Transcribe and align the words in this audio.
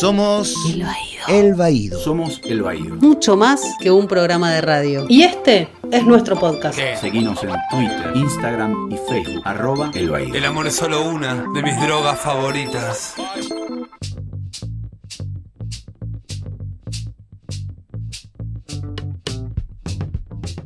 Somos 0.00 0.54
El 0.64 0.82
Baído. 0.82 1.26
El 1.28 1.54
Baído. 1.54 2.00
Somos 2.00 2.40
El 2.44 2.62
Baído. 2.62 2.96
Mucho 2.96 3.36
más 3.36 3.60
que 3.82 3.90
un 3.90 4.08
programa 4.08 4.50
de 4.50 4.62
radio. 4.62 5.04
Y 5.10 5.24
este 5.24 5.68
es 5.92 6.06
nuestro 6.06 6.40
podcast. 6.40 6.78
Seguinos 6.98 7.44
en 7.44 7.50
Twitter, 7.70 8.12
Instagram 8.14 8.90
y 8.90 8.96
Facebook. 8.96 9.42
Arroba 9.44 9.90
El 9.92 10.08
Baído. 10.08 10.34
El 10.34 10.46
amor 10.46 10.68
es 10.68 10.76
solo 10.76 11.02
una 11.02 11.44
de 11.52 11.62
mis 11.62 11.78
drogas 11.82 12.18
favoritas. 12.18 13.14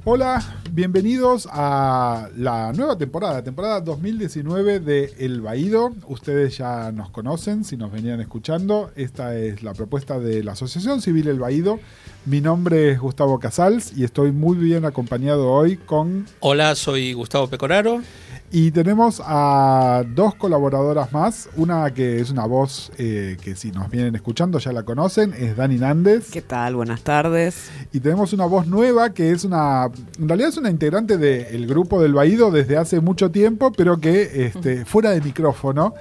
Hola, 0.04 0.62
bienvenidos 0.74 1.48
a 1.52 2.30
la 2.36 2.72
nueva 2.72 2.98
temporada, 2.98 3.44
temporada 3.44 3.80
2019 3.80 4.80
de 4.80 5.14
El 5.20 5.40
Baído. 5.40 5.92
Ustedes 6.08 6.58
ya 6.58 6.90
nos 6.90 7.10
conocen, 7.10 7.62
si 7.62 7.76
nos 7.76 7.92
venían 7.92 8.20
escuchando. 8.20 8.90
Esta 8.96 9.36
es 9.36 9.62
la 9.62 9.72
propuesta 9.72 10.18
de 10.18 10.42
la 10.42 10.52
Asociación 10.52 11.00
Civil 11.00 11.28
El 11.28 11.38
Baído. 11.38 11.78
Mi 12.26 12.40
nombre 12.40 12.90
es 12.90 12.98
Gustavo 12.98 13.38
Casals 13.38 13.96
y 13.96 14.02
estoy 14.02 14.32
muy 14.32 14.56
bien 14.56 14.84
acompañado 14.84 15.48
hoy 15.48 15.76
con... 15.76 16.26
Hola, 16.40 16.74
soy 16.74 17.12
Gustavo 17.12 17.46
Pecoraro. 17.46 18.02
Y 18.56 18.70
tenemos 18.70 19.20
a 19.26 20.04
dos 20.14 20.36
colaboradoras 20.36 21.12
más. 21.12 21.48
Una 21.56 21.92
que 21.92 22.20
es 22.20 22.30
una 22.30 22.46
voz 22.46 22.92
eh, 22.98 23.36
que 23.42 23.56
si 23.56 23.72
nos 23.72 23.90
vienen 23.90 24.14
escuchando 24.14 24.60
ya 24.60 24.70
la 24.70 24.84
conocen, 24.84 25.34
es 25.36 25.56
Dani 25.56 25.76
Nández. 25.76 26.30
¿Qué 26.30 26.40
tal? 26.40 26.76
Buenas 26.76 27.02
tardes. 27.02 27.68
Y 27.92 27.98
tenemos 27.98 28.32
una 28.32 28.46
voz 28.46 28.68
nueva 28.68 29.12
que 29.12 29.32
es 29.32 29.42
una, 29.42 29.90
en 30.20 30.28
realidad 30.28 30.50
es 30.50 30.56
una 30.56 30.70
integrante 30.70 31.18
del 31.18 31.66
grupo 31.66 32.00
del 32.00 32.14
Baído 32.14 32.52
desde 32.52 32.76
hace 32.76 33.00
mucho 33.00 33.32
tiempo, 33.32 33.72
pero 33.72 33.98
que 33.98 34.46
este, 34.46 34.84
fuera 34.84 35.10
de 35.10 35.20
micrófono, 35.20 35.94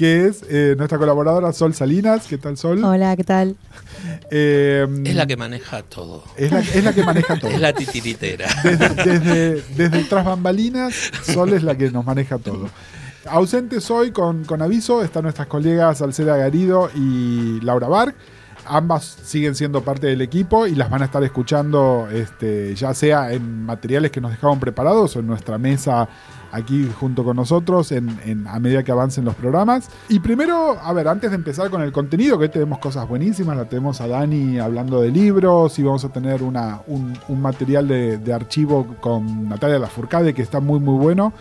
que 0.00 0.28
es 0.28 0.42
eh, 0.48 0.76
nuestra 0.78 0.96
colaboradora 0.96 1.52
Sol 1.52 1.74
Salinas. 1.74 2.26
¿Qué 2.26 2.38
tal, 2.38 2.56
Sol? 2.56 2.82
Hola, 2.82 3.14
¿qué 3.16 3.24
tal? 3.24 3.54
Eh, 4.30 4.86
Es 5.04 5.14
la 5.14 5.26
que 5.26 5.36
maneja 5.36 5.82
todo. 5.82 6.24
es 6.38 6.50
la, 6.50 6.60
es 6.60 6.82
la 6.82 6.94
que 6.94 7.04
maneja 7.04 7.38
todo. 7.38 7.50
Es 7.54 7.60
la 7.60 7.74
titiritera. 7.74 8.48
Desde, 8.64 8.88
desde, 8.94 9.62
desde 9.76 10.04
tras 10.04 10.24
bambalinas, 10.24 10.94
Sol 11.22 11.52
es 11.52 11.62
la 11.62 11.76
que 11.76 11.90
nos 11.90 12.06
maneja 12.06 12.38
todo. 12.38 12.70
Ausentes 13.26 13.90
hoy 13.90 14.10
con, 14.10 14.44
con 14.46 14.62
aviso 14.62 15.02
están 15.04 15.24
nuestras 15.24 15.48
colegas 15.48 16.00
Alceda 16.00 16.38
Garido 16.38 16.88
y 16.94 17.60
Laura 17.60 17.88
Bark. 17.88 18.14
Ambas 18.72 19.18
siguen 19.24 19.54
siendo 19.54 19.82
parte 19.82 20.06
del 20.06 20.20
equipo 20.20 20.66
y 20.66 20.74
las 20.74 20.88
van 20.88 21.02
a 21.02 21.06
estar 21.06 21.22
escuchando 21.24 22.08
este, 22.12 22.74
ya 22.76 22.94
sea 22.94 23.32
en 23.32 23.64
materiales 23.64 24.10
que 24.12 24.20
nos 24.20 24.30
dejaron 24.30 24.60
preparados 24.60 25.16
o 25.16 25.20
en 25.20 25.26
nuestra 25.26 25.58
mesa 25.58 26.08
aquí 26.52 26.90
junto 26.98 27.24
con 27.24 27.36
nosotros 27.36 27.92
a 27.92 28.60
medida 28.60 28.82
que 28.82 28.92
avancen 28.92 29.24
los 29.24 29.34
programas. 29.34 29.88
Y 30.08 30.20
primero, 30.20 30.78
a 30.80 30.92
ver, 30.92 31.08
antes 31.08 31.30
de 31.30 31.36
empezar 31.36 31.70
con 31.70 31.82
el 31.82 31.92
contenido, 31.92 32.38
que 32.38 32.44
hoy 32.44 32.50
tenemos 32.50 32.78
cosas 32.78 33.08
buenísimas, 33.08 33.56
la 33.56 33.64
tenemos 33.66 34.00
a 34.00 34.06
Dani 34.06 34.58
hablando 34.58 35.00
de 35.00 35.10
libros 35.10 35.78
y 35.78 35.82
vamos 35.82 36.04
a 36.04 36.08
tener 36.10 36.42
una, 36.42 36.80
un, 36.86 37.18
material 37.40 37.88
de, 37.88 38.18
de 38.18 38.32
archivo 38.32 38.96
con 39.00 39.48
Natalia 39.48 39.78
Lafourcade 39.78 40.32
que 40.32 40.42
está 40.42 40.60
muy 40.60 40.78
muy 40.80 40.98
bueno. 40.98 41.32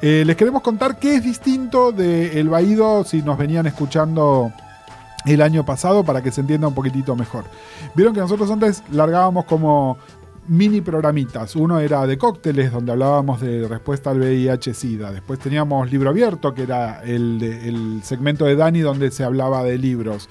Eh, 0.00 0.22
les 0.24 0.36
queremos 0.36 0.62
contar 0.62 0.98
qué 0.98 1.16
es 1.16 1.24
distinto 1.24 1.90
de 1.90 2.38
El 2.38 2.48
Baído 2.48 3.02
si 3.04 3.20
nos 3.22 3.36
venían 3.36 3.66
escuchando 3.66 4.52
el 5.26 5.42
año 5.42 5.64
pasado 5.64 6.04
para 6.04 6.22
que 6.22 6.30
se 6.30 6.40
entienda 6.40 6.68
un 6.68 6.74
poquitito 6.74 7.16
mejor. 7.16 7.44
Vieron 7.94 8.14
que 8.14 8.20
nosotros 8.20 8.50
antes 8.50 8.82
largábamos 8.90 9.44
como 9.44 9.98
mini 10.48 10.80
programitas. 10.80 11.54
Uno 11.56 11.78
era 11.78 12.06
de 12.06 12.18
cócteles, 12.18 12.72
donde 12.72 12.92
hablábamos 12.92 13.40
de 13.40 13.68
respuesta 13.68 14.10
al 14.10 14.18
VIH-Sida. 14.18 15.12
Después 15.12 15.38
teníamos 15.38 15.90
Libro 15.90 16.10
Abierto, 16.10 16.54
que 16.54 16.62
era 16.62 17.02
el, 17.02 17.42
el 17.42 18.00
segmento 18.02 18.46
de 18.46 18.56
Dani 18.56 18.80
donde 18.80 19.10
se 19.10 19.24
hablaba 19.24 19.62
de 19.62 19.78
libros. 19.78 20.28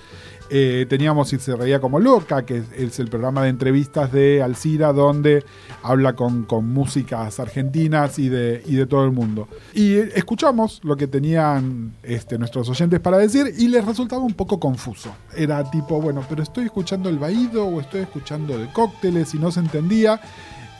Eh, 0.49 0.85
teníamos 0.89 1.29
Si 1.29 1.37
se 1.39 1.55
reía 1.55 1.79
como 1.79 1.99
loca, 1.99 2.45
que 2.45 2.63
es, 2.75 2.99
el 2.99 3.09
programa 3.09 3.43
de 3.43 3.49
entrevistas 3.49 4.11
de 4.11 4.41
Alcira, 4.41 4.93
donde 4.93 5.43
habla 5.83 6.13
con, 6.13 6.43
con 6.43 6.71
músicas 6.71 7.39
argentinas 7.39 8.17
y 8.19 8.29
de, 8.29 8.63
y 8.65 8.75
de 8.75 8.85
todo 8.85 9.03
el 9.05 9.11
mundo. 9.11 9.47
Y 9.73 9.95
eh, 9.95 10.11
escuchamos 10.15 10.79
lo 10.83 10.95
que 10.95 11.07
tenían 11.07 11.93
este, 12.03 12.37
nuestros 12.37 12.69
oyentes 12.69 12.99
para 12.99 13.17
decir 13.17 13.53
y 13.57 13.67
les 13.67 13.85
resultaba 13.85 14.21
un 14.21 14.33
poco 14.33 14.59
confuso. 14.59 15.13
Era 15.35 15.69
tipo, 15.69 16.01
bueno, 16.01 16.23
pero 16.29 16.43
estoy 16.43 16.65
escuchando 16.65 17.09
el 17.09 17.19
baído 17.19 17.65
o 17.65 17.81
estoy 17.81 18.01
escuchando 18.01 18.57
de 18.57 18.67
cócteles 18.71 19.33
y 19.33 19.39
no 19.39 19.51
se 19.51 19.59
entendía. 19.59 20.21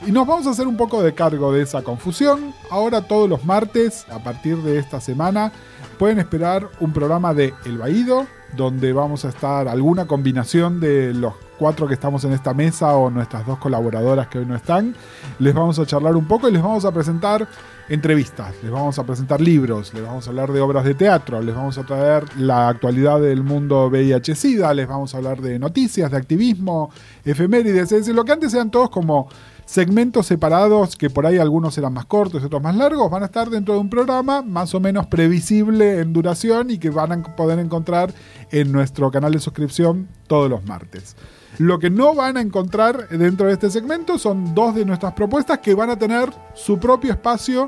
Y 0.06 0.12
nos 0.12 0.26
vamos 0.26 0.46
a 0.46 0.50
hacer 0.50 0.66
un 0.66 0.76
poco 0.76 1.02
de 1.02 1.12
cargo 1.12 1.52
de 1.52 1.62
esa 1.62 1.82
confusión. 1.82 2.54
Ahora 2.70 3.02
todos 3.02 3.28
los 3.28 3.44
martes, 3.44 4.06
a 4.10 4.22
partir 4.22 4.56
de 4.58 4.78
esta 4.78 5.00
semana, 5.00 5.52
pueden 5.98 6.20
esperar 6.20 6.68
un 6.80 6.92
programa 6.92 7.34
de 7.34 7.52
El 7.64 7.78
Baído, 7.78 8.26
donde 8.56 8.92
vamos 8.92 9.24
a 9.24 9.28
estar 9.28 9.68
alguna 9.68 10.06
combinación 10.06 10.80
de 10.80 11.12
los 11.14 11.34
cuatro 11.58 11.86
que 11.88 11.94
estamos 11.94 12.24
en 12.24 12.32
esta 12.32 12.54
mesa 12.54 12.96
o 12.96 13.10
nuestras 13.10 13.46
dos 13.46 13.58
colaboradoras 13.58 14.28
que 14.28 14.38
hoy 14.38 14.46
no 14.46 14.54
están. 14.54 14.94
Les 15.38 15.52
vamos 15.54 15.78
a 15.78 15.86
charlar 15.86 16.16
un 16.16 16.26
poco 16.26 16.48
y 16.48 16.52
les 16.52 16.62
vamos 16.62 16.84
a 16.84 16.92
presentar 16.92 17.46
entrevistas, 17.88 18.54
les 18.62 18.70
vamos 18.70 18.98
a 18.98 19.04
presentar 19.04 19.40
libros, 19.40 19.92
les 19.94 20.04
vamos 20.04 20.26
a 20.26 20.30
hablar 20.30 20.52
de 20.52 20.60
obras 20.60 20.84
de 20.84 20.94
teatro, 20.94 21.40
les 21.40 21.54
vamos 21.54 21.78
a 21.78 21.84
traer 21.84 22.24
la 22.36 22.68
actualidad 22.68 23.20
del 23.20 23.42
mundo 23.42 23.88
VIH-Sida, 23.88 24.72
les 24.74 24.86
vamos 24.86 25.14
a 25.14 25.18
hablar 25.18 25.40
de 25.40 25.58
noticias, 25.58 26.10
de 26.10 26.16
activismo, 26.16 26.90
efemérides, 27.24 27.92
es 27.92 28.00
decir, 28.00 28.14
lo 28.14 28.24
que 28.24 28.32
antes 28.32 28.52
eran 28.52 28.70
todos 28.70 28.90
como 28.90 29.28
segmentos 29.68 30.24
separados, 30.24 30.96
que 30.96 31.10
por 31.10 31.26
ahí 31.26 31.36
algunos 31.36 31.76
eran 31.76 31.92
más 31.92 32.06
cortos 32.06 32.42
y 32.42 32.46
otros 32.46 32.62
más 32.62 32.74
largos, 32.74 33.10
van 33.10 33.22
a 33.22 33.26
estar 33.26 33.50
dentro 33.50 33.74
de 33.74 33.80
un 33.80 33.90
programa 33.90 34.40
más 34.40 34.74
o 34.74 34.80
menos 34.80 35.06
previsible 35.08 36.00
en 36.00 36.14
duración 36.14 36.70
y 36.70 36.78
que 36.78 36.88
van 36.88 37.12
a 37.12 37.36
poder 37.36 37.58
encontrar 37.58 38.14
en 38.50 38.72
nuestro 38.72 39.10
canal 39.10 39.32
de 39.32 39.40
suscripción 39.40 40.08
todos 40.26 40.48
los 40.48 40.64
martes. 40.64 41.16
Lo 41.58 41.78
que 41.78 41.90
no 41.90 42.14
van 42.14 42.38
a 42.38 42.40
encontrar 42.40 43.10
dentro 43.10 43.46
de 43.46 43.52
este 43.52 43.68
segmento 43.68 44.16
son 44.16 44.54
dos 44.54 44.74
de 44.74 44.86
nuestras 44.86 45.12
propuestas 45.12 45.58
que 45.58 45.74
van 45.74 45.90
a 45.90 45.98
tener 45.98 46.30
su 46.54 46.78
propio 46.78 47.12
espacio, 47.12 47.66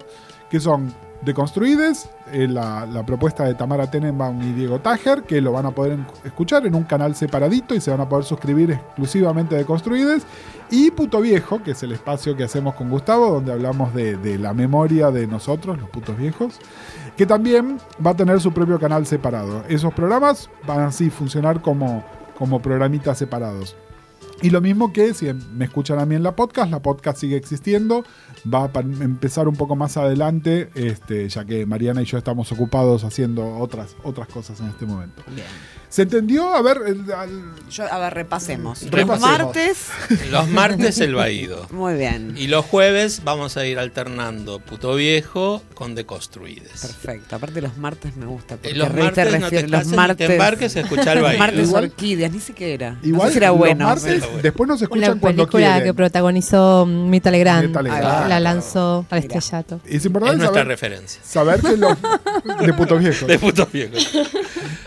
que 0.48 0.58
son 0.58 0.94
Deconstruides, 1.22 2.08
eh, 2.32 2.48
la, 2.48 2.86
propuesta 3.06 3.44
de 3.44 3.54
Tamara 3.54 3.90
Tenenbaum 3.90 4.40
y 4.42 4.52
Diego 4.52 4.78
Tajer, 4.80 5.24
que 5.24 5.40
lo 5.40 5.52
van 5.52 5.66
a 5.66 5.70
poder 5.70 5.98
escuchar 6.24 6.66
en 6.66 6.74
un 6.74 6.84
canal 6.84 7.14
separadito 7.14 7.74
y 7.74 7.80
se 7.80 7.90
van 7.90 8.00
a 8.00 8.08
poder 8.08 8.24
suscribir 8.24 8.72
exclusivamente 8.72 9.54
de 9.54 9.64
Construides. 9.64 10.24
Y 10.70 10.90
Puto 10.92 11.20
Viejo, 11.20 11.62
que 11.62 11.72
es 11.72 11.82
el 11.82 11.92
espacio 11.92 12.36
que 12.36 12.44
hacemos 12.44 12.74
con 12.74 12.88
Gustavo, 12.88 13.30
donde 13.32 13.52
hablamos 13.52 13.92
de, 13.92 14.16
de 14.16 14.38
la 14.38 14.54
memoria 14.54 15.10
de 15.10 15.26
nosotros, 15.26 15.78
los 15.78 15.90
putos 15.90 16.16
viejos, 16.16 16.58
que 17.16 17.26
también 17.26 17.78
va 18.04 18.12
a 18.12 18.16
tener 18.16 18.40
su 18.40 18.52
propio 18.52 18.78
canal 18.78 19.04
separado. 19.04 19.64
Esos 19.68 19.92
programas 19.92 20.48
van 20.66 20.80
así 20.80 21.10
funcionar 21.10 21.60
como, 21.60 22.02
como 22.38 22.62
programitas 22.62 23.18
separados. 23.18 23.76
Y 24.42 24.50
lo 24.50 24.60
mismo 24.60 24.92
que 24.92 25.12
si 25.12 25.30
me 25.32 25.66
escuchan 25.66 25.98
a 25.98 26.06
mí 26.06 26.14
en 26.14 26.22
la 26.22 26.34
podcast, 26.34 26.70
la 26.70 26.80
podcast 26.80 27.18
sigue 27.18 27.36
existiendo, 27.36 28.04
va 28.52 28.70
a 28.72 28.80
empezar 28.80 29.48
un 29.48 29.56
poco 29.56 29.76
más 29.76 29.96
adelante, 29.98 30.70
este, 30.74 31.28
ya 31.28 31.44
que 31.44 31.66
Mariana 31.66 32.00
y 32.02 32.06
yo 32.06 32.16
estamos 32.16 32.50
ocupados 32.52 33.04
haciendo 33.04 33.58
otras, 33.58 33.96
otras 34.02 34.28
cosas 34.28 34.58
en 34.60 34.68
este 34.68 34.86
momento. 34.86 35.22
Bien. 35.34 35.46
¿Se 35.90 36.02
entendió? 36.02 36.54
A 36.54 36.62
ver, 36.62 36.78
el- 36.86 37.12
al- 37.12 37.52
Yo, 37.68 37.84
a 37.92 37.98
ver, 37.98 38.14
repasemos. 38.14 38.80
Los 38.82 38.90
Repasemos. 38.92 39.20
martes. 39.38 39.86
Los 40.30 40.48
martes 40.48 41.00
el 41.00 41.16
Baído. 41.16 41.66
Muy 41.72 41.94
bien. 41.94 42.34
Y 42.36 42.46
los 42.46 42.64
jueves 42.64 43.22
vamos 43.24 43.56
a 43.56 43.66
ir 43.66 43.76
alternando 43.78 44.60
Puto 44.60 44.94
Viejo 44.94 45.62
con 45.74 45.96
Deconstruides. 45.96 46.80
Perfecto. 46.80 47.34
Aparte, 47.34 47.60
los 47.60 47.76
martes 47.76 48.14
me 48.16 48.26
gusta. 48.26 48.54
Porque 48.56 48.70
Eh, 48.70 48.74
Los 48.74 48.88
re- 48.92 49.02
martes 49.02 49.24
no 49.24 49.30
te 49.32 49.38
refieres- 49.38 49.50
cases 49.50 49.70
los 49.70 49.86
ni 49.88 49.96
martes. 49.96 50.26
te 50.28 50.32
embarques 50.34 50.76
a 50.76 50.80
escuchar 50.80 51.16
el 51.16 51.22
Baído. 51.24 51.38
martes 51.40 51.68
Igual- 51.68 51.84
orquídeas, 51.84 52.32
ni 52.32 52.40
siquiera. 52.40 52.92
no 52.92 53.08
igual 53.08 53.28
sé 53.28 53.32
si 53.32 53.38
era 53.38 53.48
los 53.48 53.58
bueno. 53.58 53.84
martes, 53.86 54.24
pero- 54.24 54.42
después 54.42 54.68
nos 54.68 54.82
escuchan 54.82 55.10
Una 55.12 55.20
cuando 55.20 55.42
película 55.48 55.82
que 55.82 55.92
protagonizó 55.94 56.86
Mita 56.86 57.32
Legrand. 57.32 57.74
La 58.28 58.38
lanzó 58.38 59.06
al 59.10 59.22
Mira. 59.22 59.38
estrellato. 59.38 59.80
Es 59.84 59.96
Es 59.96 60.04
importante 60.06 60.36
nuestra 60.38 60.54
saber, 60.60 60.68
referencia. 60.68 61.20
saber 61.24 61.60
que 61.60 61.76
los... 61.76 61.96
de 62.64 62.72
putos 62.74 63.00
viejos. 63.00 63.26
De 63.28 63.38
Puto 63.40 63.66
Viejo. 63.72 63.94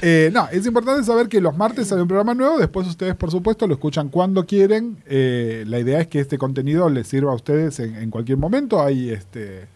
Eh, 0.01 0.29
no, 0.33 0.47
es 0.51 0.65
importante 0.65 0.92
saber 1.01 1.29
que 1.29 1.41
los 1.41 1.57
martes 1.57 1.87
sale 1.87 2.01
un 2.01 2.07
programa 2.07 2.33
nuevo, 2.33 2.57
después 2.57 2.87
ustedes 2.87 3.15
por 3.15 3.31
supuesto 3.31 3.65
lo 3.67 3.73
escuchan 3.73 4.09
cuando 4.09 4.45
quieren. 4.45 5.01
Eh, 5.07 5.63
la 5.67 5.79
idea 5.79 6.01
es 6.01 6.07
que 6.07 6.19
este 6.19 6.37
contenido 6.37 6.89
les 6.89 7.07
sirva 7.07 7.31
a 7.31 7.35
ustedes 7.35 7.79
en, 7.79 7.95
en 7.95 8.09
cualquier 8.11 8.37
momento. 8.37 8.81
Hay 8.81 9.09
este, 9.09 9.67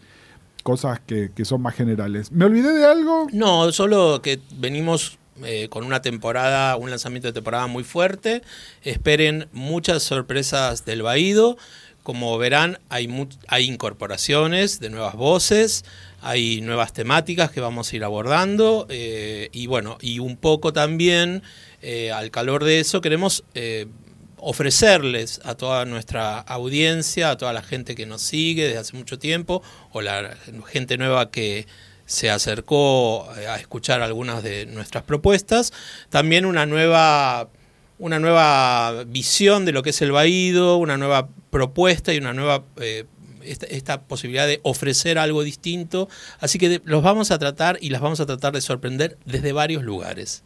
cosas 0.64 1.00
que, 1.00 1.32
que 1.34 1.46
son 1.46 1.62
más 1.62 1.76
generales. 1.76 2.32
¿Me 2.32 2.46
olvidé 2.46 2.74
de 2.74 2.86
algo? 2.86 3.28
No, 3.32 3.72
solo 3.72 4.22
que 4.22 4.40
venimos 4.58 5.18
eh, 5.44 5.68
con 5.70 5.84
una 5.84 6.02
temporada, 6.02 6.76
un 6.78 6.90
lanzamiento 6.90 7.28
de 7.28 7.34
temporada 7.34 7.68
muy 7.68 7.84
fuerte. 7.84 8.42
Esperen 8.82 9.48
muchas 9.52 10.04
sorpresas 10.04 10.84
del 10.84 11.04
Baído. 11.04 11.58
Como 12.08 12.38
verán, 12.38 12.80
hay, 12.88 13.10
hay 13.50 13.66
incorporaciones 13.66 14.80
de 14.80 14.90
nuevas 14.90 15.16
voces, 15.16 15.84
hay 16.22 16.62
nuevas 16.62 16.94
temáticas 16.94 17.52
que 17.52 17.60
vamos 17.60 17.92
a 17.92 17.96
ir 17.98 18.06
abordando 18.06 18.88
eh, 18.90 19.50
y 19.52 19.68
bueno, 19.68 19.98
y 20.00 20.20
un 20.20 20.38
poco 20.38 20.72
también 20.72 21.44
eh, 21.82 22.14
al 22.14 22.32
calor 22.32 22.64
de 22.64 22.80
eso 22.80 23.02
queremos 23.02 23.44
eh, 23.56 23.88
ofrecerles 24.38 25.42
a 25.44 25.56
toda 25.56 25.84
nuestra 25.84 26.40
audiencia, 26.40 27.32
a 27.32 27.38
toda 27.38 27.52
la 27.52 27.62
gente 27.62 27.94
que 27.94 28.06
nos 28.06 28.22
sigue 28.22 28.68
desde 28.68 28.78
hace 28.78 28.96
mucho 28.96 29.20
tiempo 29.20 29.62
o 29.92 30.00
la 30.00 30.38
gente 30.68 30.98
nueva 30.98 31.30
que 31.30 31.68
se 32.06 32.30
acercó 32.30 33.30
a 33.30 33.58
escuchar 33.58 34.02
algunas 34.02 34.44
de 34.44 34.66
nuestras 34.66 35.04
propuestas. 35.04 35.74
También 36.08 36.46
una 36.46 36.66
nueva, 36.66 37.50
una 38.00 38.20
nueva 38.20 39.04
visión 39.08 39.66
de 39.66 39.72
lo 39.72 39.84
que 39.84 39.90
es 39.92 40.02
el 40.02 40.12
Baído, 40.12 40.78
una 40.78 40.98
nueva 40.98 41.30
propuesta 41.50 42.14
y 42.14 42.18
una 42.18 42.34
nueva 42.34 42.64
eh, 42.78 43.06
esta, 43.44 43.66
esta 43.68 44.02
posibilidad 44.02 44.46
de 44.46 44.60
ofrecer 44.64 45.18
algo 45.18 45.42
distinto. 45.44 46.10
Así 46.40 46.60
que 46.60 46.70
de- 46.70 46.82
los 46.86 47.02
vamos 47.02 47.32
a 47.32 47.40
tratar 47.40 47.78
y 47.82 47.90
las 47.90 48.02
vamos 48.02 48.20
a 48.20 48.26
tratar 48.26 48.54
de 48.54 48.62
sorprender 48.62 49.18
desde 49.26 49.52
varios 49.54 49.84
lugares. 49.84 50.44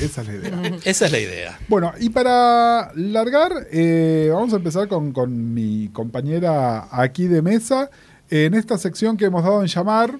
Esa 0.00 0.20
es 0.22 0.28
la 0.28 0.34
idea. 0.34 0.78
Esa 0.84 1.06
es 1.06 1.12
la 1.12 1.18
idea. 1.18 1.58
Bueno, 1.68 1.92
y 1.98 2.10
para 2.10 2.92
largar, 2.94 3.66
eh, 3.72 4.28
vamos 4.32 4.52
a 4.52 4.56
empezar 4.56 4.86
con, 4.88 5.12
con 5.12 5.54
mi 5.54 5.88
compañera 5.92 6.88
aquí 6.90 7.26
de 7.26 7.42
mesa. 7.42 7.90
En 8.30 8.52
esta 8.54 8.76
sección 8.76 9.16
que 9.16 9.24
hemos 9.24 9.42
dado 9.42 9.62
en 9.62 9.68
llamar, 9.68 10.18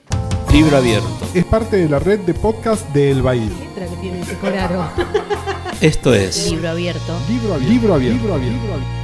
Libro 0.53 0.77
abierto. 0.79 1.09
es 1.35 1.45
parte 1.45 1.77
de 1.77 1.89
la 1.89 1.99
red 1.99 2.21
de 2.21 2.35
podcast 2.35 2.89
de 2.93 3.11
El 3.11 3.23
Baído. 3.23 3.55
letra 3.59 3.87
que 3.87 3.97
tiene 4.01 4.21
ese 4.21 4.35
coraro. 4.37 4.89
Esto 5.81 6.15
es 6.15 6.51
Libro 6.51 6.71
abierto. 6.71 7.19
Libro 7.29 7.55
abierto. 7.55 7.73
Libro 7.75 7.95
abierto. 7.95 8.19
Libro 8.21 8.75
abierto. 8.75 8.95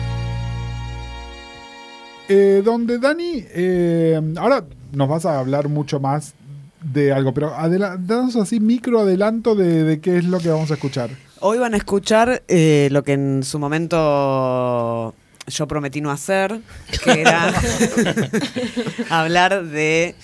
Eh, 2.28 2.62
donde 2.64 2.98
Dani, 2.98 3.44
eh, 3.50 4.20
ahora 4.38 4.64
nos 4.92 5.08
vas 5.08 5.26
a 5.26 5.38
hablar 5.38 5.68
mucho 5.68 6.00
más 6.00 6.32
de 6.82 7.12
algo, 7.12 7.32
pero 7.34 7.52
danos 8.00 8.36
así 8.36 8.60
micro 8.60 9.00
adelanto 9.00 9.54
de, 9.54 9.84
de 9.84 10.00
qué 10.00 10.18
es 10.18 10.24
lo 10.24 10.40
que 10.40 10.48
vamos 10.48 10.70
a 10.70 10.74
escuchar. 10.74 11.10
Hoy 11.40 11.58
van 11.58 11.74
a 11.74 11.76
escuchar 11.76 12.42
eh, 12.48 12.88
lo 12.90 13.02
que 13.04 13.12
en 13.12 13.42
su 13.42 13.58
momento 13.58 15.14
yo 15.46 15.68
prometí 15.68 16.00
no 16.00 16.10
hacer, 16.10 16.58
que 17.04 17.20
era 17.20 17.52
hablar 19.10 19.64
de 19.66 20.14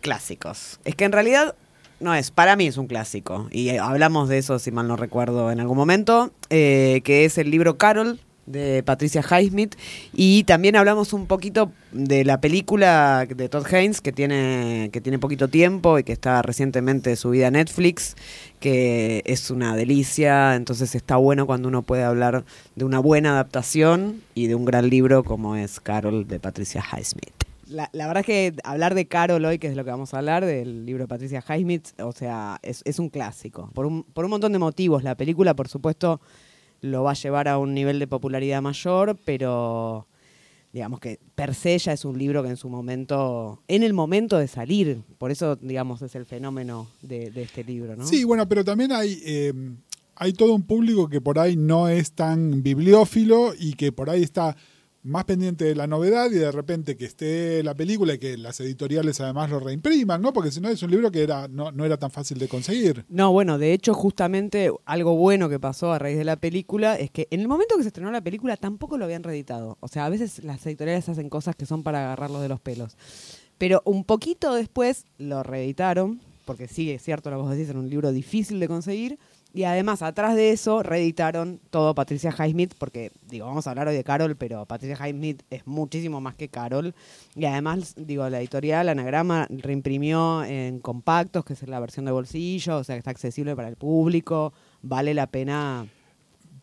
clásicos. 0.00 0.80
Es 0.84 0.94
que 0.94 1.04
en 1.04 1.12
realidad 1.12 1.54
no 2.00 2.14
es, 2.14 2.30
para 2.30 2.56
mí 2.56 2.66
es 2.66 2.76
un 2.76 2.86
clásico. 2.86 3.48
Y 3.50 3.70
eh, 3.70 3.78
hablamos 3.78 4.28
de 4.28 4.38
eso, 4.38 4.58
si 4.58 4.70
mal 4.70 4.88
no 4.88 4.96
recuerdo, 4.96 5.50
en 5.50 5.60
algún 5.60 5.76
momento, 5.76 6.32
eh, 6.50 7.00
que 7.04 7.24
es 7.24 7.38
el 7.38 7.50
libro 7.50 7.76
Carol 7.76 8.20
de 8.48 8.82
Patricia 8.82 9.22
Highsmith 9.22 9.74
y 10.14 10.44
también 10.44 10.74
hablamos 10.74 11.12
un 11.12 11.26
poquito 11.26 11.70
de 11.92 12.24
la 12.24 12.40
película 12.40 13.26
de 13.28 13.48
Todd 13.48 13.66
Haynes 13.72 14.00
que 14.00 14.10
tiene 14.10 14.88
que 14.90 15.00
tiene 15.02 15.18
poquito 15.18 15.48
tiempo 15.48 15.98
y 15.98 16.04
que 16.04 16.12
está 16.12 16.40
recientemente 16.40 17.14
subida 17.16 17.48
a 17.48 17.50
Netflix 17.50 18.16
que 18.58 19.22
es 19.26 19.50
una 19.50 19.76
delicia 19.76 20.54
entonces 20.54 20.94
está 20.94 21.16
bueno 21.16 21.46
cuando 21.46 21.68
uno 21.68 21.82
puede 21.82 22.04
hablar 22.04 22.44
de 22.74 22.84
una 22.86 23.00
buena 23.00 23.32
adaptación 23.32 24.22
y 24.34 24.46
de 24.46 24.54
un 24.54 24.64
gran 24.64 24.88
libro 24.88 25.24
como 25.24 25.56
es 25.56 25.78
Carol 25.78 26.26
de 26.26 26.40
Patricia 26.40 26.82
Highsmith 26.82 27.47
la, 27.68 27.90
la 27.92 28.06
verdad 28.06 28.20
es 28.20 28.26
que 28.26 28.54
hablar 28.64 28.94
de 28.94 29.06
Carol 29.06 29.44
hoy, 29.44 29.58
que 29.58 29.68
es 29.68 29.76
lo 29.76 29.84
que 29.84 29.90
vamos 29.90 30.14
a 30.14 30.18
hablar, 30.18 30.44
del 30.44 30.86
libro 30.86 31.04
de 31.04 31.08
Patricia 31.08 31.44
Highsmith, 31.46 31.88
o 32.00 32.12
sea, 32.12 32.58
es, 32.62 32.98
un 32.98 33.08
clásico. 33.08 33.70
Por 33.74 33.86
un, 33.86 34.04
por 34.04 34.24
un 34.24 34.30
montón 34.30 34.52
de 34.52 34.58
motivos. 34.58 35.02
La 35.02 35.16
película, 35.16 35.54
por 35.54 35.68
supuesto, 35.68 36.20
lo 36.80 37.02
va 37.02 37.12
a 37.12 37.14
llevar 37.14 37.48
a 37.48 37.58
un 37.58 37.74
nivel 37.74 37.98
de 37.98 38.06
popularidad 38.06 38.62
mayor, 38.62 39.16
pero 39.24 40.06
digamos 40.72 41.00
que 41.00 41.18
per 41.34 41.54
se 41.54 41.78
ya 41.78 41.92
es 41.92 42.04
un 42.04 42.18
libro 42.18 42.42
que 42.42 42.50
en 42.50 42.56
su 42.56 42.68
momento, 42.68 43.62
en 43.68 43.82
el 43.82 43.94
momento 43.94 44.38
de 44.38 44.48
salir, 44.48 45.02
por 45.18 45.30
eso, 45.30 45.56
digamos, 45.56 46.02
es 46.02 46.14
el 46.14 46.26
fenómeno 46.26 46.88
de, 47.02 47.32
este 47.34 47.64
libro, 47.64 47.96
¿no? 47.96 48.06
Sí, 48.06 48.24
bueno, 48.24 48.48
pero 48.48 48.64
también 48.64 48.92
hay, 48.92 49.20
eh, 49.24 49.52
hay 50.14 50.32
todo 50.32 50.54
un 50.54 50.62
público 50.62 51.08
que 51.08 51.20
por 51.20 51.38
ahí 51.38 51.56
no 51.56 51.88
es 51.88 52.12
tan 52.12 52.62
bibliófilo 52.62 53.52
y 53.58 53.74
que 53.74 53.92
por 53.92 54.10
ahí 54.10 54.22
está 54.22 54.56
más 55.02 55.24
pendiente 55.24 55.64
de 55.64 55.74
la 55.74 55.86
novedad 55.86 56.30
y 56.30 56.34
de 56.34 56.50
repente 56.50 56.96
que 56.96 57.04
esté 57.04 57.62
la 57.62 57.74
película 57.74 58.14
y 58.14 58.18
que 58.18 58.36
las 58.36 58.60
editoriales 58.60 59.20
además 59.20 59.50
lo 59.50 59.60
reimpriman, 59.60 60.20
¿no? 60.20 60.32
Porque 60.32 60.50
si 60.50 60.60
no 60.60 60.68
es 60.68 60.82
un 60.82 60.90
libro 60.90 61.10
que 61.10 61.22
era 61.22 61.48
no, 61.48 61.72
no 61.72 61.84
era 61.84 61.96
tan 61.96 62.10
fácil 62.10 62.38
de 62.38 62.48
conseguir. 62.48 63.04
No, 63.08 63.32
bueno, 63.32 63.58
de 63.58 63.72
hecho, 63.72 63.94
justamente 63.94 64.70
algo 64.84 65.16
bueno 65.16 65.48
que 65.48 65.60
pasó 65.60 65.92
a 65.92 65.98
raíz 65.98 66.18
de 66.18 66.24
la 66.24 66.36
película 66.36 66.96
es 66.96 67.10
que 67.10 67.28
en 67.30 67.40
el 67.40 67.48
momento 67.48 67.76
que 67.76 67.82
se 67.82 67.88
estrenó 67.88 68.10
la 68.10 68.20
película 68.20 68.56
tampoco 68.56 68.98
lo 68.98 69.04
habían 69.04 69.22
reeditado. 69.22 69.78
O 69.80 69.88
sea, 69.88 70.06
a 70.06 70.08
veces 70.08 70.42
las 70.44 70.64
editoriales 70.66 71.08
hacen 71.08 71.30
cosas 71.30 71.56
que 71.56 71.66
son 71.66 71.82
para 71.82 72.04
agarrarlos 72.04 72.42
de 72.42 72.48
los 72.48 72.60
pelos. 72.60 72.96
Pero 73.58 73.82
un 73.84 74.04
poquito 74.04 74.54
después 74.54 75.04
lo 75.18 75.42
reeditaron, 75.42 76.20
porque 76.44 76.68
sí, 76.68 76.90
es 76.90 77.02
cierto 77.02 77.30
lo 77.30 77.36
que 77.36 77.42
vos 77.42 77.50
decís, 77.50 77.68
era 77.68 77.78
un 77.78 77.90
libro 77.90 78.12
difícil 78.12 78.60
de 78.60 78.68
conseguir. 78.68 79.18
Y 79.58 79.64
además, 79.64 80.02
atrás 80.02 80.36
de 80.36 80.52
eso, 80.52 80.84
reeditaron 80.84 81.58
todo 81.70 81.92
Patricia 81.92 82.30
Highsmith, 82.30 82.74
porque, 82.78 83.10
digo, 83.28 83.46
vamos 83.46 83.66
a 83.66 83.70
hablar 83.70 83.88
hoy 83.88 83.96
de 83.96 84.04
Carol, 84.04 84.36
pero 84.36 84.64
Patricia 84.66 84.96
Highsmith 85.04 85.42
es 85.50 85.66
muchísimo 85.66 86.20
más 86.20 86.36
que 86.36 86.48
Carol. 86.48 86.94
Y 87.34 87.44
además, 87.44 87.96
digo, 87.96 88.28
la 88.28 88.38
editorial 88.38 88.88
Anagrama 88.88 89.48
reimprimió 89.50 90.44
en 90.44 90.78
compactos, 90.78 91.44
que 91.44 91.54
es 91.54 91.66
la 91.66 91.80
versión 91.80 92.04
de 92.04 92.12
bolsillo, 92.12 92.76
o 92.76 92.84
sea, 92.84 92.94
que 92.94 93.00
está 93.00 93.10
accesible 93.10 93.56
para 93.56 93.66
el 93.66 93.74
público, 93.74 94.52
vale 94.80 95.12
la 95.12 95.26
pena. 95.26 95.88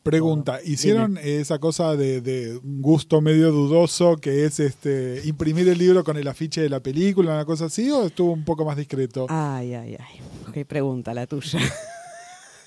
Pregunta, 0.01 0.61
¿hicieron 0.63 1.17
esa 1.17 1.59
cosa 1.59 1.97
de, 1.97 2.21
de 2.21 2.57
gusto 2.63 3.19
medio 3.19 3.51
dudoso 3.51 4.15
que 4.15 4.45
es 4.45 4.61
este 4.61 5.21
imprimir 5.25 5.67
el 5.67 5.79
libro 5.79 6.05
con 6.05 6.15
el 6.15 6.29
afiche 6.29 6.61
de 6.61 6.69
la 6.69 6.79
película, 6.79 7.33
una 7.33 7.43
cosa 7.43 7.65
así, 7.65 7.91
o 7.91 8.05
estuvo 8.05 8.31
un 8.31 8.45
poco 8.45 8.63
más 8.63 8.77
discreto? 8.77 9.25
Ay, 9.27 9.73
ay, 9.73 9.97
ay. 9.99 10.21
Qué 10.53 10.63
pregunta 10.63 11.13
la 11.13 11.27
tuya. 11.27 11.59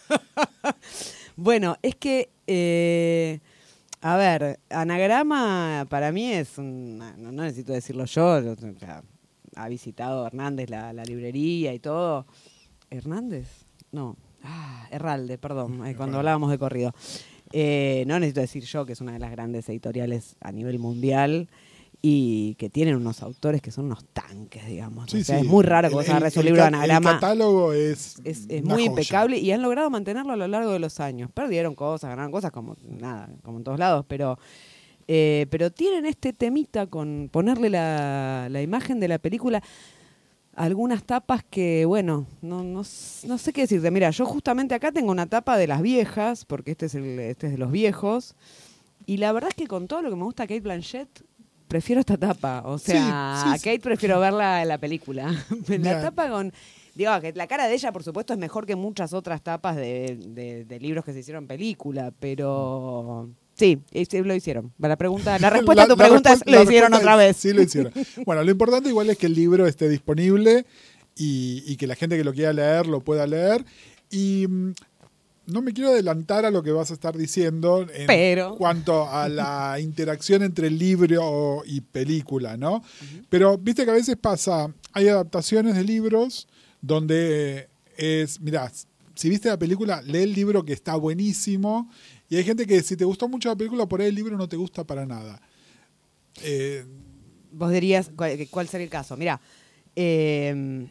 bueno, 1.37 1.77
es 1.83 1.95
que, 1.97 2.31
eh, 2.47 3.41
a 4.01 4.17
ver, 4.17 4.59
anagrama 4.71 5.87
para 5.89 6.13
mí 6.13 6.33
es, 6.33 6.59
una- 6.59 7.17
no, 7.17 7.33
no 7.33 7.43
necesito 7.43 7.73
decirlo 7.73 8.05
yo, 8.05 8.37
o 8.53 8.79
sea, 8.79 9.03
ha 9.57 9.69
visitado 9.69 10.27
Hernández 10.27 10.71
la, 10.71 10.93
la 10.93 11.05
librería 11.05 11.73
y 11.75 11.79
todo. 11.79 12.27
¿Hernández? 12.91 13.49
No. 13.93 14.17
Ah, 14.43 14.87
Herralde, 14.91 15.37
perdón, 15.37 15.85
eh, 15.87 15.95
cuando 15.97 16.19
hablábamos 16.19 16.51
de 16.51 16.59
corrido. 16.59 16.95
Eh, 17.53 18.05
no 18.07 18.19
necesito 18.21 18.41
decir 18.41 18.65
yo 18.65 18.85
que 18.87 18.93
es 18.93 19.01
una 19.01 19.13
de 19.13 19.19
las 19.19 19.31
grandes 19.31 19.69
editoriales 19.69 20.37
a 20.41 20.53
nivel 20.53 20.79
mundial 20.79 21.49
y 22.01 22.55
que 22.55 22.71
tienen 22.71 22.95
unos 22.97 23.23
autores 23.23 23.61
que 23.61 23.71
son 23.73 23.87
unos 23.87 24.05
tanques, 24.13 24.65
digamos. 24.67 25.11
Sí, 25.11 25.21
o 25.21 25.25
sea, 25.25 25.39
sí. 25.41 25.45
es 25.45 25.51
muy 25.51 25.65
raro 25.65 25.89
que 25.89 25.95
vos 25.97 26.09
agarres 26.09 26.37
un 26.37 26.45
libro 26.45 26.63
de 26.63 26.69
anagrama. 26.69 27.11
El 27.11 27.17
catálogo 27.17 27.73
es, 27.73 28.19
Es, 28.25 28.47
es 28.49 28.63
una 28.63 28.75
muy 28.75 28.83
joya. 28.85 28.91
impecable 28.91 29.39
y 29.39 29.51
han 29.51 29.63
logrado 29.63 29.91
mantenerlo 29.91 30.33
a 30.33 30.37
lo 30.37 30.47
largo 30.47 30.71
de 30.73 30.79
los 30.79 31.01
años. 31.01 31.31
Perdieron 31.33 31.75
cosas, 31.75 32.11
ganaron 32.11 32.31
cosas 32.31 32.53
como 32.53 32.77
nada, 32.89 33.29
como 33.43 33.59
en 33.59 33.65
todos 33.65 33.79
lados, 33.79 34.05
pero 34.09 34.39
eh, 35.09 35.47
pero 35.51 35.73
tienen 35.73 36.05
este 36.07 36.33
temita 36.33 36.87
con 36.87 37.31
ponerle 37.33 37.71
la, 37.71 38.49
la 38.51 38.63
imagen 38.63 39.01
de 39.01 39.09
la 39.09 39.19
película 39.19 39.63
algunas 40.55 41.05
tapas 41.05 41.45
que, 41.49 41.85
bueno, 41.85 42.27
no, 42.43 42.63
no, 42.65 42.81
no 42.81 43.39
sé 43.39 43.53
qué 43.53 43.61
decirte. 43.63 43.91
Mira, 43.91 44.11
yo 44.11 44.27
justamente 44.27 44.75
acá 44.75 44.91
tengo 44.93 45.11
una 45.13 45.27
tapa 45.27 45.57
de 45.57 45.67
las 45.69 45.81
viejas, 45.83 46.45
porque 46.45 46.73
este 46.73 46.87
es, 46.87 46.95
el, 46.97 47.19
este 47.21 47.47
es 47.47 47.53
de 47.53 47.59
los 47.59 47.71
viejos, 47.71 48.35
y 49.07 49.19
la 49.19 49.33
verdad 49.33 49.51
es 49.51 49.55
que 49.55 49.67
con 49.69 49.87
todo 49.87 50.03
lo 50.03 50.11
que 50.11 50.17
me 50.17 50.25
gusta 50.25 50.45
Kate 50.49 50.61
Blanchett, 50.61 51.09
prefiero 51.69 52.01
esta 52.01 52.17
tapa. 52.17 52.63
O 52.65 52.79
sea, 52.79 53.43
sí, 53.45 53.51
a. 53.51 53.57
Kate 53.59 53.81
prefiero 53.81 54.19
verla 54.19 54.63
en 54.63 54.69
la 54.69 54.79
película. 54.79 55.33
la 55.69 56.03
tapa 56.03 56.29
con... 56.31 56.53
Digo, 56.95 57.13
que 57.21 57.33
la 57.35 57.47
cara 57.47 57.69
de 57.69 57.75
ella, 57.75 57.93
por 57.93 58.03
supuesto, 58.03 58.33
es 58.33 58.39
mejor 58.41 58.67
que 58.67 58.75
muchas 58.75 59.13
otras 59.13 59.41
tapas 59.43 59.77
de, 59.77 60.19
de- 60.27 60.65
de 60.65 60.81
libros 60.81 61.05
que 61.05 61.13
se 61.13 61.21
hicieron 61.21 61.47
película, 61.47 62.13
pero... 62.19 63.29
Sí, 63.55 63.79
sí, 63.93 64.23
lo 64.23 64.35
hicieron. 64.35 64.73
La 64.79 64.97
pregunta, 64.97 65.39
la 65.39 65.51
respuesta 65.51 65.85
a 65.85 65.89
tu 65.89 65.97
pregunta 65.97 66.33
es, 66.33 66.43
lo 66.47 66.63
hicieron 66.63 66.95
otra 66.95 67.15
vez. 67.17 67.37
Sí, 67.37 67.53
lo 67.53 67.63
hicieron. 67.63 67.93
Bueno, 68.25 68.43
lo 68.43 68.51
importante 68.51 68.89
igual 68.89 69.11
es 69.11 69.19
que 69.19 69.27
el 69.27 69.35
libro 69.35 69.67
esté 69.67 69.89
disponible 69.89 70.65
y, 71.17 71.63
y 71.67 71.77
que 71.77 71.87
la 71.87 71.95
gente 71.95 72.17
que 72.17 72.25
lo 72.25 72.33
quiera 72.33 72.53
leer 72.53 72.87
lo 72.87 73.01
pueda 73.01 73.27
leer. 73.27 73.65
Y 74.11 74.47
mm, 74.49 74.73
no 75.49 75.63
me 75.63 75.73
quiero 75.73 75.91
adelantar 75.91 76.45
a 76.45 76.51
lo 76.51 76.63
que 76.63 76.71
vas 76.71 76.91
a 76.91 76.95
estar 76.95 77.17
diciendo 77.17 77.87
en 77.93 78.07
Pero. 78.07 78.55
cuanto 78.57 79.09
a 79.09 79.29
la 79.29 79.77
interacción 79.81 80.43
entre 80.43 80.71
libro 80.71 81.63
y 81.67 81.81
película, 81.81 82.57
¿no? 82.57 82.83
Pero 83.29 83.59
viste 83.59 83.85
que 83.85 83.91
a 83.91 83.95
veces 83.95 84.17
pasa, 84.17 84.73
hay 84.93 85.09
adaptaciones 85.09 85.75
de 85.75 85.85
libros 85.85 86.49
donde 86.81 87.69
es, 87.97 88.41
mirá, 88.41 88.71
si 89.15 89.29
viste 89.29 89.49
la 89.49 89.59
película, 89.59 90.01
lee 90.03 90.23
el 90.23 90.33
libro 90.33 90.65
que 90.65 90.73
está 90.73 90.95
buenísimo. 90.97 91.91
Y 92.29 92.37
hay 92.37 92.45
gente 92.45 92.67
que 92.67 92.83
si 92.83 92.97
te 92.97 93.05
gustó 93.05 93.29
mucho 93.29 93.49
la 93.49 93.57
película, 93.57 93.87
por 93.87 94.01
ahí 94.01 94.09
el 94.09 94.15
libro 94.15 94.37
no 94.37 94.49
te 94.49 94.57
gusta 94.57 94.85
para 94.85 95.07
nada. 95.07 95.41
Eh, 96.43 96.85
Vos 97.51 97.73
dirías, 97.73 98.11
¿cuál, 98.15 98.47
cuál 98.51 98.69
sería 98.69 98.85
el 98.85 98.91
caso? 98.91 99.17
Mira, 99.17 99.41
eh, 99.97 100.87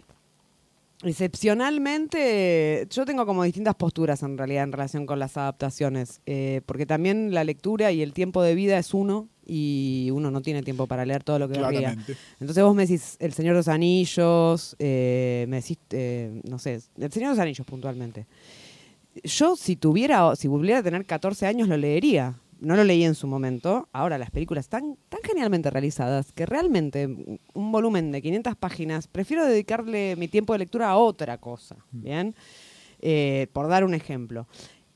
excepcionalmente, 1.04 2.88
yo 2.90 3.06
tengo 3.06 3.26
como 3.26 3.44
distintas 3.44 3.76
posturas 3.76 4.24
en 4.24 4.38
realidad 4.38 4.64
en 4.64 4.72
relación 4.72 5.06
con 5.06 5.20
las 5.20 5.38
adaptaciones, 5.38 6.22
eh, 6.26 6.62
porque 6.66 6.86
también 6.86 7.34
la 7.34 7.44
lectura 7.44 7.92
y 7.92 8.02
el 8.02 8.14
tiempo 8.14 8.42
de 8.42 8.56
vida 8.56 8.80
es 8.80 8.94
uno 8.94 9.30
y 9.46 10.10
uno 10.12 10.32
no 10.32 10.42
tiene 10.42 10.64
tiempo 10.64 10.88
para 10.88 11.06
leer 11.06 11.24
todo 11.24 11.40
lo 11.40 11.48
que 11.48 11.56
claramente. 11.56 12.18
Entonces 12.40 12.64
vos 12.64 12.76
me 12.76 12.86
decís 12.86 13.16
El 13.20 13.34
Señor 13.34 13.54
de 13.54 13.60
los 13.60 13.68
Anillos, 13.68 14.76
eh, 14.80 15.46
me 15.48 15.58
decís, 15.58 15.78
eh, 15.92 16.42
no 16.50 16.58
sé, 16.60 16.82
El 16.98 17.12
Señor 17.12 17.30
de 17.30 17.36
los 17.36 17.40
Anillos 17.40 17.66
puntualmente. 17.66 18.26
Yo 19.24 19.56
si 19.56 19.76
tuviera, 19.76 20.36
si 20.36 20.48
volviera 20.48 20.80
a 20.80 20.84
tener 20.84 21.06
14 21.06 21.46
años 21.46 21.68
lo 21.68 21.78
leería, 21.78 22.36
no 22.60 22.76
lo 22.76 22.84
leí 22.84 23.04
en 23.04 23.16
su 23.16 23.28
momento, 23.28 23.90
ahora 23.92 24.18
las 24.18 24.32
películas 24.32 24.66
están 24.66 24.98
tan 25.10 25.22
genialmente 25.24 25.70
realizadas 25.70 26.32
que 26.32 26.46
realmente 26.46 27.08
mm, 27.08 27.38
un 27.54 27.72
volumen 27.72 28.12
de 28.12 28.22
500 28.22 28.56
páginas, 28.56 29.08
prefiero 29.08 29.46
dedicarle 29.46 30.16
mi 30.16 30.28
tiempo 30.28 30.54
de 30.54 30.60
lectura 30.60 30.90
a 30.90 30.98
otra 30.98 31.38
cosa, 31.38 31.78
¿bien? 31.92 32.36
Eh, 33.00 33.48
por 33.54 33.68
dar 33.68 33.84
un 33.84 33.94
ejemplo. 33.94 34.48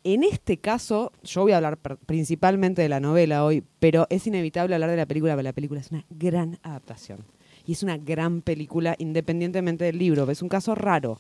En 0.04 0.24
este 0.24 0.58
caso, 0.58 1.12
yo 1.24 1.42
voy 1.42 1.52
a 1.52 1.58
hablar 1.58 1.78
principalmente 2.06 2.82
de 2.82 2.90
la 2.90 3.00
novela 3.00 3.46
hoy, 3.46 3.64
pero 3.80 4.08
es 4.10 4.26
inevitable 4.26 4.74
hablar 4.74 4.90
de 4.90 4.98
la 4.98 5.06
película, 5.06 5.34
porque 5.34 5.44
la 5.44 5.54
película 5.54 5.80
es 5.80 5.92
una 5.92 6.06
gran 6.10 6.58
adaptación. 6.64 7.20
Y 7.68 7.74
es 7.74 7.84
una 7.84 7.98
gran 7.98 8.42
película 8.42 8.96
independientemente 8.98 9.86
del 9.86 10.00
libro. 10.00 10.30
Es 10.32 10.42
un 10.42 10.50
caso 10.50 10.74
raro. 10.74 11.20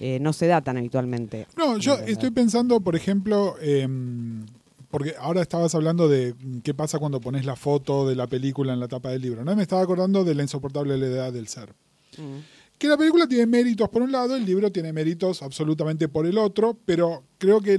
Eh, 0.00 0.18
no 0.18 0.32
se 0.32 0.46
da 0.46 0.62
tan 0.62 0.78
habitualmente. 0.78 1.46
No, 1.56 1.76
yo 1.76 1.98
estoy 1.98 2.30
pensando, 2.30 2.80
por 2.80 2.96
ejemplo, 2.96 3.56
em, 3.60 4.46
porque 4.92 5.14
ahora 5.18 5.40
estabas 5.40 5.74
hablando 5.74 6.06
de 6.06 6.34
mm, 6.34 6.58
qué 6.58 6.74
pasa 6.74 6.98
cuando 6.98 7.18
pones 7.18 7.46
la 7.46 7.56
foto 7.56 8.06
de 8.06 8.14
la 8.14 8.26
película 8.26 8.74
en 8.74 8.78
la 8.78 8.88
tapa 8.88 9.08
del 9.08 9.22
libro, 9.22 9.42
¿no? 9.42 9.56
Me 9.56 9.62
estaba 9.62 9.80
acordando 9.80 10.22
de 10.22 10.34
la 10.34 10.42
insoportable 10.42 10.98
levedad 10.98 11.32
del 11.32 11.48
ser. 11.48 11.70
Mm. 12.18 12.40
Que 12.76 12.88
la 12.88 12.98
película 12.98 13.26
tiene 13.26 13.46
méritos 13.46 13.88
por 13.88 14.02
un 14.02 14.12
lado, 14.12 14.36
el 14.36 14.44
libro 14.44 14.70
tiene 14.70 14.92
méritos 14.92 15.42
absolutamente 15.42 16.08
por 16.08 16.26
el 16.26 16.36
otro, 16.36 16.76
pero 16.84 17.24
creo 17.38 17.62
que 17.62 17.78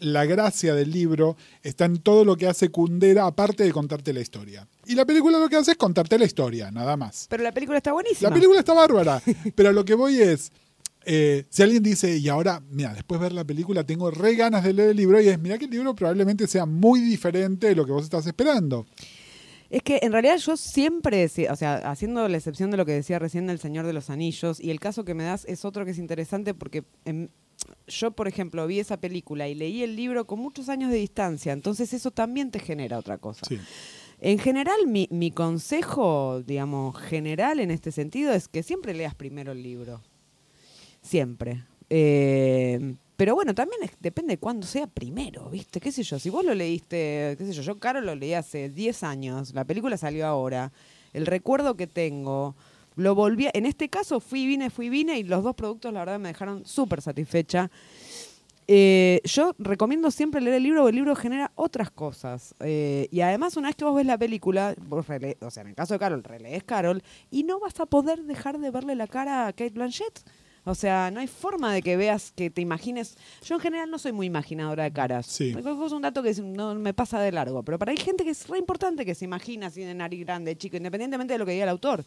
la 0.00 0.26
gracia 0.26 0.74
del 0.74 0.90
libro 0.90 1.34
está 1.62 1.86
en 1.86 1.96
todo 1.96 2.26
lo 2.26 2.36
que 2.36 2.46
hace 2.46 2.68
Kundera, 2.68 3.24
aparte 3.24 3.64
de 3.64 3.72
contarte 3.72 4.12
la 4.12 4.20
historia. 4.20 4.68
Y 4.84 4.96
la 4.96 5.06
película 5.06 5.38
lo 5.38 5.48
que 5.48 5.56
hace 5.56 5.70
es 5.70 5.76
contarte 5.78 6.18
la 6.18 6.26
historia, 6.26 6.70
nada 6.70 6.98
más. 6.98 7.26
Pero 7.30 7.42
la 7.42 7.52
película 7.52 7.78
está 7.78 7.92
buenísima. 7.94 8.28
La 8.28 8.34
película 8.34 8.58
está 8.58 8.74
bárbara, 8.74 9.22
pero 9.54 9.72
lo 9.72 9.82
que 9.82 9.94
voy 9.94 10.20
es, 10.20 10.52
eh, 11.10 11.46
si 11.48 11.62
alguien 11.62 11.82
dice, 11.82 12.18
y 12.18 12.28
ahora, 12.28 12.62
mira, 12.70 12.92
después 12.92 13.18
de 13.18 13.24
ver 13.24 13.32
la 13.32 13.44
película 13.44 13.82
tengo 13.82 14.10
re 14.10 14.34
ganas 14.34 14.62
de 14.62 14.74
leer 14.74 14.90
el 14.90 14.96
libro, 14.98 15.18
y 15.18 15.28
es, 15.28 15.38
mira 15.38 15.56
que 15.56 15.64
el 15.64 15.70
libro 15.70 15.94
probablemente 15.94 16.46
sea 16.46 16.66
muy 16.66 17.00
diferente 17.00 17.68
de 17.68 17.74
lo 17.74 17.86
que 17.86 17.92
vos 17.92 18.04
estás 18.04 18.26
esperando. 18.26 18.86
Es 19.70 19.82
que 19.82 20.00
en 20.02 20.12
realidad 20.12 20.36
yo 20.36 20.58
siempre, 20.58 21.24
o 21.50 21.56
sea, 21.56 21.76
haciendo 21.90 22.28
la 22.28 22.36
excepción 22.36 22.70
de 22.70 22.76
lo 22.76 22.84
que 22.84 22.92
decía 22.92 23.18
recién 23.18 23.46
del 23.46 23.58
Señor 23.58 23.86
de 23.86 23.94
los 23.94 24.10
Anillos, 24.10 24.60
y 24.60 24.70
el 24.70 24.80
caso 24.80 25.06
que 25.06 25.14
me 25.14 25.24
das 25.24 25.46
es 25.46 25.64
otro 25.64 25.86
que 25.86 25.92
es 25.92 25.98
interesante 25.98 26.52
porque 26.52 26.84
em, 27.06 27.28
yo, 27.86 28.10
por 28.10 28.28
ejemplo, 28.28 28.66
vi 28.66 28.78
esa 28.78 29.00
película 29.00 29.48
y 29.48 29.54
leí 29.54 29.82
el 29.82 29.96
libro 29.96 30.26
con 30.26 30.40
muchos 30.40 30.68
años 30.68 30.90
de 30.90 30.98
distancia, 30.98 31.54
entonces 31.54 31.94
eso 31.94 32.10
también 32.10 32.50
te 32.50 32.60
genera 32.60 32.98
otra 32.98 33.16
cosa. 33.16 33.46
Sí. 33.48 33.58
En 34.20 34.38
general, 34.38 34.86
mi, 34.86 35.08
mi 35.10 35.30
consejo, 35.30 36.42
digamos, 36.42 36.98
general 36.98 37.60
en 37.60 37.70
este 37.70 37.92
sentido 37.92 38.34
es 38.34 38.48
que 38.48 38.62
siempre 38.62 38.92
leas 38.92 39.14
primero 39.14 39.52
el 39.52 39.62
libro. 39.62 40.02
Siempre. 41.08 41.64
Eh, 41.88 42.94
pero 43.16 43.34
bueno, 43.34 43.54
también 43.54 43.80
depende 43.98 44.34
de 44.34 44.38
cuándo 44.38 44.66
sea 44.66 44.86
primero, 44.86 45.48
¿viste? 45.48 45.80
¿Qué 45.80 45.90
sé 45.90 46.02
yo? 46.02 46.18
Si 46.18 46.28
vos 46.28 46.44
lo 46.44 46.54
leíste, 46.54 47.34
qué 47.38 47.44
sé 47.46 47.52
yo, 47.54 47.62
yo 47.62 47.78
Caro 47.78 48.00
lo 48.02 48.14
leí 48.14 48.34
hace 48.34 48.68
10 48.68 49.02
años, 49.02 49.54
la 49.54 49.64
película 49.64 49.96
salió 49.96 50.26
ahora, 50.26 50.70
el 51.14 51.24
recuerdo 51.24 51.76
que 51.76 51.86
tengo, 51.86 52.54
lo 52.96 53.14
volví, 53.14 53.46
a- 53.46 53.50
en 53.54 53.64
este 53.64 53.88
caso 53.88 54.20
fui, 54.20 54.46
vine, 54.46 54.68
fui, 54.68 54.90
vine 54.90 55.18
y 55.18 55.22
los 55.22 55.42
dos 55.42 55.54
productos 55.54 55.92
la 55.94 56.00
verdad 56.00 56.20
me 56.20 56.28
dejaron 56.28 56.64
súper 56.66 57.00
satisfecha. 57.00 57.70
Eh, 58.70 59.22
yo 59.24 59.54
recomiendo 59.58 60.10
siempre 60.10 60.42
leer 60.42 60.56
el 60.56 60.62
libro 60.62 60.82
porque 60.82 60.90
el 60.90 60.96
libro 60.96 61.16
genera 61.16 61.50
otras 61.54 61.90
cosas. 61.90 62.54
Eh, 62.60 63.08
y 63.10 63.22
además, 63.22 63.56
una 63.56 63.68
vez 63.68 63.76
que 63.76 63.84
vos 63.86 63.96
ves 63.96 64.04
la 64.04 64.18
película, 64.18 64.74
vos 64.86 65.06
rele- 65.08 65.38
o 65.40 65.50
sea, 65.50 65.62
en 65.62 65.68
el 65.70 65.74
caso 65.74 65.94
de 65.94 65.98
Carol, 66.00 66.22
relees 66.22 66.64
Carol 66.64 67.02
y 67.30 67.44
no 67.44 67.58
vas 67.60 67.80
a 67.80 67.86
poder 67.86 68.24
dejar 68.24 68.58
de 68.58 68.70
verle 68.70 68.94
la 68.94 69.06
cara 69.06 69.46
a 69.46 69.52
Kate 69.54 69.70
Blanchett. 69.70 70.20
O 70.64 70.74
sea, 70.74 71.10
no 71.10 71.20
hay 71.20 71.26
forma 71.26 71.72
de 71.72 71.82
que 71.82 71.96
veas, 71.96 72.32
que 72.34 72.50
te 72.50 72.60
imagines. 72.60 73.16
Yo 73.44 73.54
en 73.56 73.60
general 73.60 73.90
no 73.90 73.98
soy 73.98 74.12
muy 74.12 74.26
imaginadora 74.26 74.84
de 74.84 74.92
caras. 74.92 75.26
Sí. 75.26 75.54
Es 75.56 75.92
un 75.92 76.02
dato 76.02 76.22
que 76.22 76.34
no 76.42 76.74
me 76.74 76.94
pasa 76.94 77.20
de 77.20 77.32
largo. 77.32 77.62
Pero 77.62 77.78
para 77.78 77.92
hay 77.92 77.96
gente 77.96 78.24
que 78.24 78.30
es 78.30 78.48
re 78.48 78.58
importante 78.58 79.04
que 79.04 79.14
se 79.14 79.24
imagina 79.24 79.68
así 79.68 79.82
de 79.82 79.94
nariz 79.94 80.20
grande, 80.20 80.56
chico, 80.56 80.76
independientemente 80.76 81.34
de 81.34 81.38
lo 81.38 81.46
que 81.46 81.52
diga 81.52 81.64
el 81.64 81.70
autor. 81.70 82.04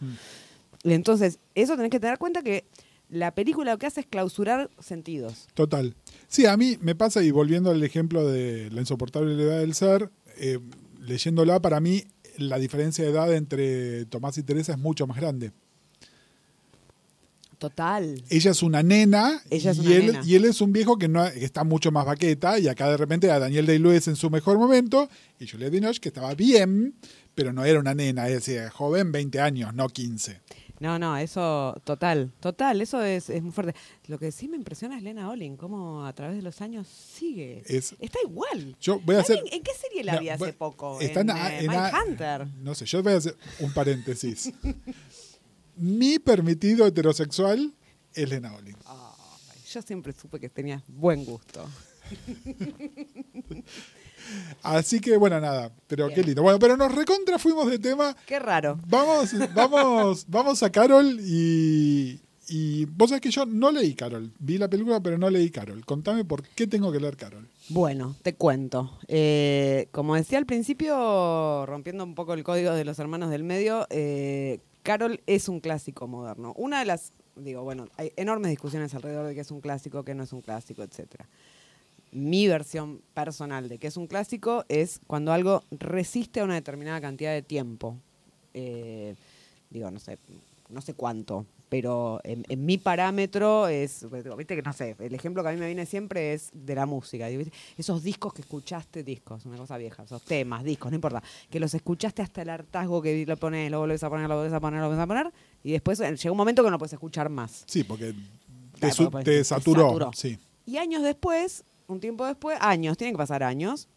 Y 0.83 0.93
Entonces, 0.93 1.39
eso 1.55 1.75
tenés 1.75 1.91
que 1.91 1.99
tener 1.99 2.17
cuenta 2.17 2.41
que 2.41 2.65
la 3.09 3.35
película 3.35 3.71
lo 3.71 3.77
que 3.77 3.87
hace 3.87 4.01
es 4.01 4.07
clausurar 4.07 4.69
sentidos. 4.79 5.47
Total. 5.53 5.95
Sí, 6.27 6.45
a 6.45 6.55
mí 6.55 6.77
me 6.81 6.95
pasa, 6.95 7.21
y 7.21 7.31
volviendo 7.31 7.69
al 7.69 7.83
ejemplo 7.83 8.25
de 8.25 8.69
la 8.71 8.79
insoportable 8.79 9.33
edad 9.33 9.59
del 9.59 9.73
ser, 9.73 10.09
eh, 10.37 10.59
leyéndola, 11.01 11.61
para 11.61 11.79
mí 11.79 12.05
la 12.37 12.57
diferencia 12.57 13.03
de 13.03 13.11
edad 13.11 13.33
entre 13.33 14.05
Tomás 14.05 14.37
y 14.37 14.43
Teresa 14.43 14.71
es 14.71 14.77
mucho 14.77 15.07
más 15.07 15.17
grande. 15.17 15.51
Total. 17.61 18.23
Ella 18.29 18.49
es 18.49 18.63
una 18.63 18.81
nena, 18.81 19.39
Ella 19.51 19.69
es 19.69 19.77
y, 19.77 19.81
una 19.81 19.95
él, 19.95 20.05
nena. 20.07 20.21
y 20.25 20.33
él 20.33 20.45
es 20.45 20.61
un 20.61 20.73
viejo 20.73 20.97
que, 20.97 21.07
no, 21.07 21.23
que 21.31 21.45
está 21.45 21.63
mucho 21.63 21.91
más 21.91 22.07
baqueta, 22.07 22.57
y 22.57 22.67
acá 22.67 22.89
de 22.89 22.97
repente 22.97 23.29
a 23.29 23.37
Daniel 23.37 23.67
Day-Lewis 23.67 24.07
en 24.07 24.15
su 24.15 24.31
mejor 24.31 24.57
momento, 24.57 25.07
y 25.39 25.47
Juliette 25.47 25.71
Binoche 25.73 25.99
que 25.99 26.09
estaba 26.09 26.33
bien, 26.33 26.95
pero 27.35 27.53
no 27.53 27.63
era 27.63 27.79
una 27.79 27.93
nena, 27.93 28.27
es 28.27 28.33
decir, 28.45 28.67
joven, 28.69 29.11
20 29.11 29.39
años, 29.39 29.75
no 29.75 29.87
15. 29.89 30.41
No, 30.79 30.97
no, 30.97 31.15
eso, 31.15 31.79
total, 31.83 32.31
total, 32.39 32.81
eso 32.81 33.03
es, 33.03 33.29
es 33.29 33.43
muy 33.43 33.51
fuerte. 33.51 33.75
Lo 34.07 34.17
que 34.17 34.31
sí 34.31 34.47
me 34.47 34.57
impresiona 34.57 34.97
es 34.97 35.03
Lena 35.03 35.29
Olin, 35.29 35.55
cómo 35.55 36.07
a 36.07 36.13
través 36.13 36.35
de 36.37 36.41
los 36.41 36.59
años 36.61 36.87
sigue. 36.87 37.61
Es- 37.67 37.95
Está 37.99 38.17
igual. 38.27 38.75
Yo 38.81 38.99
voy 39.01 39.17
a 39.17 39.19
hacer... 39.19 39.37
¿Alguien- 39.37 39.53
¿En 39.57 39.61
qué 39.61 39.71
serie 39.79 40.03
la 40.03 40.17
vi 40.19 40.29
hace 40.29 40.53
poco? 40.53 40.99
está 40.99 41.21
en, 41.21 41.29
eh, 41.29 41.59
en 41.59 41.67
Mindhunter. 41.69 42.47
No 42.63 42.73
sé, 42.73 42.87
yo 42.87 43.03
voy 43.03 43.13
a 43.13 43.17
hacer 43.17 43.35
un 43.59 43.71
paréntesis. 43.71 44.51
Mi 45.81 46.19
permitido 46.19 46.85
heterosexual 46.85 47.73
es 48.13 48.29
Lena 48.29 48.53
Olin. 48.55 48.77
Yo 49.67 49.81
siempre 49.81 50.13
supe 50.13 50.39
que 50.39 50.47
tenías 50.47 50.83
buen 50.87 51.25
gusto. 51.25 51.67
Así 54.61 54.99
que 54.99 55.17
bueno, 55.17 55.39
nada, 55.39 55.71
pero 55.87 56.05
Bien. 56.07 56.15
qué 56.15 56.23
lindo. 56.23 56.43
Bueno, 56.43 56.59
pero 56.59 56.77
nos 56.77 56.93
recontra 56.93 57.39
fuimos 57.39 57.67
de 57.67 57.79
tema. 57.79 58.15
Qué 58.27 58.37
raro. 58.37 58.79
Vamos, 58.87 59.31
vamos, 59.55 60.25
vamos 60.27 60.61
a 60.61 60.71
Carol 60.71 61.19
y, 61.19 62.19
y 62.47 62.85
vos 62.85 63.09
sabés 63.09 63.21
que 63.21 63.31
yo 63.31 63.47
no 63.47 63.71
leí 63.71 63.95
Carol. 63.95 64.31
Vi 64.37 64.59
la 64.59 64.69
película, 64.69 64.99
pero 64.99 65.17
no 65.17 65.31
leí 65.31 65.49
Carol. 65.49 65.83
Contame 65.83 66.25
por 66.25 66.43
qué 66.43 66.67
tengo 66.67 66.91
que 66.91 66.99
leer 66.99 67.17
Carol. 67.17 67.49
Bueno, 67.69 68.15
te 68.21 68.35
cuento. 68.35 68.99
Eh, 69.07 69.87
como 69.91 70.13
decía 70.15 70.37
al 70.37 70.45
principio, 70.45 71.65
rompiendo 71.65 72.03
un 72.03 72.13
poco 72.13 72.35
el 72.35 72.43
código 72.43 72.73
de 72.73 72.85
los 72.85 72.99
hermanos 72.99 73.31
del 73.31 73.43
medio, 73.43 73.87
eh, 73.89 74.59
Carol 74.83 75.21
es 75.27 75.47
un 75.49 75.59
clásico 75.59 76.07
moderno. 76.07 76.53
Una 76.57 76.79
de 76.79 76.85
las, 76.85 77.13
digo, 77.35 77.63
bueno, 77.63 77.87
hay 77.97 78.11
enormes 78.15 78.49
discusiones 78.49 78.93
alrededor 78.93 79.27
de 79.27 79.35
qué 79.35 79.41
es 79.41 79.51
un 79.51 79.61
clásico, 79.61 80.03
qué 80.03 80.15
no 80.15 80.23
es 80.23 80.33
un 80.33 80.41
clásico, 80.41 80.83
etcétera. 80.83 81.27
Mi 82.11 82.47
versión 82.47 83.01
personal 83.13 83.69
de 83.69 83.77
qué 83.77 83.87
es 83.87 83.97
un 83.97 84.07
clásico 84.07 84.65
es 84.67 84.99
cuando 85.07 85.31
algo 85.31 85.63
resiste 85.71 86.41
a 86.41 86.43
una 86.43 86.55
determinada 86.55 86.99
cantidad 86.99 87.31
de 87.31 87.41
tiempo. 87.41 87.95
Eh, 88.53 89.15
digo, 89.69 89.89
no 89.91 89.99
sé, 89.99 90.17
no 90.69 90.81
sé 90.81 90.93
cuánto, 90.93 91.45
pero 91.71 92.19
en, 92.25 92.43
en 92.49 92.65
mi 92.65 92.77
parámetro 92.77 93.69
es, 93.69 94.05
digo, 94.11 94.35
viste 94.35 94.57
que 94.57 94.61
no 94.61 94.73
sé, 94.73 94.97
el 94.99 95.15
ejemplo 95.15 95.41
que 95.41 95.47
a 95.47 95.51
mí 95.53 95.57
me 95.57 95.67
viene 95.67 95.85
siempre 95.85 96.33
es 96.33 96.49
de 96.51 96.75
la 96.75 96.85
música, 96.85 97.29
esos 97.77 98.03
discos 98.03 98.33
que 98.33 98.41
escuchaste, 98.41 99.05
discos, 99.05 99.45
una 99.45 99.55
cosa 99.55 99.77
vieja, 99.77 100.03
esos 100.03 100.21
temas, 100.21 100.65
discos, 100.65 100.91
no 100.91 100.95
importa, 100.95 101.23
que 101.49 101.61
los 101.61 101.73
escuchaste 101.73 102.21
hasta 102.21 102.41
el 102.41 102.49
hartazgo 102.49 103.01
que 103.01 103.25
lo 103.25 103.37
pones, 103.37 103.71
lo 103.71 103.79
volvés 103.79 104.03
a 104.03 104.09
poner, 104.09 104.27
lo 104.27 104.35
volvés 104.35 104.51
a 104.51 104.59
poner, 104.59 104.81
lo 104.81 104.87
volvés 104.87 105.01
a 105.01 105.07
poner, 105.07 105.31
y 105.63 105.71
después 105.71 105.97
eh, 106.01 106.13
llega 106.13 106.31
un 106.31 106.37
momento 106.37 106.61
que 106.61 106.71
no 106.71 106.77
puedes 106.77 106.91
escuchar 106.91 107.29
más. 107.29 107.63
Sí, 107.67 107.85
porque 107.85 108.11
te, 108.11 108.79
Claro, 108.79 108.93
su- 108.95 109.09
porque 109.09 109.23
te 109.23 109.37
te 109.37 109.43
saturó. 109.45 109.85
saturó. 109.87 110.11
Sí. 110.13 110.37
Y 110.65 110.75
años 110.75 111.03
después, 111.03 111.63
un 111.87 112.01
tiempo 112.01 112.25
después, 112.25 112.57
años, 112.59 112.97
tienen 112.97 113.13
que 113.13 113.17
pasar 113.19 113.43
años, 113.43 113.87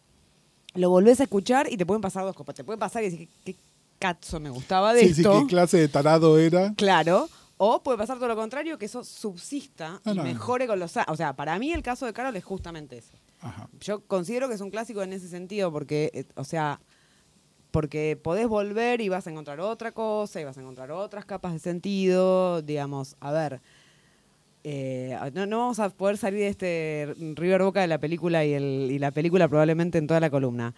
lo 0.75 0.89
volvés 0.89 1.19
a 1.19 1.23
escuchar 1.23 1.67
y 1.69 1.75
te 1.75 1.85
pueden 1.85 2.01
pasar 2.01 2.23
dos 2.23 2.35
cosas. 2.37 2.55
Te 2.55 2.63
pueden 2.63 2.79
pasar 2.79 3.03
y 3.03 3.09
decir, 3.09 3.27
¿qué, 3.43 3.51
qué 3.53 3.59
cazzo 3.99 4.39
me 4.39 4.49
gustaba 4.49 4.93
de 4.93 5.01
Sí, 5.07 5.13
sí, 5.15 5.21
esto? 5.21 5.41
qué 5.41 5.47
clase 5.47 5.77
de 5.77 5.89
tarado 5.89 6.37
era. 6.39 6.73
Claro. 6.75 7.27
O 7.57 7.81
puede 7.83 7.97
pasar 7.97 8.17
todo 8.17 8.27
lo 8.27 8.35
contrario, 8.35 8.77
que 8.77 8.85
eso 8.85 9.03
subsista 9.03 10.01
Ah, 10.03 10.11
y 10.11 10.15
no, 10.15 10.15
no. 10.15 10.23
mejore 10.23 10.67
con 10.67 10.77
los 10.79 10.95
años. 10.97 11.07
O 11.09 11.15
sea, 11.15 11.33
para 11.35 11.57
mí 11.57 11.71
el 11.71 11.81
caso 11.83 12.05
de 12.05 12.13
Carol 12.13 12.35
es 12.35 12.43
justamente 12.43 12.97
ese. 12.97 13.17
Ajá. 13.41 13.69
Yo 13.79 14.01
considero 14.01 14.47
que 14.49 14.55
es 14.55 14.61
un 14.61 14.71
clásico 14.71 15.01
en 15.03 15.13
ese 15.13 15.29
sentido 15.29 15.71
porque, 15.71 16.11
eh, 16.13 16.25
o 16.35 16.43
sea, 16.43 16.81
porque 17.71 18.17
podés 18.21 18.47
volver 18.47 19.01
y 19.01 19.09
vas 19.09 19.27
a 19.27 19.29
encontrar 19.31 19.59
otra 19.59 19.91
cosa 19.91 20.41
y 20.41 20.43
vas 20.43 20.57
a 20.57 20.61
encontrar 20.61 20.91
otras 20.91 21.25
capas 21.25 21.53
de 21.53 21.59
sentido, 21.59 22.61
digamos, 22.61 23.15
a 23.19 23.31
ver. 23.31 23.61
eh, 24.63 25.17
no, 25.33 25.45
no 25.45 25.59
vamos 25.59 25.79
a 25.79 25.89
poder 25.89 26.17
salir 26.17 26.39
de 26.39 26.47
este 26.47 27.13
River 27.35 27.61
Boca 27.63 27.81
de 27.81 27.87
la 27.87 27.99
película 27.99 28.43
y, 28.45 28.53
el, 28.53 28.89
y 28.91 28.99
la 28.99 29.11
película 29.11 29.47
probablemente 29.47 29.97
en 29.97 30.07
toda 30.07 30.19
la 30.19 30.29
columna 30.29 30.73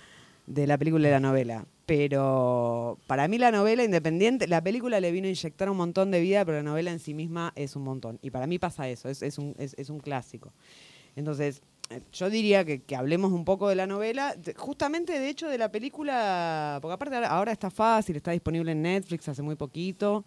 de 0.45 0.67
la 0.67 0.77
película 0.77 1.07
y 1.07 1.11
la 1.11 1.19
novela. 1.19 1.65
Pero 1.87 2.99
para 3.07 3.29
mí 3.29 3.37
la 3.37 3.49
novela 3.49 3.81
independiente, 3.81 4.45
la 4.45 4.61
película 4.61 4.99
le 4.99 5.09
vino 5.11 5.27
a 5.27 5.29
inyectar 5.29 5.69
un 5.69 5.77
montón 5.77 6.11
de 6.11 6.19
vida, 6.19 6.43
pero 6.43 6.57
la 6.57 6.63
novela 6.63 6.91
en 6.91 6.99
sí 6.99 7.13
misma 7.13 7.53
es 7.55 7.77
un 7.77 7.83
montón. 7.83 8.19
Y 8.21 8.29
para 8.29 8.45
mí 8.45 8.59
pasa 8.59 8.89
eso, 8.89 9.07
es, 9.07 9.21
es 9.21 9.37
un, 9.37 9.55
es, 9.57 9.73
es 9.77 9.89
un 9.89 9.99
clásico. 9.99 10.51
Entonces, 11.15 11.61
eh, 11.89 12.01
yo 12.11 12.29
diría 12.29 12.65
que, 12.65 12.83
hablemos 12.93 13.31
un 13.31 13.45
poco 13.45 13.69
de 13.69 13.75
la 13.75 13.87
novela, 13.87 14.35
justamente 14.57 15.17
de 15.17 15.29
hecho 15.29 15.47
de 15.47 15.57
la 15.57 15.71
película, 15.71 16.79
porque 16.81 16.93
aparte 16.93 17.15
ahora, 17.25 17.53
está 17.53 17.69
fácil, 17.69 18.17
está 18.17 18.31
disponible 18.31 18.73
en 18.73 18.81
Netflix 18.81 19.29
hace 19.29 19.41
muy 19.41 19.55
poquito. 19.55 20.25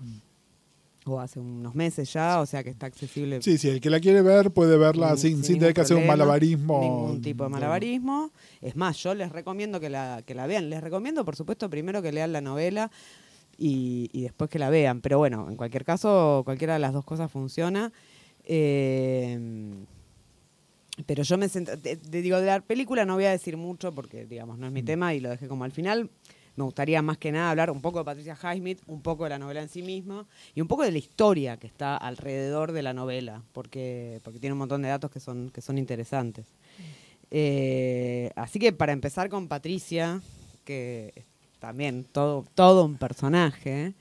O 1.06 1.18
hace 1.18 1.40
unos 1.40 1.74
meses 1.74 2.12
ya, 2.12 2.40
o 2.40 2.46
sea 2.46 2.62
que 2.62 2.70
está 2.70 2.86
accesible. 2.86 3.40
Sí, 3.42 3.56
sí, 3.58 3.68
el 3.68 3.80
que 3.80 3.88
la 3.90 4.00
quiere 4.00 4.20
ver 4.22 4.50
puede 4.50 4.76
verla 4.76 5.16
sin, 5.16 5.42
sin, 5.42 5.58
tener 5.58 5.72
que 5.74 5.80
hacer 5.80 5.96
un 5.96 6.06
malabarismo. 6.06 6.80
Ningún 6.80 7.22
tipo 7.22 7.44
de 7.44 7.50
malabarismo. 7.50 8.30
Es 8.60 8.76
más, 8.76 8.98
yo 9.02 9.14
les 9.14 9.32
recomiendo 9.32 9.80
que 9.80 9.88
la, 9.88 10.22
que 10.26 10.34
la 10.34 10.46
vean. 10.46 10.68
Les 10.68 10.82
recomiendo, 10.82 11.24
por 11.24 11.36
supuesto, 11.36 11.70
primero 11.70 12.02
que 12.02 12.12
lean 12.12 12.32
la 12.32 12.40
novela 12.42 12.90
y, 13.56 14.10
y 14.12 14.22
después 14.22 14.50
que 14.50 14.58
la 14.58 14.68
vean. 14.68 15.00
Pero 15.00 15.16
bueno, 15.18 15.48
en 15.48 15.56
cualquier 15.56 15.84
caso, 15.86 16.42
cualquiera 16.44 16.74
de 16.74 16.80
las 16.80 16.92
dos 16.92 17.04
cosas 17.06 17.30
funciona. 17.32 17.92
Eh, 18.44 19.38
pero 21.06 21.22
yo 21.22 21.38
me 21.38 21.48
te- 21.48 21.62
te 21.96 22.22
digo, 22.22 22.38
de 22.40 22.46
la 22.46 22.60
película 22.60 23.04
no 23.06 23.14
voy 23.14 23.24
a 23.24 23.30
decir 23.30 23.56
mucho 23.56 23.92
porque, 23.94 24.26
digamos, 24.26 24.58
no 24.58 24.66
es 24.66 24.72
Mm. 24.72 24.74
mi 24.74 24.82
tema 24.82 25.14
y 25.14 25.20
lo 25.20 25.30
dejé 25.30 25.48
como 25.48 25.64
al 25.64 25.72
final. 25.72 26.10
Me 26.60 26.64
gustaría 26.64 27.00
más 27.00 27.16
que 27.16 27.32
nada 27.32 27.52
hablar 27.52 27.70
un 27.70 27.80
poco 27.80 28.00
de 28.00 28.04
Patricia 28.04 28.36
Highsmith, 28.36 28.82
un 28.86 29.00
poco 29.00 29.24
de 29.24 29.30
la 29.30 29.38
novela 29.38 29.62
en 29.62 29.70
sí 29.70 29.80
misma 29.80 30.26
y 30.54 30.60
un 30.60 30.68
poco 30.68 30.82
de 30.82 30.92
la 30.92 30.98
historia 30.98 31.56
que 31.56 31.66
está 31.66 31.96
alrededor 31.96 32.72
de 32.72 32.82
la 32.82 32.92
novela, 32.92 33.42
porque, 33.54 34.20
porque 34.22 34.38
tiene 34.40 34.52
un 34.52 34.58
montón 34.58 34.82
de 34.82 34.90
datos 34.90 35.10
que 35.10 35.20
son, 35.20 35.48
que 35.48 35.62
son 35.62 35.78
interesantes. 35.78 36.44
Eh, 37.30 38.30
así 38.36 38.58
que 38.58 38.74
para 38.74 38.92
empezar 38.92 39.30
con 39.30 39.48
Patricia, 39.48 40.20
que 40.66 41.14
es 41.16 41.24
también 41.60 42.04
todo, 42.04 42.44
todo 42.54 42.84
un 42.84 42.98
personaje, 42.98 43.94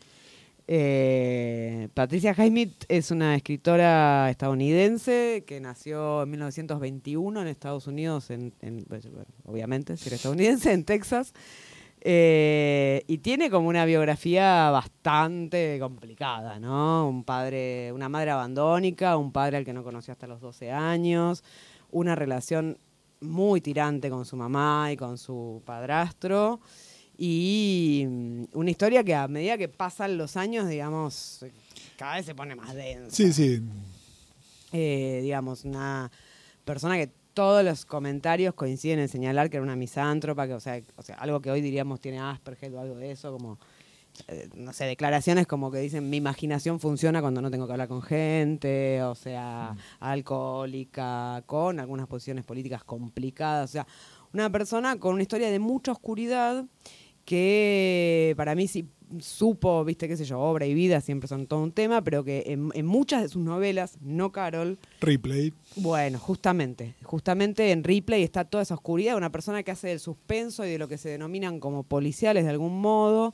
eh, 0.68 1.88
Patricia 1.94 2.36
Highsmith 2.38 2.84
es 2.90 3.10
una 3.10 3.38
escritora 3.38 4.30
estadounidense 4.30 5.46
que 5.48 5.62
nació 5.62 6.24
en 6.24 6.32
1921 6.32 7.42
en 7.42 7.48
Estados 7.48 7.88
Unidos, 7.88 8.30
en, 8.32 8.54
obviamente, 9.46 9.96
si 9.96 10.10
era 10.10 10.18
estadounidense, 10.18 10.74
en 10.74 10.84
Texas. 10.84 11.34
Eh, 12.02 13.04
y 13.08 13.18
tiene 13.18 13.50
como 13.50 13.68
una 13.68 13.84
biografía 13.84 14.70
bastante 14.70 15.78
complicada, 15.80 16.60
¿no? 16.60 17.10
Un 17.10 17.24
padre, 17.24 17.92
una 17.92 18.08
madre 18.08 18.32
abandónica, 18.32 19.18
un 19.18 19.32
padre 19.32 19.58
al 19.58 19.66
que 19.66 19.74
no 19.74 19.84
conoció 19.84 20.14
hasta 20.14 20.28
los 20.28 20.40
12 20.40 20.72
años, 20.72 21.44
una 21.92 22.16
relación 22.16 22.78
muy 23.22 23.60
tirante 23.60 24.10
con 24.10 24.26
su 24.26 24.38
mamá 24.38 24.92
y 24.92 24.98
con 24.98 25.18
su 25.18 25.62
padrastro. 25.66 26.62
Y 27.18 28.06
mm, 28.08 28.44
una 28.54 28.72
historia 28.72 29.04
que 29.04 29.14
a 29.14 29.28
medida 29.28 29.58
que 29.58 29.68
pasan 29.68 30.18
los 30.18 30.38
años, 30.38 30.70
digamos, 30.70 31.46
cada 31.98 32.16
vez 32.16 32.26
se 32.26 32.34
pone 32.34 32.56
más 32.56 32.74
densa. 32.74 33.14
Sí, 33.14 33.34
sí. 33.34 33.62
Eh, 34.72 35.20
digamos, 35.22 35.66
una 35.66 36.10
persona 36.64 36.96
que 36.96 37.10
todos 37.40 37.64
los 37.64 37.86
comentarios 37.86 38.54
coinciden 38.54 39.00
en 39.00 39.08
señalar 39.08 39.50
que 39.50 39.56
era 39.56 39.64
una 39.64 39.78
misántropa, 39.78 40.46
que, 40.46 40.56
o, 40.56 40.60
sea, 40.60 40.82
o 40.98 41.02
sea, 41.02 41.16
algo 41.16 41.40
que 41.40 41.50
hoy 41.50 41.62
diríamos 41.62 42.02
tiene 42.02 42.20
Asperger 42.20 42.76
o 42.76 42.82
algo 42.82 42.96
de 42.96 43.12
eso, 43.12 43.32
como, 43.32 43.58
eh, 44.28 44.50
no 44.56 44.74
sé, 44.74 44.84
declaraciones 44.84 45.48
como 45.48 45.72
que 45.72 45.80
dicen 45.80 46.10
mi 46.10 46.18
imaginación 46.18 46.82
funciona 46.82 47.22
cuando 47.22 47.42
no 47.42 47.50
tengo 47.50 47.66
que 47.66 47.72
hablar 47.72 47.88
con 47.88 48.02
gente, 48.02 49.02
o 49.04 49.16
sea, 49.16 49.74
alcohólica, 50.02 51.42
con 51.46 51.80
algunas 51.80 52.08
posiciones 52.08 52.44
políticas 52.44 52.84
complicadas, 52.84 53.70
o 53.70 53.72
sea, 53.72 53.88
una 54.34 54.50
persona 54.50 55.00
con 55.00 55.14
una 55.14 55.22
historia 55.22 55.50
de 55.50 55.60
mucha 55.60 55.94
oscuridad 55.94 56.66
que 57.24 58.34
para 58.36 58.54
mí 58.54 58.68
sí 58.68 58.86
supo, 59.20 59.84
viste, 59.84 60.08
qué 60.08 60.16
sé 60.16 60.26
yo, 60.26 60.40
obra 60.40 60.66
y 60.66 60.74
vida 60.74 61.02
siempre 61.02 61.28
son 61.28 61.48
todo 61.48 61.62
un 61.62 61.72
tema, 61.72 62.04
pero 62.04 62.24
que 62.24 62.44
en, 62.48 62.70
en 62.74 62.86
muchas 62.86 63.22
de 63.24 63.30
sus 63.30 63.44
novelas, 63.44 63.98
no 64.02 64.32
Carol, 64.32 64.78
Replay. 65.02 65.54
bueno, 65.76 66.20
justamente, 66.20 66.96
justamente 67.04 67.72
en 67.72 67.84
Ripley 67.84 68.24
está 68.24 68.46
toda 68.46 68.64
esa 68.64 68.76
oscuridad, 68.76 69.18
una 69.18 69.32
persona 69.32 69.64
que 69.64 69.72
hace 69.72 69.88
del 69.88 70.00
suspenso 70.00 70.66
y 70.66 70.70
de 70.70 70.78
lo 70.78 70.88
que 70.88 70.98
se 70.98 71.10
denominan 71.10 71.60
como 71.60 71.84
policiales 71.84 72.44
de 72.44 72.52
algún 72.52 72.80
modo, 72.80 73.34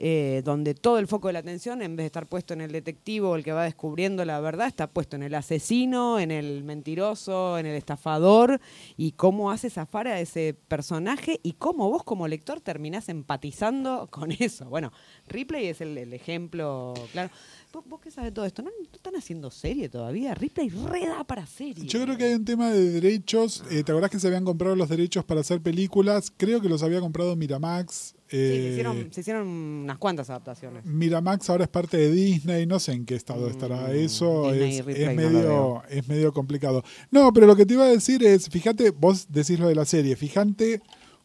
eh, 0.00 0.42
donde 0.44 0.74
todo 0.74 0.98
el 1.00 1.08
foco 1.08 1.26
de 1.26 1.32
la 1.32 1.40
atención, 1.40 1.82
en 1.82 1.96
vez 1.96 2.04
de 2.04 2.06
estar 2.06 2.28
puesto 2.28 2.54
en 2.54 2.60
el 2.60 2.70
detectivo, 2.70 3.34
el 3.34 3.42
que 3.42 3.50
va 3.50 3.64
descubriendo 3.64 4.24
la 4.24 4.38
verdad, 4.38 4.68
está 4.68 4.86
puesto 4.86 5.16
en 5.16 5.24
el 5.24 5.34
asesino, 5.34 6.20
en 6.20 6.30
el 6.30 6.62
mentiroso, 6.62 7.58
en 7.58 7.66
el 7.66 7.74
estafador, 7.74 8.60
y 8.96 9.12
cómo 9.12 9.50
hace 9.50 9.70
zafar 9.70 10.06
a 10.06 10.20
ese 10.20 10.54
personaje 10.68 11.40
y 11.42 11.54
cómo 11.54 11.90
vos 11.90 12.04
como 12.04 12.28
lector 12.28 12.60
terminás 12.60 13.08
empatizando 13.08 14.08
con 14.10 14.30
eso. 14.38 14.66
Bueno, 14.66 14.92
Ripley 15.26 15.66
es 15.66 15.80
el, 15.80 15.98
ejemplo, 16.12 16.94
claro. 17.12 17.30
¿Vos, 17.72 18.00
qué 18.00 18.10
sabes 18.10 18.30
de 18.30 18.34
todo 18.34 18.46
esto? 18.46 18.62
¿No, 18.62 18.70
no 18.70 18.90
están 18.92 19.16
haciendo 19.16 19.50
serie 19.50 19.88
todavía? 19.88 20.34
Ripley 20.34 20.70
reda 20.70 21.24
para 21.24 21.44
serie. 21.46 21.86
Yo 21.86 22.02
creo 22.04 22.16
que 22.16 22.24
hay 22.24 22.34
un 22.34 22.44
tema 22.44 22.70
de 22.70 22.90
derechos. 22.90 23.62
Eh, 23.70 23.82
¿Te 23.84 23.92
acordás 23.92 24.10
que 24.10 24.18
se 24.18 24.26
habían 24.26 24.44
comprado 24.44 24.74
los 24.74 24.88
derechos 24.88 25.24
para 25.24 25.40
hacer 25.40 25.60
películas? 25.60 26.32
Creo 26.34 26.60
que 26.60 26.68
los 26.68 26.82
había 26.82 27.00
comprado 27.00 27.36
Miramax. 27.36 28.14
Sí, 28.30 28.36
se, 28.36 28.66
Eh, 28.66 28.70
hicieron, 28.72 29.12
se 29.12 29.20
hicieron 29.22 29.48
unas 29.48 29.96
cuantas 29.98 30.28
adaptaciones. 30.28 30.84
Miramax 30.84 31.48
ahora 31.48 31.64
es 31.64 31.70
parte 31.70 31.96
de 31.96 32.10
Disney, 32.12 32.66
no 32.66 32.78
sé 32.78 32.92
en 32.92 33.06
qué 33.06 33.14
estado 33.14 33.48
estará 33.48 33.92
eso, 33.92 34.44
Mm, 34.50 34.62
es, 34.62 34.86
medio, 35.16 35.82
es 35.88 36.06
medio 36.08 36.32
complicado. 36.32 36.82
No, 37.10 37.32
pero 37.32 37.46
lo 37.46 37.56
que 37.56 37.64
te 37.64 37.74
iba 37.74 37.84
a 37.84 37.88
decir 37.88 38.22
es, 38.24 38.48
fíjate, 38.50 38.90
vos 38.90 39.26
decís 39.30 39.58
lo 39.58 39.68
de 39.68 39.74
la 39.74 39.84
serie, 39.86 40.14
fíjate 40.16 40.82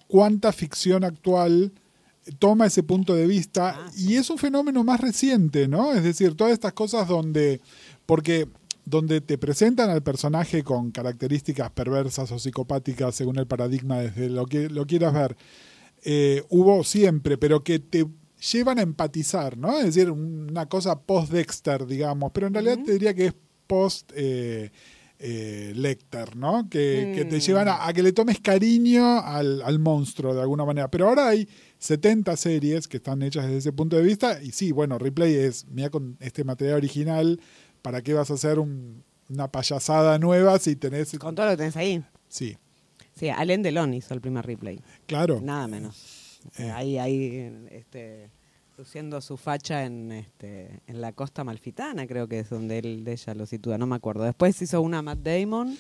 cuánta 0.08 0.52
ficción 0.54 1.04
actual 1.04 1.74
toma 2.39 2.68
ese 2.68 2.84
punto 2.84 3.16
de 3.16 3.28
vista 3.28 3.76
Ah, 3.78 3.92
y 3.98 4.16
es 4.16 4.30
un 4.30 4.38
fenómeno 4.38 4.84
más 4.86 5.02
reciente, 5.02 5.68
¿no? 5.68 5.92
Es 5.94 6.04
decir, 6.04 6.36
todas 6.36 6.54
estas 6.54 6.72
cosas 6.72 7.08
donde, 7.10 7.60
porque 8.06 8.48
donde 8.86 9.20
te 9.20 9.38
presentan 9.38 9.89
al 9.89 10.04
personaje 10.04 10.63
con 10.63 10.92
características 10.92 11.70
perversas 11.72 12.32
o 12.32 12.39
psicopáticas 12.39 13.13
según 13.16 13.39
el 13.39 13.48
paradigma 13.48 14.00
desde 14.00 14.30
lo 14.30 14.46
que 14.46 14.70
lo 14.70 14.86
quieras 14.86 15.13
ver, 15.13 15.36
eh, 16.06 16.44
hubo 16.50 16.84
siempre, 16.84 17.38
pero 17.38 17.63
que 17.63 17.80
te 17.80 18.06
llevan 18.52 18.80
a 18.80 18.82
empatizar, 18.82 19.58
¿no? 19.58 19.78
Es 19.80 19.86
decir, 19.96 20.12
una 20.12 20.68
cosa 20.68 21.00
post-Dexter, 21.02 21.86
digamos, 21.86 22.32
pero 22.34 22.48
en 22.48 22.54
realidad 22.54 22.80
te 22.86 22.94
diría 22.94 23.13
que 23.13 23.28
es 23.28 23.34
post... 23.68 24.12
eh, 24.16 24.72
eh, 25.26 25.72
Lecter, 25.76 26.36
¿no? 26.36 26.68
Que, 26.70 27.13
que 27.16 27.24
te 27.24 27.38
Mm. 27.38 27.39
llevan 27.39 27.68
a, 27.70 27.88
a 27.88 27.94
que 27.94 28.04
le 28.04 28.12
tomes 28.12 28.42
cariño 28.42 29.20
al, 29.22 29.62
al 29.62 29.80
monstruo 29.80 30.34
de 30.36 30.42
alguna 30.42 30.66
manera. 30.66 30.92
Pero 30.92 31.08
ahora 31.08 31.30
hay 31.30 31.48
70 31.78 32.36
series 32.36 32.89
que 32.89 32.98
están 32.98 33.22
hechas 33.22 33.46
desde 33.46 33.60
ese 33.60 33.72
punto 33.72 33.96
de 33.96 34.02
vista. 34.02 34.44
Y 34.44 34.52
sí, 34.52 34.74
bueno, 34.74 34.98
Replay 34.98 35.34
es, 35.34 35.66
mira 35.70 35.89
con 35.89 36.18
este 36.20 36.44
material 36.44 36.76
original, 36.76 37.39
¿para 37.82 38.02
qué 38.02 38.13
vas 38.13 38.32
a 38.32 38.34
hacer 38.34 38.60
un- 38.60 39.02
una 39.30 39.50
payasada 39.50 40.20
nueva 40.20 40.60
si 40.60 40.76
tenés... 40.76 41.18
Con 41.18 41.36
todo 41.36 41.46
lo 41.46 41.52
que 41.54 41.58
tenés 41.58 41.78
ahí. 41.78 42.04
Sí, 42.28 42.58
Sí, 43.15 43.30
Alain 43.30 43.62
Delon 43.62 43.93
hizo 43.93 44.13
el 44.13 44.21
primer 44.21 44.45
replay. 44.45 44.80
claro. 45.06 45.39
Nada 45.41 45.67
menos. 45.67 46.39
Eh, 46.58 46.69
ahí, 46.71 46.97
ahí, 46.97 47.54
este, 47.71 48.30
luciendo 48.78 49.21
su 49.21 49.38
facha 49.38 49.86
en, 49.86 50.12
este, 50.12 50.82
en 50.88 50.99
la 50.99 51.12
costa 51.13 51.43
malfitana, 51.43 52.06
creo 52.08 52.28
que 52.28 52.39
es 52.39 52.49
donde 52.49 52.80
él, 52.80 53.04
de 53.06 53.13
ella 53.13 53.34
lo 53.36 53.45
sitúa, 53.45 53.78
no 53.78 53.86
me 53.88 53.95
acuerdo. 53.95 54.23
Después 54.23 54.62
hizo 54.62 54.82
una 54.82 55.02
Matt 55.02 55.19
Damon. 55.19 55.78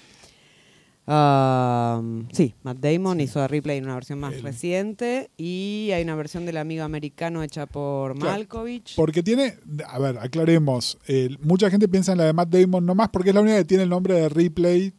Um, 1.05 2.29
sí, 2.31 2.53
Matt 2.63 2.77
Damon 2.77 3.19
hizo 3.19 3.41
a 3.41 3.47
Replay 3.49 3.77
en 3.77 3.83
una 3.85 3.95
versión 3.95 4.19
más 4.19 4.35
El- 4.35 4.41
reciente 4.43 5.29
y 5.35 5.89
hay 5.93 6.01
una 6.03 6.15
versión 6.15 6.45
del 6.45 6.55
amigo 6.55 6.83
americano 6.85 7.43
hecha 7.43 7.65
por 7.65 8.15
Claro, 8.17 8.31
Malkovich. 8.37 8.95
Porque 8.95 9.21
tiene, 9.21 9.55
a 9.85 9.99
ver, 9.99 10.17
aclaremos, 10.17 10.97
eh, 11.07 11.35
mucha 11.41 11.69
gente 11.69 11.89
piensa 11.89 12.13
en 12.13 12.19
la 12.19 12.23
de 12.25 12.31
Matt 12.33 12.49
Damon 12.49 12.85
nomás 12.85 13.09
porque 13.09 13.29
es 13.31 13.35
la 13.35 13.41
única 13.41 13.57
que 13.57 13.65
tiene 13.65 13.83
el 13.83 13.89
nombre 13.89 14.13
de 14.13 14.29
Replay 14.29 14.93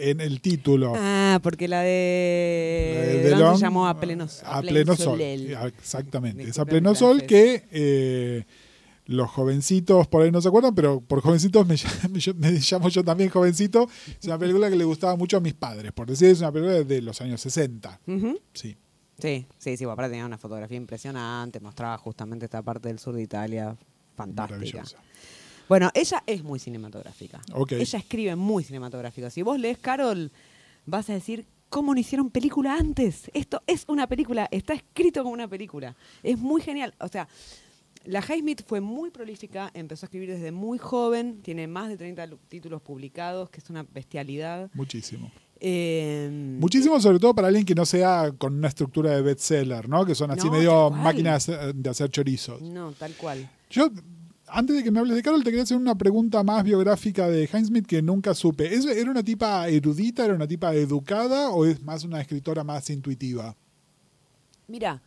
en 0.00 0.20
el 0.20 0.40
título. 0.40 0.94
Ah, 0.96 1.38
porque 1.42 1.68
la 1.68 1.82
de, 1.82 2.92
La 2.94 3.00
de 3.02 3.18
Delon, 3.30 3.54
se 3.56 3.62
llamó 3.62 3.86
A 3.86 3.98
Pleno, 4.00 4.26
a 4.44 4.60
pleno 4.62 4.96
sol. 4.96 5.04
Solel. 5.06 5.54
Ah, 5.56 5.66
Exactamente. 5.66 6.42
Es 6.44 6.58
a 6.58 6.64
pleno 6.64 6.94
sol 6.94 7.22
que 7.26 7.64
eh, 7.70 8.44
los 9.06 9.28
jovencitos 9.30 10.06
por 10.08 10.22
ahí 10.22 10.30
no 10.30 10.40
se 10.40 10.48
acuerdan, 10.48 10.74
pero 10.74 11.00
por 11.00 11.20
jovencitos 11.20 11.66
me, 11.66 11.74
llamo- 11.76 12.14
yo- 12.18 12.34
me 12.34 12.50
llamo 12.52 12.88
yo 12.88 13.04
también 13.04 13.30
jovencito. 13.30 13.88
Es 14.20 14.26
una 14.26 14.38
película 14.38 14.70
que 14.70 14.76
le 14.76 14.84
gustaba 14.84 15.16
mucho 15.16 15.36
a 15.36 15.40
mis 15.40 15.54
padres, 15.54 15.92
por 15.92 16.06
decir, 16.08 16.28
es 16.28 16.40
una 16.40 16.52
película 16.52 16.82
de 16.82 17.02
los 17.02 17.20
años 17.20 17.40
60. 17.40 18.00
Ujú. 18.06 18.38
Sí. 18.54 18.76
Sí, 19.18 19.46
sí, 19.58 19.76
sí, 19.76 19.84
aparte 19.84 20.10
tenía 20.12 20.24
una 20.24 20.38
fotografía 20.38 20.78
impresionante, 20.78 21.60
mostraba 21.60 21.98
justamente 21.98 22.46
esta 22.46 22.62
parte 22.62 22.88
del 22.88 22.98
sur 22.98 23.14
de 23.14 23.22
Italia 23.22 23.76
fantástica. 24.16 24.82
Bueno, 25.70 25.90
ella 25.94 26.22
es 26.26 26.42
muy 26.44 26.58
cinematográfica. 26.58 27.40
Ok. 27.54 27.72
Ella 27.72 27.98
escribe 28.00 28.34
muy 28.36 28.64
cinematográfica. 28.64 29.30
Si 29.30 29.40
vos 29.42 29.58
lees 29.58 29.78
Carol, 29.78 30.32
vas 30.84 31.08
a 31.08 31.12
decir, 31.14 31.46
¿cómo 31.68 31.94
no 31.94 32.00
hicieron 32.00 32.28
película 32.28 32.74
antes? 32.76 33.30
Esto 33.34 33.62
es 33.68 33.84
una 33.86 34.08
película, 34.08 34.48
está 34.50 34.74
escrito 34.74 35.22
como 35.22 35.32
una 35.32 35.46
película. 35.46 35.94
Es 36.24 36.36
muy 36.38 36.60
genial. 36.60 36.92
O 36.98 37.06
sea, 37.06 37.28
la 38.04 38.18
Highsmith 38.20 38.62
fue 38.66 38.80
muy 38.80 39.10
prolífica, 39.10 39.70
empezó 39.72 40.04
a 40.04 40.08
escribir 40.08 40.30
desde 40.30 40.50
muy 40.50 40.76
joven, 40.78 41.40
tiene 41.40 41.68
más 41.68 41.88
de 41.88 41.96
30 41.96 42.26
lu- 42.26 42.38
títulos 42.48 42.82
publicados, 42.82 43.48
que 43.50 43.60
es 43.60 43.70
una 43.70 43.84
bestialidad. 43.84 44.70
Muchísimo. 44.74 45.30
Eh, 45.60 46.56
Muchísimo, 46.58 46.98
sobre 47.00 47.20
todo 47.20 47.32
para 47.34 47.46
alguien 47.46 47.64
que 47.64 47.76
no 47.76 47.86
sea 47.86 48.32
con 48.36 48.54
una 48.56 48.66
estructura 48.68 49.10
de 49.14 49.22
bestseller, 49.22 49.88
¿no? 49.88 50.04
Que 50.04 50.16
son 50.16 50.32
así 50.32 50.46
No, 50.46 50.52
medio 50.52 50.90
máquinas 50.90 51.46
de 51.46 51.74
de 51.74 51.90
hacer 51.90 52.10
chorizos. 52.10 52.60
No, 52.60 52.90
tal 52.92 53.12
cual. 53.14 53.48
Yo, 53.70 53.88
antes 54.52 54.76
de 54.76 54.82
que 54.84 54.90
me 54.90 54.98
hables 55.00 55.16
de 55.16 55.22
Carol, 55.22 55.42
te 55.44 55.50
quería 55.50 55.62
hacer 55.62 55.76
una 55.76 55.94
pregunta 55.96 56.42
más 56.42 56.62
biográfica 56.64 57.28
de 57.28 57.48
Hinesmith 57.52 57.86
que 57.86 58.02
nunca 58.02 58.34
supe. 58.34 58.74
¿Es- 58.74 58.84
¿Era 58.86 59.10
una 59.10 59.22
tipa 59.22 59.68
erudita, 59.68 60.24
era 60.24 60.34
una 60.34 60.46
tipa 60.48 60.74
educada 60.74 61.50
o 61.50 61.64
es 61.66 61.82
más 61.82 62.04
una 62.04 62.20
escritora 62.20 62.64
más 62.64 62.88
intuitiva? 62.90 63.54
Mira, 64.68 65.02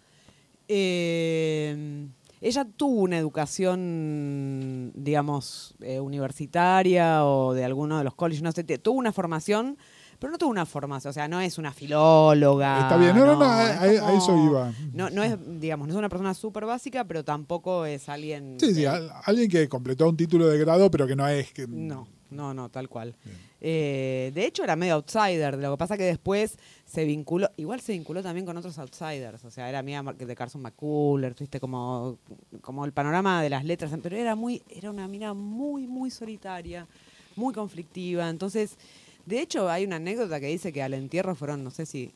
eh, 0.68 2.08
ella 2.42 2.66
tuvo 2.76 3.02
una 3.02 3.18
educación, 3.18 4.92
digamos, 4.96 5.76
eh, 5.82 6.00
universitaria 6.00 7.26
o 7.26 7.54
de 7.54 7.64
alguno 7.64 7.98
de 7.98 8.04
los 8.04 8.16
colleges, 8.16 8.42
no 8.44 8.52
sé, 8.52 8.64
tuvo 8.64 8.98
una 9.00 9.14
formación, 9.14 9.78
pero 10.24 10.32
no 10.32 10.38
tuvo 10.38 10.52
una 10.52 10.66
formación, 10.66 11.10
o 11.10 11.14
sea, 11.14 11.28
no 11.28 11.42
es 11.42 11.58
una 11.58 11.74
filóloga. 11.74 12.80
Está 12.80 12.96
bien, 12.96 13.14
no, 13.14 13.26
no, 13.26 13.36
no, 13.36 13.44
a, 13.44 13.86
eso 14.14 14.38
iba. 14.38 14.72
No, 14.94 15.10
no 15.10 15.22
es, 15.22 15.38
digamos, 15.60 15.86
no 15.86 15.94
es 15.94 15.98
una 15.98 16.08
persona 16.08 16.34
súper 16.34 16.66
básica, 16.66 17.04
pero 17.04 17.26
tampoco 17.26 17.86
es 17.86 18.08
alguien... 18.08 18.56
Sí, 18.58 18.74
sí, 18.74 18.86
al- 18.86 19.12
alguien 19.26 19.50
que 19.50 19.68
completó 19.68 20.08
un 20.08 20.16
título 20.16 20.48
de 20.48 20.58
grado, 20.60 20.90
pero 20.90 21.06
que 21.08 21.16
no 21.18 21.28
es 21.28 21.52
que. 21.52 21.68
no, 21.68 22.08
no, 22.32 22.54
no, 22.54 22.70
tal 22.70 22.88
cual. 22.88 23.16
Eh, 23.60 24.32
de 24.34 24.46
hecho, 24.46 24.64
era 24.64 24.78
medio 24.78 24.94
outsider. 24.96 25.58
Lo 25.58 25.72
que 25.72 25.78
pasa 25.78 25.98
que 25.98 26.04
después 26.04 26.58
se 26.86 27.04
vinculó, 27.04 27.50
igual 27.58 27.82
se 27.82 27.92
vinculó 27.92 28.24
también 28.24 28.46
con 28.46 28.56
otros 28.56 28.78
outsiders. 28.80 29.44
O 29.44 29.52
sea, 29.52 29.68
era 29.68 29.80
amiga 29.80 30.02
mar- 30.04 30.16
de 30.16 30.36
Carson 30.36 30.62
McCullers, 30.62 31.38
viste, 31.38 31.60
como, 31.60 32.18
como 32.62 32.86
el 32.86 32.94
panorama 32.94 33.44
de 33.44 33.50
las 33.50 33.66
letras. 33.66 33.92
Pero 34.02 34.16
era 34.16 34.36
muy, 34.36 34.64
era 34.70 34.90
una 34.90 35.08
mina 35.10 35.34
muy, 35.34 35.86
muy 35.86 36.10
solitaria, 36.10 36.88
muy 37.36 37.54
conflictiva. 37.54 38.30
Entonces, 38.30 38.78
de 39.26 39.42
hecho, 39.42 39.70
hay 39.70 39.86
una 39.86 39.98
anécdota 39.98 40.40
que 40.40 40.48
dice 40.48 40.74
que 40.74 40.82
al 40.82 40.94
entierro 40.94 41.36
fueron, 41.36 41.64
no 41.64 41.72
sé 41.72 41.86
si, 41.86 42.12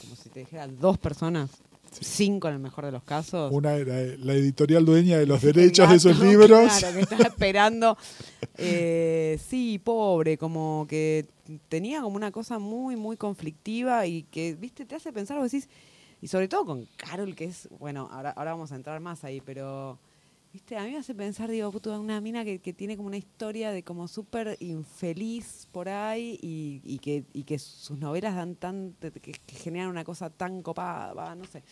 como 0.00 0.16
si 0.16 0.28
te 0.28 0.40
dijera, 0.40 0.66
dos 0.66 0.98
personas. 0.98 1.50
Cinco 1.98 2.48
en 2.48 2.54
el 2.54 2.60
mejor 2.60 2.84
de 2.84 2.92
los 2.92 3.02
casos. 3.04 3.50
Una 3.50 3.74
era 3.76 3.94
la 4.18 4.34
editorial 4.34 4.84
dueña 4.84 5.16
de 5.16 5.24
los 5.24 5.40
derechos 5.42 5.88
de 5.88 5.96
esos 5.96 6.18
libros. 6.18 6.70
Claro, 6.78 6.94
que 6.94 7.00
estaba 7.00 7.24
esperando. 7.24 7.96
Eh, 8.58 9.40
sí, 9.48 9.80
pobre, 9.82 10.36
como 10.36 10.84
que 10.88 11.24
tenía 11.68 12.02
como 12.02 12.16
una 12.16 12.32
cosa 12.32 12.58
muy, 12.58 12.96
muy 12.96 13.16
conflictiva 13.16 14.06
y 14.06 14.24
que, 14.24 14.54
viste, 14.54 14.84
te 14.84 14.94
hace 14.94 15.12
pensar, 15.12 15.38
vos 15.38 15.50
decís, 15.50 15.70
y 16.20 16.28
sobre 16.28 16.48
todo 16.48 16.66
con 16.66 16.86
Carol, 16.96 17.34
que 17.34 17.44
es, 17.44 17.68
bueno, 17.78 18.08
ahora, 18.10 18.30
ahora 18.30 18.52
vamos 18.52 18.72
a 18.72 18.76
entrar 18.76 19.00
más 19.00 19.24
ahí, 19.24 19.40
pero, 19.40 19.98
viste, 20.56 20.78
a 20.78 20.84
mí 20.84 20.92
me 20.92 20.96
hace 20.96 21.14
pensar, 21.14 21.50
digo, 21.50 21.70
puto, 21.70 22.00
una 22.00 22.18
mina 22.18 22.42
que, 22.42 22.60
que 22.60 22.72
tiene 22.72 22.96
como 22.96 23.08
una 23.08 23.18
historia 23.18 23.72
de 23.72 23.82
como 23.82 24.08
súper 24.08 24.56
infeliz 24.60 25.68
por 25.70 25.86
ahí 25.86 26.38
y, 26.40 26.80
y 26.82 26.98
que, 26.98 27.24
y 27.34 27.42
que 27.42 27.58
sus 27.58 27.98
novelas 27.98 28.34
dan 28.34 28.54
tan, 28.54 28.94
que, 28.98 29.34
generan 29.48 29.90
una 29.90 30.02
cosa 30.02 30.30
tan 30.30 30.62
copada, 30.62 31.34
no 31.34 31.44
sé. 31.44 31.62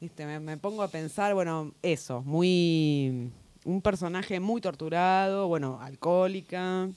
Viste, 0.00 0.24
me, 0.24 0.38
me 0.38 0.56
pongo 0.56 0.84
a 0.84 0.88
pensar, 0.88 1.34
bueno, 1.34 1.74
eso, 1.82 2.22
muy. 2.22 3.32
Un 3.64 3.82
personaje 3.82 4.38
muy 4.38 4.60
torturado, 4.60 5.48
bueno, 5.48 5.80
alcohólica. 5.80 6.88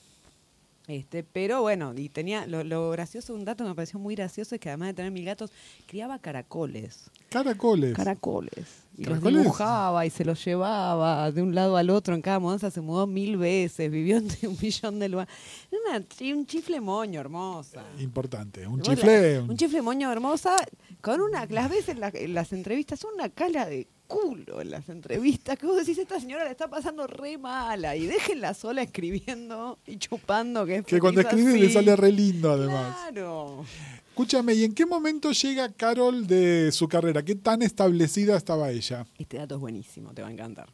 Este, 0.92 1.24
pero 1.24 1.62
bueno, 1.62 1.94
y 1.96 2.10
tenía. 2.10 2.46
Lo, 2.48 2.64
lo 2.66 2.90
gracioso, 2.92 3.34
un 3.34 3.46
dato 3.46 3.64
que 3.64 3.70
me 3.70 3.76
pareció 3.76 3.98
muy 4.00 4.14
gracioso 4.16 4.56
es 4.56 4.62
que 4.62 4.70
además 4.70 4.90
de 4.90 4.94
tener 4.96 5.12
mil 5.12 5.24
gatos, 5.24 5.52
criaba 5.88 6.20
caracoles. 6.20 7.10
Caracoles. 7.30 7.94
Caracoles. 7.96 8.52
Y 8.98 9.06
¿Caracoles? 9.06 9.34
los 9.34 9.44
dibujaba 9.44 10.06
y 10.06 10.10
se 10.10 10.26
los 10.26 10.44
llevaba 10.44 11.32
de 11.32 11.42
un 11.42 11.56
lado 11.56 11.78
al 11.78 11.90
otro. 11.90 12.14
En 12.14 12.22
cada 12.22 12.40
mudanza 12.40 12.70
se 12.72 12.82
mudó 12.82 13.08
mil 13.08 13.38
veces, 13.38 13.90
vivió 13.90 14.18
en 14.18 14.28
un 14.44 14.58
millón 14.62 15.00
de 15.00 15.08
lugares. 15.10 15.34
Una 15.72 16.04
un 16.36 16.46
chifle 16.46 16.82
moño 16.82 17.22
hermosa. 17.22 17.86
Importante. 18.00 18.68
Un 18.68 18.82
chifle. 18.82 19.40
un 19.40 19.56
chifle 19.56 19.82
moño 19.82 20.12
hermosa, 20.12 20.58
con 21.00 21.22
una, 21.22 21.46
las 21.46 21.70
veces 21.70 21.90
en, 21.90 22.00
la- 22.02 22.12
en 22.14 22.34
las 22.34 22.52
entrevistas, 22.52 23.00
son 23.00 23.14
una 23.14 23.30
cala 23.30 23.66
de 23.66 23.88
culo 24.12 24.62
en 24.62 24.72
las 24.72 24.90
entrevistas, 24.90 25.58
que 25.58 25.66
vos 25.66 25.78
decís, 25.78 25.98
esta 25.98 26.20
señora 26.20 26.44
la 26.44 26.52
está 26.52 26.70
pasando 26.70 27.08
re 27.08 27.38
mala, 27.38 27.96
y 27.96 28.06
déjenla 28.06 28.54
sola 28.54 28.82
escribiendo 28.82 29.80
y 29.88 29.98
chupando, 29.98 30.66
que 30.66 30.78
es 30.78 30.86
que 30.86 31.00
cuando 31.00 31.22
escribe 31.22 31.58
le 31.58 31.70
sale 31.70 31.96
re 31.96 32.12
lindo, 32.12 32.52
además. 32.52 32.96
Claro. 33.12 33.64
Escúchame, 34.10 34.54
¿y 34.54 34.66
en 34.66 34.74
qué 34.74 34.86
momento 34.86 35.32
llega 35.32 35.72
Carol 35.72 36.28
de 36.28 36.72
su 36.74 36.88
carrera? 36.90 37.24
¿Qué 37.24 37.36
tan 37.36 37.62
establecida 37.62 38.36
estaba 38.36 38.70
ella? 38.70 39.06
Este 39.18 39.38
dato 39.38 39.56
es 39.56 39.62
buenísimo, 39.62 40.14
te 40.14 40.22
va 40.22 40.28
a 40.28 40.32
encantar. 40.32 40.68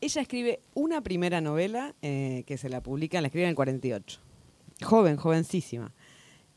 Ella 0.00 0.22
escribe 0.22 0.60
una 0.74 1.00
primera 1.00 1.40
novela 1.40 1.94
eh, 2.02 2.44
que 2.46 2.56
se 2.56 2.68
la 2.68 2.80
publica, 2.80 3.20
la 3.20 3.28
escribe 3.28 3.44
en 3.44 3.50
el 3.50 3.56
48. 3.56 4.20
Joven, 4.82 5.16
jovencísima. 5.16 5.92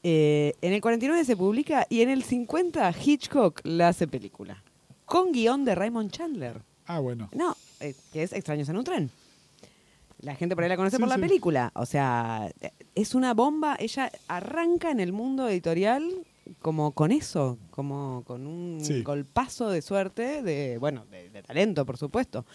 Eh, 0.03 0.53
en 0.62 0.73
el 0.73 0.81
49 0.81 1.25
se 1.25 1.36
publica 1.36 1.88
y 1.89 2.01
en 2.01 2.10
el 2.10 2.23
50 2.23 2.93
Hitchcock 3.03 3.62
la 3.63 3.89
hace 3.89 4.07
película. 4.07 4.63
Con 5.08 5.32
guion 5.32 5.63
de 5.65 5.74
Raymond 5.74 6.12
Chandler. 6.12 6.62
Ah, 6.86 7.00
bueno. 7.00 7.30
No, 7.34 7.56
eh, 7.80 7.96
que 8.13 8.24
es 8.24 8.34
Extraños 8.34 8.67
en 8.70 8.78
un 8.78 8.84
tren. 8.84 9.10
La 10.20 10.36
gente 10.36 10.54
por 10.56 10.63
ahí 10.63 10.70
la 10.70 10.76
conoce 10.76 10.98
Sí, 10.98 11.00
por 11.00 11.08
la 11.10 11.15
sí. 11.15 11.22
película. 11.22 11.72
O 11.76 11.86
sea, 11.86 12.52
eh, 12.60 12.72
es 12.93 13.15
una 13.15 13.34
bomba. 13.34 13.78
Ella 13.80 14.12
arranca 14.28 14.91
en 14.91 15.00
el 15.00 15.13
mundo 15.13 15.48
editorial 15.48 16.12
como 16.60 16.91
con 16.91 17.12
eso, 17.12 17.58
como 17.72 18.24
con 18.28 18.48
un 18.48 18.80
Sí. 18.84 19.02
golpazo 19.04 19.70
de 19.70 19.82
suerte, 19.82 20.43
de 20.43 20.78
bueno, 20.78 21.06
de, 21.10 21.30
de 21.30 21.41
talento, 21.41 21.86
por 21.86 21.98
supuesto. 21.98 22.46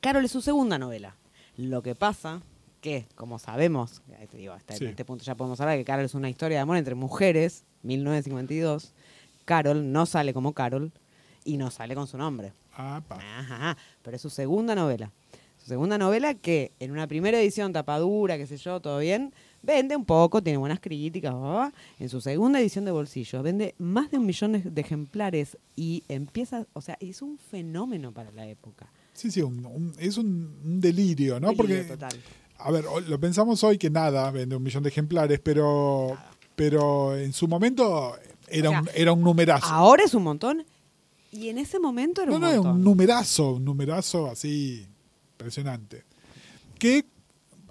Carol 0.00 0.24
es 0.26 0.30
su 0.30 0.42
segunda 0.42 0.78
novela. 0.78 1.16
Lo 1.56 1.82
que 1.82 1.94
pasa 1.94 2.42
que, 2.82 3.06
como 3.14 3.38
sabemos, 3.38 4.02
te 4.30 4.36
digo, 4.36 4.52
hasta 4.52 4.76
Sí. 4.76 4.84
en 4.84 4.90
este 4.90 5.06
punto 5.06 5.24
ya 5.24 5.34
podemos 5.36 5.58
hablar 5.60 5.78
que 5.78 5.84
Carol 5.86 6.04
es 6.04 6.14
una 6.14 6.28
historia 6.28 6.58
de 6.58 6.62
amor 6.62 6.76
entre 6.76 6.94
mujeres, 6.94 7.64
1952. 7.82 8.92
Carol 9.46 9.90
no 9.92 10.04
sale 10.04 10.34
como 10.34 10.52
Carol 10.52 10.92
y 11.44 11.56
no 11.56 11.70
sale 11.70 11.94
con 11.94 12.06
su 12.06 12.16
nombre. 12.18 12.52
Ah, 12.76 13.00
pa. 13.06 13.16
Ajá, 13.38 13.76
pero 14.02 14.16
es 14.16 14.22
su 14.22 14.30
segunda 14.30 14.74
novela. 14.74 15.10
Su 15.58 15.68
segunda 15.68 15.96
novela 15.96 16.34
que 16.34 16.72
en 16.78 16.90
una 16.90 17.06
primera 17.06 17.40
edición, 17.40 17.72
tapadura, 17.72 18.36
qué 18.36 18.46
sé 18.46 18.56
yo, 18.58 18.80
todo 18.80 18.98
bien, 18.98 19.32
vende 19.62 19.96
un 19.96 20.04
poco, 20.04 20.42
tiene 20.42 20.58
buenas 20.58 20.78
críticas, 20.80 21.34
en 21.98 22.08
su 22.10 22.20
segunda 22.20 22.60
edición 22.60 22.84
de 22.84 22.90
bolsillo 22.90 23.42
vende 23.42 23.74
más 23.78 24.10
de 24.10 24.18
un 24.18 24.26
millón 24.26 24.52
de, 24.62 24.80
ejemplares 24.80 25.56
y 25.74 26.02
empieza, 26.08 26.66
o 26.74 26.82
sea, 26.82 26.98
es 27.00 27.22
un 27.22 27.38
fenómeno 27.38 28.12
para 28.12 28.30
la 28.32 28.46
época. 28.46 28.86
Sí, 29.14 29.30
sí, 29.30 29.40
un- 29.40 29.64
un- 29.64 29.94
es 29.98 30.18
un, 30.18 30.54
un 30.64 30.80
delirio, 30.82 31.40
¿no? 31.40 31.48
Delirio 31.52 31.76
Porque, 31.78 31.84
total. 31.84 32.20
a 32.58 32.70
ver, 32.70 32.84
lo 33.08 33.18
pensamos 33.18 33.64
hoy 33.64 33.78
que 33.78 33.88
nada 33.88 34.30
vende 34.32 34.56
un 34.56 34.62
millón 34.62 34.82
de 34.82 34.90
ejemplares, 34.90 35.40
pero, 35.40 36.14
pero 36.56 37.16
en 37.16 37.32
su 37.32 37.48
momento 37.48 38.14
era, 38.48 38.68
O 38.68 38.72
sea, 38.72 38.80
un, 38.82 38.88
era 38.94 39.12
un 39.12 39.22
numerazo. 39.22 39.66
Ahora 39.66 40.04
es 40.04 40.12
un 40.12 40.24
montón 40.24 40.66
y 41.34 41.48
en 41.48 41.58
ese 41.58 41.78
momento 41.78 42.22
era 42.22 42.30
No, 42.30 42.36
un 42.36 42.42
no, 42.42 42.48
montón. 42.54 42.76
un 42.76 42.84
numerazo, 42.84 43.52
un 43.54 43.64
numerazo 43.64 44.26
así 44.30 44.86
impresionante. 45.32 46.04
Que, 46.78 47.04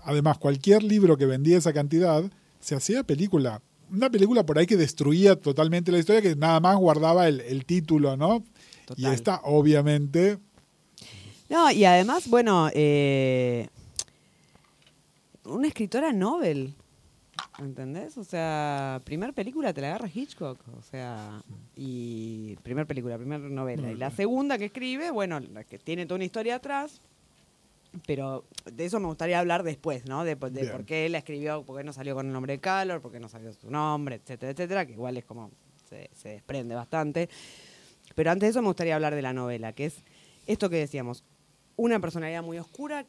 además, 0.04 0.38
cualquier 0.38 0.84
libro 0.84 1.18
que 1.18 1.26
vendía 1.26 1.58
esa 1.58 1.74
cantidad 1.74 2.24
se 2.60 2.76
hacía 2.76 3.04
película. 3.04 3.62
Una 3.92 4.10
película 4.10 4.46
por 4.46 4.58
ahí 4.58 4.66
que 4.66 4.78
destruía 4.78 5.36
totalmente 5.36 5.92
la 5.92 6.00
historia, 6.00 6.22
que 6.22 6.36
nada 6.36 6.60
más 6.60 6.78
guardaba 6.78 7.28
el, 7.28 7.42
el 7.42 7.66
título, 7.66 8.18
¿no? 8.18 8.44
Y 8.98 9.06
esta, 9.06 9.40
obviamente, 9.44 10.40
No, 11.50 11.72
y 11.72 11.86
además, 11.86 12.28
bueno, 12.28 12.70
eh, 12.74 13.68
una 15.46 15.68
escritora 15.68 16.12
Nobel, 16.14 16.74
¿entendés? 17.60 18.18
O 18.18 18.24
sea, 18.24 19.02
primer 19.04 19.34
película 19.34 19.74
te 19.74 19.82
la 19.82 19.88
agarra 19.90 20.10
Hitchcock, 20.14 20.60
o 20.78 20.82
sea, 20.82 21.42
y 21.76 22.56
primer 22.64 22.88
película, 22.88 23.18
primer 23.18 23.40
novela. 23.42 23.92
Y 23.92 23.96
la 23.96 24.12
segunda 24.12 24.58
que 24.58 24.66
escribe, 24.66 25.12
bueno, 25.12 25.40
la 25.40 25.64
que 25.64 25.80
tiene 25.80 26.06
toda 26.06 26.16
una 26.16 26.26
historia 26.26 26.56
atrás, 26.56 27.02
pero 28.08 28.46
de 28.72 28.86
eso 28.86 29.00
me 29.00 29.08
gustaría 29.08 29.40
hablar 29.40 29.64
después, 29.64 30.06
¿no? 30.06 30.24
De, 30.24 30.36
de 30.36 30.68
por 30.68 30.86
qué 30.86 31.08
la 31.10 31.20
escribió, 31.20 31.64
por 31.64 31.78
qué 31.78 31.84
no 31.84 31.94
salió 31.94 32.16
con 32.16 32.28
el 32.28 32.34
nombre 32.34 32.54
de 32.54 32.60
Calor, 32.60 33.02
por 33.02 33.12
qué 33.12 33.20
no 33.20 33.30
salió 33.30 33.54
su 33.54 33.70
nombre, 33.70 34.16
etcétera, 34.16 34.52
etcétera, 34.52 34.86
que 34.86 34.94
igual 34.94 35.18
es 35.18 35.26
como, 35.26 35.52
se, 35.90 36.10
se 36.14 36.30
desprende 36.30 36.74
bastante. 36.76 37.30
Pero 38.16 38.32
antes 38.32 38.48
de 38.48 38.52
eso 38.52 38.62
me 38.62 38.68
gustaría 38.68 38.96
hablar 38.96 39.16
de 39.16 39.22
la 39.22 39.34
novela, 39.34 39.74
que 39.74 39.86
es 39.86 40.04
esto 40.48 40.70
que 40.70 40.78
decíamos, 40.78 41.24
una 41.76 42.00
personalidad 42.00 42.44
muy 42.44 42.58
oscura, 42.60 43.06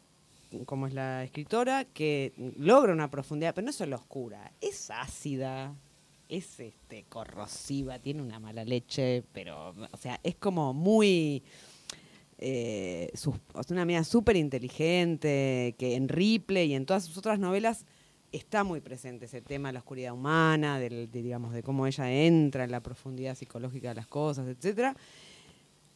como 0.66 0.86
es 0.86 0.94
la 0.94 1.24
escritora, 1.24 1.84
que 1.84 2.32
logra 2.56 2.92
una 2.92 3.10
profundidad, 3.10 3.54
pero 3.54 3.64
no 3.64 3.70
es 3.70 3.76
solo 3.76 3.96
oscura, 3.96 4.52
es 4.60 4.90
ácida, 4.90 5.74
es 6.28 6.60
este 6.60 7.04
corrosiva, 7.08 7.98
tiene 7.98 8.22
una 8.22 8.38
mala 8.40 8.64
leche, 8.64 9.24
pero, 9.32 9.74
o 9.92 9.96
sea, 9.96 10.20
es 10.22 10.36
como 10.36 10.72
muy... 10.72 11.42
eh, 12.38 13.12
una 13.70 13.84
mina 13.84 14.04
súper 14.04 14.36
inteligente, 14.36 15.74
que 15.78 15.94
en 15.94 16.08
Ripley 16.08 16.72
y 16.72 16.74
en 16.74 16.86
todas 16.86 17.04
sus 17.04 17.16
otras 17.16 17.38
novelas 17.38 17.86
está 18.32 18.64
muy 18.64 18.80
presente 18.80 19.26
ese 19.26 19.40
tema 19.42 19.68
de 19.68 19.74
la 19.74 19.78
oscuridad 19.78 20.12
humana, 20.12 20.78
del, 20.80 21.10
de, 21.10 21.22
digamos, 21.22 21.54
de 21.54 21.62
cómo 21.62 21.86
ella 21.86 22.10
entra 22.10 22.64
en 22.64 22.72
la 22.72 22.80
profundidad 22.80 23.36
psicológica 23.36 23.90
de 23.90 23.94
las 23.94 24.08
cosas, 24.08 24.48
etcétera. 24.48 24.96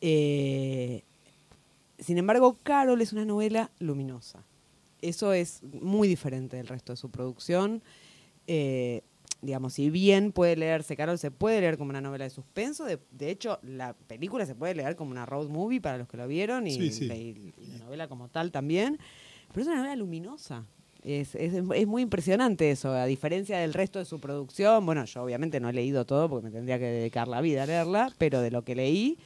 Eh, 0.01 1.03
sin 1.99 2.17
embargo, 2.17 2.57
Carol 2.63 3.01
es 3.03 3.13
una 3.13 3.25
novela 3.25 3.73
luminosa. 3.81 4.45
Eso 5.03 5.33
es 5.33 5.63
muy 5.63 6.09
diferente 6.09 6.57
del 6.57 6.67
resto 6.67 6.93
de 6.93 6.97
su 6.97 7.11
producción. 7.11 7.83
Eh, 8.47 9.03
digamos, 9.43 9.75
si 9.75 9.91
bien 9.91 10.33
puede 10.33 10.57
leerse, 10.57 10.97
Carol 10.97 11.19
se 11.19 11.31
puede 11.31 11.61
leer 11.61 11.79
como 11.79 11.91
una 11.91 12.01
novela 12.01 12.25
de 12.25 12.31
suspenso, 12.31 12.85
de, 12.85 12.99
de 13.13 13.31
hecho, 13.31 13.61
la 13.63 13.93
película 13.95 14.45
se 14.47 14.55
puede 14.57 14.75
leer 14.75 14.97
como 14.97 15.13
una 15.13 15.27
road 15.27 15.49
movie 15.49 15.81
para 15.81 15.99
los 15.99 16.09
que 16.09 16.17
lo 16.17 16.27
vieron 16.27 16.67
y, 16.67 16.73
Sí, 16.73 16.91
sí. 16.91 17.07
la- 17.07 17.17
y 17.17 17.53
la 17.71 17.79
novela 17.85 18.09
como 18.09 18.29
tal 18.29 18.51
también, 18.51 18.99
pero 19.49 19.61
es 19.63 19.67
una 19.69 19.77
novela 19.77 19.95
luminosa. 19.97 20.65
Es, 21.05 21.37
es, 21.37 21.55
es 21.55 21.87
muy 21.87 22.03
impresionante 22.03 22.73
eso, 22.73 22.91
a 22.93 23.07
diferencia 23.07 23.59
del 23.59 23.73
resto 23.73 24.01
de 24.01 24.05
su 24.05 24.19
producción. 24.19 24.85
Bueno, 24.85 25.05
yo 25.05 25.23
obviamente 25.23 25.61
no 25.61 25.69
he 25.69 25.73
leído 25.73 26.05
todo 26.05 26.29
porque 26.29 26.47
me 26.47 26.51
tendría 26.51 26.79
que 26.81 26.87
dedicar 26.87 27.29
la 27.29 27.41
vida 27.41 27.63
a 27.63 27.67
leerla, 27.67 28.13
pero 28.19 28.41
de 28.41 28.51
lo 28.51 28.63
que 28.65 28.75
leí, 28.75 29.17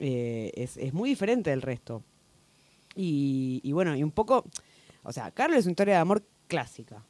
eh, 0.00 0.52
es, 0.54 0.76
es 0.76 0.92
muy 0.92 1.08
diferente 1.08 1.48
del 1.48 1.62
resto. 1.62 2.02
Y, 2.94 3.60
y 3.62 3.72
bueno, 3.72 3.96
y 3.96 4.02
un 4.02 4.10
poco, 4.10 4.44
o 5.02 5.12
sea, 5.12 5.30
Carol 5.30 5.56
es 5.56 5.64
una 5.64 5.72
historia 5.72 5.94
de 5.94 6.00
amor 6.00 6.22
clásica. 6.46 7.04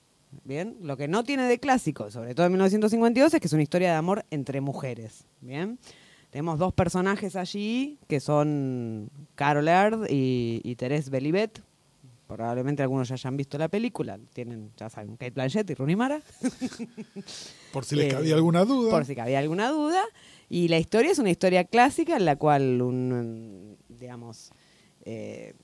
Bien, 0.45 0.77
lo 0.83 0.97
que 0.97 1.09
no 1.09 1.25
tiene 1.25 1.45
de 1.45 1.59
clásico, 1.59 2.11
sobre 2.11 2.35
todo 2.35 2.47
en 2.47 2.53
1952, 2.53 3.33
es 3.35 3.41
que 3.41 3.47
es 3.47 3.53
una 3.53 3.63
historia 3.63 3.91
de 3.91 3.97
amor 3.97 4.25
entre 4.31 4.61
mujeres. 4.61 5.25
Bien, 5.41 5.79
tenemos 6.31 6.59
dos 6.59 6.75
personajes 6.75 7.35
allí 7.35 7.99
que 8.09 8.21
son 8.21 9.09
Carol 9.35 9.67
Erd 9.69 10.07
y, 10.11 10.61
y 10.65 10.77
Therese 10.77 11.09
Belivet. 11.11 11.63
Probablemente 12.27 12.83
algunos 12.83 13.09
ya 13.09 13.15
hayan 13.15 13.39
visto 13.39 13.57
la 13.57 13.69
película. 13.69 14.19
Tienen, 14.35 14.71
ya 14.77 14.91
saben, 14.91 15.13
Kate 15.17 15.31
Blanchett 15.31 15.71
y 15.71 15.75
Rooney 15.75 15.97
Mara. 15.97 16.21
Por 17.73 17.87
si 17.87 17.97
les 17.97 18.07
Eh, 18.07 18.11
cabía 18.11 18.35
alguna 18.35 18.67
duda. 18.67 18.91
Por 18.91 19.07
si 19.07 19.15
cabía 19.15 19.39
alguna 19.39 19.71
duda. 19.71 20.03
Y 20.51 20.69
la 20.69 20.79
historia 20.79 21.11
es 21.11 21.19
una 21.19 21.31
historia 21.31 21.65
clásica 21.65 22.17
en 22.19 22.27
la 22.27 22.37
cual 22.37 22.83
un, 22.83 23.79
digamos, 23.89 24.51
eh, 25.07 25.55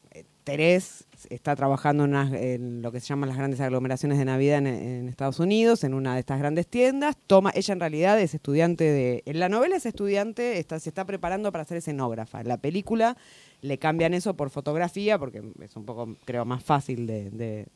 Terés 0.44 1.06
está 1.30 1.56
trabajando 1.56 2.04
en, 2.04 2.10
unas- 2.10 2.32
en 2.34 2.82
lo 2.82 2.92
que 2.92 3.00
se 3.00 3.06
llaman 3.06 3.30
las 3.30 3.38
grandes 3.38 3.60
aglomeraciones 3.60 4.18
de 4.18 4.26
Navidad 4.26 4.58
en, 4.58 4.66
en 4.66 5.08
Estados 5.08 5.40
Unidos, 5.40 5.82
en 5.82 5.94
una 5.94 6.12
de 6.14 6.20
estas 6.20 6.38
grandes 6.38 6.66
tiendas. 6.66 7.16
Toma, 7.26 7.50
ella 7.54 7.72
en 7.72 7.80
realidad 7.80 8.20
es 8.20 8.34
estudiante 8.34 8.84
de, 8.84 9.22
en 9.24 9.40
la 9.40 9.48
novela 9.48 9.76
es 9.76 9.86
estudiante, 9.86 10.58
está, 10.58 10.78
se 10.78 10.90
está 10.90 11.06
preparando 11.06 11.50
para 11.50 11.64
ser 11.64 11.78
escenógrafa. 11.78 12.42
En 12.42 12.48
la 12.48 12.58
película 12.58 13.16
le 13.62 13.78
cambian 13.78 14.12
eso 14.12 14.34
por 14.34 14.50
fotografía, 14.50 15.18
porque 15.18 15.42
es 15.62 15.74
un 15.76 15.86
poco, 15.86 16.14
creo, 16.26 16.44
más 16.44 16.62
fácil 16.62 17.06
de, 17.06 17.30
de- 17.30 17.66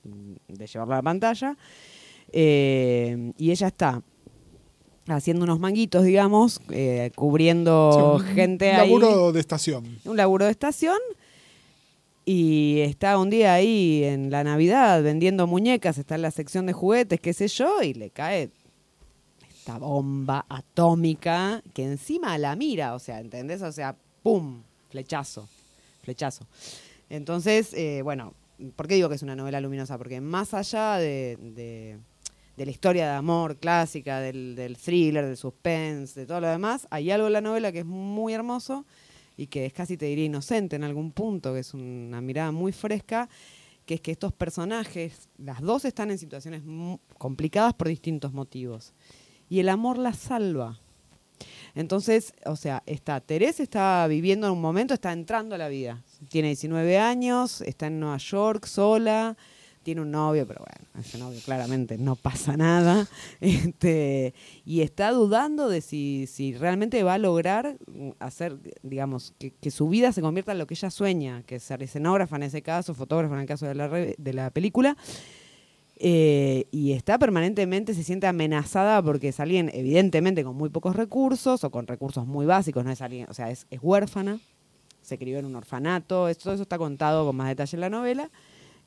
de 0.49 0.67
llevarlo 0.67 0.93
a 0.93 0.99
la 0.99 1.03
pantalla. 1.03 1.57
Eh, 2.33 3.33
y 3.39 3.51
ella 3.51 3.69
está 3.69 4.03
haciendo 5.07 5.45
unos 5.45 5.59
manguitos, 5.59 6.05
digamos, 6.05 6.61
eh, 6.71 7.11
cubriendo 7.15 8.19
Sí, 8.21 8.27
un 8.29 8.35
gente 8.35 8.73
ahí. 8.73 8.89
laburo 8.91 9.33
de 9.33 9.41
estación. 9.41 9.99
Un 10.05 10.17
laburo 10.19 10.45
de 10.45 10.51
estación. 10.51 10.99
Y 12.31 12.81
está 12.81 13.17
un 13.17 13.31
día 13.31 13.55
ahí 13.55 14.05
en 14.05 14.31
la 14.31 14.45
Navidad 14.45 15.03
vendiendo 15.03 15.47
muñecas, 15.47 15.97
está 15.97 16.15
en 16.17 16.21
la 16.21 16.31
sección 16.31 16.67
de 16.67 16.75
juguetes, 16.75 17.21
qué 17.21 17.33
sé 17.33 17.49
yo, 17.49 17.81
y 17.83 17.95
le 17.95 18.11
cae 18.11 18.51
esta 19.49 19.79
bomba 19.79 20.45
atómica 20.51 21.63
que 21.73 21.85
encima 21.85 22.37
la 22.37 22.55
mira, 22.55 22.95
o 22.95 22.99
sea, 22.99 23.21
¿entendés? 23.21 23.63
O 23.63 23.73
sea, 23.73 23.97
¡pum! 24.23 24.61
Flechazo, 24.91 25.49
flechazo. 26.03 26.47
Entonces, 27.09 27.73
eh, 27.73 28.03
bueno, 28.03 28.35
¿por 28.77 28.87
qué 28.89 28.97
digo 28.97 29.09
que 29.09 29.15
es 29.15 29.23
una 29.23 29.35
novela 29.35 29.59
luminosa? 29.63 29.97
Porque 29.97 30.21
más 30.21 30.53
allá 30.53 30.97
de, 30.99 31.39
de- 31.41 31.97
de 32.59 32.65
la 32.67 32.71
historia 32.71 33.07
de 33.09 33.13
amor 33.17 33.57
clásica, 33.57 34.21
del, 34.21 34.55
del 34.55 34.77
thriller, 34.77 35.25
del 35.25 35.37
suspense, 35.39 36.21
de 36.21 36.27
todo 36.27 36.41
lo 36.43 36.49
demás, 36.49 36.87
hay 36.91 37.11
algo 37.11 37.29
en 37.29 37.33
la 37.33 37.41
novela 37.41 37.73
que 37.73 37.79
es 37.79 37.87
muy 37.87 38.35
hermoso 38.35 38.85
y 39.39 39.47
que 39.47 39.65
es 39.65 39.73
casi, 39.73 39.97
te 39.97 40.07
diría, 40.07 40.25
inocente 40.25 40.77
en 40.77 40.83
algún 40.83 41.13
punto, 41.13 41.55
que 41.55 41.61
es 41.61 41.73
una 41.73 42.21
mirada 42.21 42.51
muy 42.51 42.73
fresca, 42.73 43.29
que 43.87 43.95
es 43.95 44.01
que 44.01 44.11
estos 44.11 44.33
personajes, 44.33 45.29
las 45.39 45.63
dos 45.63 45.85
están 45.85 46.11
en 46.11 46.19
situaciones 46.19 46.63
complicadas 47.17 47.73
por 47.73 47.89
distintos 47.89 48.33
motivos. 48.33 48.93
Y 49.49 49.61
el 49.61 49.69
amor 49.69 49.97
las 49.97 50.19
salva. 50.19 50.81
Entonces, 51.77 52.35
o 52.47 52.57
sea, 52.57 52.83
está, 52.85 53.21
Teresa 53.21 53.63
está 53.63 54.07
viviendo 54.09 54.49
en 54.49 54.55
un 54.55 54.61
momento, 54.61 54.93
está 54.93 55.13
entrando 55.13 55.55
a 55.55 55.59
la 55.59 55.69
vida. 55.69 56.03
Tiene 56.29 56.49
19 56.49 56.99
años, 56.99 57.61
está 57.61 57.87
en 57.87 58.01
Nueva 58.01 58.19
York 58.19 58.67
sola, 58.67 59.37
tiene 59.89 60.03
un 60.03 60.11
novio, 60.11 60.47
pero 60.47 60.61
bueno, 60.61 60.87
ese 61.01 61.17
novio 61.17 61.41
claramente 61.43 61.97
no 61.97 62.15
pasa 62.15 62.59
nada. 62.59 63.09
Este, 63.41 64.35
y 64.67 64.83
está 64.83 65.11
dudando 65.13 65.71
de 65.71 65.81
si, 65.81 66.27
si 66.27 66.53
realmente 66.53 67.03
va 67.03 67.15
a 67.15 67.19
lograr 67.19 67.79
mm, 67.87 68.11
hacer, 68.19 68.59
digamos, 68.83 69.33
que, 69.39 69.71
su 69.71 69.89
vida 69.89 70.13
se 70.13 70.21
convierta 70.21 70.53
en 70.53 70.59
lo 70.59 70.67
que 70.67 70.75
ella 70.75 70.91
sueña, 70.91 71.43
que 71.47 71.55
es 71.55 71.63
ser 71.63 71.83
escenógrafa 71.83 72.37
en 72.37 72.43
ese 72.43 72.61
caso, 72.61 72.93
fotógrafa 72.93 73.35
en 73.37 73.41
el 73.41 73.47
caso 73.47 73.65
de 73.65 73.75
la, 73.75 73.89
de 73.89 74.33
la 74.35 74.51
película. 74.51 74.95
Eh, 75.97 76.67
y 76.71 76.93
está 76.93 77.19
permanentemente, 77.19 77.95
se 77.95 78.05
siente 78.05 78.27
amenazada 78.27 79.03
porque 79.03 79.29
es 79.29 79.41
alguien 79.41 79.71
evidentemente 79.73 80.45
con 80.45 80.55
muy 80.55 80.69
pocos 80.69 80.97
recursos 80.97 81.65
o 81.65 81.71
con 81.71 81.87
recursos 81.87 82.27
muy 82.27 82.45
básicos, 82.45 82.85
no 82.85 82.91
es 82.91 83.01
alguien, 83.01 83.27
o 83.31 83.33
sea, 83.35 83.51
es, 83.51 83.67
huérfana, 83.81 84.39
se 85.01 85.17
crió 85.17 85.39
en 85.39 85.47
un 85.47 85.57
orfanato, 85.57 86.29
eso- 86.29 86.41
todo 86.43 86.53
eso 86.55 86.63
está 86.65 86.77
contado 86.77 87.25
con 87.25 87.35
más 87.37 87.49
detalle 87.49 87.75
en 87.77 87.81
la 87.81 87.89
novela. 87.89 88.31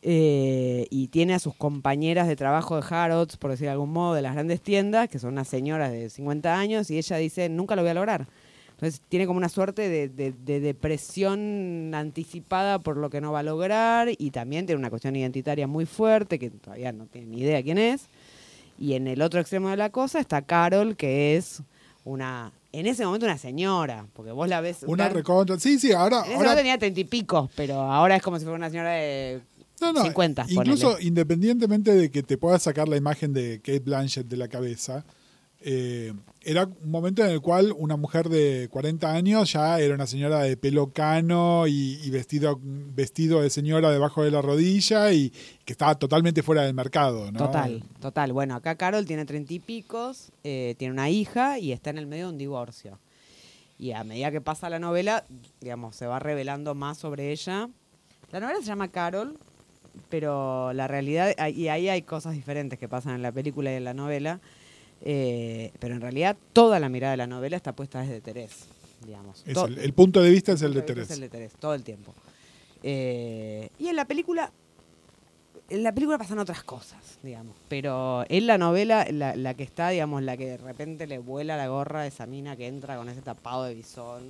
Eh, 0.04 0.88
y 0.90 1.08
tiene 1.10 1.34
a 1.36 1.40
sus 1.40 1.56
compañeras 1.56 2.28
de 2.28 2.36
trabajo 2.36 2.76
de 2.80 2.84
Harrods, 2.90 3.38
por 3.38 3.52
decir 3.52 3.66
de 3.68 3.72
algún 3.72 3.92
modo, 3.92 4.16
de 4.16 4.22
las 4.22 4.34
grandes 4.34 4.62
tiendas, 4.62 5.10
que 5.10 5.20
son 5.20 5.34
unas 5.34 5.48
señoras 5.48 5.92
de 5.92 6.10
50 6.10 6.58
años, 6.58 6.90
y 6.90 6.98
ella 6.98 7.18
dice, 7.18 7.50
nunca 7.50 7.76
lo 7.76 7.82
voy 7.84 7.92
a 7.92 7.94
lograr. 7.96 8.28
Entonces 8.72 9.02
tiene 9.10 9.28
como 9.28 9.38
una 9.38 9.50
suerte 9.50 9.88
de, 9.90 10.10
de- 10.10 10.32
de 10.32 10.60
depresión 10.60 11.92
anticipada 11.94 12.80
por 12.80 12.98
lo 12.98 13.10
que 13.10 13.22
no 13.22 13.32
va 13.32 13.40
a 13.40 13.44
lograr 13.44 14.10
y 14.18 14.32
también 14.32 14.66
tiene 14.66 14.80
una 14.80 14.90
cuestión 14.90 15.16
identitaria 15.16 15.68
muy 15.68 15.86
fuerte 15.86 16.40
que 16.40 16.50
todavía 16.50 16.92
no 16.92 17.06
tiene 17.06 17.28
ni 17.28 17.42
idea 17.42 17.62
quién 17.62 17.78
es. 17.78 18.08
Y 18.80 18.94
en 18.96 19.08
el 19.08 19.22
otro 19.22 19.40
extremo 19.40 19.70
de 19.70 19.78
la 19.78 19.92
cosa 19.92 20.20
está 20.20 20.42
Carol, 20.42 20.96
que 20.96 21.38
es 21.38 21.62
una, 22.04 22.52
en 22.72 22.88
ese 22.88 23.06
momento 23.06 23.28
una 23.28 23.38
señora, 23.38 24.08
porque 24.14 24.32
vos 24.32 24.50
la 24.50 24.62
ves... 24.62 24.84
Una 24.88 25.10
recontra. 25.10 25.60
Sí, 25.60 25.78
sí, 25.78 25.92
ahora. 25.92 26.22
En 26.26 26.32
ese 26.32 26.36
ahora 26.38 26.56
tenía 26.56 26.80
treinta 26.80 27.00
y 27.00 27.04
pico, 27.04 27.52
pero 27.56 27.76
ahora 27.82 28.16
es 28.16 28.24
como 28.24 28.40
si 28.40 28.46
fuera 28.46 28.58
una 28.58 28.72
señora 28.72 28.94
de 28.94 29.42
no, 29.82 29.94
no, 29.94 30.04
50. 30.04 30.46
Incluso 30.50 30.92
ponele. 30.92 31.08
independientemente 31.08 31.94
de 31.94 32.10
que 32.12 32.24
te 32.24 32.38
puedas 32.38 32.64
sacar 32.64 32.88
la 32.88 32.98
imagen 32.98 33.34
de 33.34 33.60
Kate 33.60 33.80
Blanchett 33.80 34.28
de 34.28 34.38
la 34.38 34.48
cabeza, 34.48 35.04
eh, 35.64 36.14
era 36.42 36.66
un 36.66 36.90
momento 36.90 37.24
en 37.24 37.30
el 37.30 37.40
cual 37.40 37.72
una 37.78 37.96
mujer 37.96 38.30
de 38.30 38.68
40 38.72 39.14
años 39.14 39.54
ya 39.54 39.80
era 39.80 39.94
una 39.94 40.08
señora 40.08 40.40
de 40.40 40.58
pelo 40.58 40.92
cano 40.92 41.68
y, 41.68 42.00
y 42.04 42.10
vestido, 42.10 42.60
vestido 42.64 43.42
de 43.42 43.52
señora 43.52 43.92
debajo 43.92 44.24
de 44.24 44.32
la 44.32 44.42
rodilla 44.42 45.14
y 45.14 45.30
que 45.64 45.74
estaba 45.74 45.94
totalmente 45.96 46.42
fuera 46.42 46.64
del 46.64 46.74
mercado. 46.74 47.32
¿no? 47.32 47.38
Total, 47.38 47.84
total. 48.00 48.34
Bueno, 48.34 48.56
acá 48.56 48.74
Carol 48.76 49.06
tiene 49.06 49.26
treinta 49.26 49.54
y 49.54 49.60
picos, 49.60 50.32
eh, 50.44 50.74
tiene 50.80 50.94
una 50.94 51.12
hija 51.12 51.60
y 51.60 51.72
está 51.72 51.92
en 51.92 52.00
el 52.00 52.08
medio 52.08 52.26
de 52.26 52.32
un 52.32 52.38
divorcio. 52.40 52.98
Y 53.78 53.92
a 53.92 54.04
medida 54.04 54.32
que 54.32 54.42
pasa 54.42 54.68
la 54.70 54.80
novela, 54.80 55.26
digamos, 55.60 55.96
se 55.96 56.08
va 56.08 56.18
revelando 56.18 56.74
más 56.74 56.98
sobre 56.98 57.32
ella. 57.32 57.70
La 58.32 58.40
novela 58.40 58.60
se 58.60 58.66
llama 58.66 58.88
Carol, 58.88 59.38
pero 60.10 60.74
la 60.74 60.88
realidad, 60.88 61.36
y 61.48 61.68
ahí 61.68 61.90
hay 61.90 62.02
cosas 62.02 62.34
diferentes 62.34 62.78
que 62.80 62.88
pasan 62.88 63.16
en 63.16 63.22
la 63.22 63.32
película 63.32 63.72
y 63.72 63.76
en 63.76 63.84
la 63.84 63.94
novela, 63.94 64.40
eh, 65.04 65.72
pero 65.80 65.96
en 65.96 66.02
realidad 66.02 66.38
toda 66.54 66.80
la 66.80 66.90
mirada 66.90 67.12
de 67.12 67.18
la 67.18 67.28
novela 67.28 67.58
está 67.58 67.74
puesta 67.74 68.02
desde 68.02 68.22
Terés, 68.22 68.68
digamos. 69.06 69.44
Es 69.46 69.58
el, 69.58 69.78
el 69.80 69.94
punto 69.94 70.22
de 70.22 70.30
vista 70.30 70.52
el 70.52 70.60
de. 70.74 71.02
Es 71.02 71.12
el 71.12 71.22
de 71.22 71.30
Terés, 71.30 71.54
todo 71.54 71.74
el 71.74 71.84
tiempo. 71.84 72.14
Eh, 72.84 73.70
y 73.80 73.88
en 73.88 73.96
la 73.96 74.06
película, 74.06 74.52
en 75.70 75.84
la 75.84 75.94
película 75.94 76.18
pasan 76.18 76.40
otras 76.40 76.64
cosas, 76.64 77.20
digamos. 77.24 77.56
Pero 77.68 78.26
en 78.30 78.48
la 78.48 78.58
novela, 78.58 79.08
la, 79.12 79.36
la 79.36 79.54
que 79.54 79.64
está, 79.64 79.90
digamos, 79.90 80.22
la 80.24 80.38
que 80.38 80.46
de 80.46 80.58
repente 80.58 81.08
le 81.08 81.20
vuela 81.20 81.58
la 81.58 81.68
gorra 81.68 82.02
a 82.02 82.08
esa 82.08 82.26
mina 82.26 82.56
que 82.56 82.68
entra 82.68 82.98
con 82.98 83.10
ese 83.10 83.22
tapado 83.22 83.64
de 83.64 83.76
bisón, 83.76 84.24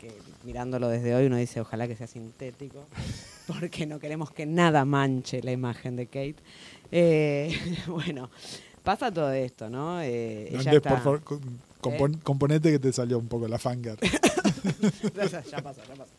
que 0.00 0.10
mirándolo 0.44 0.88
desde 0.88 1.14
hoy 1.14 1.26
uno 1.26 1.36
dice, 1.36 1.60
ojalá 1.60 1.86
que 1.86 1.94
sea 1.96 2.06
sintético, 2.06 2.86
porque 3.46 3.86
no 3.86 3.98
queremos 3.98 4.30
que 4.30 4.46
nada 4.46 4.84
manche 4.84 5.42
la 5.42 5.52
imagen 5.52 5.96
de 5.96 6.06
Kate. 6.06 6.36
Eh, 6.90 7.54
bueno, 7.86 8.30
pasa 8.82 9.12
todo 9.12 9.30
esto, 9.32 9.68
¿no? 9.68 10.00
Eh, 10.00 10.48
ella 10.48 10.58
Andrés, 10.58 10.76
está- 10.76 10.90
por 10.90 10.98
favor, 11.00 11.22
con- 11.22 11.40
compon- 11.80 12.22
componete 12.22 12.70
que 12.72 12.78
te 12.78 12.92
salió 12.92 13.18
un 13.18 13.28
poco 13.28 13.46
la 13.46 13.58
fanga. 13.58 13.96
ya, 15.14 15.60
pasó, 15.62 15.82
ya 15.86 15.94
pasó. 15.94 16.10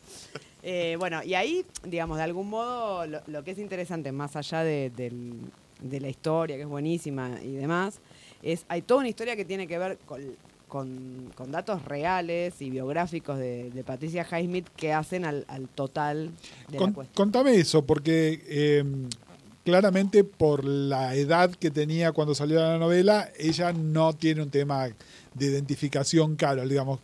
Eh, 0.62 0.96
bueno, 0.98 1.22
y 1.24 1.34
ahí, 1.34 1.64
digamos, 1.84 2.16
de 2.18 2.22
algún 2.22 2.48
modo, 2.48 3.04
lo, 3.06 3.20
lo 3.26 3.42
que 3.44 3.50
es 3.50 3.58
interesante, 3.58 4.12
más 4.12 4.36
allá 4.36 4.62
de, 4.62 4.90
de 4.90 6.00
la 6.00 6.08
historia, 6.08 6.54
que 6.56 6.62
es 6.62 6.68
buenísima 6.68 7.40
y 7.42 7.52
demás, 7.52 7.98
es 8.42 8.64
hay 8.68 8.82
toda 8.82 9.00
una 9.00 9.08
historia 9.08 9.34
que 9.36 9.44
tiene 9.44 9.66
que 9.66 9.76
ver 9.78 9.98
con, 10.06 10.20
con- 10.72 11.30
con 11.34 11.52
datos 11.52 11.84
reales 11.84 12.54
y 12.62 12.70
biográficos 12.70 13.36
de, 13.38 13.70
de 13.70 13.84
Patricia 13.84 14.26
Highsmith 14.30 14.66
que 14.74 14.94
hacen 14.94 15.26
al, 15.26 15.44
al 15.48 15.68
total 15.68 16.30
de 16.70 16.78
Con- 16.78 16.88
la 16.90 16.94
cuestión. 16.94 17.14
contame 17.14 17.56
eso, 17.56 17.84
porque 17.84 18.42
eh, 18.48 18.82
claramente 19.64 20.24
por 20.24 20.64
la 20.64 21.14
edad 21.14 21.50
que 21.50 21.70
tenía 21.70 22.12
cuando 22.12 22.34
salió 22.34 22.58
la 22.58 22.78
novela, 22.78 23.28
ella 23.38 23.74
no 23.74 24.14
tiene 24.14 24.42
un 24.42 24.50
tema 24.50 24.88
de 25.34 25.46
identificación 25.46 26.36
Carol, 26.36 26.66
digamos. 26.70 27.00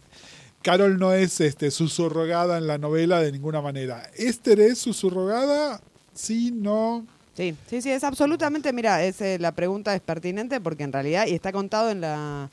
Carol 0.63 0.99
no 0.99 1.13
es 1.13 1.39
este, 1.43 1.71
su 1.71 1.89
subrogada 1.89 2.57
en 2.57 2.67
la 2.67 2.79
novela 2.79 3.21
de 3.21 3.33
ninguna 3.33 3.61
manera. 3.61 4.03
¿Esther 4.17 4.61
es 4.61 4.79
su 4.79 4.95
subrogada? 4.95 5.81
Sí, 6.15 6.53
no. 6.53 7.07
Sí, 7.37 7.55
sí, 7.69 7.83
sí, 7.83 7.91
es 7.91 8.03
absolutamente, 8.03 8.73
mira, 8.73 9.05
es, 9.05 9.21
eh, 9.21 9.39
la 9.39 9.53
pregunta 9.53 9.95
es 9.95 10.01
pertinente 10.01 10.59
porque 10.61 10.85
en 10.85 10.93
realidad, 10.93 11.27
y 11.29 11.35
está 11.35 11.53
contado 11.53 11.91
en 11.91 12.01
la, 12.01 12.51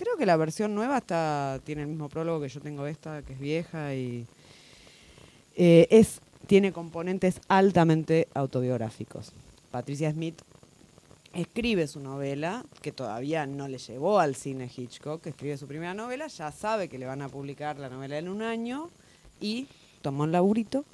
creo 0.00 0.16
que 0.16 0.24
la 0.24 0.36
versión 0.38 0.74
nueva 0.74 0.96
está, 0.98 1.60
tiene 1.64 1.82
el 1.82 1.88
mismo 1.88 2.08
prólogo 2.08 2.40
que 2.40 2.48
yo 2.48 2.60
tengo 2.62 2.86
esta, 2.86 3.20
que 3.22 3.34
es 3.34 3.38
vieja 3.38 3.94
y 3.94 4.26
eh, 5.56 5.86
es, 5.90 6.20
tiene 6.46 6.72
componentes 6.72 7.40
altamente 7.48 8.26
autobiográficos. 8.32 9.32
Patricia 9.70 10.10
Smith 10.10 10.40
escribe 11.34 11.86
su 11.86 12.00
novela, 12.00 12.64
que 12.80 12.92
todavía 12.92 13.44
no 13.46 13.68
le 13.68 13.76
llevó 13.78 14.18
al 14.20 14.34
cine 14.36 14.70
Hitchcock, 14.74 15.20
que 15.22 15.28
escribe 15.28 15.58
su 15.58 15.66
primera 15.66 15.92
novela, 15.92 16.26
ya 16.28 16.50
sabe 16.50 16.88
que 16.88 16.98
le 16.98 17.04
van 17.06 17.20
a 17.20 17.28
publicar 17.28 17.78
la 17.78 17.90
novela 17.90 18.16
en 18.18 18.28
un 18.28 18.40
año 18.40 18.88
y 19.38 19.66
tomó 20.00 20.22
un 20.24 20.32
laburito 20.32 20.84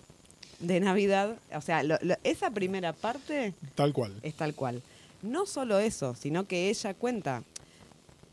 de 0.59 0.81
Navidad. 0.81 1.37
O 1.55 1.61
sea, 1.61 1.83
lo- 1.85 1.99
lo- 2.03 2.17
esa 2.25 2.51
primera 2.51 2.93
parte 2.93 3.55
Tal 3.77 3.93
cual. 3.93 4.15
es 4.23 4.35
tal 4.35 4.55
cual. 4.55 4.83
No 5.23 5.47
solo 5.47 5.79
eso, 5.79 6.15
sino 6.17 6.47
que 6.49 6.69
ella 6.71 6.93
cuenta. 6.95 7.45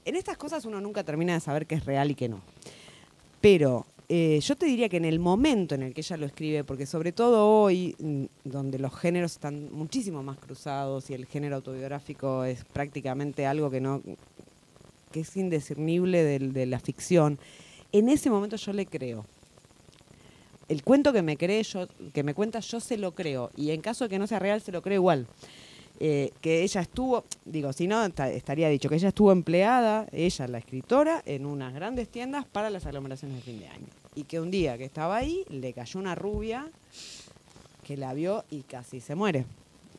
En 0.06 0.16
estas 0.16 0.38
cosas 0.38 0.66
uno 0.66 0.82
nunca 0.82 1.04
termina 1.04 1.34
de 1.34 1.40
saber 1.40 1.66
qué 1.66 1.76
es 1.76 1.86
real 1.86 2.12
y 2.12 2.16
qué 2.16 2.28
no. 2.30 2.42
Pero 3.42 3.86
eh, 4.10 4.40
yo 4.42 4.56
te 4.56 4.66
diría 4.66 4.90
que 4.90 4.98
en 4.98 5.06
el 5.06 5.20
momento 5.20 5.76
en 5.76 5.84
el 5.84 5.94
que 5.94 6.02
ella 6.02 6.18
lo 6.18 6.26
escribe, 6.26 6.64
porque 6.64 6.86
sobre 6.86 7.12
todo 7.12 7.48
hoy, 7.50 7.96
mm, 8.00 8.26
donde 8.44 8.80
los 8.80 8.94
géneros 8.96 9.34
están 9.34 9.72
muchísimo 9.72 10.22
más 10.24 10.38
cruzados 10.38 11.10
y 11.10 11.14
el 11.14 11.26
género 11.26 11.56
autobiográfico 11.58 12.44
es 12.44 12.64
prácticamente 12.66 13.46
algo 13.46 13.70
que 13.70 13.82
no 13.82 14.02
que 15.12 15.20
es 15.20 15.38
indiscernible 15.38 16.24
del- 16.24 16.54
de, 16.54 16.66
la 16.66 16.80
ficción, 16.80 17.38
en 17.92 18.10
ese 18.10 18.32
momento 18.32 18.56
yo 18.56 18.74
le 18.74 18.88
creo. 18.88 19.26
El 20.68 20.82
cuento 20.84 21.14
que 21.14 21.22
me 21.22 21.38
cree 21.38 21.62
yo, 21.62 21.88
que 22.14 22.24
me 22.24 22.34
cuenta, 22.34 22.60
yo 22.62 22.80
se 22.80 22.98
lo 22.98 23.12
creo. 23.12 23.52
Y 23.56 23.70
en 23.72 23.82
caso 23.82 24.06
de 24.06 24.10
que 24.10 24.18
no 24.18 24.26
sea 24.26 24.40
real, 24.40 24.60
se 24.62 24.72
lo 24.72 24.82
creo 24.82 24.96
igual. 24.96 25.28
Eh, 26.00 26.32
que 26.42 26.64
ella 26.64 26.82
estuvo, 26.82 27.24
digo, 27.46 27.72
si 27.72 27.88
no, 27.88 28.04
esta- 28.04 28.30
estaría 28.30 28.68
dicho 28.70 28.90
que 28.90 28.96
ella 28.96 29.10
estuvo 29.10 29.32
empleada, 29.32 30.08
ella, 30.12 30.48
la 30.48 30.58
escritora, 30.58 31.22
en 31.26 31.46
unas 31.46 31.74
grandes 31.74 32.10
tiendas 32.10 32.46
para 32.46 32.70
las 32.70 32.86
aglomeraciones 32.86 33.38
de 33.38 33.44
fin 33.44 33.60
de 33.60 33.68
año. 33.68 33.86
Y 34.16 34.24
que 34.24 34.40
un 34.40 34.52
día 34.52 34.78
que 34.78 34.86
estaba 34.86 35.16
ahí, 35.18 35.46
le 35.50 35.72
cayó 35.74 36.00
una 36.00 36.16
rubia 36.16 36.68
que 37.84 37.98
la 37.98 38.14
vio 38.14 38.44
y 38.50 38.62
casi 38.62 39.00
se 39.02 39.16
muere. 39.16 39.46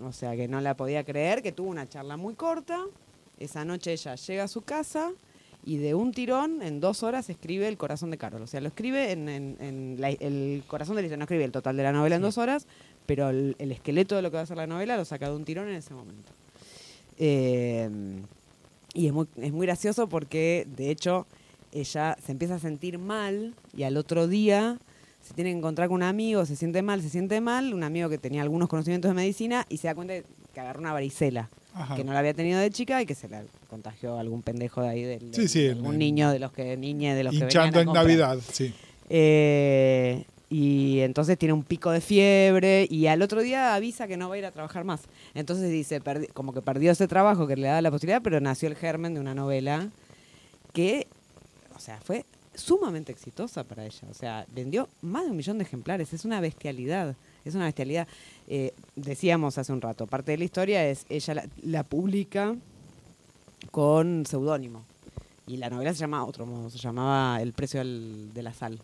O 0.02 0.12
sea, 0.12 0.34
que 0.36 0.48
no 0.48 0.60
la 0.60 0.76
podía 0.76 1.04
creer, 1.04 1.42
que 1.42 1.52
tuvo 1.52 1.70
una 1.70 1.88
charla 1.88 2.16
muy 2.16 2.34
corta. 2.34 2.80
Esa 3.38 3.64
noche 3.64 3.92
ella 3.92 4.14
llega 4.16 4.44
a 4.44 4.48
su 4.48 4.62
casa 4.62 5.12
y 5.64 5.76
de 5.78 5.94
un 5.94 6.12
tirón, 6.12 6.60
en 6.62 6.80
dos 6.80 7.02
horas, 7.02 7.30
escribe 7.30 7.68
El 7.68 7.76
corazón 7.78 8.10
de 8.10 8.18
Carol. 8.18 8.42
O 8.42 8.46
sea, 8.46 8.60
lo 8.60 8.68
escribe 8.68 9.12
en, 9.12 9.28
en- 9.28 9.56
en 9.60 9.96
la- 10.00 10.10
el 10.10 10.62
corazón 10.66 10.96
de 10.96 11.02
la 11.02 11.06
historia. 11.06 11.18
No 11.18 11.24
escribe 11.24 11.44
el 11.44 11.52
total 11.52 11.76
de 11.76 11.82
la 11.84 11.92
novela 11.92 12.16
en 12.16 12.22
dos 12.22 12.36
horas, 12.38 12.66
pero 13.06 13.30
el, 13.30 13.56
el 13.58 13.72
esqueleto 13.72 14.16
de 14.16 14.22
lo 14.22 14.30
que 14.30 14.36
va 14.36 14.42
a 14.42 14.46
ser 14.46 14.56
la 14.56 14.66
novela 14.66 14.96
lo 14.96 15.04
saca 15.04 15.28
de 15.28 15.36
un 15.36 15.44
tirón 15.44 15.68
en 15.68 15.76
ese 15.76 15.94
momento. 15.94 16.32
Eh, 17.18 17.88
y 18.94 19.06
es 19.06 19.12
muy, 19.12 19.26
es 19.40 19.52
muy 19.52 19.66
gracioso 19.66 20.08
porque, 20.08 20.66
de 20.76 20.90
hecho, 20.90 21.26
ella 21.72 22.16
se 22.24 22.32
empieza 22.32 22.54
a 22.56 22.58
sentir 22.58 22.98
mal 22.98 23.54
y 23.76 23.82
al 23.82 23.96
otro 23.96 24.28
día 24.28 24.78
se 25.20 25.34
tiene 25.34 25.50
que 25.50 25.58
encontrar 25.58 25.88
con 25.88 25.96
un 25.96 26.02
amigo, 26.02 26.44
se 26.46 26.54
siente 26.54 26.82
mal, 26.82 27.02
se 27.02 27.08
siente 27.08 27.40
mal, 27.40 27.74
un 27.74 27.82
amigo 27.82 28.08
que 28.08 28.18
tenía 28.18 28.42
algunos 28.42 28.68
conocimientos 28.68 29.10
de 29.10 29.14
medicina 29.14 29.66
y 29.68 29.78
se 29.78 29.88
da 29.88 29.94
cuenta 29.94 30.14
que 30.52 30.60
agarró 30.60 30.80
una 30.80 30.92
varicela, 30.92 31.48
Ajá. 31.74 31.96
que 31.96 32.04
no 32.04 32.12
la 32.12 32.20
había 32.20 32.34
tenido 32.34 32.60
de 32.60 32.70
chica 32.70 33.02
y 33.02 33.06
que 33.06 33.14
se 33.14 33.28
la 33.28 33.42
contagió 33.68 34.16
a 34.16 34.20
algún 34.20 34.42
pendejo 34.42 34.82
de 34.82 34.88
ahí, 34.88 35.02
del, 35.02 35.34
Sí, 35.34 35.48
sí, 35.48 35.66
algún 35.68 35.98
niño 35.98 36.30
de 36.30 36.38
los 36.38 36.52
que, 36.52 36.76
niñe 36.76 37.14
de 37.14 37.24
los 37.24 37.32
que 37.32 37.44
Hinchando 37.44 37.78
venían 37.78 37.96
a 37.96 38.00
en. 38.00 38.06
Navidad, 38.06 38.38
sí. 38.52 38.72
Eh, 39.08 40.24
y 40.50 41.00
entonces 41.00 41.36
tiene 41.38 41.52
un 41.52 41.64
pico 41.64 41.90
de 41.90 42.00
fiebre 42.00 42.86
y 42.90 43.06
al 43.06 43.22
otro 43.22 43.40
día 43.42 43.74
avisa 43.74 44.06
que 44.06 44.16
no 44.16 44.28
va 44.28 44.34
a 44.36 44.38
ir 44.38 44.46
a 44.46 44.52
trabajar 44.52 44.84
más. 44.84 45.02
Entonces 45.34 45.70
dice, 45.70 46.00
perdi- 46.02 46.30
como 46.32 46.52
que 46.52 46.62
perdió 46.62 46.92
ese 46.92 47.08
trabajo 47.08 47.46
que 47.46 47.56
le 47.56 47.66
daba 47.66 47.82
la 47.82 47.90
posibilidad, 47.90 48.22
pero 48.22 48.40
nació 48.40 48.68
el 48.68 48.76
germen 48.76 49.14
de 49.14 49.20
una 49.20 49.34
novela 49.34 49.88
que, 50.72 51.06
o 51.74 51.78
sea, 51.80 51.98
fue 52.00 52.24
sumamente 52.54 53.10
exitosa 53.10 53.64
para 53.64 53.84
ella. 53.84 54.06
O 54.10 54.14
sea, 54.14 54.46
vendió 54.54 54.88
más 55.02 55.24
de 55.24 55.30
un 55.30 55.36
millón 55.36 55.58
de 55.58 55.64
ejemplares. 55.64 56.12
Es 56.12 56.24
una 56.24 56.40
bestialidad. 56.40 57.16
Es 57.44 57.54
una 57.56 57.64
bestialidad. 57.64 58.06
Eh, 58.46 58.72
decíamos 58.96 59.58
hace 59.58 59.72
un 59.72 59.80
rato, 59.80 60.06
parte 60.06 60.32
de 60.32 60.38
la 60.38 60.44
historia 60.44 60.88
es, 60.88 61.04
ella 61.08 61.44
la, 61.62 61.82
publica 61.82 62.54
con 63.70 64.24
seudónimo. 64.26 64.84
Y 65.46 65.56
la 65.58 65.68
novela 65.68 65.92
se 65.92 66.00
llama 66.00 66.24
otro 66.24 66.46
modo, 66.46 66.70
se 66.70 66.78
llamaba 66.78 67.40
El 67.42 67.52
precio 67.52 67.80
del- 67.80 68.30
de 68.32 68.42
la 68.42 68.52
sal. 68.54 68.78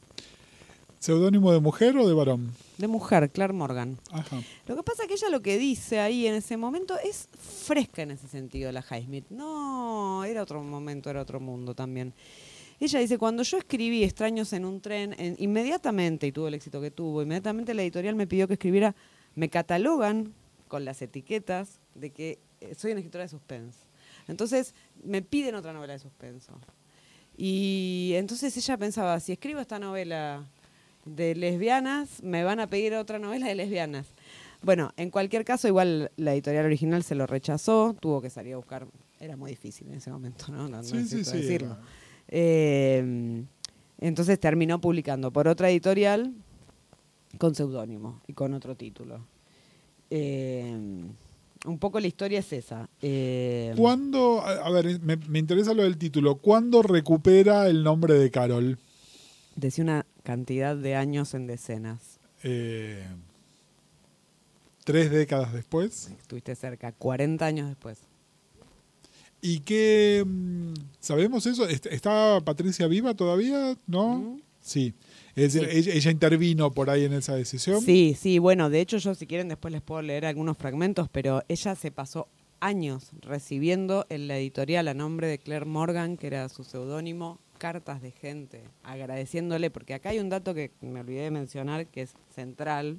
¿Seudónimo 1.00 1.50
de 1.50 1.60
mujer 1.60 1.96
o 1.96 2.06
de 2.06 2.12
varón? 2.12 2.52
De 2.76 2.86
mujer, 2.86 3.30
Claire 3.30 3.54
Morgan. 3.54 3.98
Ajá. 4.12 4.42
Lo 4.66 4.76
que 4.76 4.82
pasa 4.82 5.02
es 5.04 5.08
que 5.08 5.14
ella 5.14 5.30
lo 5.30 5.40
que 5.40 5.56
dice 5.56 5.98
ahí 5.98 6.26
en 6.26 6.34
ese 6.34 6.58
momento 6.58 6.94
es 7.02 7.26
fresca 7.38 8.02
en 8.02 8.10
ese 8.10 8.28
sentido, 8.28 8.70
la 8.70 8.84
Highsmith. 8.88 9.24
No, 9.30 10.22
era 10.24 10.42
otro 10.42 10.62
momento, 10.62 11.08
era 11.08 11.22
otro 11.22 11.40
mundo 11.40 11.74
también. 11.74 12.12
Ella 12.78 12.98
dice, 13.00 13.16
cuando 13.16 13.42
yo 13.44 13.56
escribí 13.56 14.04
Extraños 14.04 14.52
en 14.52 14.66
un 14.66 14.82
tren, 14.82 15.14
en- 15.18 15.36
inmediatamente, 15.38 16.26
y 16.26 16.32
tuvo 16.32 16.48
el 16.48 16.54
éxito 16.54 16.82
que 16.82 16.90
tuvo, 16.90 17.22
inmediatamente 17.22 17.72
la 17.72 17.80
editorial 17.80 18.14
me 18.14 18.26
pidió 18.26 18.46
que 18.46 18.54
escribiera, 18.54 18.94
me 19.34 19.48
catalogan 19.48 20.34
con 20.68 20.84
las 20.84 21.00
etiquetas 21.00 21.80
de 21.94 22.10
que 22.10 22.38
eh, 22.60 22.74
soy 22.74 22.90
una 22.92 23.00
escritora 23.00 23.24
de 23.24 23.28
suspense. 23.30 23.78
Entonces, 24.28 24.74
me 25.02 25.22
piden 25.22 25.54
otra 25.54 25.72
novela 25.72 25.94
de 25.94 25.98
suspenso. 25.98 26.52
Y 27.38 28.12
entonces 28.16 28.54
ella 28.54 28.76
pensaba, 28.76 29.18
si 29.18 29.32
escribo 29.32 29.60
esta 29.60 29.78
novela 29.78 30.44
de 31.04 31.34
lesbianas, 31.34 32.22
me 32.22 32.44
van 32.44 32.60
a 32.60 32.68
pedir 32.68 32.94
otra 32.94 33.18
novela 33.18 33.46
de 33.46 33.54
lesbianas. 33.54 34.06
Bueno, 34.62 34.92
en 34.96 35.10
cualquier 35.10 35.44
caso, 35.44 35.68
igual 35.68 36.10
la 36.16 36.34
editorial 36.34 36.66
original 36.66 37.02
se 37.02 37.14
lo 37.14 37.26
rechazó, 37.26 37.96
tuvo 37.98 38.20
que 38.20 38.28
salir 38.28 38.54
a 38.54 38.56
buscar, 38.58 38.86
era 39.18 39.36
muy 39.36 39.50
difícil 39.52 39.88
en 39.88 39.94
ese 39.94 40.10
momento, 40.10 40.46
¿no? 40.52 40.68
No, 40.68 40.76
no 40.78 40.82
Sí, 40.82 41.04
sí, 41.06 41.24
sí. 41.24 41.38
decirlo. 41.38 41.78
Eh, 42.28 43.42
entonces 43.98 44.38
terminó 44.38 44.80
publicando 44.80 45.30
por 45.32 45.48
otra 45.48 45.70
editorial 45.70 46.32
con 47.38 47.54
seudónimo 47.54 48.20
y 48.26 48.34
con 48.34 48.52
otro 48.54 48.76
título. 48.76 49.24
Eh, 50.10 50.74
un 51.66 51.78
poco 51.78 52.00
la 52.00 52.06
historia 52.06 52.40
es 52.40 52.52
esa. 52.52 52.88
Eh, 53.02 53.72
¿Cuándo, 53.76 54.40
a 54.40 54.66
a 54.66 54.70
ver, 54.70 55.00
me, 55.00 55.16
me 55.16 55.38
interesa 55.38 55.74
lo 55.74 55.82
del 55.82 55.98
título, 55.98 56.36
¿cuándo 56.36 56.82
recupera 56.82 57.68
el 57.68 57.82
nombre 57.82 58.14
de 58.14 58.30
Carol? 58.30 58.78
decía 59.56 59.84
una 59.84 60.06
cantidad 60.34 60.76
de 60.76 60.94
años 60.94 61.34
en 61.34 61.48
decenas. 61.48 62.20
Eh, 62.44 63.04
tres 64.84 65.10
décadas 65.10 65.52
después. 65.52 66.12
Estuviste 66.20 66.54
cerca, 66.54 66.92
40 66.92 67.44
años 67.44 67.68
después. 67.68 67.98
¿Y 69.42 69.58
qué? 69.60 70.22
mm, 70.24 70.74
¿Sabemos 71.00 71.46
eso? 71.46 71.66
¿Est- 71.66 71.86
¿Está 71.86 72.40
Patricia 72.44 72.86
viva 72.86 73.14
todavía? 73.14 73.76
¿No? 73.88 74.18
Mm. 74.18 74.40
Sí. 74.60 74.94
Es 75.34 75.52
decir, 75.54 75.68
Sí. 75.68 75.78
ella, 75.78 75.94
ella 75.94 76.10
intervino 76.12 76.70
por 76.70 76.90
ahí 76.90 77.04
en 77.06 77.14
esa 77.14 77.34
decisión. 77.34 77.80
Sí, 77.80 78.16
sí, 78.16 78.38
bueno, 78.38 78.70
de 78.70 78.80
hecho 78.80 78.98
yo 78.98 79.16
si 79.16 79.26
quieren 79.26 79.48
después 79.48 79.72
les 79.72 79.82
puedo 79.82 80.00
leer 80.02 80.26
algunos 80.26 80.56
fragmentos, 80.56 81.08
pero 81.10 81.42
ella 81.48 81.74
se 81.74 81.90
pasó 81.90 82.28
años 82.60 83.10
recibiendo 83.22 84.06
en 84.10 84.28
la 84.28 84.36
editorial 84.38 84.86
a 84.86 84.94
nombre 84.94 85.26
de 85.26 85.38
Claire 85.38 85.64
Morgan, 85.66 86.16
que 86.16 86.28
era 86.28 86.48
su 86.50 86.62
seudónimo, 86.62 87.40
cartas 87.60 88.00
de 88.00 88.10
gente 88.10 88.64
agradeciéndole, 88.82 89.70
porque 89.70 89.92
acá 89.94 90.08
hay 90.08 90.18
un 90.18 90.30
dato 90.30 90.54
que 90.54 90.72
me 90.80 91.00
olvidé 91.00 91.20
de 91.24 91.30
mencionar 91.30 91.86
que 91.86 92.00
es 92.02 92.14
central, 92.34 92.98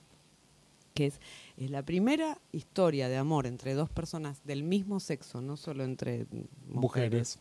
que 0.94 1.08
es, 1.08 1.20
es 1.58 1.72
la 1.72 1.82
primera 1.84 2.38
historia 2.52 3.10
de 3.10 3.18
amor 3.18 3.48
entre 3.48 3.74
dos 3.74 3.90
personas 3.90 4.40
del 4.46 4.62
mismo 4.64 5.00
sexo, 5.00 5.42
no 5.42 5.58
solo 5.58 5.84
entre 5.84 6.26
mujeres, 6.68 6.68
Mujeres. 6.68 7.40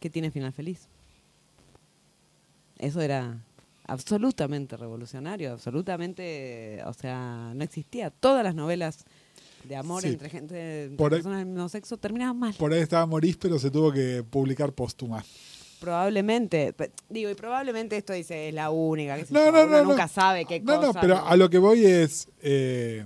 que 0.00 0.08
tiene 0.08 0.30
final 0.30 0.52
feliz. 0.52 0.88
Eso 2.78 3.00
era 3.00 3.38
absolutamente 3.86 4.76
revolucionario, 4.76 5.52
absolutamente, 5.52 6.80
o 6.86 6.92
sea, 6.92 7.52
no 7.54 7.62
existía. 7.64 8.10
Todas 8.10 8.42
las 8.44 8.54
novelas 8.54 9.04
de 9.64 9.76
amor 9.76 10.02
Sí. 10.02 10.08
entre 10.08 10.28
gente, 10.30 10.88
ahí- 10.90 11.10
personas 11.10 11.38
del 11.38 11.46
mismo 11.48 11.68
sexo 11.68 11.96
terminaban 11.96 12.38
mal. 12.38 12.54
Por 12.54 12.72
ahí 12.72 12.80
estaba 12.80 13.04
Morís, 13.06 13.36
pero 13.36 13.58
se 13.58 13.70
tuvo 13.70 13.92
que 13.92 14.22
publicar 14.28 14.72
póstuma. 14.72 15.24
Probablemente, 15.80 16.74
digo, 17.08 17.30
y 17.30 17.34
probablemente 17.34 17.96
esto 17.96 18.12
dice 18.12 18.48
es 18.48 18.54
la 18.54 18.70
única, 18.70 19.16
sé 19.18 19.26
No, 19.32 19.50
no, 19.52 19.64
uno 19.64 19.78
no, 19.82 19.84
nunca 19.84 20.02
no. 20.04 20.08
sabe 20.08 20.44
qué 20.46 20.60
No, 20.60 20.76
cosa. 20.76 20.92
no, 20.92 21.00
pero 21.00 21.26
a 21.26 21.36
lo 21.36 21.50
que 21.50 21.58
voy 21.58 21.84
es. 21.84 22.28
eh, 22.42 23.04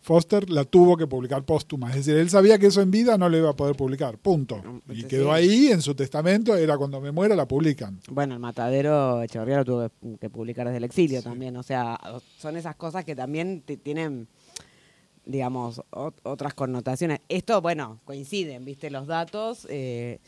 Foster 0.00 0.48
la 0.48 0.64
tuvo 0.64 0.96
que 0.96 1.06
publicar 1.06 1.44
póstuma. 1.44 1.90
Es 1.90 1.96
decir, 1.96 2.16
él 2.16 2.30
sabía 2.30 2.58
que 2.58 2.68
eso 2.68 2.80
en 2.80 2.90
vida 2.90 3.18
no 3.18 3.28
lo 3.28 3.36
iba 3.36 3.50
a 3.50 3.52
poder 3.56 3.76
publicar. 3.76 4.16
Punto. 4.16 4.56
Y 4.56 4.68
Entonces, 4.68 5.04
quedó 5.04 5.32
ahí 5.32 5.66
en 5.66 5.82
su 5.82 5.94
testamento. 5.94 6.56
Era 6.56 6.78
cuando 6.78 6.98
me 6.98 7.12
muera 7.12 7.36
la 7.36 7.46
publican. 7.46 8.00
Bueno, 8.08 8.32
el 8.32 8.40
matadero 8.40 9.22
Echeverría 9.22 9.58
lo 9.58 9.64
tuvo 9.66 9.88
que, 9.90 10.18
que 10.18 10.30
publicar 10.30 10.64
desde 10.66 10.78
el 10.78 10.84
exilio 10.84 11.22
también. 11.22 11.54
O 11.58 11.62
sea, 11.62 12.00
son 12.38 12.56
esas 12.56 12.74
cosas 12.76 13.04
que 13.04 13.14
también 13.14 13.62
tienen, 13.82 14.28
digamos, 15.26 15.82
ot- 15.90 16.14
otras 16.22 16.54
connotaciones. 16.54 17.20
Esto, 17.28 17.60
bueno, 17.60 18.00
coinciden, 18.06 18.64
viste, 18.64 18.88
los 18.88 19.06
datos. 19.08 19.66
eh, 19.68 20.20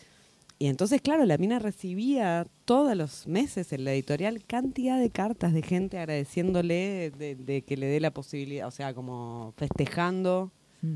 y 0.60 0.66
entonces, 0.68 1.00
claro, 1.00 1.24
la 1.24 1.38
mina 1.38 1.58
recibía 1.58 2.46
todos 2.66 2.94
los 2.96 3.26
meses 3.26 3.72
en 3.72 3.82
la 3.84 3.92
editorial 3.94 4.44
cantidad 4.44 5.00
de 5.00 5.10
cartas 5.10 5.52
de 5.54 5.62
gente 5.62 5.98
agradeciéndole 5.98 7.10
de, 7.18 7.34
de 7.34 7.62
que 7.62 7.76
le 7.76 7.86
dé 7.86 7.98
la 7.98 8.12
posibilidad, 8.12 8.68
o 8.68 8.70
sea, 8.70 8.94
como 8.94 9.52
festejando 9.56 10.52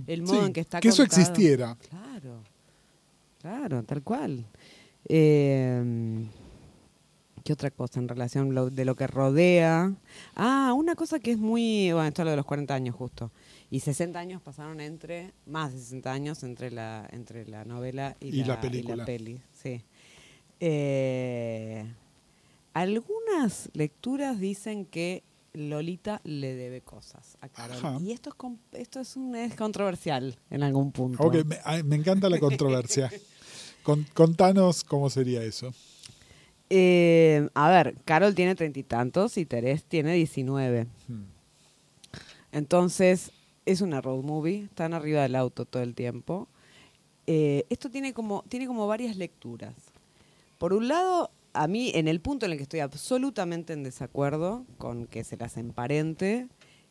el 0.07 0.22
modo 0.22 0.41
Sí, 0.41 0.47
en 0.47 0.53
que 0.53 0.61
está 0.61 0.80
que 0.80 0.88
eso 0.88 1.03
existiera. 1.03 1.76
Claro, 1.91 2.43
claro, 3.41 3.82
tal 3.82 4.03
cual. 4.03 4.45
Eh, 5.09 6.26
¿Qué 7.43 7.53
otra 7.53 7.70
cosa 7.70 8.01
en 8.01 8.09
relación 8.09 8.55
lo- 8.55 8.70
de 8.70 8.84
lo 8.86 8.95
que 8.97 9.07
rodea? 9.07 9.93
Ah, 10.34 10.72
una 10.74 10.95
cosa 10.95 11.18
que 11.18 11.32
es 11.32 11.38
muy. 11.38 11.93
Bueno, 11.93 12.09
esto 12.09 12.22
es 12.22 12.24
lo 12.24 12.30
de 12.30 12.36
los 12.38 12.47
40 12.47 12.74
años 12.74 12.95
justo. 12.95 13.30
Y 13.75 13.81
60 13.81 14.20
años 14.20 14.41
pasaron 14.41 14.81
entre. 14.81 15.33
Más 15.47 15.72
de 15.72 15.81
60 15.81 16.12
años 16.12 16.45
entre 16.45 16.70
la, 16.70 17.09
entre 17.11 17.45
la 17.45 17.64
novela 17.64 18.16
y, 18.20 18.29
Y 18.29 18.45
la 18.45 18.61
película. 18.61 19.05
peli. 19.05 19.41
Sí. 19.53 19.83
Eh, 20.61 21.85
algunas 22.72 23.70
lecturas 23.72 24.39
dicen 24.39 24.87
que 24.87 25.25
Lolita 25.55 26.20
le 26.22 26.55
debe 26.55 26.83
cosas 26.83 27.37
a 27.41 27.49
Carol. 27.49 27.77
Ajá. 27.77 27.99
Y 28.01 28.12
esto 28.12 28.31
es, 28.31 28.81
esto 28.81 29.01
es, 29.01 29.16
un, 29.16 29.35
es 29.35 29.57
controversial 29.57 30.39
en 30.51 30.62
algún 30.62 30.93
punto. 30.93 31.20
Ok, 31.25 31.39
me, 31.85 31.97
encanta 31.97 32.31
la 32.31 32.39
controversia. 32.39 33.11
Con- 33.83 34.07
contanos 34.14 34.85
cómo 34.85 35.11
sería 35.11 35.43
eso. 35.43 35.75
Eh, 36.70 37.49
a 37.55 37.70
ver, 37.70 37.97
Carol 38.05 38.37
tiene 38.37 38.55
treinta 38.55 38.79
y 38.79 38.85
tantos 38.85 39.37
y 39.37 39.45
Terés 39.47 39.83
tiene 39.83 40.14
19. 40.14 40.87
Hmm. 41.09 41.25
Entonces, 42.53 43.33
es 43.66 43.80
una 43.80 44.00
road 44.00 44.22
movie, 44.22 44.64
están 44.64 44.94
arriba 44.94 45.22
del 45.22 45.34
auto 45.36 45.64
todo 45.64 45.82
el 45.82 45.94
tiempo. 45.94 46.48
Eh, 47.26 47.64
esto 47.70 47.90
tiene 47.90 48.12
como, 48.12 48.42
tiene 48.48 48.66
como 48.66 48.86
varias 48.86 49.16
lecturas. 49.16 49.74
Por 50.58 50.72
un 50.74 50.88
lado, 50.88 51.30
a 51.52 51.66
mí, 51.68 51.90
en 51.94 52.08
el 52.08 52.20
punto 52.20 52.46
en 52.46 52.52
el 52.52 52.58
que 52.58 52.64
estoy 52.64 52.80
absolutamente 52.80 53.72
en 53.72 53.82
desacuerdo 53.82 54.64
con 54.78 55.06
que 55.06 55.24
se 55.24 55.36
las 55.36 55.56
emparente, 55.56 56.48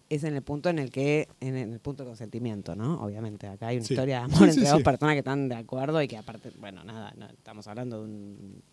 es 0.10 0.24
en 0.24 0.36
el 0.36 0.42
punto 0.42 0.70
en 0.70 0.80
el 0.80 0.92
que, 0.92 1.28
en 1.40 1.56
el 1.56 1.80
punto 1.80 2.04
de 2.04 2.10
consentimiento, 2.10 2.76
¿no? 2.76 3.02
Obviamente, 3.02 3.48
acá 3.48 3.68
hay 3.68 3.78
una 3.78 3.86
Sí. 3.86 3.94
historia 3.94 4.20
de 4.20 4.24
amor 4.26 4.50
sí, 4.52 4.60
entre 4.60 4.70
dos 4.70 4.82
personas 4.84 5.14
que 5.16 5.20
están 5.20 5.50
de 5.50 5.56
acuerdo 5.56 6.02
y 6.02 6.08
que 6.08 6.18
aparte, 6.18 6.52
bueno, 6.60 6.84
nada, 6.84 7.14
no, 7.18 7.28
estamos 7.28 7.68
hablando 7.68 8.00
de, 8.00 8.04
un- 8.06 8.64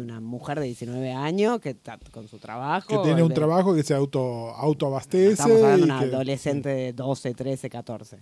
de 0.00 0.06
una 0.06 0.20
mujer 0.20 0.58
de 0.60 0.66
19 0.66 1.12
años 1.12 1.60
que 1.60 1.70
está 1.70 1.98
con 2.12 2.28
su 2.28 2.38
trabajo. 2.38 2.88
Que 2.88 2.98
tiene 2.98 3.22
un 3.22 3.28
de- 3.30 3.34
trabajo 3.34 3.74
que 3.74 3.82
se 3.82 3.94
auto, 3.94 4.50
autoabastece. 4.50 5.32
Estamos 5.32 5.56
hablando 5.62 5.76
de 5.86 5.92
una 5.92 5.98
que- 6.00 6.04
adolescente 6.14 6.68
de 6.68 6.92
12, 6.92 7.34
13, 7.34 7.68
14. 7.70 8.18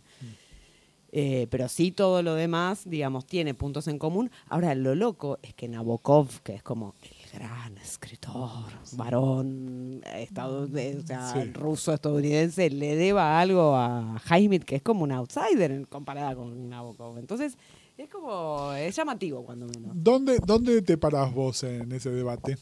Eh, 1.16 1.46
pero 1.48 1.68
sí 1.68 1.92
todo 1.92 2.22
lo 2.24 2.34
demás, 2.34 2.82
digamos, 2.86 3.24
tiene 3.24 3.54
puntos 3.54 3.86
en 3.86 4.00
común. 4.00 4.32
Ahora, 4.48 4.74
lo 4.74 4.96
loco 4.96 5.38
es 5.42 5.54
que 5.54 5.68
Nabokov, 5.68 6.40
que 6.42 6.54
es 6.56 6.62
como 6.64 6.96
el 7.02 7.38
gran 7.40 7.78
escritor, 7.78 8.50
varón, 8.96 10.00
estado, 10.16 10.66
de- 10.66 10.96
o 10.98 11.06
sea, 11.06 11.32
Sí. 11.32 11.52
ruso, 11.52 11.92
estadounidense, 11.94 12.68
le 12.68 12.96
deba 12.96 13.38
algo 13.38 13.76
a 13.76 14.20
Highsmith, 14.28 14.64
que 14.64 14.74
es 14.76 14.82
como 14.82 15.04
un 15.04 15.12
outsider 15.12 15.86
comparada 15.86 16.34
con 16.34 16.68
Nabokov. 16.68 17.16
Entonces, 17.18 17.56
es 17.96 18.08
como, 18.08 18.72
es 18.72 18.96
llamativo 18.96 19.44
cuando 19.44 19.66
menos. 19.66 19.92
¿Dónde, 19.94 20.38
¿Dónde 20.44 20.82
te 20.82 20.98
parás 20.98 21.32
vos 21.32 21.62
en 21.62 21.92
ese 21.92 22.10
debate? 22.10 22.58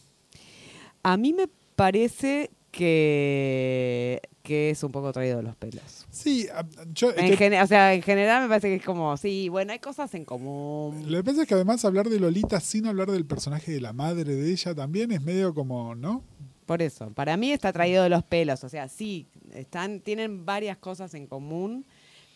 A 1.03 1.16
mí 1.16 1.33
me 1.33 1.49
parece 1.74 2.51
que, 2.70 4.20
que 4.43 4.70
es 4.70 4.83
un 4.83 4.93
poco 4.93 5.12
traído 5.12 5.39
de 5.39 5.43
los 5.43 5.57
pelos. 5.57 6.07
Sí, 6.11 6.49
yo, 6.93 7.12
En 7.16 7.55
o 7.61 7.66
sea, 7.66 7.95
en 7.95 8.03
general 8.03 8.43
me 8.43 8.49
parece 8.49 8.68
que 8.68 8.76
es 8.76 8.85
como, 8.85 9.16
sí, 9.16 9.49
bueno, 9.49 9.72
hay 9.72 9.78
cosas 9.78 10.14
en 10.14 10.24
común. 10.24 11.11
lo 11.11 11.18
que 11.18 11.24
pasa 11.24 11.43
es 11.43 11.49
que 11.49 11.55
además 11.55 11.85
hablar 11.85 12.09
de 12.09 12.18
Lolita 12.18 12.61
sin 12.61 12.87
hablar 12.87 13.11
del 13.11 13.26
personaje 13.26 13.72
de 13.72 13.80
la 13.80 13.93
madre 13.93 14.35
de 14.35 14.51
ella 14.51 14.74
también 14.74 15.12
es 15.12 15.22
medio 15.22 15.55
como, 15.55 15.95
¿no? 15.95 16.22
Por 16.66 16.80
eso, 16.80 17.11
para 17.11 17.37
mí 17.37 17.53
está 17.53 17.72
traído 17.72 18.03
de 18.03 18.09
los 18.09 18.22
pelos. 18.22 18.64
O 18.64 18.68
sea, 18.68 18.89
sí, 18.89 19.26
están, 19.53 20.01
tienen 20.01 20.47
varias 20.47 20.78
cosas 20.78 21.12
en 21.14 21.26
común, 21.26 21.85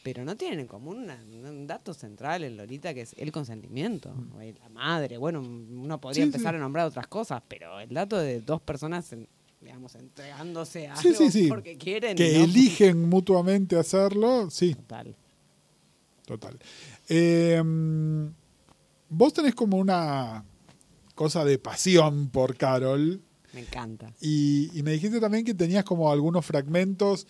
pero 0.06 0.24
no 0.24 0.36
tienen 0.36 0.60
en 0.60 0.66
común 0.68 0.98
una- 0.98 1.20
un 1.50 1.66
dato 1.66 1.92
central 1.92 2.44
en 2.44 2.56
Lolita 2.56 2.94
que 2.94 3.00
es 3.00 3.12
el 3.18 3.32
consentimiento. 3.32 4.14
o 4.36 4.40
el- 4.40 4.56
La 4.62 4.68
madre, 4.68 5.16
bueno, 5.18 5.40
uno 5.40 6.00
podría 6.00 6.22
Sí, 6.22 6.28
empezar 6.28 6.52
sí. 6.54 6.58
a 6.58 6.60
nombrar 6.60 6.86
otras 6.86 7.08
cosas, 7.08 7.42
pero 7.48 7.80
el 7.80 7.88
dato 7.92 8.16
de 8.16 8.40
dos 8.40 8.60
personas, 8.60 9.12
en- 9.12 9.26
digamos, 9.60 9.96
entregándose 9.96 10.86
a 10.86 10.94
Sí, 10.94 11.08
algo 11.08 11.18
sí, 11.18 11.30
sí. 11.32 11.48
porque 11.48 11.76
quieren. 11.76 12.16
Que 12.16 12.38
¿no? 12.38 12.44
eligen 12.44 13.08
mutuamente 13.08 13.76
hacerlo, 13.76 14.48
sí, 14.48 14.74
Total. 14.76 15.16
total. 16.24 16.56
Eh, 17.08 17.60
mm, 17.64 18.26
vos 19.08 19.32
tenés 19.32 19.56
como 19.56 19.76
una 19.78 20.44
cosa 21.16 21.44
de 21.44 21.58
pasión 21.58 22.28
por 22.28 22.56
Carol 22.56 23.20
Me 23.52 23.60
encanta. 23.60 24.12
y, 24.20 24.70
y 24.78 24.84
me 24.84 24.92
dijiste 24.92 25.18
también 25.18 25.44
que 25.44 25.54
tenías 25.54 25.82
como 25.84 26.12
algunos 26.12 26.46
fragmentos. 26.46 27.26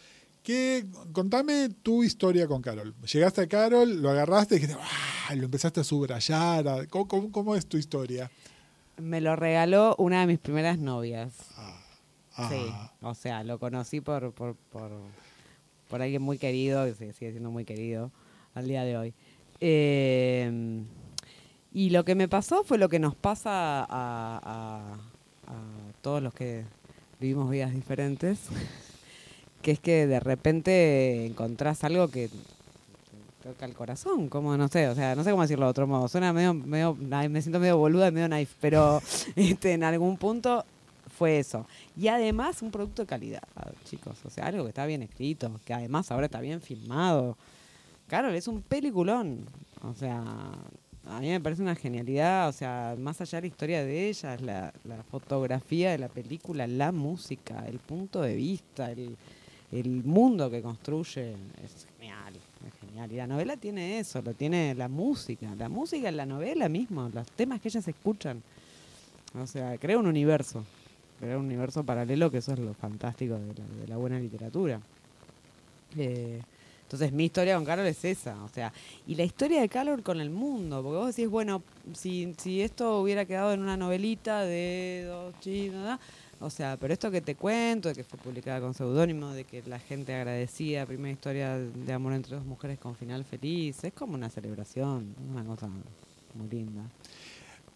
Contame 1.13 1.69
tu 1.83 2.03
historia 2.05 2.47
con 2.47 2.63
Carol. 2.63 2.95
Llegaste 3.13 3.41
a 3.43 3.47
Carol, 3.49 4.01
lo 4.01 4.11
agarraste 4.11 4.57
y 4.57 4.59
dijiste, 4.61 4.79
¡ah! 4.81 5.35
lo 5.35 5.45
empezaste 5.45 5.81
a 5.81 5.85
subrayar. 5.85 6.69
a- 6.69 6.87
¿Cómo, 6.87 7.09
cómo- 7.09 7.33
cómo 7.33 7.57
es 7.57 7.67
tu 7.67 7.77
historia? 7.77 8.31
Me 8.97 9.21
lo 9.21 9.35
regaló 9.37 9.95
una 9.99 10.21
de 10.21 10.27
mis 10.27 10.39
primeras 10.39 10.79
novias. 10.79 11.33
Ah, 11.57 11.73
Sí, 12.51 12.67
o 13.01 13.15
sea, 13.15 13.43
lo 13.45 13.59
conocí 13.59 14.01
por, 14.03 14.33
por, 14.35 14.57
por, 14.71 14.91
por 15.89 16.03
alguien 16.03 16.21
muy 16.23 16.37
querido, 16.39 16.85
que 16.85 16.95
sigue 16.95 17.13
sigue 17.15 17.31
siendo 17.31 17.51
muy 17.51 17.65
querido 17.65 18.11
al 18.55 18.69
día 18.69 18.85
de 18.85 18.97
hoy. 18.99 19.15
Eh, 19.61 20.83
y 21.73 21.91
lo 21.91 22.05
que 22.05 22.15
me 22.15 22.29
pasó 22.29 22.63
fue 22.63 22.77
lo 22.79 22.89
que 22.91 22.99
nos 22.99 23.15
pasa 23.15 23.81
a, 23.81 23.87
a- 23.89 24.95
a 25.47 25.93
todos 26.03 26.23
los 26.23 26.35
que 26.35 26.65
vivimos 27.21 27.51
vidas 27.51 27.73
diferentes, 27.73 28.39
que 29.67 29.73
es 29.73 29.81
que 29.81 30.07
de 30.07 30.21
repente 30.21 31.27
encontrás 31.27 31.83
algo 31.83 32.07
que 32.07 32.31
toca 33.43 33.67
el 33.67 33.75
corazón, 33.75 34.29
como 34.29 34.57
no 34.57 34.69
sé, 34.69 34.87
o 34.87 34.95
sea, 34.95 35.17
no 35.17 35.25
sé 35.25 35.33
cómo 35.33 35.43
decirlo 35.43 35.67
de 35.67 35.71
otro 35.71 35.89
modo, 35.89 36.07
suena 36.07 36.33
medio, 36.33 36.55
medio, 36.55 36.95
me 36.95 37.43
siento 37.43 37.59
medio 37.59 37.77
boluda, 37.77 38.13
medio 38.13 38.29
naif, 38.29 38.55
pero 38.61 39.03
este, 39.35 39.73
en 39.73 39.83
algún 39.83 40.19
punto 40.19 40.65
fue 41.19 41.41
eso. 41.41 41.67
Y 41.97 42.07
además 42.07 42.63
un 42.63 42.71
producto 42.71 43.03
de 43.03 43.09
calidad, 43.09 43.43
chicos, 43.85 44.17
o 44.25 44.31
sea, 44.31 44.47
algo 44.47 44.63
que 44.63 44.69
está 44.69 44.87
bien 44.87 45.03
escrito, 45.03 45.61
que 45.65 45.75
además 45.75 46.13
ahora 46.13 46.27
está 46.27 46.41
bien 46.41 46.61
filmado. 46.61 47.37
Carol, 48.07 48.37
es 48.37 48.47
un 48.47 48.63
peliculón, 48.63 49.47
o 49.83 49.95
sea, 49.95 50.23
a 51.07 51.19
mí 51.19 51.27
me 51.27 51.41
parece 51.41 51.63
una 51.63 51.75
genialidad, 51.75 52.51
o 52.51 52.53
sea, 52.53 52.95
más 52.97 53.21
allá 53.21 53.39
de 53.39 53.49
la 53.49 53.49
historia 53.49 53.85
de 53.85 54.11
ella, 54.11 54.35
es 54.35 54.43
la, 54.43 54.73
la 54.85 55.03
fotografía 55.03 55.91
de 55.91 55.99
la 55.99 56.09
película, 56.09 56.69
la 56.69 56.93
música, 56.93 57.67
el 57.67 57.81
punto 57.81 58.21
de 58.23 58.37
vista, 58.37 58.93
el, 58.93 59.17
el 59.73 60.05
mundo 60.05 60.51
que 60.51 60.63
construye, 60.63 61.33
es 61.65 61.87
genial, 61.99 62.35
es 62.35 62.89
genial. 62.89 63.13
Y 63.13 63.17
la 63.17 63.27
novela 63.27 63.57
tiene 63.57 63.99
eso, 63.99 64.23
lo 64.23 64.35
tiene 64.35 64.75
la 64.75 64.89
música, 64.89 65.55
la 65.57 65.69
música 65.69 66.09
en 66.09 66.17
la 66.17 66.27
novela 66.27 66.69
mismo, 66.69 67.11
los 67.13 67.27
temas 67.33 67.61
que 67.61 67.69
ellas 67.69 67.87
escuchan. 67.89 68.43
O 69.35 69.47
sea, 69.47 69.77
crea 69.79 69.99
un 69.99 70.07
universo, 70.07 70.65
crea 71.21 71.39
un 71.39 71.47
universo 71.47 71.85
paralelo, 71.85 72.31
que 72.31 72.39
eso 72.39 72.53
es 72.53 72.59
lo 72.59 72.75
fantástico 72.75 73.35
de 73.35 73.55
la, 73.55 73.81
de 73.81 73.89
la 73.89 73.97
buena 73.97 74.19
literatura. 74.19 74.81
Eh, 75.97 76.41
entonces 76.87 77.13
mi 77.13 77.25
historia 77.25 77.57
con 77.57 77.65
Carol 77.65 77.85
es 77.87 78.05
esa, 78.05 78.41
o 78.45 78.49
sea, 78.49 78.73
y 79.09 79.17
la 79.17 79.25
historia 79.25 79.61
de 79.61 79.69
Carol 79.69 80.05
con 80.05 80.21
el 80.21 80.31
mundo, 80.31 80.85
porque 80.85 80.99
vos 80.99 81.17
decís, 81.17 81.29
bueno, 81.29 81.65
si, 81.95 82.33
si 82.39 82.63
esto 82.63 83.01
hubiera 83.01 83.25
quedado 83.25 83.53
en 83.53 83.61
una 83.61 83.77
novelita 83.77 84.43
de 84.43 85.05
dos 85.09 85.35
chinos, 85.41 85.85
¿no? 85.85 85.99
O 86.41 86.51
sea, 86.51 86.77
pero 86.77 86.93
esto 86.93 87.11
que 87.11 87.21
te 87.21 87.35
cuento, 87.35 87.89
de 87.89 87.95
que 87.95 88.05
fue 88.05 88.19
publicada 88.19 88.61
con 88.61 88.75
seudónimo, 88.75 89.33
de 89.33 89.45
que 89.45 89.63
la 89.67 89.79
gente 89.79 90.15
agradecía, 90.15 90.85
primera 90.87 91.13
historia 91.13 91.57
de 91.59 91.93
amor 91.93 92.13
entre 92.13 92.37
dos 92.37 92.45
mujeres 92.45 92.79
con 92.79 92.95
final 92.95 93.25
feliz, 93.25 93.83
es 93.85 93.93
como 93.93 94.15
una 94.15 94.29
celebración, 94.29 95.15
una 95.33 95.45
cosa 95.45 95.69
muy 96.35 96.49
linda. 96.49 96.83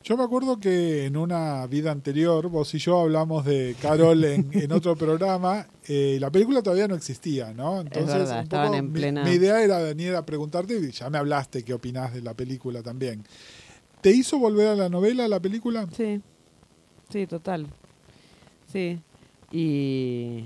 Yo 0.03 0.17
me 0.17 0.25
acuerdo 0.25 0.59
que 0.59 1.05
en 1.05 1.17
una 1.19 1.67
vida 1.67 1.91
anterior, 1.91 2.49
vos 2.49 2.75
y 2.75 2.79
yo 2.79 3.01
hablamos 3.01 3.45
de 3.45 3.77
Carol 3.83 4.25
en, 4.25 4.49
en 4.55 4.73
otro 4.73 4.97
programa. 4.97 5.67
eh, 5.89 6.17
la 6.19 6.31
película 6.31 6.63
todavía 6.63 6.89
no 6.89 6.95
existía, 6.95 7.53
¿no? 7.53 7.81
Entonces, 7.83 8.15
verdad, 8.15 8.39
un 8.39 8.43
estaban 8.45 8.75
en 8.75 8.87
mi- 8.87 9.01
plena- 9.01 9.25
mi, 9.25 9.31
idea 9.33 9.63
era 9.63 9.79
venir 9.79 10.15
a 10.15 10.25
preguntarte, 10.25 10.79
y 10.79 10.91
ya 10.91 11.11
me 11.11 11.19
hablaste 11.19 11.63
qué 11.65 11.75
opinás 11.75 12.15
de 12.15 12.23
la 12.23 12.33
película 12.33 12.83
también. 12.83 13.25
¿Te 14.01 14.11
hizo 14.11 14.39
volver 14.39 14.69
a 14.69 14.75
la 14.75 14.89
novela, 14.89 15.27
a 15.27 15.29
la 15.29 15.39
película? 15.41 15.87
Sí, 15.95 16.23
sí, 17.11 17.27
total. 17.27 17.67
Sí. 18.71 19.01
Y, 19.51 20.45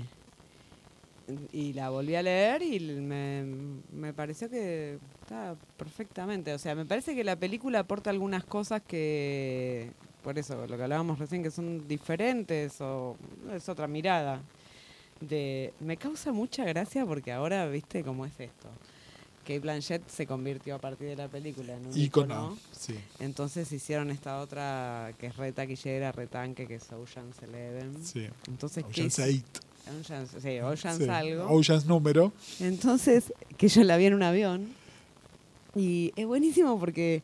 y 1.51 1.73
la 1.73 1.89
volví 1.89 2.15
a 2.15 2.23
leer 2.23 2.61
y 2.63 2.79
me, 2.79 3.43
me 3.91 4.13
pareció 4.13 4.49
que 4.49 4.97
está 5.21 5.55
perfectamente. 5.77 6.53
O 6.53 6.59
sea, 6.59 6.75
me 6.75 6.85
parece 6.85 7.15
que 7.15 7.23
la 7.23 7.35
película 7.35 7.79
aporta 7.79 8.09
algunas 8.09 8.43
cosas 8.43 8.81
que, 8.81 9.91
por 10.23 10.39
eso, 10.39 10.65
lo 10.67 10.75
que 10.77 10.83
hablábamos 10.83 11.19
recién, 11.19 11.43
que 11.43 11.51
son 11.51 11.87
diferentes 11.87 12.81
o 12.81 13.15
es 13.53 13.69
otra 13.69 13.87
mirada. 13.87 14.41
De, 15.21 15.73
me 15.79 15.97
causa 15.97 16.31
mucha 16.31 16.65
gracia 16.65 17.05
porque 17.05 17.31
ahora, 17.31 17.67
viste 17.67 18.03
cómo 18.03 18.25
es 18.25 18.39
esto. 18.39 18.67
Que 19.45 19.59
Blanchett 19.59 20.09
se 20.09 20.25
convirtió 20.27 20.75
a 20.75 20.79
partir 20.79 21.07
de 21.07 21.15
la 21.15 21.27
película 21.27 21.73
en 21.75 21.85
un 21.85 21.97
Icono. 21.97 22.25
icono. 22.35 22.57
Sí. 22.71 22.95
Entonces 23.19 23.71
hicieron 23.71 24.09
esta 24.09 24.41
otra 24.41 25.13
que 25.19 25.27
es 25.27 25.37
re 25.37 25.51
taquillera, 25.51 26.11
re 26.11 26.27
tanque, 26.27 26.67
que 26.67 26.75
es 26.75 26.91
Ocean's 26.91 27.41
Eleven. 27.43 28.03
sí. 28.03 28.27
Entonces, 28.47 28.83
¿qué 28.91 29.03
Ocean's 29.05 29.29
hizo? 29.29 29.43
8. 29.43 29.99
Ocean's, 30.01 30.31
sí, 30.41 30.59
Ocean's 30.59 30.97
Sí. 30.97 31.09
algo. 31.09 31.47
Ocean's 31.49 31.85
número. 31.85 32.33
Entonces, 32.59 33.31
que 33.57 33.67
yo 33.67 33.83
la 33.83 33.97
vi 33.97 34.05
en 34.07 34.15
un 34.15 34.23
avión. 34.23 34.73
Y 35.75 36.11
es 36.15 36.25
buenísimo 36.25 36.79
porque 36.79 37.21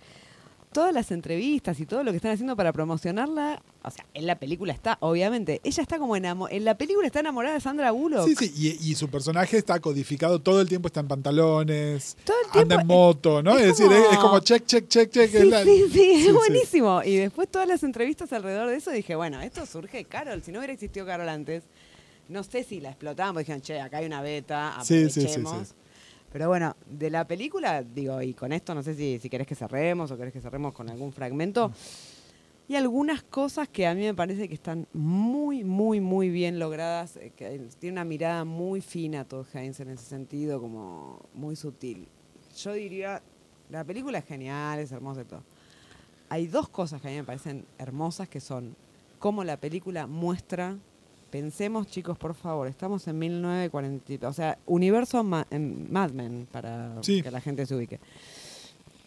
todas 0.71 0.93
las 0.93 1.09
entrevistas 1.11 1.79
y 1.79 1.85
todo 1.87 2.03
lo 2.03 2.11
que 2.11 2.17
están 2.17 2.31
haciendo 2.33 2.55
para 2.55 2.71
promocionarla, 2.71 3.61
o 3.83 3.89
sea, 3.91 4.05
en 4.13 4.27
la 4.27 4.37
película 4.37 4.73
está, 4.73 4.97
obviamente, 5.01 5.59
ella 5.63 5.81
está 5.81 5.97
como 5.97 6.15
enamorada, 6.15 6.55
en 6.55 6.65
la 6.65 6.77
película 6.77 7.07
está 7.07 7.19
enamorada 7.21 7.55
de 7.55 7.61
Sandra 7.61 7.91
Bullock. 7.91 8.27
Sí, 8.27 8.35
sí, 8.35 8.53
y, 8.55 8.91
y 8.91 8.95
su 8.95 9.09
personaje 9.09 9.57
está 9.57 9.79
codificado 9.79 10.39
todo 10.39 10.61
el 10.61 10.69
tiempo, 10.69 10.87
está 10.87 10.99
en 10.99 11.07
pantalones, 11.07 12.15
Todo 12.23 12.37
el 12.45 12.51
tiempo 12.51 12.73
anda 12.73 12.81
en 12.81 12.87
moto, 12.87 13.41
¿no? 13.43 13.57
es 13.57 13.63
Es, 13.63 13.77
decir, 13.77 13.91
es, 13.91 14.11
es 14.13 14.17
como 14.19 14.39
check, 14.39 14.65
check, 14.65 14.87
check, 14.87 15.09
check. 15.11 15.31
Sí, 15.31 15.37
es 15.37 15.45
la- 15.47 15.63
sí, 15.63 15.83
sí, 15.91 16.11
es 16.27 16.33
buenísimo. 16.33 17.01
Y 17.03 17.15
después 17.15 17.49
todas 17.49 17.67
las 17.67 17.83
entrevistas 17.83 18.31
alrededor 18.33 18.69
de 18.69 18.75
eso 18.75 18.91
dije, 18.91 19.15
bueno, 19.15 19.41
esto 19.41 19.65
surge 19.65 19.97
de 19.97 20.05
Carol. 20.05 20.41
Si 20.43 20.51
no 20.51 20.59
hubiera 20.59 20.73
existido 20.73 21.05
Carol 21.05 21.27
antes, 21.29 21.63
no 22.29 22.43
sé 22.43 22.63
si 22.63 22.79
la 22.81 22.89
explotaban, 22.89 23.33
porque 23.33 23.45
dijeron, 23.45 23.61
che, 23.61 23.79
acá 23.81 23.97
hay 23.97 24.05
una 24.05 24.21
beta, 24.21 24.77
Sí, 24.83 25.05
sí, 25.09 25.09
sí, 25.09 25.19
aprovechemos. 25.21 25.67
sí. 25.69 25.73
Pero 26.31 26.47
bueno, 26.47 26.77
de 26.85 27.09
la 27.09 27.27
película, 27.27 27.83
digo, 27.83 28.21
y 28.21 28.33
con 28.33 28.53
esto 28.53 28.73
no 28.73 28.83
sé 28.83 28.93
si, 28.95 29.19
si 29.19 29.29
querés 29.29 29.45
que 29.47 29.55
cerremos 29.55 30.11
o 30.11 30.17
querés 30.17 30.31
que 30.31 30.39
cerremos 30.39 30.71
con 30.71 30.89
algún 30.89 31.11
fragmento. 31.11 31.73
Y 32.71 32.77
algunas 32.77 33.21
cosas 33.21 33.67
que 33.67 33.85
a 33.85 33.93
mí 33.93 34.03
me 34.03 34.13
parece 34.13 34.47
que 34.47 34.53
están 34.53 34.87
muy, 34.93 35.65
muy, 35.65 35.99
muy 35.99 36.29
bien 36.29 36.57
logradas. 36.57 37.17
eh, 37.17 37.33
que 37.35 37.67
tiene 37.79 37.95
una 37.95 38.05
mirada 38.05 38.45
muy 38.45 38.79
fina 38.79 39.25
Todd 39.25 39.45
Haynes 39.53 39.81
en 39.81 39.89
ese 39.89 40.05
sentido, 40.05 40.61
como 40.61 41.19
muy 41.33 41.57
sutil. 41.57 42.07
Yo 42.55 42.71
diría, 42.71 43.21
la 43.69 43.83
película 43.83 44.19
es 44.19 44.25
genial, 44.25 44.79
es 44.79 44.93
hermosa 44.93 45.19
y 45.23 45.25
todo. 45.25 45.43
Hay 46.29 46.47
dos 46.47 46.69
cosas 46.69 47.01
que 47.01 47.09
a 47.09 47.11
mí 47.11 47.17
me 47.17 47.25
parecen 47.25 47.65
hermosas 47.77 48.29
que 48.29 48.39
son 48.39 48.73
cómo 49.19 49.43
la 49.43 49.57
película 49.57 50.07
muestra. 50.07 50.77
Pensemos, 51.29 51.87
chicos, 51.87 52.17
por 52.17 52.35
favor, 52.35 52.69
estamos 52.69 53.05
en 53.09 53.19
1940, 53.19 54.29
o 54.29 54.33
sea, 54.33 54.57
universo 54.65 55.25
Ma- 55.25 55.45
en 55.49 55.91
Mad 55.91 56.11
Men, 56.11 56.47
para 56.49 57.03
Sí. 57.03 57.21
que 57.21 57.31
la 57.31 57.41
gente 57.41 57.65
se 57.65 57.75
ubique. 57.75 57.99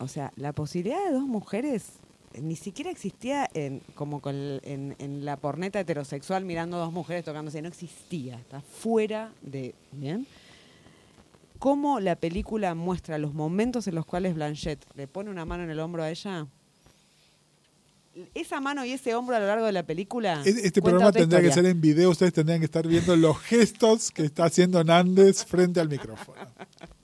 O 0.01 0.07
sea, 0.07 0.35
la 0.37 0.53
posibilidad 0.53 1.03
de 1.07 1.13
dos 1.15 1.25
mujeres 1.27 1.93
ni 2.41 2.57
siquiera 2.57 2.91
existía 2.91 3.49
en, 3.55 3.81
como 3.95 4.21
con 4.21 4.35
en, 4.37 4.95
en 4.99 5.25
la 5.25 5.37
porneta 5.37 5.81
heterosexual 5.81 6.45
mirando 6.45 6.77
dos 6.79 6.93
mujeres 6.93 7.25
tocándose, 7.25 7.61
no 7.63 7.69
existía, 7.69 8.37
está 8.39 8.61
fuera 8.61 9.33
de... 9.43 9.75
¿Bien? 9.93 10.27
Cómo 11.59 12.01
la 12.01 12.17
película 12.17 12.75
muestra 12.75 13.17
los 13.19 13.33
momentos 13.33 13.87
en 13.87 13.95
los 13.95 14.05
cuales 14.05 14.35
Blanchett 14.35 14.85
le 14.97 15.07
pone 15.07 15.31
una 15.31 15.45
mano 15.45 15.65
en 15.65 15.71
el 15.71 15.81
hombro 15.81 16.03
a 16.03 16.11
ella. 16.11 16.47
Esa 18.35 18.61
mano 18.61 18.85
y 18.85 18.93
ese 18.93 19.15
hombro 19.15 19.35
a 19.35 19.41
lo 19.41 19.47
largo 19.47 19.67
de 19.67 19.73
la 19.73 19.83
película. 19.83 20.43
Es- 20.45 20.57
Este 20.59 20.81
programa 20.83 21.11
tendría 21.11 21.41
que 21.41 21.47
historia. 21.49 21.71
ser 21.71 21.73
en 21.77 21.81
video, 21.81 22.11
ustedes 22.11 22.33
tendrían 22.33 22.61
que 22.61 22.67
estar 22.67 22.87
viendo 22.87 23.17
los 23.17 23.39
gestos 23.41 24.11
que 24.11 24.25
está 24.25 24.45
haciendo 24.45 24.85
Nández 24.85 25.45
frente 25.45 25.81
al 25.81 25.89
micrófono. 25.89 26.41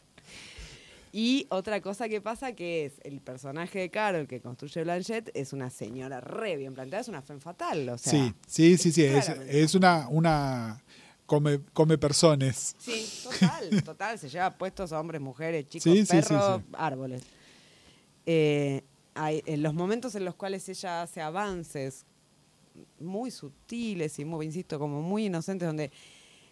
Y 1.12 1.46
otra 1.50 1.80
cosa 1.80 2.08
que 2.08 2.20
pasa 2.20 2.52
que 2.52 2.86
es 2.86 2.92
el 3.02 3.20
personaje 3.20 3.80
de 3.80 3.90
Carol 3.90 4.28
que 4.28 4.40
construye 4.40 4.84
Blanchett 4.84 5.30
es 5.34 5.52
una 5.52 5.68
señora 5.68 6.20
re 6.20 6.56
bien 6.56 6.72
planteada, 6.74 7.00
es 7.00 7.08
una 7.08 7.22
femme 7.22 7.40
fatal, 7.40 7.88
o 7.88 7.98
sea. 7.98 8.12
sí, 8.12 8.34
sí, 8.46 8.76
sí, 8.78 8.92
sí, 8.92 9.02
es, 9.48 9.74
una, 9.74 10.06
una 10.08 10.80
come, 11.26 11.60
come 11.72 11.98
personas. 11.98 12.76
Sí, 12.78 13.08
total, 13.24 13.82
total, 13.84 14.18
se 14.20 14.28
lleva 14.28 14.56
puestos 14.56 14.92
a 14.92 15.00
hombres, 15.00 15.20
mujeres, 15.20 15.66
chicos, 15.68 15.92
Sí, 15.92 16.04
perros, 16.04 16.60
sí. 16.60 16.66
árboles. 16.74 17.22
Eh, 18.26 18.84
hay, 19.14 19.42
en 19.46 19.62
los 19.62 19.74
momentos 19.74 20.14
en 20.14 20.24
los 20.24 20.36
cuales 20.36 20.68
ella 20.68 21.02
hace 21.02 21.20
avances 21.20 22.06
muy 23.00 23.32
sutiles 23.32 24.16
y 24.20 24.24
muy, 24.24 24.46
insisto, 24.46 24.78
como 24.78 25.02
muy 25.02 25.26
inocentes, 25.26 25.66
donde 25.66 25.90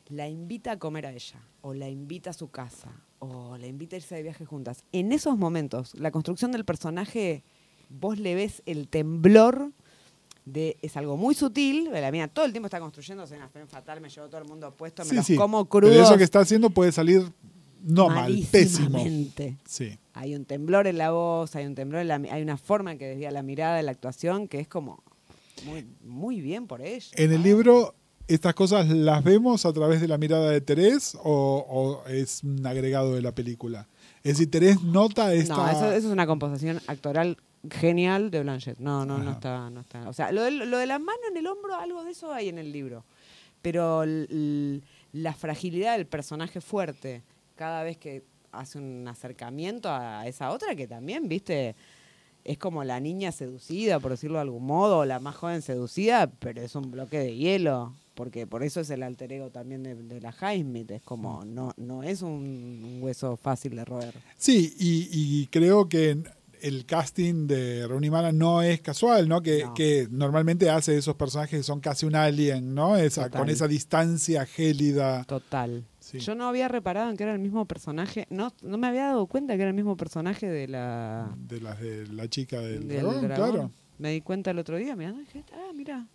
la 0.08 0.28
invita 0.28 0.72
a 0.72 0.78
comer 0.78 1.06
a 1.06 1.12
ella, 1.12 1.40
o 1.60 1.74
la 1.74 1.88
invita 1.88 2.30
a 2.30 2.32
su 2.32 2.50
casa, 2.50 2.90
o 3.20 3.56
la 3.58 3.66
invita 3.66 3.96
a 3.96 3.98
irse 3.98 4.14
de 4.14 4.22
viaje 4.22 4.44
juntas. 4.44 4.84
En 4.92 5.12
esos 5.12 5.36
momentos, 5.36 5.94
la 5.94 6.10
construcción 6.10 6.52
del 6.52 6.64
personaje, 6.64 7.42
vos 7.88 8.18
le 8.18 8.34
ves 8.34 8.62
el 8.66 8.88
temblor 8.88 9.72
de, 10.44 10.76
es 10.82 10.96
algo 10.96 11.16
muy 11.16 11.34
sutil, 11.34 11.90
la 11.92 12.10
mía 12.10 12.28
todo 12.28 12.44
el 12.44 12.52
tiempo 12.52 12.66
está 12.66 12.80
construyéndose 12.80 13.36
una 13.36 13.48
femme 13.48 13.66
fatal, 13.66 14.00
me 14.00 14.08
llevo 14.08 14.28
todo 14.28 14.40
el 14.40 14.48
mundo 14.48 14.72
puesto, 14.74 15.02
me 15.04 15.10
Sí, 15.10 15.16
los 15.16 15.26
sí. 15.26 15.36
como 15.36 15.64
Pero 15.66 15.86
crudos. 15.88 16.08
eso 16.08 16.16
que 16.16 16.24
está 16.24 16.40
haciendo 16.40 16.70
puede 16.70 16.90
salir 16.92 17.30
no 17.82 18.08
mal, 18.08 18.46
pésimo. 18.50 18.98
Sí. 19.66 19.98
Hay 20.14 20.34
un 20.34 20.44
temblor 20.44 20.86
en 20.86 20.98
la 20.98 21.10
voz, 21.10 21.54
hay 21.54 21.66
un 21.66 21.74
temblor 21.74 22.00
en 22.00 22.08
la, 22.08 22.14
hay 22.16 22.42
una 22.42 22.56
forma 22.56 22.92
en 22.92 22.98
que 22.98 23.06
desvía 23.06 23.30
la 23.30 23.42
mirada 23.42 23.76
de 23.76 23.82
la 23.82 23.92
actuación 23.92 24.48
que 24.48 24.58
es 24.60 24.68
como 24.68 25.02
muy, 25.64 25.86
muy 26.04 26.40
bien 26.40 26.66
por 26.66 26.80
ella. 26.80 27.06
En 27.14 27.32
el 27.32 27.42
libro, 27.42 27.94
¿estas 28.28 28.54
cosas 28.54 28.88
las 28.88 29.24
vemos 29.24 29.66
a 29.66 29.72
través 29.72 30.00
de 30.00 30.08
la 30.08 30.18
mirada 30.18 30.50
de 30.50 30.60
Terés 30.60 31.16
o, 31.22 31.66
o 31.68 32.08
es 32.08 32.44
un 32.44 32.64
agregado 32.66 33.14
de 33.14 33.22
la 33.22 33.32
película? 33.32 33.88
Es 34.22 34.34
decir, 34.34 34.50
Terés 34.50 34.82
nota 34.82 35.32
esta... 35.32 35.56
No, 35.56 35.68
eso, 35.68 35.86
eso 35.92 36.06
es 36.06 36.12
una 36.12 36.26
composición 36.26 36.80
actoral 36.86 37.38
genial 37.70 38.30
de 38.30 38.42
Blanchett. 38.42 38.78
No, 38.78 39.04
no, 39.04 39.18
no 39.18 39.30
Ajá. 39.30 39.32
está, 39.32 39.70
no 39.70 39.80
está. 39.80 40.08
O 40.08 40.12
sea, 40.12 40.30
lo 40.32 40.42
de, 40.42 40.50
lo 40.50 40.78
de 40.78 40.86
la 40.86 40.98
mano 40.98 41.20
en 41.30 41.36
el 41.36 41.46
hombro, 41.46 41.74
algo 41.74 42.04
de 42.04 42.10
eso 42.10 42.32
hay 42.32 42.48
en 42.48 42.58
el 42.58 42.70
libro. 42.72 43.04
Pero 43.62 44.04
la 44.04 45.34
fragilidad 45.34 45.96
del 45.96 46.06
personaje 46.06 46.60
fuerte, 46.60 47.22
cada 47.56 47.82
vez 47.82 47.96
que 47.96 48.22
hace 48.52 48.78
un 48.78 49.06
acercamiento 49.08 49.88
a 49.90 50.26
esa 50.26 50.50
otra, 50.50 50.74
que 50.74 50.86
también, 50.86 51.28
viste, 51.28 51.74
es 52.44 52.58
como 52.58 52.84
la 52.84 53.00
niña 53.00 53.32
seducida, 53.32 54.00
por 54.00 54.12
decirlo 54.12 54.36
de 54.36 54.42
algún 54.42 54.64
modo, 54.64 54.98
o 54.98 55.04
la 55.04 55.18
más 55.18 55.36
joven 55.36 55.62
seducida, 55.62 56.28
pero 56.38 56.62
es 56.62 56.74
un 56.74 56.90
bloque 56.90 57.18
de 57.18 57.36
hielo. 57.36 57.94
Porque 58.18 58.48
por 58.48 58.64
eso 58.64 58.80
es 58.80 58.90
el 58.90 59.04
alter 59.04 59.32
ego 59.32 59.50
también 59.50 59.84
de, 59.84 59.94
de 59.94 60.20
la 60.20 60.32
Highsmith. 60.32 60.90
Es 60.90 61.02
como, 61.02 61.44
no, 61.44 61.72
no 61.76 62.02
es 62.02 62.20
un 62.22 62.98
hueso 63.00 63.36
fácil 63.36 63.76
de 63.76 63.84
roer. 63.84 64.12
Sí, 64.36 64.74
y, 64.76 65.08
y 65.12 65.46
creo 65.46 65.88
que 65.88 66.18
el 66.60 66.84
casting 66.84 67.46
de 67.46 67.86
Rooney 67.86 68.10
Mara 68.10 68.32
no 68.32 68.60
es 68.62 68.80
casual, 68.80 69.28
¿no? 69.28 69.40
Que, 69.40 69.62
No. 69.64 69.74
que 69.74 70.08
normalmente 70.10 70.68
hace 70.68 70.96
esos 70.98 71.14
personajes 71.14 71.60
que 71.60 71.62
son 71.62 71.78
casi 71.78 72.06
un 72.06 72.16
alien, 72.16 72.74
¿no? 72.74 72.96
Esa, 72.96 73.26
Total. 73.26 73.40
con 73.42 73.50
esa 73.50 73.68
distancia 73.68 74.44
gélida. 74.46 75.22
Total. 75.22 75.84
Sí. 76.00 76.18
Yo 76.18 76.34
no 76.34 76.48
había 76.48 76.66
reparado 76.66 77.10
en 77.10 77.16
que 77.16 77.22
era 77.22 77.32
el 77.34 77.38
mismo 77.38 77.66
personaje. 77.66 78.26
No, 78.30 78.52
no 78.62 78.78
me 78.78 78.88
había 78.88 79.04
dado 79.04 79.26
cuenta 79.28 79.54
que 79.54 79.62
era 79.62 79.70
el 79.70 79.76
mismo 79.76 79.96
personaje 79.96 80.48
de 80.48 80.66
la. 80.66 81.32
De 81.38 81.60
las 81.60 81.78
de 81.80 82.08
la 82.08 82.26
chica 82.26 82.58
del, 82.60 82.88
del 82.88 83.02
dragón, 83.02 83.22
dragón. 83.28 83.50
claro. 83.52 83.70
Me 83.98 84.10
di 84.10 84.20
cuenta 84.22 84.50
el 84.50 84.58
otro 84.58 84.76
día 84.76 84.96
mirando 84.96 85.20
y 85.20 85.24
dije, 85.26 85.44
ah, 85.52 85.70
mira. 85.76 86.08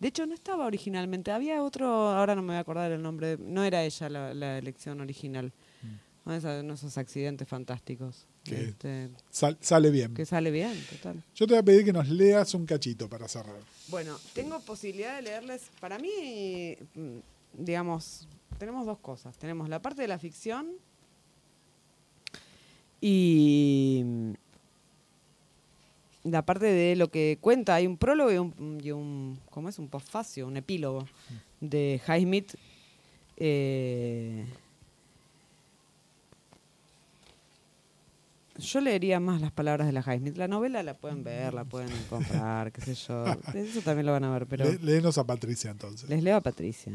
De 0.00 0.08
hecho, 0.08 0.26
no 0.26 0.34
estaba 0.34 0.66
originalmente. 0.66 1.30
Había 1.30 1.62
otro, 1.62 1.86
ahora 1.86 2.34
no 2.34 2.40
me 2.42 2.48
voy 2.48 2.56
a 2.56 2.60
acordar 2.60 2.90
el 2.90 3.02
nombre. 3.02 3.36
No 3.38 3.62
era 3.62 3.84
ella 3.84 4.08
la, 4.08 4.34
la 4.34 4.58
elección 4.58 5.00
original. 5.00 5.52
Uno 6.24 6.32
de 6.32 6.38
esos- 6.38 6.64
esos 6.80 6.98
accidentes 6.98 7.46
fantásticos. 7.46 8.26
Que- 8.44 8.64
Este, 8.70 9.10
Sal- 9.30 9.58
sale 9.60 9.90
bien. 9.90 10.14
que 10.14 10.24
sale 10.24 10.50
bien, 10.50 10.72
total. 10.90 11.22
Yo 11.34 11.46
te 11.46 11.52
voy 11.52 11.58
a 11.58 11.62
pedir 11.62 11.84
que 11.84 11.92
nos 11.92 12.08
leas 12.08 12.54
un 12.54 12.64
cachito 12.66 13.08
para 13.08 13.28
cerrar. 13.28 13.60
Bueno, 13.88 14.16
tengo 14.32 14.58
posibilidad 14.60 15.16
de 15.16 15.22
leerles. 15.22 15.70
Para 15.80 15.98
mí, 15.98 16.76
mm, 16.94 17.18
digamos, 17.58 18.26
tenemos 18.58 18.86
dos 18.86 18.98
cosas. 19.00 19.36
Tenemos 19.36 19.68
la 19.68 19.80
parte 19.82 20.00
de 20.02 20.08
la 20.08 20.18
ficción 20.18 20.68
y 23.00 24.02
mm, 24.04 24.32
la 26.24 26.44
parte 26.44 26.66
de 26.66 26.96
lo 26.96 27.10
que 27.10 27.38
cuenta. 27.40 27.74
Hay 27.74 27.86
un 27.86 27.96
prólogo 27.96 28.32
y 28.32 28.38
un, 28.38 28.80
y 28.82 28.90
un 28.90 29.38
¿cómo 29.50 29.68
es? 29.68 29.78
Un 29.78 29.88
postfacio, 29.88 30.46
un 30.46 30.56
epílogo 30.56 31.06
de 31.60 32.00
Highsmith. 32.06 32.54
Eh, 33.36 34.44
yo 38.58 38.80
leería 38.82 39.20
más 39.20 39.40
las 39.40 39.52
palabras 39.52 39.86
de 39.86 39.92
la 39.94 40.00
Highsmith. 40.02 40.36
La 40.36 40.46
novela 40.46 40.82
la 40.82 40.92
pueden 40.94 41.24
ver, 41.24 41.54
la 41.54 41.64
pueden 41.64 41.90
comprar, 42.10 42.70
qué 42.72 42.82
sé 42.82 42.94
yo. 42.94 43.24
Eso 43.54 43.80
también 43.80 44.04
lo 44.04 44.12
van 44.12 44.24
a 44.24 44.30
ver, 44.30 44.46
pero... 44.46 44.64
Le- 44.66 44.78
léenos 44.80 45.16
a 45.16 45.24
Patricia 45.24 45.70
entonces. 45.70 46.08
Les 46.10 46.22
leo 46.22 46.36
a 46.36 46.40
Patricia. 46.42 46.92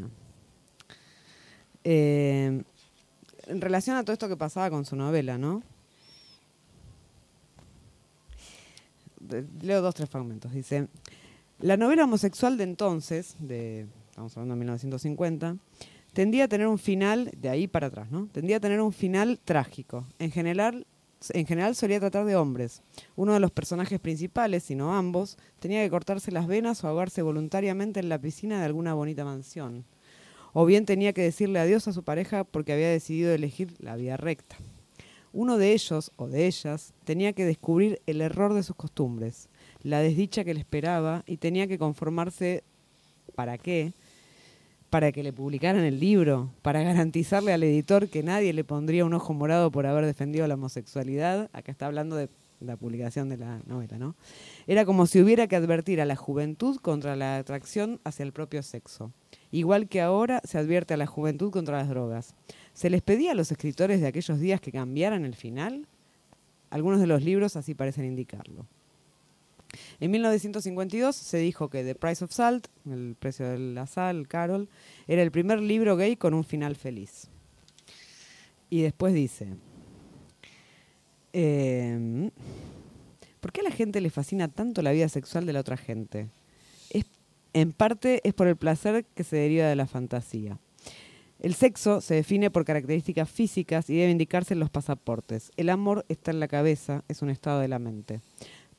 Eh, 1.82 2.62
en 3.48 3.60
relación 3.60 3.96
a 3.96 4.02
todo 4.04 4.12
esto 4.12 4.28
que 4.28 4.36
pasaba 4.36 4.70
con 4.70 4.84
su 4.84 4.94
novela, 4.94 5.38
¿no? 5.38 5.62
Leo 9.62 9.82
dos, 9.82 9.94
tres 9.94 10.08
fragmentos. 10.08 10.52
Dice, 10.52 10.88
la 11.60 11.76
novela 11.76 12.04
homosexual 12.04 12.56
de 12.58 12.64
entonces, 12.64 13.36
de, 13.38 13.86
estamos 14.10 14.36
hablando 14.36 14.54
de 14.54 14.58
1950, 14.60 15.56
tendía 16.12 16.44
a 16.44 16.48
tener 16.48 16.66
un 16.66 16.78
final, 16.78 17.30
de 17.36 17.48
ahí 17.48 17.66
para 17.66 17.88
atrás, 17.88 18.10
¿no? 18.10 18.28
Tendía 18.32 18.56
a 18.56 18.60
tener 18.60 18.80
un 18.80 18.92
final 18.92 19.38
trágico. 19.44 20.06
En 20.18 20.30
general, 20.30 20.86
en 21.30 21.46
general 21.46 21.74
solía 21.74 22.00
tratar 22.00 22.24
de 22.24 22.36
hombres. 22.36 22.82
Uno 23.16 23.34
de 23.34 23.40
los 23.40 23.50
personajes 23.50 24.00
principales, 24.00 24.64
si 24.64 24.74
no 24.74 24.94
ambos, 24.94 25.38
tenía 25.58 25.82
que 25.82 25.90
cortarse 25.90 26.30
las 26.30 26.46
venas 26.46 26.82
o 26.84 26.88
ahogarse 26.88 27.22
voluntariamente 27.22 28.00
en 28.00 28.08
la 28.08 28.18
piscina 28.18 28.58
de 28.58 28.66
alguna 28.66 28.94
bonita 28.94 29.24
mansión. 29.24 29.84
O 30.52 30.64
bien 30.64 30.86
tenía 30.86 31.12
que 31.12 31.22
decirle 31.22 31.58
adiós 31.58 31.86
a 31.88 31.92
su 31.92 32.02
pareja 32.02 32.44
porque 32.44 32.72
había 32.72 32.88
decidido 32.88 33.32
elegir 33.32 33.74
la 33.78 33.96
vía 33.96 34.16
recta. 34.16 34.56
Uno 35.32 35.58
de 35.58 35.72
ellos, 35.72 36.12
o 36.16 36.28
de 36.28 36.46
ellas, 36.46 36.94
tenía 37.04 37.32
que 37.32 37.44
descubrir 37.44 38.00
el 38.06 38.20
error 38.20 38.54
de 38.54 38.62
sus 38.62 38.76
costumbres, 38.76 39.48
la 39.82 40.00
desdicha 40.00 40.44
que 40.44 40.54
le 40.54 40.60
esperaba 40.60 41.22
y 41.26 41.36
tenía 41.36 41.66
que 41.66 41.78
conformarse 41.78 42.64
¿para 43.36 43.58
qué? 43.58 43.92
Para 44.90 45.12
que 45.12 45.22
le 45.22 45.32
publicaran 45.32 45.84
el 45.84 46.00
libro, 46.00 46.50
para 46.62 46.82
garantizarle 46.82 47.52
al 47.52 47.62
editor 47.62 48.08
que 48.08 48.22
nadie 48.22 48.52
le 48.52 48.64
pondría 48.64 49.04
un 49.04 49.14
ojo 49.14 49.34
morado 49.34 49.70
por 49.70 49.86
haber 49.86 50.06
defendido 50.06 50.46
la 50.48 50.54
homosexualidad. 50.54 51.50
Acá 51.52 51.70
está 51.70 51.86
hablando 51.86 52.16
de 52.16 52.28
la 52.60 52.76
publicación 52.76 53.28
de 53.28 53.36
la 53.36 53.60
novela, 53.66 53.98
¿no? 53.98 54.14
Era 54.66 54.84
como 54.84 55.06
si 55.06 55.20
hubiera 55.20 55.46
que 55.46 55.56
advertir 55.56 56.00
a 56.00 56.06
la 56.06 56.16
juventud 56.16 56.78
contra 56.78 57.14
la 57.14 57.36
atracción 57.36 58.00
hacia 58.04 58.22
el 58.22 58.32
propio 58.32 58.62
sexo. 58.62 59.12
Igual 59.52 59.88
que 59.88 60.00
ahora 60.00 60.40
se 60.44 60.58
advierte 60.58 60.94
a 60.94 60.96
la 60.96 61.06
juventud 61.06 61.50
contra 61.50 61.78
las 61.78 61.88
drogas. 61.88 62.34
¿Se 62.72 62.90
les 62.90 63.02
pedía 63.02 63.32
a 63.32 63.34
los 63.34 63.50
escritores 63.52 64.00
de 64.00 64.06
aquellos 64.06 64.40
días 64.40 64.60
que 64.60 64.72
cambiaran 64.72 65.24
el 65.24 65.34
final? 65.34 65.86
Algunos 66.70 67.00
de 67.00 67.06
los 67.06 67.22
libros 67.22 67.56
así 67.56 67.74
parecen 67.74 68.04
indicarlo. 68.04 68.66
En 70.00 70.10
1952 70.10 71.14
se 71.14 71.38
dijo 71.38 71.68
que 71.68 71.84
The 71.84 71.94
Price 71.94 72.24
of 72.24 72.32
Salt, 72.32 72.68
el 72.86 73.16
precio 73.18 73.48
de 73.48 73.58
la 73.58 73.86
sal, 73.86 74.28
Carol, 74.28 74.68
era 75.06 75.22
el 75.22 75.30
primer 75.30 75.60
libro 75.60 75.96
gay 75.96 76.16
con 76.16 76.34
un 76.34 76.44
final 76.44 76.76
feliz. 76.76 77.28
Y 78.68 78.82
después 78.82 79.14
dice, 79.14 79.48
em, 81.32 82.30
¿por 83.40 83.52
qué 83.52 83.60
a 83.60 83.64
la 83.64 83.70
gente 83.70 84.00
le 84.00 84.10
fascina 84.10 84.48
tanto 84.48 84.82
la 84.82 84.92
vida 84.92 85.08
sexual 85.08 85.46
de 85.46 85.52
la 85.52 85.60
otra 85.60 85.76
gente? 85.76 86.28
En 87.56 87.72
parte 87.72 88.20
es 88.28 88.34
por 88.34 88.48
el 88.48 88.56
placer 88.56 89.06
que 89.14 89.24
se 89.24 89.36
deriva 89.36 89.66
de 89.66 89.76
la 89.76 89.86
fantasía. 89.86 90.58
El 91.38 91.54
sexo 91.54 92.02
se 92.02 92.16
define 92.16 92.50
por 92.50 92.66
características 92.66 93.30
físicas 93.30 93.88
y 93.88 93.96
debe 93.96 94.10
indicarse 94.10 94.52
en 94.52 94.60
los 94.60 94.68
pasaportes. 94.68 95.50
El 95.56 95.70
amor 95.70 96.04
está 96.10 96.32
en 96.32 96.40
la 96.40 96.48
cabeza, 96.48 97.02
es 97.08 97.22
un 97.22 97.30
estado 97.30 97.60
de 97.60 97.68
la 97.68 97.78
mente. 97.78 98.20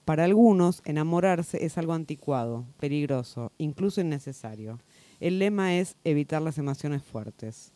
Para 0.05 0.25
algunos, 0.25 0.83
enamorarse 0.85 1.65
es 1.65 1.79
algo 1.79 1.93
anticuado, 1.93 2.67
peligroso, 2.79 3.51
incluso 3.57 3.99
innecesario. 3.99 4.79
El 5.19 5.39
lema 5.39 5.75
es 5.75 5.95
evitar 6.03 6.43
las 6.43 6.59
emociones 6.59 7.01
fuertes. 7.01 7.73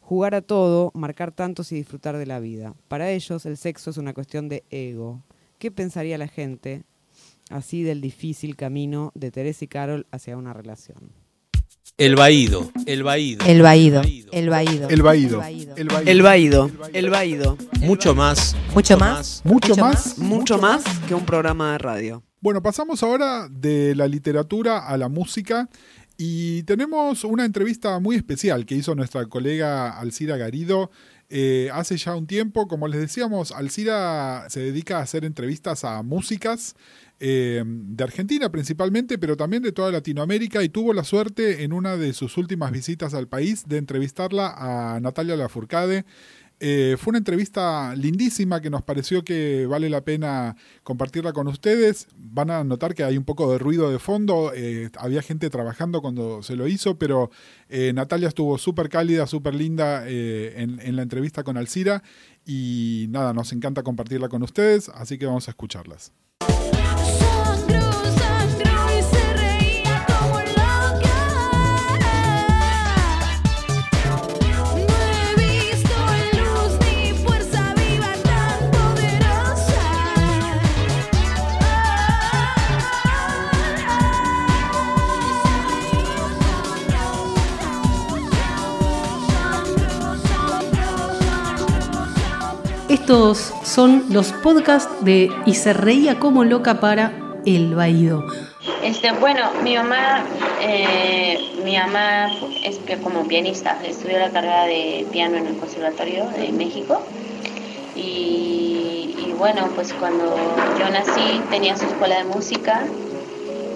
Jugar 0.00 0.34
a 0.34 0.40
todo, 0.40 0.92
marcar 0.94 1.30
tantos 1.30 1.72
y 1.72 1.74
disfrutar 1.74 2.16
de 2.16 2.24
la 2.24 2.40
vida. 2.40 2.74
Para 2.88 3.10
ellos, 3.10 3.44
el 3.44 3.58
sexo 3.58 3.90
es 3.90 3.98
una 3.98 4.14
cuestión 4.14 4.48
de 4.48 4.64
ego. 4.70 5.22
¿Qué 5.58 5.70
pensaría 5.70 6.16
la 6.16 6.28
gente 6.28 6.84
así 7.50 7.82
del 7.82 8.00
difícil 8.00 8.56
camino 8.56 9.12
de 9.14 9.30
Teresa 9.30 9.64
y 9.64 9.68
Carol 9.68 10.06
hacia 10.10 10.36
una 10.36 10.52
relación? 10.52 11.12
El 11.96 12.14
vaído, 12.14 12.70
el 12.86 13.02
vaído. 13.02 13.44
El 13.44 13.62
vaído. 13.62 14.02
El 14.30 14.48
vaído. 14.50 14.88
El 14.88 15.02
vaído. 15.02 15.42
El 16.06 16.22
vaído, 16.22 16.70
el 16.92 17.10
vaído. 17.10 17.58
Mucho 17.80 18.14
más. 18.14 18.54
Mucho 18.72 18.96
más. 18.96 19.42
Mucho 19.44 19.74
más. 19.76 20.18
Mucho 20.18 20.58
más 20.58 20.84
que 21.08 21.14
un 21.14 21.24
programa 21.24 21.72
de 21.72 21.78
radio. 21.78 22.22
Bueno, 22.40 22.62
pasamos 22.62 23.02
ahora 23.02 23.48
de 23.50 23.96
la 23.96 24.06
literatura 24.06 24.86
a 24.86 24.96
la 24.96 25.08
música 25.08 25.68
y 26.16 26.62
tenemos 26.64 27.24
una 27.24 27.44
entrevista 27.44 27.98
muy 27.98 28.14
especial 28.14 28.64
que 28.64 28.76
hizo 28.76 28.94
nuestra 28.94 29.26
colega 29.26 29.98
Alcira 29.98 30.36
Garido 30.36 30.90
eh, 31.30 31.68
hace 31.72 31.96
ya 31.96 32.14
un 32.14 32.26
tiempo. 32.26 32.68
Como 32.68 32.86
les 32.88 33.00
decíamos, 33.00 33.52
Alcira 33.52 34.46
se 34.48 34.60
dedica 34.60 34.98
a 34.98 35.02
hacer 35.02 35.24
entrevistas 35.24 35.84
a 35.84 36.02
músicas 36.02 36.76
eh, 37.20 37.64
de 37.66 38.04
Argentina 38.04 38.50
principalmente, 38.50 39.18
pero 39.18 39.36
también 39.36 39.62
de 39.62 39.72
toda 39.72 39.90
Latinoamérica 39.90 40.62
y 40.62 40.68
tuvo 40.68 40.92
la 40.92 41.02
suerte 41.02 41.64
en 41.64 41.72
una 41.72 41.96
de 41.96 42.12
sus 42.12 42.36
últimas 42.36 42.70
visitas 42.70 43.12
al 43.12 43.26
país 43.26 43.64
de 43.66 43.78
entrevistarla 43.78 44.54
a 44.56 45.00
Natalia 45.00 45.36
Lafourcade. 45.36 46.04
Eh, 46.60 46.96
fue 46.98 47.12
una 47.12 47.18
entrevista 47.18 47.94
lindísima 47.94 48.60
que 48.60 48.70
nos 48.70 48.82
pareció 48.82 49.22
que 49.22 49.66
vale 49.66 49.88
la 49.90 50.00
pena 50.02 50.56
compartirla 50.82 51.32
con 51.32 51.48
ustedes. 51.48 52.08
Van 52.16 52.50
a 52.50 52.62
notar 52.62 52.94
que 52.94 53.04
hay 53.04 53.16
un 53.16 53.24
poco 53.24 53.50
de 53.52 53.58
ruido 53.58 53.90
de 53.90 53.98
fondo. 53.98 54.52
eh, 54.54 54.90
había 54.96 55.22
gente 55.22 55.50
trabajando 55.50 56.00
cuando 56.00 56.42
se 56.42 56.56
lo 56.56 56.66
hizo, 56.68 56.98
pero 56.98 57.30
Natalia 57.94 58.28
estuvo 58.28 58.58
súper 58.58 58.88
cálida, 58.88 59.26
súper 59.26 59.54
linda 59.54 60.08
en, 60.08 60.80
en 60.80 60.96
la 60.96 61.02
entrevista 61.02 61.44
con 61.44 61.56
Alcira. 61.56 62.02
Y 62.44 63.06
nada, 63.10 63.32
nos 63.32 63.52
encanta 63.52 63.82
compartirla 63.82 64.28
con 64.28 64.42
ustedes, 64.42 64.88
así 64.88 65.18
que 65.18 65.26
vamos 65.26 65.48
a 65.48 65.50
escucharlas. 65.52 66.12
Son 93.78 94.06
los 94.10 94.32
podcasts 94.32 94.92
de 95.04 95.30
Y 95.46 95.54
se 95.54 95.72
reía 95.72 96.18
como 96.18 96.42
loca 96.42 96.80
para 96.80 97.12
El 97.46 97.76
Baído. 97.76 98.24
Este, 98.82 99.12
bueno, 99.12 99.52
mi 99.62 99.76
mamá, 99.76 100.24
eh, 100.60 101.38
mi 101.64 101.76
mamá 101.76 102.28
es 102.64 102.80
como 103.00 103.28
pianista, 103.28 103.78
estudió 103.86 104.18
la 104.18 104.30
carrera 104.30 104.64
de 104.64 105.06
piano 105.12 105.36
en 105.36 105.46
el 105.46 105.56
Conservatorio 105.58 106.24
de 106.30 106.50
México. 106.50 107.00
Y, 107.94 109.32
bueno, 109.38 109.68
pues 109.76 109.92
cuando 109.92 110.24
yo 110.76 110.90
nací 110.90 111.40
tenía 111.48 111.76
su 111.76 111.84
escuela 111.84 112.18
de 112.18 112.24
música 112.24 112.82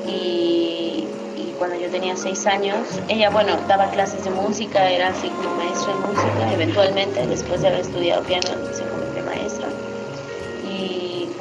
y, 0.09 1.07
y 1.37 1.55
cuando 1.61 1.79
yo 1.79 1.89
tenía 1.91 2.17
seis 2.17 2.45
años, 2.49 2.77
ella, 3.07 3.31
bueno, 3.31 3.57
daba 3.69 3.89
clases 3.93 4.25
de 4.25 4.31
música, 4.31 4.91
era 4.91 5.11
así 5.11 5.29
como 5.29 5.55
maestra 5.55 5.95
de 5.95 6.01
música, 6.01 6.53
eventualmente, 6.55 7.25
después 7.29 7.61
de 7.63 7.69
haber 7.69 7.83
estudiado 7.83 8.25
piano, 8.25 8.49
se 8.73 8.83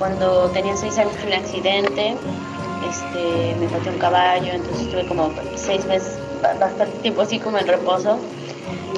cuando 0.01 0.49
tenía 0.49 0.75
seis 0.75 0.97
años 0.97 1.15
tuve 1.17 1.27
un 1.27 1.33
accidente, 1.33 2.15
este, 2.89 3.55
me 3.59 3.67
pateó 3.67 3.91
un 3.91 3.99
caballo, 3.99 4.51
entonces 4.51 4.87
estuve 4.87 5.05
como 5.05 5.29
seis 5.53 5.85
meses, 5.85 6.17
ba- 6.41 6.55
bastante 6.59 6.97
tiempo 7.03 7.21
así 7.21 7.37
como 7.37 7.59
en 7.59 7.67
reposo. 7.67 8.17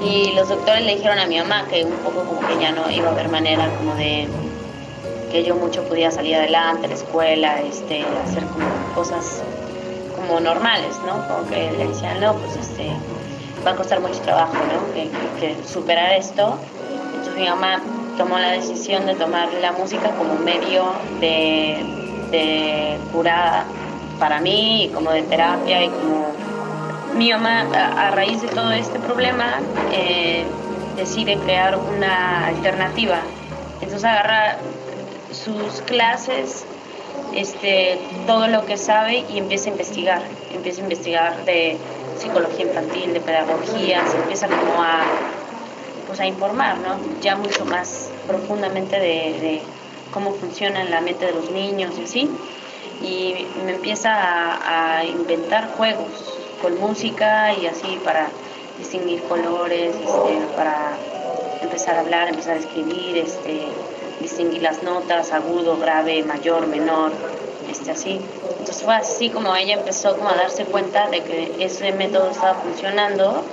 Y 0.02 0.32
los 0.32 0.48
doctores 0.48 0.86
le 0.86 0.96
dijeron 0.96 1.20
a 1.20 1.26
mi 1.26 1.38
mamá 1.40 1.68
que 1.70 1.84
un 1.84 1.92
poco 1.98 2.24
como 2.24 2.48
que 2.48 2.58
ya 2.58 2.72
no 2.72 2.90
iba 2.90 3.10
a 3.10 3.12
haber 3.12 3.28
manera 3.28 3.68
como 3.78 3.94
de 3.96 4.30
que 5.30 5.44
yo 5.44 5.56
mucho 5.58 5.84
podía 5.84 6.10
salir 6.10 6.38
adelante, 6.38 6.88
la 6.88 6.94
escuela, 6.94 7.62
este, 7.62 8.06
hacer 8.24 8.46
como 8.46 8.96
cosas 8.96 9.44
como 10.16 10.40
normales, 10.40 11.02
¿no? 11.06 11.22
Como 11.28 11.50
que 11.50 11.70
le 11.70 11.88
decían, 11.88 12.22
no, 12.22 12.34
pues 12.38 12.56
este, 12.56 12.88
va 13.68 13.72
a 13.72 13.76
costar 13.76 14.00
mucho 14.00 14.22
trabajo, 14.22 14.54
¿no? 14.72 14.94
Que, 14.94 15.10
que- 15.40 15.56
que 15.58 15.68
superar 15.68 16.14
esto. 16.14 16.58
Entonces 17.14 17.36
mi 17.36 17.46
mamá 17.50 17.82
tomó 18.18 18.38
la 18.40 18.52
decisión 18.52 19.06
de 19.06 19.16
tomar 19.16 19.52
la 19.54 19.72
música 19.72 20.12
como 20.12 20.36
medio 20.36 20.86
de, 21.20 21.84
de 22.32 22.98
cura 23.12 23.66
para 24.20 24.40
mí, 24.40 24.92
como 24.94 25.12
de 25.12 25.24
terapia 25.24 25.84
y 25.84 25.90
como 25.90 26.28
mi 27.16 27.32
mamá, 27.32 27.68
a 27.96 28.12
raíz 28.12 28.42
de 28.42 28.48
todo 28.48 28.72
este 28.72 29.00
problema, 29.00 29.60
eh, 29.92 30.46
decide 30.96 31.38
crear 31.38 31.78
una 31.78 32.48
alternativa. 32.48 33.20
Entonces 33.82 34.04
agarra 34.04 34.58
sus 35.32 35.82
clases, 35.82 36.66
este, 37.36 38.00
todo 38.28 38.48
lo 38.48 38.66
que 38.66 38.78
sabe 38.78 39.26
y 39.30 39.38
empieza 39.38 39.70
a 39.70 39.74
investigar. 39.74 40.22
Empieza 40.54 40.82
a 40.82 40.84
investigar 40.84 41.46
de 41.46 41.78
psicología 42.18 42.66
infantil, 42.66 43.14
de 43.14 43.20
pedagogía, 43.20 44.06
se 44.08 44.18
empieza 44.18 44.48
como 44.48 44.82
a, 44.82 45.04
pues 46.08 46.20
a 46.20 46.26
informar, 46.26 46.80
¿no? 46.80 46.98
Ya 47.22 47.36
mucho 47.36 47.66
más 47.66 48.10
profundamente 48.28 49.00
de, 49.00 49.62
cómo 50.12 50.34
funciona 50.34 50.84
la 50.84 51.02
mente 51.02 51.26
de 51.26 51.32
los 51.34 51.50
niños 51.50 51.94
y 52.00 52.04
así. 52.04 52.30
Y 53.02 53.48
me 53.66 53.74
empieza 53.74 54.14
a, 54.14 55.00
a 55.00 55.06
inventar 55.06 55.70
juegos 55.76 56.38
con 56.62 56.80
música 56.80 57.54
y 57.54 57.68
así 57.68 58.00
para 58.06 58.30
distinguir 58.78 59.22
colores, 59.24 59.96
este, 59.96 60.56
para 60.56 60.98
empezar 61.62 61.96
a 61.96 62.00
hablar, 62.02 62.30
empezar 62.30 62.56
a 62.56 62.60
escribir, 62.60 63.18
este, 63.18 63.68
distinguir 64.20 64.62
las 64.62 64.84
notas, 64.84 65.32
agudo, 65.32 65.78
grave, 65.78 66.24
mayor, 66.24 66.68
menor, 66.68 67.12
este, 67.70 67.92
así. 67.92 68.20
Entonces 68.60 68.84
fue 68.84 68.96
así 68.96 69.30
como 69.30 69.56
ella 69.56 69.74
empezó 69.74 70.16
como 70.16 70.30
a 70.30 70.36
darse 70.36 70.66
cuenta 70.66 71.10
de 71.10 71.22
que 71.22 71.56
ese 71.60 71.92
método 71.92 72.32
estaba 72.32 72.56
funcionando, 72.56 73.44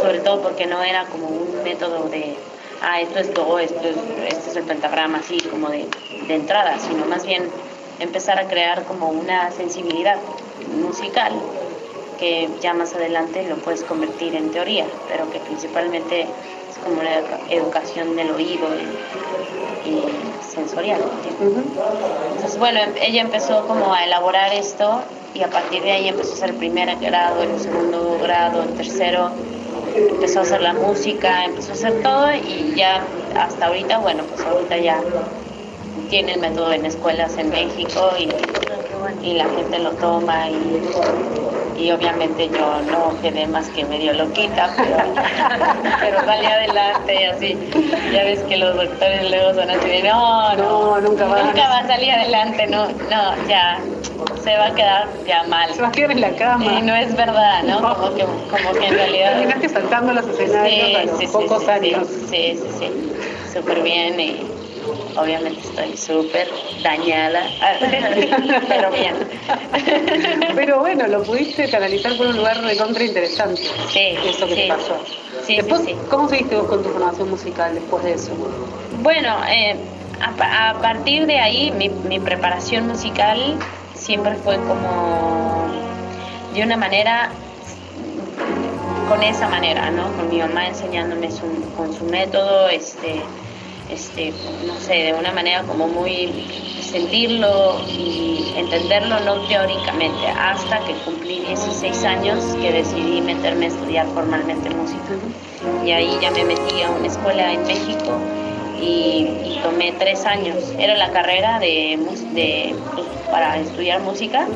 sobre 0.00 0.20
todo 0.20 0.40
porque 0.42 0.66
no 0.66 0.82
era 0.82 1.06
como 1.06 1.28
un 1.28 1.62
método 1.62 2.08
de, 2.08 2.34
ah, 2.82 3.00
esto 3.00 3.18
es 3.18 3.32
do, 3.34 3.58
esto 3.58 3.80
es, 3.88 3.96
este 4.28 4.50
es 4.50 4.56
el 4.56 4.64
pentagrama, 4.64 5.18
así 5.18 5.38
como 5.40 5.68
de, 5.70 5.86
de 6.26 6.34
entrada, 6.34 6.78
sino 6.78 7.04
más 7.06 7.24
bien 7.24 7.48
empezar 8.00 8.38
a 8.38 8.46
crear 8.48 8.84
como 8.84 9.08
una 9.08 9.50
sensibilidad 9.50 10.18
musical 10.80 11.32
que 12.18 12.48
ya 12.60 12.72
más 12.72 12.94
adelante 12.94 13.44
lo 13.46 13.56
puedes 13.56 13.82
convertir 13.84 14.34
en 14.34 14.50
teoría, 14.50 14.86
pero 15.08 15.30
que 15.30 15.38
principalmente 15.40 16.22
es 16.22 16.78
como 16.82 17.00
una 17.00 17.14
educa- 17.18 17.40
educación 17.50 18.16
del 18.16 18.30
oído 18.30 18.68
y, 19.84 19.90
y 19.90 20.02
sensorial. 20.40 21.00
Entonces, 22.32 22.58
bueno, 22.58 22.80
em- 22.80 22.94
ella 23.02 23.20
empezó 23.20 23.66
como 23.66 23.92
a 23.92 24.04
elaborar 24.04 24.52
esto 24.54 25.02
y 25.34 25.42
a 25.42 25.48
partir 25.50 25.82
de 25.82 25.92
ahí 25.92 26.08
empezó 26.08 26.42
a 26.42 26.48
el 26.48 26.54
primer 26.54 26.96
grado, 27.00 27.42
el 27.42 27.58
segundo 27.58 28.18
grado, 28.22 28.62
el 28.62 28.72
tercero, 28.72 29.32
empezó 30.08 30.40
a 30.40 30.42
hacer 30.42 30.60
la 30.62 30.74
música, 30.74 31.44
empezó 31.44 31.70
a 31.72 31.74
hacer 31.74 32.00
todo 32.02 32.32
y 32.34 32.74
ya 32.74 33.12
hasta 33.34 33.66
ahorita, 33.66 33.98
bueno, 33.98 34.26
pues 34.28 34.44
ahorita 34.46 34.78
ya 34.78 35.08
tiene 36.08 36.34
el 36.34 36.40
método 36.40 36.72
en 36.72 36.84
escuelas 36.86 37.36
en 37.38 37.50
México 37.50 38.16
y, 38.18 38.30
y 39.20 39.34
la 39.34 39.48
gente 39.48 39.78
lo 39.78 39.98
toma 39.98 40.50
y, 40.50 40.82
y 41.78 41.90
obviamente 41.90 42.48
yo 42.48 42.80
no 42.82 43.20
quedé 43.20 43.46
más 43.46 43.68
que 43.70 43.84
medio 43.84 44.12
loquita, 44.14 44.72
pero, 44.76 44.96
pero 46.00 46.24
salí 46.24 46.46
adelante 46.46 47.20
y 47.20 47.24
así. 47.24 47.58
Ya 48.12 48.24
ves 48.24 48.40
que 48.44 48.56
los 48.56 48.74
doctores 48.76 49.30
luego 49.30 49.54
son 49.54 49.70
así 49.70 49.88
de, 49.88 50.02
no, 50.02 50.54
no, 50.56 51.00
nunca 51.00 51.26
va 51.26 51.40
a- 51.40 51.42
nunca 51.44 51.68
va 51.68 51.78
a 51.80 51.86
salir 51.86 52.10
adelante, 52.12 52.66
no, 52.68 52.86
no, 52.88 53.48
ya 53.48 53.78
se 54.42 54.56
va 54.56 54.66
a 54.66 54.74
quedar 54.74 55.08
ya 55.26 55.42
mal. 55.44 55.72
Se 55.74 55.82
va 55.82 55.88
a 55.88 55.92
quedar 55.92 56.12
en 56.12 56.20
la 56.20 56.34
cama. 56.36 56.72
Y 56.78 56.82
no 56.82 56.94
es 56.94 57.14
verdad, 57.16 57.62
¿no? 57.64 57.80
Como 57.96 58.14
que, 58.14 58.22
como 58.24 58.72
que 58.78 58.86
en 58.86 58.94
realidad... 58.94 59.32
Terminaste 59.34 59.68
saltando 59.68 60.12
los 60.12 60.26
escenarios 60.28 60.96
a 60.96 61.04
los 61.22 61.30
pocos 61.32 61.62
sí, 61.64 61.70
años. 61.70 62.08
Sí, 62.30 62.60
sí, 62.60 62.68
sí. 62.78 63.12
Súper 63.52 63.82
bien 63.82 64.18
y 64.20 64.55
obviamente 65.16 65.60
estoy 65.60 65.96
súper 65.96 66.48
dañada, 66.82 67.50
pero 68.68 68.90
bien. 68.90 69.14
Pero 70.54 70.80
bueno, 70.80 71.06
lo 71.06 71.22
pudiste 71.22 71.68
canalizar 71.68 72.16
por 72.16 72.26
un 72.28 72.36
lugar 72.36 72.62
de 72.62 72.76
contra 72.76 73.04
interesante. 73.04 73.62
Sí, 73.88 74.14
Eso 74.24 74.46
que 74.46 74.54
sí. 74.54 74.60
te 74.62 74.68
pasó. 74.68 74.96
Sí, 75.42 75.56
después, 75.56 75.82
sí. 75.82 75.96
¿cómo 76.10 76.28
seguiste 76.28 76.56
vos 76.56 76.66
con 76.66 76.82
tu 76.82 76.90
formación 76.90 77.30
musical 77.30 77.74
después 77.74 78.04
de 78.04 78.14
eso? 78.14 78.32
Bueno, 79.02 79.36
eh, 79.48 79.76
a, 80.20 80.34
pa- 80.36 80.70
a 80.70 80.80
partir 80.80 81.26
de 81.26 81.38
ahí 81.38 81.70
mi, 81.72 81.88
mi 81.88 82.18
preparación 82.18 82.86
musical 82.88 83.56
siempre 83.94 84.34
fue 84.36 84.56
como 84.60 85.66
de 86.54 86.62
una 86.62 86.76
manera, 86.76 87.30
con 89.08 89.22
esa 89.22 89.46
manera, 89.48 89.90
¿no? 89.90 90.12
Con 90.16 90.28
mi 90.28 90.38
mamá 90.38 90.66
enseñándome 90.68 91.30
su- 91.30 91.72
con 91.76 91.92
su 91.92 92.04
método, 92.06 92.68
este, 92.68 93.22
este, 93.90 94.32
no 94.66 94.78
sé, 94.80 94.94
de 94.94 95.14
una 95.14 95.32
manera 95.32 95.62
como 95.62 95.86
muy 95.88 96.30
sentirlo 96.80 97.80
y 97.88 98.52
entenderlo 98.56 99.20
no 99.20 99.46
teóricamente, 99.46 100.26
hasta 100.28 100.80
que 100.80 100.94
cumplí 101.04 101.40
16 101.40 102.04
años 102.04 102.44
que 102.60 102.72
decidí 102.72 103.20
meterme 103.20 103.66
a 103.66 103.68
estudiar 103.68 104.06
formalmente 104.08 104.70
música. 104.70 105.14
Y 105.84 105.90
ahí 105.90 106.18
ya 106.20 106.30
me 106.30 106.44
metí 106.44 106.82
a 106.82 106.90
una 106.90 107.06
escuela 107.06 107.52
en 107.52 107.66
México 107.66 108.18
y, 108.80 109.26
y 109.44 109.60
tomé 109.62 109.92
tres 109.92 110.24
años. 110.24 110.72
Era 110.78 110.96
la 110.96 111.10
carrera 111.10 111.58
de, 111.58 111.98
de 112.32 112.74
pues, 112.94 113.06
para 113.30 113.58
estudiar 113.58 114.00
música, 114.00 114.46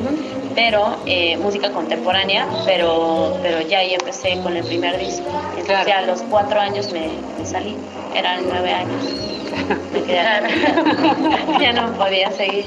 pero 0.55 0.97
eh, 1.05 1.37
música 1.37 1.71
contemporánea, 1.71 2.47
pero, 2.65 3.37
pero 3.41 3.61
ya 3.61 3.79
ahí 3.79 3.93
empecé 3.93 4.39
con 4.41 4.55
el 4.55 4.63
primer 4.63 4.97
disco. 4.97 5.29
Entonces 5.57 5.85
ya 5.87 5.99
a 5.99 6.01
los 6.01 6.21
cuatro 6.23 6.59
años 6.59 6.91
me, 6.91 7.09
me 7.37 7.45
salí, 7.45 7.75
eran 8.15 8.41
nueve 8.47 8.71
años. 8.71 9.20
Me 9.93 10.01
ya 11.59 11.73
no 11.73 11.93
podía 11.93 12.31
seguir. 12.31 12.65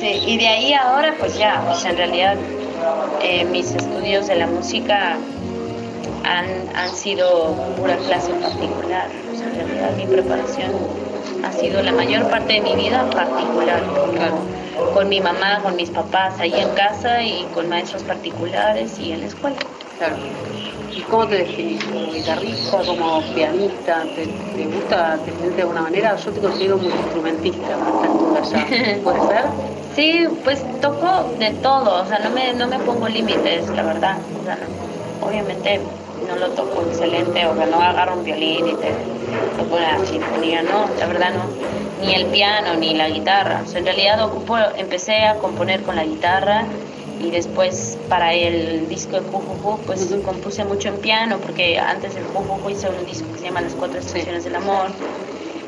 Sí, 0.00 0.22
y 0.26 0.38
de 0.38 0.48
ahí 0.48 0.74
ahora 0.74 1.14
pues 1.18 1.38
ya, 1.38 1.64
o 1.70 1.74
sea, 1.74 1.90
en 1.92 1.96
realidad 1.96 2.36
eh, 3.22 3.44
mis 3.44 3.74
estudios 3.74 4.26
de 4.26 4.36
la 4.36 4.46
música 4.46 5.16
han, 6.24 6.46
han 6.76 6.88
sido 6.90 7.54
pura 7.76 7.96
clase 7.96 8.32
particular. 8.34 9.08
O 9.32 9.36
sea, 9.36 9.48
en 9.48 9.54
realidad 9.56 9.92
mi 9.96 10.06
preparación 10.06 10.72
ha 11.44 11.52
sido 11.52 11.82
la 11.82 11.92
mayor 11.92 12.28
parte 12.28 12.54
de 12.54 12.60
mi 12.60 12.74
vida 12.74 13.08
particular. 13.10 13.82
Con, 13.84 14.92
con 14.92 15.08
mi 15.08 15.20
mamá, 15.20 15.60
con 15.62 15.76
mis 15.76 15.90
papás 15.90 16.40
ahí 16.40 16.52
en 16.54 16.70
casa 16.70 17.22
y 17.22 17.44
con 17.54 17.68
maestros 17.68 18.02
particulares 18.02 18.98
y 18.98 19.12
en 19.12 19.20
la 19.20 19.26
escuela. 19.26 19.56
Claro. 19.98 20.16
¿Y 20.90 21.00
cómo 21.02 21.26
te 21.26 21.36
definís? 21.38 21.82
¿Como 21.84 22.12
guitarrista, 22.12 22.78
como 22.84 23.22
pianista? 23.34 24.04
¿Te, 24.14 24.26
te 24.26 24.66
gusta 24.66 25.16
definirte 25.18 25.56
de 25.56 25.62
alguna 25.62 25.82
manera? 25.82 26.16
Yo 26.16 26.30
te 26.32 26.40
considero 26.40 26.78
muy 26.78 26.86
instrumentista 26.92 27.66
a 27.66 28.42
esta 28.42 28.56
altura. 28.56 29.00
¿Puede 29.02 29.20
ser? 29.28 29.44
Sí, 29.94 30.24
pues 30.44 30.64
toco 30.80 31.34
de 31.38 31.50
todo, 31.62 32.02
o 32.02 32.06
sea, 32.06 32.18
no 32.20 32.30
me, 32.30 32.52
no 32.54 32.66
me 32.66 32.78
pongo 32.80 33.08
límites, 33.08 33.68
la 33.70 33.82
verdad. 33.84 34.18
O 34.40 34.44
sea, 34.44 34.56
no- 34.56 35.26
obviamente 35.26 35.80
no 36.28 36.36
lo 36.36 36.48
toco 36.50 36.82
excelente, 36.82 37.46
o 37.46 37.54
sea, 37.56 37.66
no 37.66 37.80
agarro 37.80 38.16
un 38.16 38.24
violín 38.24 38.66
y 38.68 38.74
te 38.74 38.92
toco 39.56 39.76
una 39.76 40.04
sinfonía, 40.04 40.62
no, 40.62 40.88
la 40.98 41.06
verdad 41.06 41.30
no. 41.34 41.44
Ni 42.04 42.14
el 42.14 42.26
piano, 42.26 42.74
ni 42.74 42.94
la 42.94 43.08
guitarra. 43.08 43.62
O 43.64 43.66
sea, 43.68 43.78
en 43.80 43.86
realidad 43.86 44.22
ocupo, 44.24 44.56
empecé 44.76 45.24
a 45.24 45.36
componer 45.38 45.82
con 45.82 45.96
la 45.96 46.04
guitarra 46.04 46.66
y 47.24 47.30
después 47.30 47.98
para 48.08 48.34
el 48.34 48.88
disco 48.88 49.20
de 49.20 49.26
Jujuju, 49.28 49.80
pues 49.86 50.14
compuse 50.24 50.64
mucho 50.64 50.88
en 50.88 50.96
piano, 50.98 51.38
porque 51.38 51.78
antes 51.78 52.14
del 52.14 52.24
Jujuju 52.24 52.70
hice 52.70 52.88
un 52.88 53.06
disco 53.06 53.32
que 53.32 53.38
se 53.38 53.44
llama 53.46 53.62
Las 53.62 53.74
Cuatro 53.74 53.98
Estaciones 53.98 54.44
del 54.44 54.56
Amor 54.56 54.90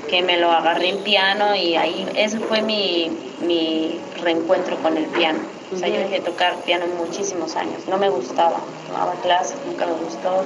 que 0.09 0.23
me 0.23 0.37
lo 0.37 0.51
agarré 0.53 0.91
en 0.91 1.03
piano 1.03 1.55
y 1.57 1.75
ahí 1.77 2.07
ese 2.15 2.39
fue 2.39 2.63
mi, 2.63 3.11
mi 3.41 3.99
reencuentro 4.23 4.77
con 4.77 4.97
el 4.97 5.07
piano. 5.07 5.41
O 5.73 5.77
sea, 5.77 5.89
yo 5.89 5.97
dejé 5.97 6.17
de 6.17 6.21
tocar 6.21 6.55
piano 6.63 6.85
muchísimos 6.97 7.57
años, 7.57 7.89
no 7.89 7.99
me 7.99 8.09
gustaba, 8.09 8.61
tomaba 8.87 9.15
clases, 9.21 9.57
nunca 9.67 9.85
me 9.85 9.95
gustó, 9.95 10.45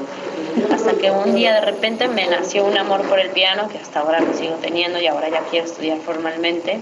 hasta 0.72 0.94
que 0.94 1.11
un 1.11 1.34
día 1.34 1.52
de 1.52 1.61
repente 1.61 2.08
me 2.08 2.26
nació 2.26 2.64
un 2.64 2.78
amor 2.78 3.02
por 3.02 3.20
el 3.20 3.28
piano 3.28 3.68
que 3.68 3.76
hasta 3.76 4.00
ahora 4.00 4.20
lo 4.20 4.32
sigo 4.32 4.54
teniendo 4.62 4.98
y 4.98 5.06
ahora 5.08 5.28
ya 5.28 5.40
quiero 5.50 5.66
estudiar 5.66 5.98
formalmente 5.98 6.80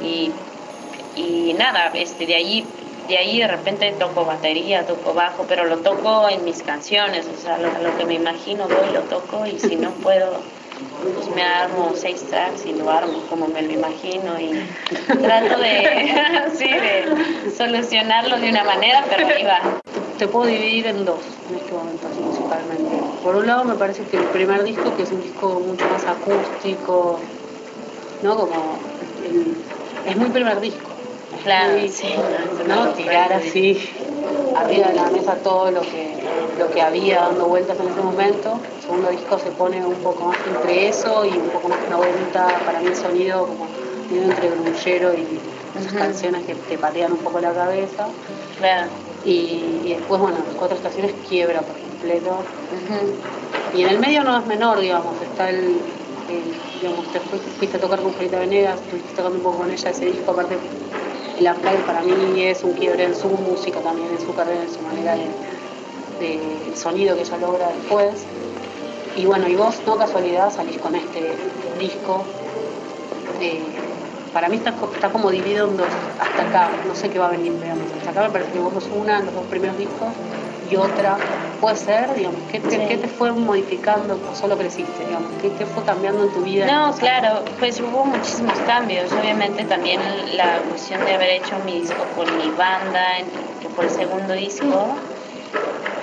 y, 0.00 0.30
y 1.16 1.52
nada, 1.54 1.90
este, 1.94 2.26
de 2.26 2.36
ahí 2.36 2.64
de 3.08 3.18
ahí 3.18 3.38
de 3.38 3.46
repente 3.46 3.92
toco 3.98 4.24
batería, 4.24 4.86
toco 4.86 5.14
bajo, 5.14 5.44
pero 5.48 5.64
lo 5.64 5.78
toco 5.78 6.28
en 6.28 6.44
mis 6.44 6.62
canciones, 6.62 7.26
o 7.26 7.40
sea, 7.40 7.58
lo, 7.58 7.68
lo 7.82 7.96
que 7.96 8.04
me 8.04 8.14
imagino 8.14 8.66
voy 8.68 8.92
lo 8.92 9.00
toco 9.02 9.46
y 9.46 9.58
si 9.58 9.76
no 9.76 9.90
puedo 9.90 10.40
pues 11.14 11.28
me 11.34 11.42
armo 11.42 11.92
seis 11.94 12.22
tracks 12.24 12.66
y 12.66 12.72
lo 12.72 12.90
armo 12.90 13.20
como 13.28 13.46
me 13.46 13.62
lo 13.62 13.72
imagino 13.72 14.38
y 14.40 14.66
trato 15.22 15.60
de, 15.60 16.12
sí, 16.56 16.68
de 16.68 17.50
solucionarlo 17.56 18.38
de 18.38 18.50
una 18.50 18.64
manera, 18.64 19.04
pero 19.08 19.26
ahí 19.26 19.44
va. 19.44 19.60
Te 20.18 20.28
puedo 20.28 20.46
dividir 20.46 20.86
en 20.86 21.04
dos 21.04 21.20
en 21.50 21.56
este 21.56 21.72
momento 21.72 22.08
así, 22.10 22.20
musicalmente. 22.20 22.96
Por 23.22 23.36
un 23.36 23.46
lado 23.46 23.64
me 23.64 23.74
parece 23.74 24.02
que 24.04 24.16
el 24.16 24.24
primer 24.24 24.64
disco, 24.64 24.96
que 24.96 25.02
es 25.02 25.12
un 25.12 25.22
disco 25.22 25.60
mucho 25.66 25.84
más 25.88 26.04
acústico, 26.04 27.20
¿no? 28.22 28.36
Como 28.36 28.78
es 30.06 30.16
muy 30.16 30.30
primer 30.30 30.60
disco. 30.60 30.93
Claro, 31.42 31.78
sí. 31.88 32.14
¿no? 32.66 32.92
Tirar 32.92 33.32
así 33.32 33.78
arriba 34.56 34.88
de 34.88 34.94
la 34.94 35.10
mesa 35.10 35.36
todo 35.42 35.70
lo 35.70 35.80
que, 35.80 36.16
lo 36.58 36.70
que 36.70 36.80
había 36.80 37.20
dando 37.20 37.46
vueltas 37.46 37.78
en 37.80 37.88
ese 37.88 38.00
momento. 38.00 38.60
El 38.76 38.80
segundo 38.82 39.10
disco 39.10 39.38
se 39.38 39.50
pone 39.52 39.84
un 39.84 40.00
poco 40.02 40.24
más 40.26 40.38
entre 40.46 40.88
eso 40.88 41.24
y 41.24 41.30
un 41.30 41.50
poco 41.50 41.68
más 41.68 41.78
90, 41.90 42.46
para 42.64 42.80
mí 42.80 42.86
el 42.86 42.96
sonido 42.96 43.46
como 43.46 43.68
medio 44.08 44.24
entre 44.24 44.50
grullero 44.50 45.14
y 45.14 45.40
esas 45.74 45.92
canciones 45.92 46.44
que 46.46 46.54
te 46.54 46.78
patean 46.78 47.12
un 47.12 47.18
poco 47.18 47.40
la 47.40 47.52
cabeza. 47.52 48.08
Claro. 48.58 48.90
Y, 49.24 49.80
y 49.84 49.94
después, 49.94 50.20
bueno, 50.20 50.38
las 50.46 50.54
cuatro 50.54 50.76
estaciones 50.76 51.14
quiebra 51.26 51.62
por 51.62 51.78
completo. 51.80 52.38
Y 53.74 53.82
en 53.82 53.88
el 53.88 53.98
medio 53.98 54.22
no 54.22 54.38
es 54.38 54.46
menor, 54.46 54.78
digamos, 54.80 55.20
está 55.20 55.48
el, 55.50 55.82
el- 56.28 56.54
digamos, 56.80 57.10
te 57.10 57.20
fuiste, 57.20 57.50
fuiste 57.50 57.76
a 57.78 57.80
tocar 57.80 58.00
con 58.02 58.12
Julieta 58.12 58.38
Venegas, 58.38 58.80
estuviste 58.82 59.12
tocando 59.14 59.38
un 59.38 59.42
poco 59.42 59.58
con 59.58 59.70
ella 59.70 59.90
ese 59.90 60.06
disco, 60.06 60.30
aparte 60.32 60.58
el 61.38 61.46
Afraid 61.46 61.80
para 61.86 62.02
mí 62.02 62.42
es 62.42 62.62
un 62.64 62.72
quiebre 62.74 63.04
en 63.04 63.14
su 63.14 63.28
música 63.28 63.80
también, 63.80 64.10
en 64.12 64.20
su 64.20 64.32
carrera, 64.34 64.62
en 64.62 64.70
su 64.70 64.80
manera 64.82 65.14
de, 65.16 65.30
el 66.66 66.76
sonido 66.76 67.14
que 67.16 67.22
ella 67.22 67.36
logra 67.38 67.68
después. 67.68 68.26
Y 69.16 69.26
bueno, 69.26 69.48
y 69.48 69.54
vos, 69.54 69.80
no 69.86 69.96
casualidad, 69.96 70.50
salís 70.50 70.78
con 70.78 70.94
este 70.94 71.36
disco. 71.78 72.24
eh, 73.40 73.76
para 74.32 74.48
mí 74.48 74.56
está, 74.56 74.72
co- 74.74 74.90
está 74.92 75.10
como 75.10 75.30
dividido 75.30 75.68
en 75.70 75.76
dos, 75.76 75.86
hasta 76.18 76.42
acá, 76.42 76.70
no 76.88 76.94
sé 76.94 77.08
qué 77.08 77.18
va 77.20 77.26
a 77.26 77.30
venir, 77.30 77.52
digamos. 77.60 77.92
Hasta 77.98 78.10
acá 78.10 78.22
me 78.22 78.30
parece 78.30 78.50
que 78.52 78.58
vos 78.58 78.88
una 78.90 79.18
en 79.18 79.26
los 79.26 79.34
dos 79.34 79.44
primeros 79.46 79.76
discos 79.78 80.08
y 80.68 80.74
otra, 80.76 81.16
puede 81.54 81.76
ser, 81.76 82.14
digamos, 82.14 82.40
¿qué 82.50 82.60
te, 82.60 82.70
Sí. 82.70 82.80
qué 82.88 82.96
te 82.98 83.08
fue 83.08 83.32
modificando 83.32 84.18
o 84.30 84.34
solo 84.34 84.56
creciste, 84.56 85.04
digamos? 85.04 85.30
¿Qué 85.40 85.50
te 85.50 85.66
fue 85.66 85.82
cambiando 85.84 86.24
en 86.24 86.32
tu 86.32 86.42
vida? 86.42 86.66
No, 86.66 86.94
claro, 86.96 87.42
pues 87.58 87.80
hubo 87.80 88.04
muchísimos 88.04 88.58
cambios. 88.60 89.12
Obviamente 89.12 89.64
también 89.64 90.00
la 90.36 90.58
cuestión 90.68 91.04
de 91.04 91.14
haber 91.14 91.30
hecho 91.30 91.56
mi 91.64 91.80
disco 91.80 92.04
con 92.16 92.36
mi 92.36 92.50
banda, 92.50 93.18
que 93.60 93.68
fue 93.68 93.84
el 93.84 93.90
segundo 93.90 94.34
disco, 94.34 94.96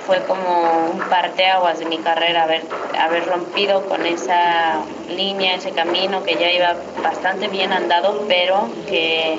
fue 0.06 0.18
como 0.24 0.90
un 0.92 0.98
parteaguas 1.08 1.78
de 1.78 1.84
mi 1.86 1.98
carrera, 1.98 2.44
haber, 2.44 2.66
haber 2.98 3.26
rompido 3.26 3.86
con 3.86 4.04
esa 4.04 4.80
línea, 5.08 5.54
ese 5.54 5.70
camino 5.70 6.24
que 6.24 6.34
ya 6.34 6.50
iba 6.50 6.76
bastante 7.02 7.48
bien 7.48 7.72
andado, 7.72 8.24
pero 8.26 8.68
que 8.88 9.38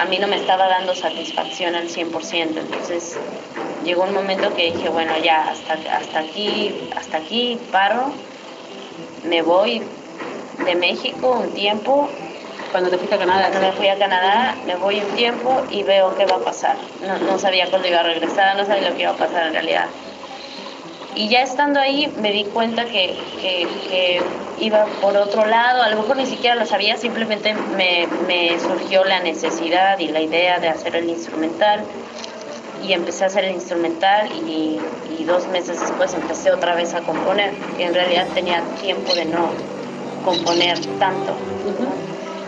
a 0.00 0.04
mí 0.06 0.18
no 0.18 0.26
me 0.28 0.36
estaba 0.36 0.66
dando 0.68 0.94
satisfacción 0.94 1.74
al 1.74 1.88
100%. 1.88 2.58
Entonces 2.58 3.18
llegó 3.84 4.02
un 4.04 4.12
momento 4.14 4.52
que 4.54 4.72
dije, 4.72 4.88
bueno, 4.88 5.16
ya, 5.18 5.48
hasta, 5.50 5.74
hasta 5.96 6.18
aquí, 6.20 6.74
hasta 6.96 7.18
aquí 7.18 7.58
paro, 7.70 8.12
me 9.24 9.42
voy 9.42 9.82
de 10.64 10.74
México 10.76 11.30
un 11.40 11.50
tiempo, 11.52 12.08
Cuando 12.72 12.90
te 12.90 12.96
fuiste 12.98 13.14
a 13.14 13.18
Canadá, 13.18 13.50
cuando 13.50 13.68
me 13.68 13.72
fui 13.74 13.86
a 13.86 13.96
Canadá, 13.98 14.56
me 14.66 14.74
voy 14.74 15.00
un 15.00 15.14
tiempo 15.14 15.62
y 15.70 15.84
veo 15.84 16.16
qué 16.16 16.26
va 16.26 16.36
a 16.36 16.40
pasar. 16.40 16.76
No, 17.06 17.18
no 17.18 17.38
sabía 17.38 17.70
cuándo 17.70 17.86
iba 17.86 18.00
a 18.00 18.02
regresar, 18.02 18.56
no 18.56 18.64
sabía 18.66 18.90
lo 18.90 18.96
que 18.96 19.02
iba 19.02 19.12
a 19.12 19.16
pasar 19.16 19.46
en 19.46 19.52
realidad. 19.52 19.86
Y 21.14 21.28
ya 21.28 21.42
estando 21.42 21.78
ahí 21.78 22.12
me 22.20 22.32
di 22.32 22.42
cuenta 22.46 22.86
que, 22.86 23.14
que- 23.40 23.68
que 23.88 24.20
iba 24.58 24.86
por 25.00 25.16
otro 25.16 25.46
lado, 25.46 25.82
a 25.84 25.88
lo 25.88 25.96
mejor 25.98 26.16
ni 26.16 26.26
siquiera 26.26 26.56
lo 26.56 26.66
sabía, 26.66 26.96
simplemente 26.96 27.54
me, 27.76 28.08
me 28.26 28.58
surgió 28.58 29.04
la 29.04 29.20
necesidad 29.20 29.96
y 30.00 30.08
la 30.08 30.20
idea 30.20 30.58
de 30.58 30.68
hacer 30.68 30.96
el 30.96 31.08
instrumental 31.08 31.84
y 32.86 32.92
empecé 32.92 33.24
a 33.24 33.26
hacer 33.28 33.44
el 33.44 33.54
instrumental 33.54 34.30
y, 34.46 34.78
y 35.18 35.24
dos 35.24 35.46
meses 35.48 35.80
después 35.80 36.12
empecé 36.14 36.52
otra 36.52 36.74
vez 36.74 36.94
a 36.94 37.00
componer. 37.00 37.52
Y 37.78 37.82
en 37.82 37.94
realidad 37.94 38.26
tenía 38.34 38.62
tiempo 38.80 39.14
de 39.14 39.24
no 39.24 39.50
componer 40.24 40.78
tanto. 40.98 41.34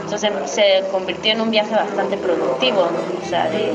Entonces 0.05 0.31
se 0.47 0.85
convirtió 0.93 1.33
en 1.33 1.41
un 1.41 1.51
viaje 1.51 1.75
bastante 1.75 2.17
productivo, 2.17 2.83
o 2.83 3.29
sea, 3.29 3.49
de, 3.51 3.73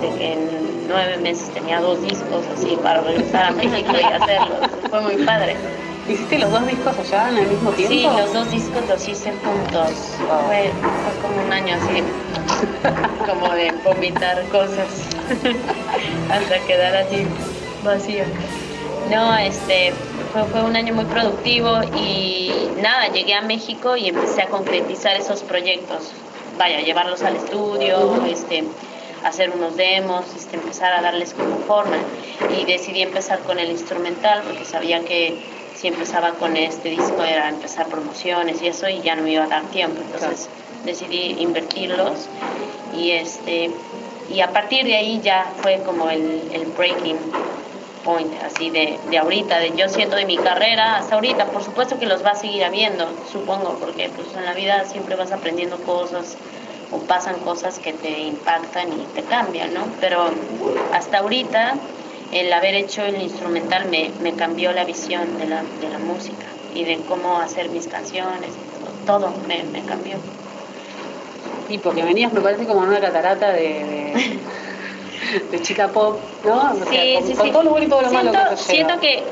de 0.00 0.18
que 0.18 0.32
en 0.32 0.88
nueve 0.88 1.18
meses 1.18 1.50
tenía 1.50 1.80
dos 1.80 2.02
discos 2.02 2.44
así 2.56 2.78
para 2.82 3.02
regresar 3.02 3.44
a 3.44 3.50
México 3.52 3.92
y 3.92 4.04
hacerlos. 4.04 4.58
Fue 4.88 5.00
muy 5.02 5.16
padre. 5.24 5.56
¿Hiciste 6.08 6.38
los 6.38 6.50
dos 6.50 6.66
discos 6.66 6.98
allá 6.98 7.28
en 7.28 7.38
el 7.38 7.46
mismo 7.48 7.70
tiempo? 7.70 7.94
Sí, 7.94 8.02
los 8.02 8.32
dos 8.32 8.50
discos 8.50 8.88
los 8.88 9.06
hice 9.06 9.32
juntos. 9.44 9.90
Fue, 10.46 10.72
fue 10.72 11.22
como 11.22 11.46
un 11.46 11.52
año 11.52 11.76
así, 11.76 12.02
como 13.26 13.52
de 13.54 13.72
vomitar 13.84 14.42
cosas 14.48 15.06
hasta 16.30 16.58
quedar 16.66 16.96
así 16.96 17.26
vacío. 17.84 18.24
No, 19.10 19.36
este, 19.36 19.92
fue, 20.32 20.44
fue 20.44 20.62
un 20.62 20.76
año 20.76 20.94
muy 20.94 21.04
productivo 21.06 21.80
y 21.96 22.52
nada, 22.80 23.08
llegué 23.08 23.34
a 23.34 23.42
México 23.42 23.96
y 23.96 24.08
empecé 24.08 24.42
a 24.42 24.46
concretizar 24.46 25.16
esos 25.16 25.42
proyectos. 25.42 26.12
Vaya, 26.58 26.80
llevarlos 26.80 27.22
al 27.22 27.36
estudio, 27.36 28.24
este, 28.26 28.64
hacer 29.24 29.50
unos 29.50 29.76
demos, 29.76 30.24
este, 30.36 30.56
empezar 30.56 30.92
a 30.92 31.02
darles 31.02 31.34
como 31.34 31.56
forma. 31.60 31.96
Y 32.56 32.64
decidí 32.66 33.02
empezar 33.02 33.40
con 33.40 33.58
el 33.58 33.70
instrumental 33.70 34.42
porque 34.46 34.64
sabía 34.64 35.00
que 35.00 35.42
si 35.74 35.88
empezaba 35.88 36.32
con 36.32 36.56
este 36.56 36.90
disco 36.90 37.22
era 37.24 37.48
empezar 37.48 37.86
promociones 37.86 38.60
y 38.60 38.68
eso 38.68 38.88
y 38.88 39.00
ya 39.00 39.16
no 39.16 39.22
me 39.22 39.32
iba 39.32 39.44
a 39.44 39.48
dar 39.48 39.62
tiempo. 39.64 40.00
Entonces 40.02 40.48
decidí 40.84 41.36
invertirlos 41.40 42.28
y 42.96 43.12
este 43.12 43.70
y 44.30 44.40
a 44.40 44.52
partir 44.52 44.84
de 44.84 44.96
ahí 44.96 45.20
ya 45.22 45.52
fue 45.60 45.82
como 45.84 46.08
el, 46.08 46.50
el 46.52 46.66
breaking 46.76 47.18
point 48.04 48.32
así 48.42 48.70
de, 48.70 48.98
de 49.10 49.18
ahorita, 49.18 49.58
de 49.58 49.72
yo 49.76 49.88
siento 49.88 50.16
de 50.16 50.24
mi 50.24 50.36
carrera 50.36 50.96
hasta 50.96 51.16
ahorita. 51.16 51.46
Por 51.46 51.62
supuesto 51.62 51.98
que 51.98 52.06
los 52.06 52.24
va 52.24 52.30
a 52.30 52.36
seguir 52.36 52.64
habiendo, 52.64 53.08
supongo, 53.30 53.76
porque 53.80 54.08
pues 54.14 54.34
en 54.36 54.44
la 54.44 54.54
vida 54.54 54.84
siempre 54.84 55.16
vas 55.16 55.32
aprendiendo 55.32 55.76
cosas 55.78 56.36
o 56.92 56.98
pasan 56.98 57.38
cosas 57.40 57.78
que 57.78 57.92
te 57.92 58.20
impactan 58.20 58.88
y 58.92 59.04
te 59.14 59.22
cambian, 59.22 59.74
¿no? 59.74 59.82
Pero 60.00 60.30
hasta 60.92 61.18
ahorita 61.18 61.74
el 62.32 62.52
haber 62.52 62.74
hecho 62.74 63.02
el 63.02 63.20
instrumental 63.20 63.88
me, 63.88 64.10
me 64.20 64.34
cambió 64.34 64.72
la 64.72 64.84
visión 64.84 65.38
de 65.38 65.46
la, 65.46 65.62
de 65.80 65.88
la 65.88 65.98
música 65.98 66.46
y 66.74 66.84
de 66.84 66.98
cómo 66.98 67.38
hacer 67.38 67.68
mis 67.70 67.86
canciones, 67.88 68.50
todo 69.06 69.32
me, 69.48 69.64
me 69.64 69.82
cambió. 69.82 70.16
Y 71.70 71.78
porque 71.78 72.02
venías, 72.02 72.32
me 72.32 72.40
parece, 72.40 72.66
como 72.66 72.82
en 72.82 72.90
una 72.90 73.00
catarata 73.00 73.50
de, 73.52 73.60
de, 73.62 74.38
de 75.50 75.62
chica 75.62 75.88
pop, 75.88 76.18
¿no? 76.44 76.72
O 76.72 76.74
sea, 76.76 76.86
Sí, 76.90 77.14
con, 77.18 77.26
sí, 77.26 77.34
con 77.34 77.46
sí. 77.46 77.52
todo 77.52 77.62
lo 77.62 77.70
bueno 77.70 77.86
y 77.86 77.88
todo 77.88 78.02
lo 78.02 78.08
siento, 78.10 78.32
malo 78.32 78.50
que 78.50 78.56
siento 78.56 79.00
que, 79.00 79.22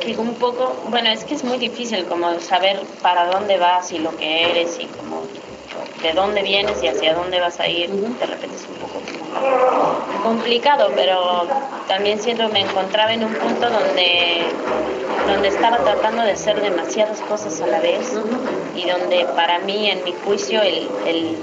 que 0.00 0.16
un 0.16 0.34
poco, 0.34 0.74
bueno, 0.88 1.10
es 1.10 1.24
que 1.24 1.34
es 1.34 1.44
muy 1.44 1.58
difícil 1.58 2.04
como 2.06 2.38
saber 2.40 2.80
para 3.02 3.26
dónde 3.26 3.58
vas 3.58 3.92
y 3.92 3.98
lo 3.98 4.16
que 4.16 4.50
eres 4.50 4.78
y 4.80 4.86
como 4.86 5.22
de 6.02 6.12
dónde 6.14 6.42
vienes 6.42 6.82
y 6.82 6.88
hacia 6.88 7.14
dónde 7.14 7.38
vas 7.40 7.60
a 7.60 7.68
ir. 7.68 7.90
De 7.90 8.26
repente 8.26 8.56
es 8.56 8.66
un 8.68 8.74
poco 8.76 9.00
complicado, 10.22 10.90
pero 10.94 11.46
también 11.88 12.20
siento 12.20 12.46
que 12.46 12.52
me 12.54 12.60
encontraba 12.60 13.12
en 13.12 13.24
un 13.24 13.34
punto 13.34 13.70
donde 13.70 14.42
donde 15.26 15.48
estaba 15.48 15.76
tratando 15.78 16.22
de 16.22 16.32
hacer 16.32 16.60
demasiadas 16.60 17.20
cosas 17.22 17.60
a 17.60 17.66
la 17.68 17.78
vez 17.80 18.12
y 18.74 18.88
donde 18.88 19.24
para 19.36 19.60
mí, 19.60 19.88
en 19.88 20.02
mi 20.04 20.12
juicio, 20.24 20.60
el, 20.62 20.88
el, 21.06 21.36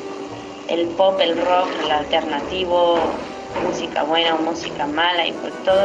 el 0.70 0.88
pop, 0.90 1.20
el 1.20 1.38
rock, 1.38 1.68
el 1.84 1.92
alternativo, 1.92 3.00
música 3.66 4.04
buena 4.04 4.36
o 4.36 4.40
música 4.40 4.86
mala, 4.86 5.26
y 5.28 5.32
pues 5.34 5.54
todo, 5.64 5.82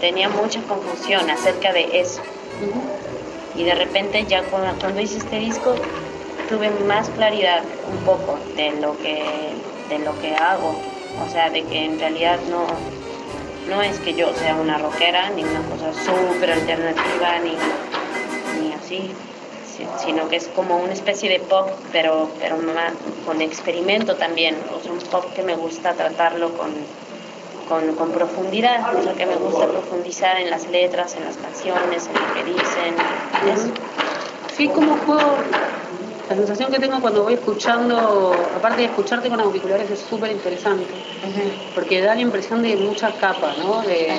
tenía 0.00 0.28
mucha 0.28 0.62
confusión 0.62 1.28
acerca 1.30 1.72
de 1.72 2.00
eso. 2.00 2.22
Y 3.54 3.64
de 3.64 3.74
repente 3.74 4.24
ya 4.24 4.42
cuando, 4.44 4.78
cuando 4.80 5.00
hice 5.00 5.18
este 5.18 5.38
disco 5.38 5.74
tuve 6.48 6.70
más 6.86 7.08
claridad 7.10 7.62
un 7.90 7.98
poco 8.04 8.38
de 8.56 8.72
lo 8.80 8.96
que, 8.98 9.22
de 9.88 9.98
lo 10.00 10.18
que 10.20 10.34
hago, 10.34 10.74
o 11.24 11.30
sea, 11.30 11.50
de 11.50 11.62
que 11.62 11.84
en 11.84 11.98
realidad 11.98 12.38
no, 12.50 12.66
no 13.68 13.82
es 13.82 13.98
que 14.00 14.14
yo 14.14 14.34
sea 14.34 14.56
una 14.56 14.78
rockera, 14.78 15.30
ni 15.30 15.44
una 15.44 15.62
cosa 15.68 15.92
súper 15.92 16.50
alternativa, 16.50 17.38
ni, 17.42 17.56
ni 18.60 18.72
así, 18.72 19.10
sino 20.04 20.28
que 20.28 20.36
es 20.36 20.48
como 20.48 20.76
una 20.78 20.92
especie 20.92 21.28
de 21.28 21.40
pop, 21.40 21.68
pero, 21.92 22.30
pero 22.40 22.56
más 22.58 22.92
con 23.26 23.40
experimento 23.40 24.16
también, 24.16 24.56
o 24.76 24.82
sea, 24.82 24.92
un 24.92 24.98
pop 24.98 25.24
que 25.34 25.42
me 25.42 25.56
gusta 25.56 25.94
tratarlo 25.94 26.56
con, 26.56 26.70
con, 27.68 27.94
con 27.94 28.10
profundidad, 28.12 28.94
o 28.94 29.02
sea, 29.02 29.14
que 29.14 29.26
me 29.26 29.36
gusta 29.36 29.66
profundizar 29.66 30.38
en 30.38 30.50
las 30.50 30.68
letras, 30.68 31.16
en 31.16 31.24
las 31.24 31.36
canciones, 31.36 32.08
en 32.08 32.14
lo 32.14 32.34
que 32.34 32.44
dicen, 32.44 32.94
eso. 33.52 33.68
Sí, 34.56 34.68
como 34.68 34.96
juego, 34.98 35.36
la 36.28 36.36
sensación 36.36 36.70
que 36.70 36.78
tengo 36.78 37.00
cuando 37.00 37.24
voy 37.24 37.34
escuchando, 37.34 38.32
aparte 38.56 38.82
de 38.82 38.84
escucharte 38.86 39.28
con 39.28 39.40
auriculares, 39.40 39.90
es 39.90 40.00
súper 40.00 40.30
interesante. 40.30 40.84
Porque 41.74 42.00
da 42.00 42.14
la 42.14 42.20
impresión 42.20 42.62
de 42.62 42.76
mucha 42.76 43.10
capa, 43.12 43.54
¿no? 43.58 43.82
De, 43.82 44.12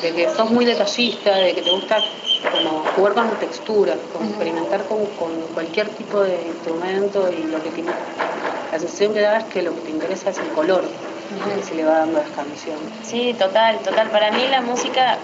de 0.00 0.12
que 0.12 0.28
sos 0.30 0.50
muy 0.50 0.64
detallista, 0.64 1.34
de 1.36 1.54
que 1.54 1.62
te 1.62 1.70
gusta 1.70 1.98
como 2.50 2.84
jugar 2.96 3.14
con 3.14 3.30
texturas, 3.38 3.98
como 4.12 4.28
experimentar 4.28 4.84
con, 4.84 5.06
con 5.06 5.40
cualquier 5.54 5.88
tipo 5.90 6.20
de 6.22 6.42
instrumento 6.46 7.30
y 7.30 7.44
lo 7.44 7.62
que. 7.62 7.70
La 7.82 8.78
sensación 8.78 9.14
que 9.14 9.20
da 9.20 9.38
es 9.38 9.44
que 9.44 9.62
lo 9.62 9.74
que 9.74 9.82
te 9.82 9.90
interesa 9.90 10.30
es 10.30 10.38
el 10.38 10.48
color 10.48 10.82
que 11.56 11.62
se 11.62 11.74
le 11.74 11.84
va 11.84 11.98
dando 12.00 12.18
a 12.18 12.22
las 12.22 12.30
canciones. 12.30 12.82
Sí, 13.02 13.34
total, 13.38 13.78
total. 13.80 14.10
Para 14.10 14.32
mí 14.32 14.46
la 14.50 14.60
música 14.62 15.18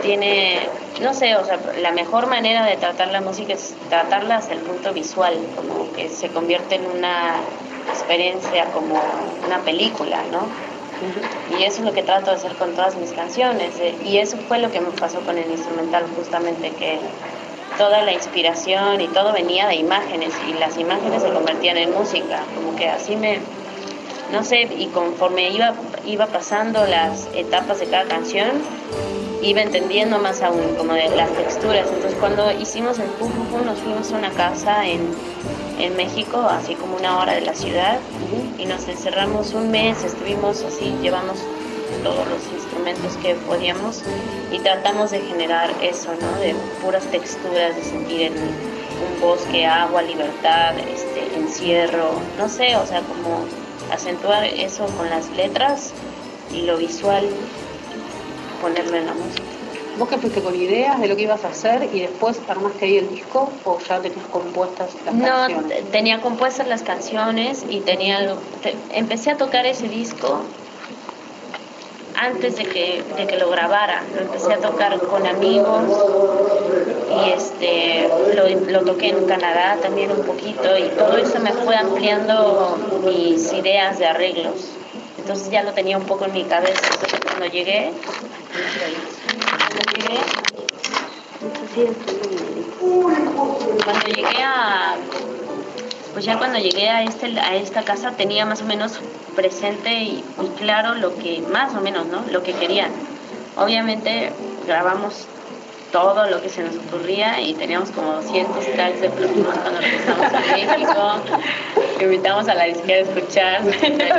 tiene, 0.00 0.68
no 1.00 1.14
sé, 1.14 1.36
o 1.36 1.44
sea, 1.44 1.58
la 1.80 1.92
mejor 1.92 2.26
manera 2.26 2.64
de 2.64 2.76
tratar 2.76 3.08
la 3.08 3.20
música 3.20 3.52
es 3.52 3.74
tratarla 3.88 4.36
hasta 4.36 4.54
el 4.54 4.60
punto 4.60 4.92
visual, 4.92 5.36
como 5.54 5.92
que 5.92 6.08
se 6.08 6.28
convierte 6.28 6.76
en 6.76 6.86
una 6.86 7.36
experiencia 7.88 8.66
como 8.66 9.00
una 9.46 9.60
película, 9.60 10.22
¿no? 10.30 10.71
Y 11.58 11.64
eso 11.64 11.80
es 11.80 11.86
lo 11.86 11.92
que 11.92 12.02
trato 12.02 12.30
de 12.30 12.36
hacer 12.36 12.54
con 12.54 12.74
todas 12.74 12.96
mis 12.96 13.12
canciones. 13.12 13.78
eh, 13.80 13.94
Y 14.04 14.18
eso 14.18 14.36
fue 14.48 14.58
lo 14.58 14.70
que 14.70 14.80
me 14.80 14.90
pasó 14.90 15.20
con 15.20 15.36
el 15.38 15.50
instrumental, 15.50 16.04
justamente 16.16 16.70
que 16.70 16.98
toda 17.78 18.02
la 18.02 18.12
inspiración 18.12 19.00
y 19.00 19.08
todo 19.08 19.32
venía 19.32 19.66
de 19.66 19.76
imágenes 19.76 20.32
y 20.48 20.52
las 20.54 20.78
imágenes 20.78 21.22
se 21.22 21.30
convertían 21.30 21.76
en 21.78 21.92
música, 21.92 22.44
como 22.54 22.76
que 22.76 22.88
así 22.88 23.16
me, 23.16 23.40
no 24.32 24.42
sé, 24.44 24.62
y 24.62 24.86
conforme 24.86 25.50
iba, 25.50 25.74
iba 26.06 26.26
pasando 26.26 26.86
las 26.86 27.28
etapas 27.34 27.78
de 27.80 27.86
cada 27.86 28.04
canción, 28.04 28.48
iba 29.42 29.60
entendiendo 29.60 30.18
más 30.18 30.40
aún 30.42 30.74
como 30.76 30.94
de 30.94 31.08
las 31.10 31.30
texturas. 31.32 31.86
Entonces 31.88 32.16
cuando 32.18 32.50
hicimos 32.52 32.98
el 32.98 33.08
Fu 33.18 33.26
Fu, 33.28 33.64
nos 33.64 33.78
fuimos 33.80 34.12
a 34.12 34.16
una 34.16 34.30
casa 34.30 34.86
en, 34.86 35.00
en 35.78 35.96
México, 35.96 36.38
así 36.48 36.74
como 36.76 36.96
una 36.96 37.18
hora 37.18 37.34
de 37.34 37.42
la 37.42 37.54
ciudad, 37.54 37.98
y 38.58 38.66
nos 38.66 38.86
encerramos 38.88 39.52
un 39.52 39.70
mes, 39.70 40.02
estuvimos 40.04 40.62
así, 40.62 40.94
llevamos 41.02 41.38
todos 42.02 42.26
los 42.28 42.42
instrumentos 42.54 43.16
que 43.22 43.34
podíamos 43.34 44.02
y 44.50 44.58
tratamos 44.60 45.10
de 45.10 45.20
generar 45.20 45.70
eso, 45.82 46.10
¿no? 46.20 46.40
De 46.40 46.54
puras 46.82 47.04
texturas, 47.10 47.76
de 47.76 47.82
sentir 47.82 48.22
el- 48.22 48.32
un 48.34 49.20
bosque, 49.20 49.66
agua, 49.66 50.00
libertad, 50.02 50.74
este, 50.78 51.36
encierro, 51.36 52.12
no 52.38 52.48
sé, 52.48 52.76
o 52.76 52.86
sea, 52.86 53.00
como 53.00 53.44
acentuar 53.92 54.44
eso 54.44 54.86
con 54.96 55.08
las 55.10 55.30
letras 55.36 55.92
y 56.52 56.62
lo 56.62 56.76
visual, 56.78 57.28
ponerlo 58.60 58.96
en 58.96 59.06
la 59.06 59.14
música. 59.14 59.42
¿Vos 59.98 60.08
que 60.08 60.16
fuiste 60.18 60.40
con 60.40 60.56
ideas 60.56 60.98
de 61.00 61.08
lo 61.08 61.16
que 61.16 61.22
ibas 61.22 61.44
a 61.44 61.48
hacer 61.48 61.88
y 61.92 62.00
después 62.00 62.40
armaste 62.48 62.86
ahí 62.86 62.96
el 62.96 63.10
disco 63.10 63.50
o 63.64 63.78
ya 63.78 64.00
tenías 64.00 64.24
compuestas 64.28 64.94
las 65.04 65.14
No, 65.14 65.26
canciones? 65.26 65.68
te- 65.68 65.82
tenía 65.90 66.20
compuestas 66.22 66.66
las 66.66 66.82
canciones 66.82 67.64
y 67.68 67.80
tenía 67.80 68.34
te- 68.62 68.74
empecé 68.94 69.30
a 69.30 69.36
tocar 69.36 69.66
ese 69.66 69.88
disco 69.88 70.40
antes 72.16 72.56
de 72.56 72.64
que, 72.64 73.02
de 73.16 73.26
que 73.26 73.36
lo 73.36 73.50
grabara. 73.50 74.02
Lo 74.14 74.22
empecé 74.22 74.54
a 74.54 74.58
tocar 74.58 74.98
con 74.98 75.26
amigos 75.26 75.82
y 77.10 77.30
este 77.30 78.08
lo, 78.34 78.48
lo 78.70 78.80
toqué 78.84 79.08
en 79.10 79.26
Canadá 79.26 79.78
también 79.80 80.10
un 80.10 80.24
poquito 80.24 80.76
y 80.76 80.88
todo 80.90 81.16
eso 81.16 81.38
me 81.40 81.52
fue 81.52 81.76
ampliando 81.76 82.78
mis 83.04 83.52
ideas 83.52 83.98
de 83.98 84.06
arreglos. 84.06 84.72
Entonces 85.18 85.50
ya 85.50 85.62
lo 85.62 85.72
tenía 85.72 85.96
un 85.96 86.04
poco 86.04 86.24
en 86.24 86.32
mi 86.32 86.44
cabeza. 86.44 86.80
Cuando 87.24 87.46
llegué, 87.46 87.92
cuando 89.70 89.92
llegué, 89.94 90.20
cuando 93.84 94.06
llegué 94.06 94.42
a 94.42 94.96
pues 96.12 96.24
ya 96.24 96.38
cuando 96.38 96.58
llegué 96.58 96.88
a 96.90 97.02
este 97.02 97.38
a 97.38 97.54
esta 97.56 97.82
casa 97.82 98.12
tenía 98.16 98.44
más 98.44 98.62
o 98.62 98.66
menos 98.66 99.00
presente 99.34 99.92
y, 99.92 100.24
y 100.40 100.46
claro 100.58 100.94
lo 100.94 101.16
que 101.16 101.42
más 101.50 101.74
o 101.74 101.80
menos 101.80 102.06
no 102.06 102.24
lo 102.30 102.42
que 102.42 102.52
quería 102.52 102.88
obviamente 103.56 104.32
grabamos 104.66 105.26
todo 105.90 106.26
lo 106.26 106.40
que 106.40 106.48
se 106.48 106.62
nos 106.62 106.76
ocurría 106.76 107.40
y 107.40 107.52
teníamos 107.52 107.90
como 107.90 108.14
200 108.14 108.64
tracks 108.72 109.00
de 109.02 109.10
plumas 109.10 109.58
cuando 109.58 109.80
regresamos 109.80 110.32
a 110.32 110.40
México. 110.40 111.20
Invitamos 112.00 112.48
a 112.48 112.54
la 112.54 112.64
disquera 112.64 112.96
a 112.96 113.12
escuchar, 113.12 113.60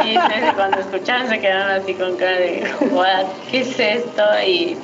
y 0.05 0.53
cuando 0.55 0.79
escucharon 0.79 1.27
se 1.27 1.39
quedaron 1.39 1.71
así 1.71 1.95
con 1.95 2.15
cara 2.15 2.37
de, 2.37 2.63
"What, 2.91 3.25
¿qué 3.49 3.61
es 3.61 3.79
esto? 3.79 4.23
Y, 4.45 4.77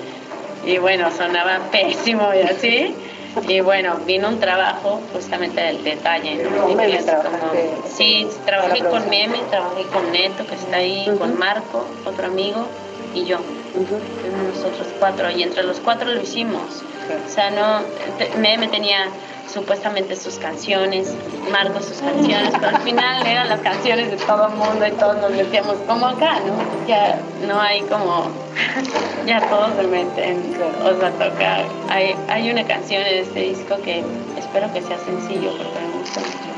y 0.66 0.78
bueno, 0.80 1.12
sonaba 1.12 1.60
pésimo 1.72 2.34
y 2.34 2.41
así. 2.41 2.95
Y 3.47 3.61
bueno, 3.61 3.97
vino 4.05 4.27
un 4.27 4.39
trabajo 4.39 5.01
justamente 5.13 5.61
del 5.61 5.84
detalle, 5.84 6.43
¿no? 6.43 6.67
Trabajaste. 6.75 7.69
sí, 7.88 8.27
trabajé 8.45 8.80
con. 8.80 9.09
Meme, 9.09 9.39
trabajé 9.49 9.84
con 9.84 10.11
Neto, 10.11 10.45
que 10.45 10.55
está 10.55 10.77
ahí, 10.77 11.09
con 11.17 11.38
Marco, 11.38 11.86
otro 12.05 12.27
amigo, 12.27 12.67
y 13.13 13.25
yo. 13.25 13.39
Fuimos 13.74 14.55
Nosotros 14.55 14.88
cuatro, 14.99 15.30
y 15.30 15.43
entre 15.43 15.63
los 15.63 15.80
cuatro 15.80 16.09
lo 16.09 16.22
hicimos. 16.22 16.61
O 17.26 17.30
sea, 17.30 17.49
no, 17.51 17.82
te- 18.17 18.30
Meme 18.38 18.67
tenía 18.67 19.07
supuestamente 19.51 20.15
sus 20.15 20.36
canciones, 20.36 21.11
Marco 21.51 21.82
sus 21.82 21.97
canciones, 21.99 22.51
pero 22.59 22.67
al 22.78 22.82
final 22.84 23.26
eran 23.26 23.49
las 23.49 23.61
canciones 23.61 24.11
de 24.11 24.17
todo 24.17 24.47
el 24.47 24.53
mundo 24.53 24.86
y 24.86 24.91
todos 24.91 25.17
nos 25.17 25.32
metíamos 25.32 25.78
como 25.88 26.05
acá, 26.07 26.36
¿no? 26.41 26.88
Ya 26.88 27.20
no 27.47 27.59
hay 27.59 27.82
como, 27.82 28.28
ya 29.26 29.39
todos 29.49 29.72
se 29.76 29.84
meten, 29.88 30.53
o 30.84 30.99
sea, 30.99 31.09
tocar. 31.11 31.65
Hay, 31.89 32.15
hay 32.28 32.51
una 32.51 32.63
canción 32.65 33.01
en 33.03 33.17
este 33.20 33.39
disco 33.41 33.78
que 33.84 34.03
espero 34.38 34.72
que 34.72 34.82
sea 34.84 34.99
sencillo 34.99 35.51
porque 35.57 35.80
me 35.80 35.99
gusta 35.99 36.20
mucho 36.20 36.49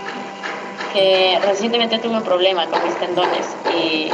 que 0.93 1.39
recientemente 1.45 1.99
tuve 1.99 2.18
un 2.18 2.24
problema 2.24 2.68
con 2.68 2.84
mis 2.84 2.93
tendones 2.97 3.55
y, 3.74 4.12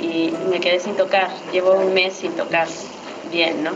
y 0.00 0.32
me 0.50 0.60
quedé 0.60 0.80
sin 0.80 0.96
tocar. 0.96 1.28
Llevo 1.52 1.72
un 1.72 1.94
mes 1.94 2.14
sin 2.14 2.32
tocar 2.32 2.68
bien, 3.30 3.64
¿no? 3.64 3.72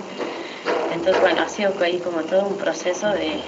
Entonces, 0.92 1.20
bueno, 1.20 1.42
ha 1.42 1.48
sido 1.48 1.72
ahí 1.82 1.98
como 1.98 2.20
todo 2.22 2.46
un 2.46 2.56
proceso 2.56 3.08
de, 3.08 3.40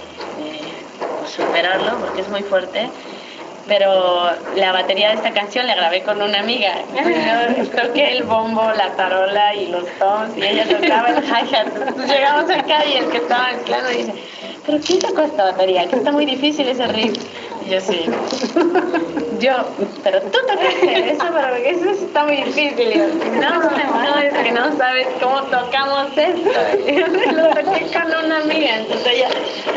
pues, 1.21 1.31
superarlo 1.31 1.99
porque 1.99 2.23
es 2.23 2.29
muy 2.29 2.43
fuerte. 2.43 2.89
Pero 3.69 4.29
la 4.57 4.73
batería 4.73 5.11
de 5.11 5.15
esta 5.15 5.31
canción 5.31 5.69
la 5.69 5.77
grabé 5.77 6.03
con 6.03 6.21
una 6.21 6.41
amiga. 6.41 6.75
Yo 7.57 7.65
toqué 7.69 8.11
el 8.11 8.25
bombo, 8.25 8.63
la 8.77 8.91
tarola 8.97 9.55
y 9.55 9.69
los 9.69 9.85
toms 10.01 10.37
y 10.37 10.43
ella 10.43 10.67
tocaba 10.67 11.11
el 11.11 11.23
hi-hat. 11.23 11.69
Llegamos 12.09 12.51
acá 12.51 12.85
y 12.85 12.97
el 12.97 13.09
que 13.09 13.19
estaba 13.19 13.53
mezclando 13.53 13.89
dice, 13.91 14.15
¿pero 14.67 14.79
quién 14.85 14.99
tocó 14.99 15.23
esta 15.23 15.45
batería? 15.45 15.87
Que 15.87 15.95
está 15.95 16.11
muy 16.11 16.27
difícil 16.27 16.69
ese 16.69 16.89
riff. 16.89 17.17
Yo 17.69 17.81
sí. 17.81 18.05
Yo, 19.39 19.53
pero 20.03 20.21
tú 20.23 20.39
tocaste 20.47 21.11
eso, 21.11 21.25
pero 21.33 21.57
eso 21.57 21.91
está 21.91 22.25
muy 22.25 22.37
difícil. 22.37 22.93
Yo, 22.93 23.07
no, 23.41 23.61
no, 23.61 24.19
es 24.19 24.33
que 24.35 24.53
no 24.53 24.77
sabes 24.77 25.07
cómo 25.21 25.43
tocamos 25.43 26.09
esto. 26.17 26.51
Yo 26.87 27.07
lo 27.33 27.49
toqué 27.49 27.87
con 27.93 28.25
una 28.25 28.39
amiga, 28.41 28.79
entonces 28.79 29.13
ella 29.15 29.29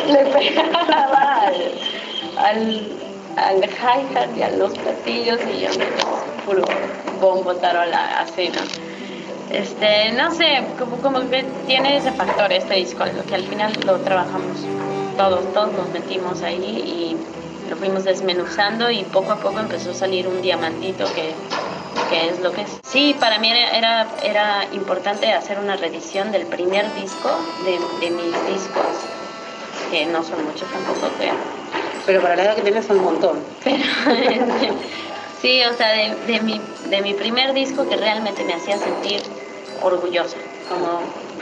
le 0.08 0.26
pegaba 0.26 1.42
al, 1.42 1.72
al, 2.38 2.92
al 3.38 3.64
hi-hat 3.64 4.38
y 4.38 4.42
a 4.42 4.50
los 4.52 4.78
platillos 4.78 5.40
y 5.54 5.62
yo 5.62 5.70
me 5.80 5.86
puro 6.46 6.64
bombo 7.20 7.56
tarola 7.56 8.20
así, 8.20 8.50
¿no? 8.50 8.62
Este, 9.56 10.12
no 10.14 10.32
sé, 10.32 10.64
como, 10.78 10.98
como 10.98 11.30
que 11.30 11.46
tiene 11.68 11.98
ese 11.98 12.12
factor 12.12 12.52
este 12.52 12.76
disco, 12.76 13.06
lo 13.06 13.24
que 13.26 13.36
al 13.36 13.44
final 13.44 13.72
lo 13.86 13.98
trabajamos 13.98 14.66
todos, 15.18 15.54
todos 15.54 15.72
nos 15.74 15.90
metimos 15.90 16.42
ahí 16.42 16.58
y 16.58 17.18
lo 17.70 17.76
fuimos 17.76 18.04
desmenuzando 18.04 18.90
y 18.92 19.04
poco 19.04 19.32
a 19.32 19.38
poco 19.38 19.60
empezó 19.60 19.92
a 19.92 19.94
salir 19.94 20.28
un 20.28 20.42
diamantito 20.42 21.06
que, 21.14 21.34
que 22.10 22.30
es 22.30 22.40
lo 22.40 22.52
que 22.52 22.62
es. 22.62 22.80
Sí, 22.84 23.16
para 23.20 23.40
mí 23.40 23.50
era, 23.50 23.78
era, 23.78 24.08
era 24.24 24.66
importante 24.74 25.32
hacer 25.32 25.60
una 25.60 25.76
reedición 25.76 26.32
del 26.32 26.46
primer 26.46 26.94
disco 26.96 27.30
de, 27.66 28.06
de 28.06 28.12
mis 28.12 28.48
discos, 28.48 28.86
que 29.92 30.06
no 30.06 30.24
son 30.24 30.46
muchos 30.46 30.70
tampoco, 30.70 31.08
creo. 31.18 31.34
Pero 32.06 32.22
para 32.22 32.36
la 32.36 32.44
edad 32.44 32.56
que 32.56 32.62
tenés 32.62 32.86
son 32.86 33.00
un 33.00 33.06
montón. 33.06 33.40
Pero, 33.64 33.84
este, 34.20 34.72
sí, 35.42 35.62
o 35.64 35.74
sea, 35.74 35.90
de, 35.90 36.16
de 36.28 36.42
mi, 36.42 36.62
de 36.90 37.02
mi 37.02 37.14
primer 37.14 37.54
disco 37.54 37.88
que 37.88 37.98
realmente 37.98 38.44
me 38.44 38.54
hacía 38.54 38.78
sentir 38.78 39.22
orgullosa, 39.82 40.38
como 40.70 41.02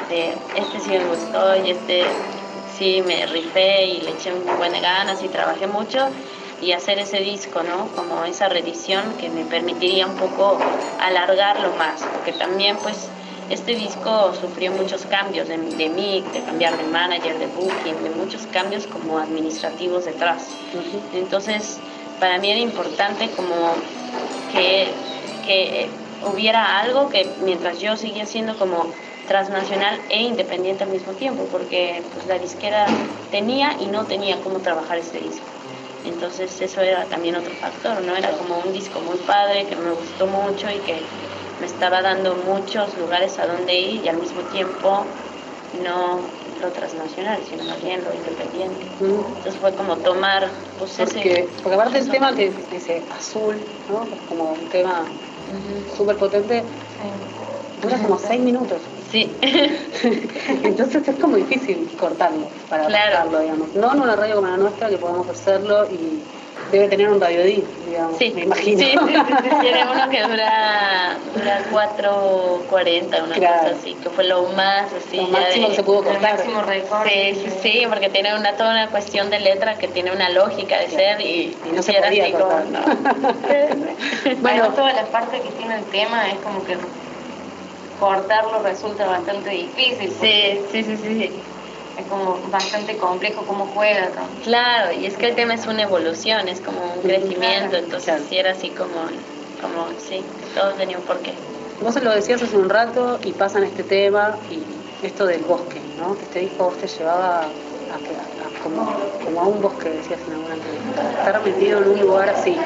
de 0.09 0.33
este 0.55 0.79
sí 0.79 0.89
me 0.89 1.05
gustó 1.05 1.55
y 1.63 1.71
este 1.71 2.03
sí 2.77 3.01
me 3.05 3.25
rifé 3.25 3.85
y 3.85 4.01
le 4.01 4.11
eché 4.11 4.33
un 4.33 4.45
buen 4.57 4.71
de 4.71 4.79
ganas 4.79 5.23
y 5.23 5.27
trabajé 5.29 5.67
mucho 5.67 6.09
y 6.61 6.71
hacer 6.71 6.99
ese 6.99 7.19
disco, 7.19 7.61
¿no? 7.63 7.87
Como 7.95 8.23
esa 8.23 8.47
reedición 8.47 9.15
que 9.17 9.29
me 9.29 9.43
permitiría 9.43 10.07
un 10.07 10.15
poco 10.15 10.59
alargarlo 10.99 11.73
más, 11.75 12.01
porque 12.01 12.31
también 12.33 12.77
pues 12.77 13.09
este 13.49 13.75
disco 13.75 14.33
sufrió 14.33 14.71
muchos 14.71 15.05
cambios 15.05 15.47
de, 15.49 15.57
de 15.57 15.89
mí, 15.89 16.23
de 16.33 16.41
cambiar 16.41 16.77
de 16.77 16.83
manager, 16.85 17.37
de 17.37 17.47
booking, 17.47 18.03
de 18.03 18.09
muchos 18.11 18.47
cambios 18.47 18.87
como 18.87 19.19
administrativos 19.19 20.05
detrás. 20.05 20.47
Entonces, 21.13 21.79
para 22.19 22.37
mí 22.39 22.49
era 22.49 22.59
importante 22.59 23.29
como 23.35 23.73
que, 24.53 24.87
que 25.45 25.89
hubiera 26.31 26.79
algo 26.79 27.09
que 27.09 27.29
mientras 27.43 27.79
yo 27.79 27.97
seguía 27.97 28.25
siendo 28.25 28.57
como 28.57 28.93
transnacional 29.27 29.99
e 30.09 30.21
independiente 30.21 30.83
al 30.83 30.89
mismo 30.89 31.13
tiempo, 31.13 31.47
porque 31.51 32.03
pues, 32.13 32.27
la 32.27 32.39
disquera 32.39 32.85
tenía 33.31 33.77
y 33.79 33.87
no 33.87 34.05
tenía 34.05 34.39
cómo 34.41 34.59
trabajar 34.59 34.97
este 34.97 35.19
disco. 35.19 35.45
Entonces 36.05 36.59
eso 36.59 36.81
era 36.81 37.05
también 37.05 37.35
otro 37.35 37.53
factor, 37.55 38.01
¿no? 38.01 38.15
Era 38.15 38.31
como 38.31 38.59
un 38.59 38.73
disco 38.73 38.99
muy 38.99 39.17
padre 39.19 39.65
que 39.65 39.75
me 39.75 39.91
gustó 39.91 40.27
mucho 40.27 40.69
y 40.69 40.79
que 40.79 41.01
me 41.61 41.65
estaba 41.65 42.01
dando 42.01 42.35
muchos 42.35 42.97
lugares 42.97 43.39
a 43.39 43.47
donde 43.47 43.73
ir 43.79 44.03
y 44.03 44.09
al 44.09 44.17
mismo 44.17 44.41
tiempo 44.41 45.05
no 45.81 46.19
lo 46.61 46.69
transnacional, 46.71 47.39
sino 47.49 47.63
más 47.63 47.81
bien 47.81 48.03
lo 48.03 48.13
independiente. 48.13 48.85
Entonces 48.99 49.55
fue 49.55 49.73
como 49.75 49.97
tomar 49.97 50.49
pues 50.77 50.91
Porque, 50.97 51.19
ese... 51.19 51.49
porque 51.61 51.75
aparte 51.75 51.99
el 51.99 52.09
tema 52.09 52.33
que 52.35 52.51
dice 52.71 53.01
azul, 53.17 53.55
¿no? 53.89 54.03
Es 54.03 54.21
como 54.27 54.51
un 54.51 54.69
tema 54.69 55.03
súper 55.95 56.17
potente, 56.17 56.63
dura 57.81 57.97
como 57.97 58.17
seis 58.17 58.41
minutos. 58.41 58.81
Sí. 59.13 59.29
Entonces 60.63 61.07
es 61.07 61.15
como 61.19 61.35
difícil 61.37 61.87
cortarlo 61.99 62.47
para 62.67 62.85
Claro. 62.87 63.11
cortarlo, 63.11 63.39
digamos. 63.41 63.75
No 63.75 63.93
en 63.93 64.01
una 64.01 64.15
radio 64.15 64.35
como 64.35 64.47
la 64.47 64.57
nuestra 64.57 64.89
que 64.89 64.97
podemos 64.97 65.29
hacerlo 65.29 65.85
y 65.91 66.19
debe 66.71 66.87
tener 66.87 67.09
un 67.09 67.21
radio 67.21 67.41
D, 67.41 67.63
digamos, 67.85 68.17
Sí, 68.17 68.31
me 68.33 68.41
imagino. 68.41 68.79
Sí, 68.79 68.85
sí, 68.91 68.97
sí, 68.97 69.13
sí, 69.43 69.49
tiene 69.61 69.83
uno 69.91 70.09
que 70.09 70.21
dura, 70.27 71.17
dura 71.35 71.61
4.40, 71.71 73.23
una 73.23 73.35
Claro. 73.35 73.61
cosa 73.63 73.75
así, 73.79 73.93
que 74.01 74.09
fue 74.09 74.23
lo 74.23 74.43
más 74.53 74.91
así. 74.93 75.17
Lo 75.17 75.27
máximo 75.27 75.65
de- 75.65 75.69
que 75.69 75.75
se 75.75 75.83
pudo 75.83 76.03
cortar. 76.03 76.39
Sí, 76.39 77.35
sí, 77.35 77.49
sí, 77.61 77.83
porque 77.87 78.09
tiene 78.09 78.35
una, 78.35 78.55
toda 78.55 78.71
una 78.71 78.89
cuestión 78.89 79.29
de 79.29 79.39
letra 79.41 79.77
que 79.77 79.87
tiene 79.89 80.11
una 80.11 80.29
lógica 80.31 80.79
de 80.79 80.89
ser 80.89 81.21
y, 81.21 81.55
Y 81.69 81.71
no 81.75 81.83
se 81.83 81.93
podía 81.93 82.23
así 82.23 82.31
como, 82.31 82.45
cortar. 82.45 82.65
no. 82.67 82.79
Bueno, 84.41 84.69
toda 84.69 84.91
la 84.93 85.05
parte 85.05 85.39
que 85.41 85.49
tiene 85.51 85.75
el 85.77 85.85
tema 85.85 86.31
es 86.31 86.39
como 86.39 86.63
que 86.65 86.77
cortarlo 88.03 88.61
resulta 88.61 89.05
bastante 89.05 89.49
difícil. 89.51 90.11
Sí, 90.11 90.59
sí, 90.71 90.83
sí, 90.83 90.97
sí. 90.97 91.31
Es 91.97 92.05
como 92.07 92.37
bastante 92.49 92.97
complejo 92.97 93.45
cómo 93.45 93.67
juega. 93.67 94.09
¿no? 94.15 94.41
Claro, 94.43 94.91
y 94.93 95.05
es 95.05 95.15
que 95.17 95.27
el 95.27 95.35
tema 95.35 95.53
es 95.53 95.67
una 95.67 95.83
evolución, 95.83 96.47
es 96.47 96.59
como 96.59 96.79
un 96.95 97.01
crecimiento, 97.01 97.77
entonces 97.77 98.23
sí 98.27 98.37
era 98.37 98.51
así 98.51 98.69
como, 98.71 99.05
como 99.61 99.87
sí, 99.97 100.23
todo 100.55 100.73
tenía 100.73 100.97
un 100.97 101.03
porqué. 101.03 101.33
Vos 101.81 102.01
lo 102.01 102.11
decías 102.11 102.41
hace 102.41 102.57
un 102.57 102.69
rato 102.69 103.19
y 103.23 103.31
pasan 103.33 103.63
este 103.63 103.83
tema 103.83 104.37
y 104.49 104.63
esto 105.05 105.25
del 105.25 105.43
bosque, 105.43 105.81
¿no? 105.97 106.15
Que 106.17 106.23
este 106.23 106.39
disco 106.39 106.65
vos 106.65 106.77
te 106.77 106.87
llevaba 106.87 107.41
a, 107.41 107.97
que- 107.99 108.15
a- 108.15 108.63
como, 108.63 108.85
como 109.23 109.41
a 109.41 109.47
un 109.47 109.61
bosque, 109.61 109.89
decías 109.89 110.19
en 110.27 110.33
alguna 110.33 110.55
entrevista. 110.55 111.09
Estar 111.19 111.43
metido 111.43 111.79
en 111.79 111.89
un 111.89 111.99
lugar 112.01 112.29
así. 112.29 112.57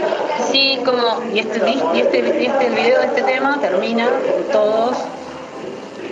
Sí, 0.51 0.79
como... 0.85 1.23
Y 1.33 1.39
este, 1.39 1.59
y 1.93 1.99
este, 1.99 2.19
y 2.41 2.45
este 2.45 2.69
video 2.69 2.99
de 3.01 3.07
este 3.07 3.23
tema 3.23 3.59
termina 3.59 4.09
con 4.31 4.43
todos 4.51 4.97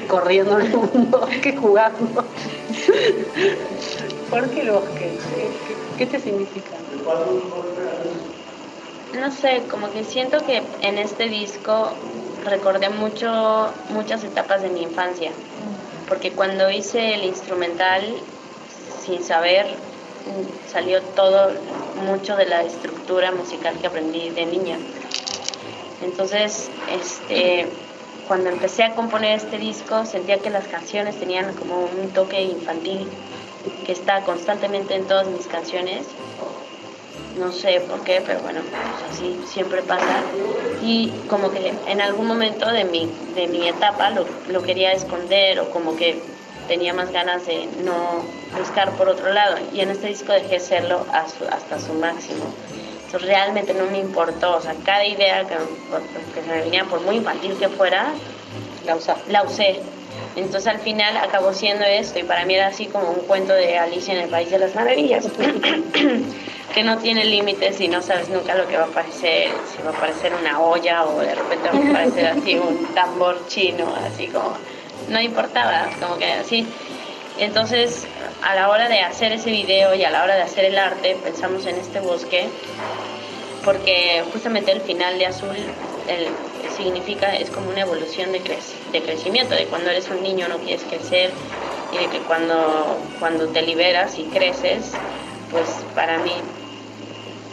corriendo 0.07 0.59
en 0.59 0.75
un 0.75 1.11
bosque 1.11 1.55
jugando. 1.61 2.25
¿Por 4.29 4.49
qué 4.49 4.61
el 4.61 4.71
bosque? 4.71 5.17
¿Qué, 5.35 5.49
qué- 5.67 5.77
qué 5.97 6.05
te 6.07 6.19
significa? 6.19 6.77
No 9.13 9.31
sé, 9.31 9.63
como 9.69 9.91
que 9.91 10.03
siento 10.03 10.37
que 10.45 10.61
en 10.81 10.97
este 10.97 11.29
disco 11.29 11.93
recordé 12.43 12.89
mucho 12.89 13.73
muchas 13.89 14.23
etapas 14.23 14.61
de 14.61 14.69
mi 14.69 14.81
infancia, 14.83 15.31
porque 16.07 16.31
cuando 16.31 16.69
hice 16.69 17.13
el 17.13 17.23
instrumental, 17.23 18.21
sin 19.01 19.23
saber, 19.23 19.77
salió 20.65 21.01
todo, 21.15 21.51
mucho 22.05 22.35
de 22.35 22.45
la 22.45 22.63
estructura 22.63 23.31
musical 23.31 23.77
que 23.79 23.87
aprendí 23.87 24.29
de 24.31 24.45
niña. 24.45 24.77
Entonces, 26.01 26.69
este, 26.91 27.67
cuando 28.27 28.49
empecé 28.49 28.83
a 28.83 28.95
componer 28.95 29.37
este 29.37 29.57
disco, 29.57 30.05
sentía 30.05 30.39
que 30.39 30.49
las 30.49 30.67
canciones 30.67 31.15
tenían 31.19 31.53
como 31.53 31.85
un 31.85 32.09
toque 32.11 32.41
infantil 32.41 33.07
que 33.85 33.91
está 33.91 34.21
constantemente 34.21 34.95
en 34.95 35.05
todas 35.05 35.27
mis 35.27 35.47
canciones 35.47 36.05
no 37.37 37.51
sé 37.51 37.81
por 37.81 38.01
qué, 38.03 38.21
pero 38.25 38.39
bueno, 38.39 38.61
pues 38.61 39.11
así 39.11 39.39
siempre 39.47 39.81
pasa. 39.81 40.21
Y 40.81 41.09
como 41.29 41.51
que 41.51 41.73
en 41.87 42.01
algún 42.01 42.27
momento 42.27 42.71
de 42.71 42.85
mi, 42.85 43.09
de 43.35 43.47
mi 43.47 43.67
etapa 43.67 44.09
lo, 44.09 44.25
lo 44.49 44.63
quería 44.63 44.93
esconder 44.93 45.59
o 45.59 45.69
como 45.69 45.95
que 45.95 46.21
tenía 46.67 46.93
más 46.93 47.11
ganas 47.11 47.45
de 47.45 47.67
no 47.83 48.23
buscar 48.57 48.91
por 48.91 49.09
otro 49.09 49.33
lado. 49.33 49.57
Y 49.73 49.81
en 49.81 49.89
este 49.89 50.07
disco 50.07 50.31
dejé 50.31 50.59
serlo 50.59 51.05
hasta 51.11 51.79
su 51.79 51.93
máximo. 51.93 52.45
Entonces 53.15 53.29
realmente 53.29 53.73
no 53.73 53.85
me 53.85 53.99
importó, 53.99 54.57
o 54.57 54.61
sea, 54.61 54.75
cada 54.83 55.05
idea 55.05 55.45
que, 55.47 55.55
que 56.33 56.41
se 56.41 56.47
me 56.49 56.61
venía, 56.63 56.83
por 56.83 56.99
muy 56.99 57.15
infantil 57.15 57.55
que 57.57 57.69
fuera, 57.69 58.07
La 58.85 58.97
usás. 58.97 59.19
la 59.29 59.43
usé. 59.43 59.79
Entonces 60.35 60.67
al 60.67 60.79
final 60.79 61.15
acabó 61.15 61.53
siendo 61.53 61.85
esto 61.85 62.19
y 62.19 62.23
para 62.23 62.43
mí 62.43 62.55
era 62.55 62.67
así 62.67 62.87
como 62.87 63.11
un 63.11 63.21
cuento 63.21 63.53
de 63.53 63.77
Alicia 63.77 64.15
en 64.15 64.19
el 64.23 64.29
País 64.29 64.51
de 64.51 64.59
las 64.59 64.75
Maravillas, 64.75 65.27
que 66.73 66.83
no 66.83 66.97
tiene 66.97 67.23
límites 67.23 67.79
y 67.79 67.87
no 67.87 68.01
sabes 68.01 68.27
nunca 68.27 68.53
lo 68.53 68.67
que 68.67 68.75
va 68.75 68.83
a 68.83 68.87
aparecer, 68.87 69.49
si 69.73 69.81
va 69.81 69.91
a 69.91 69.93
aparecer 69.93 70.33
una 70.33 70.59
olla 70.59 71.05
o 71.05 71.21
de 71.21 71.35
repente 71.35 71.69
va 71.69 71.77
a 71.79 71.89
aparecer 71.89 72.27
así 72.27 72.55
un 72.57 72.85
tambor 72.93 73.47
chino, 73.47 73.95
así 74.05 74.27
como, 74.27 74.57
no 75.07 75.21
importaba, 75.21 75.87
como 76.01 76.17
que 76.17 76.33
así. 76.33 76.67
Entonces 77.37 78.07
a 78.41 78.55
la 78.55 78.69
hora 78.69 78.87
de 78.87 79.01
hacer 79.01 79.31
ese 79.33 79.51
video 79.51 79.93
y 79.93 80.03
a 80.03 80.09
la 80.11 80.23
hora 80.23 80.35
de 80.35 80.41
hacer 80.43 80.65
el 80.65 80.77
arte 80.77 81.17
pensamos 81.23 81.65
en 81.65 81.77
este 81.77 81.99
bosque 81.99 82.47
porque 83.63 84.23
justamente 84.31 84.71
el 84.71 84.81
final 84.81 85.17
de 85.17 85.25
azul 85.25 85.55
el- 86.07 86.29
significa, 86.75 87.35
es 87.35 87.49
como 87.49 87.69
una 87.69 87.81
evolución 87.81 88.31
de, 88.33 88.41
crec- 88.43 88.91
de 88.91 89.01
crecimiento, 89.01 89.55
de 89.55 89.65
cuando 89.67 89.89
eres 89.91 90.09
un 90.09 90.21
niño 90.21 90.47
no 90.49 90.57
quieres 90.57 90.83
crecer 90.83 91.31
y 91.93 91.97
de 91.97 92.07
que 92.07 92.19
cuando, 92.19 92.97
cuando 93.19 93.47
te 93.47 93.61
liberas 93.61 94.17
y 94.19 94.23
creces, 94.25 94.91
pues 95.51 95.85
para 95.95 96.17
mí 96.17 96.33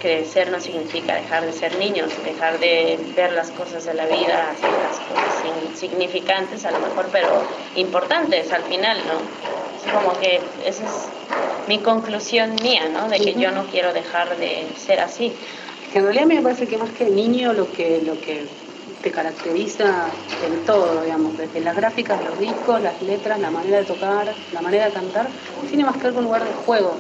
crecer 0.01 0.51
no 0.51 0.59
significa 0.61 1.15
dejar 1.15 1.47
de 1.47 1.53
ser 1.53 1.77
niños, 1.79 2.11
dejar 2.25 2.59
de 2.59 2.99
ver 3.15 3.33
las 3.33 3.51
cosas 3.53 3.85
de 3.85 3.95
la 3.95 4.07
vida, 4.07 4.51
hacer 4.51 4.71
las 4.73 4.99
cosas 4.99 5.45
insignificantes 5.69 6.65
a 6.65 6.73
lo 6.73 6.81
mejor, 6.81 7.09
pero 7.13 7.45
importantes 7.77 8.51
al 8.53 8.65
final, 8.65 8.99
¿no? 9.07 9.62
Como 9.91 10.19
que 10.21 10.41
esa 10.65 10.85
es 10.85 11.11
mi 11.67 11.81
conclusión 11.81 12.55
mía, 12.63 12.89
¿no? 12.89 13.09
De 13.09 13.19
que 13.19 13.35
yo 13.35 13.51
no 13.51 13.67
quiero 13.67 13.93
dejar 13.93 14.39
de 14.39 14.69
ser 14.77 15.01
así. 15.01 15.33
Que 15.93 15.99
en 15.99 16.05
realidad 16.05 16.27
me 16.27 16.41
parece 16.43 16.67
que 16.67 16.79
más 16.79 16.93
que 16.93 17.05
niño 17.07 17.53
lo 17.53 17.71
que, 17.73 18.01
lo 18.03 18.21
que 18.21 18.49
te 19.01 19.11
caracteriza 19.11 20.11
en 20.47 20.65
todo, 20.65 21.03
digamos, 21.03 21.37
desde 21.37 21.61
las 21.61 21.75
gráficas 21.77 22.23
los 22.25 22.39
discos, 22.39 22.81
las 22.81 23.01
letras, 23.03 23.39
la 23.41 23.51
manera 23.51 23.79
de 23.79 23.85
tocar, 23.85 24.35
la 24.53 24.61
manera 24.63 24.87
de 24.87 24.93
cantar, 24.93 25.31
tiene 25.69 25.85
más 25.85 25.97
que 25.97 26.05
ver 26.05 26.15
con 26.15 26.25
lugar 26.25 26.45
de 26.45 26.53
juego. 26.53 26.97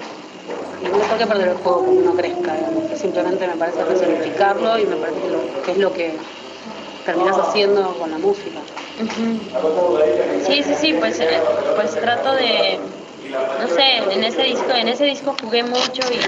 Y 0.80 0.86
no 0.86 0.96
hay 0.96 1.18
qué 1.18 1.26
perder 1.26 1.48
el 1.48 1.54
juego 1.54 1.84
cuando 1.84 2.02
uno 2.02 2.14
crezca, 2.16 2.56
digamos, 2.56 2.88
que 2.90 2.96
simplemente 2.96 3.46
me 3.46 3.56
parece 3.56 3.84
resignificarlo 3.84 4.78
y 4.78 4.86
me 4.86 4.96
parece 4.96 5.20
que, 5.20 5.28
lo- 5.28 5.62
que 5.62 5.70
es 5.72 5.78
lo 5.78 5.92
que 5.92 6.18
terminas 7.04 7.38
haciendo 7.38 7.96
con 7.98 8.10
la 8.10 8.18
música. 8.18 8.62
Sí, 10.38 10.62
sí, 10.62 10.74
sí, 10.74 10.94
pues, 10.94 11.20
eh, 11.20 11.42
pues 11.74 11.98
trato 11.98 12.34
de, 12.34 12.78
no 13.56 13.68
sé, 13.68 13.98
en 14.12 14.24
ese 14.24 14.42
disco, 14.42 14.72
en 14.72 14.88
ese 14.88 15.04
disco 15.04 15.34
jugué 15.40 15.62
mucho 15.64 16.02
y 16.12 16.20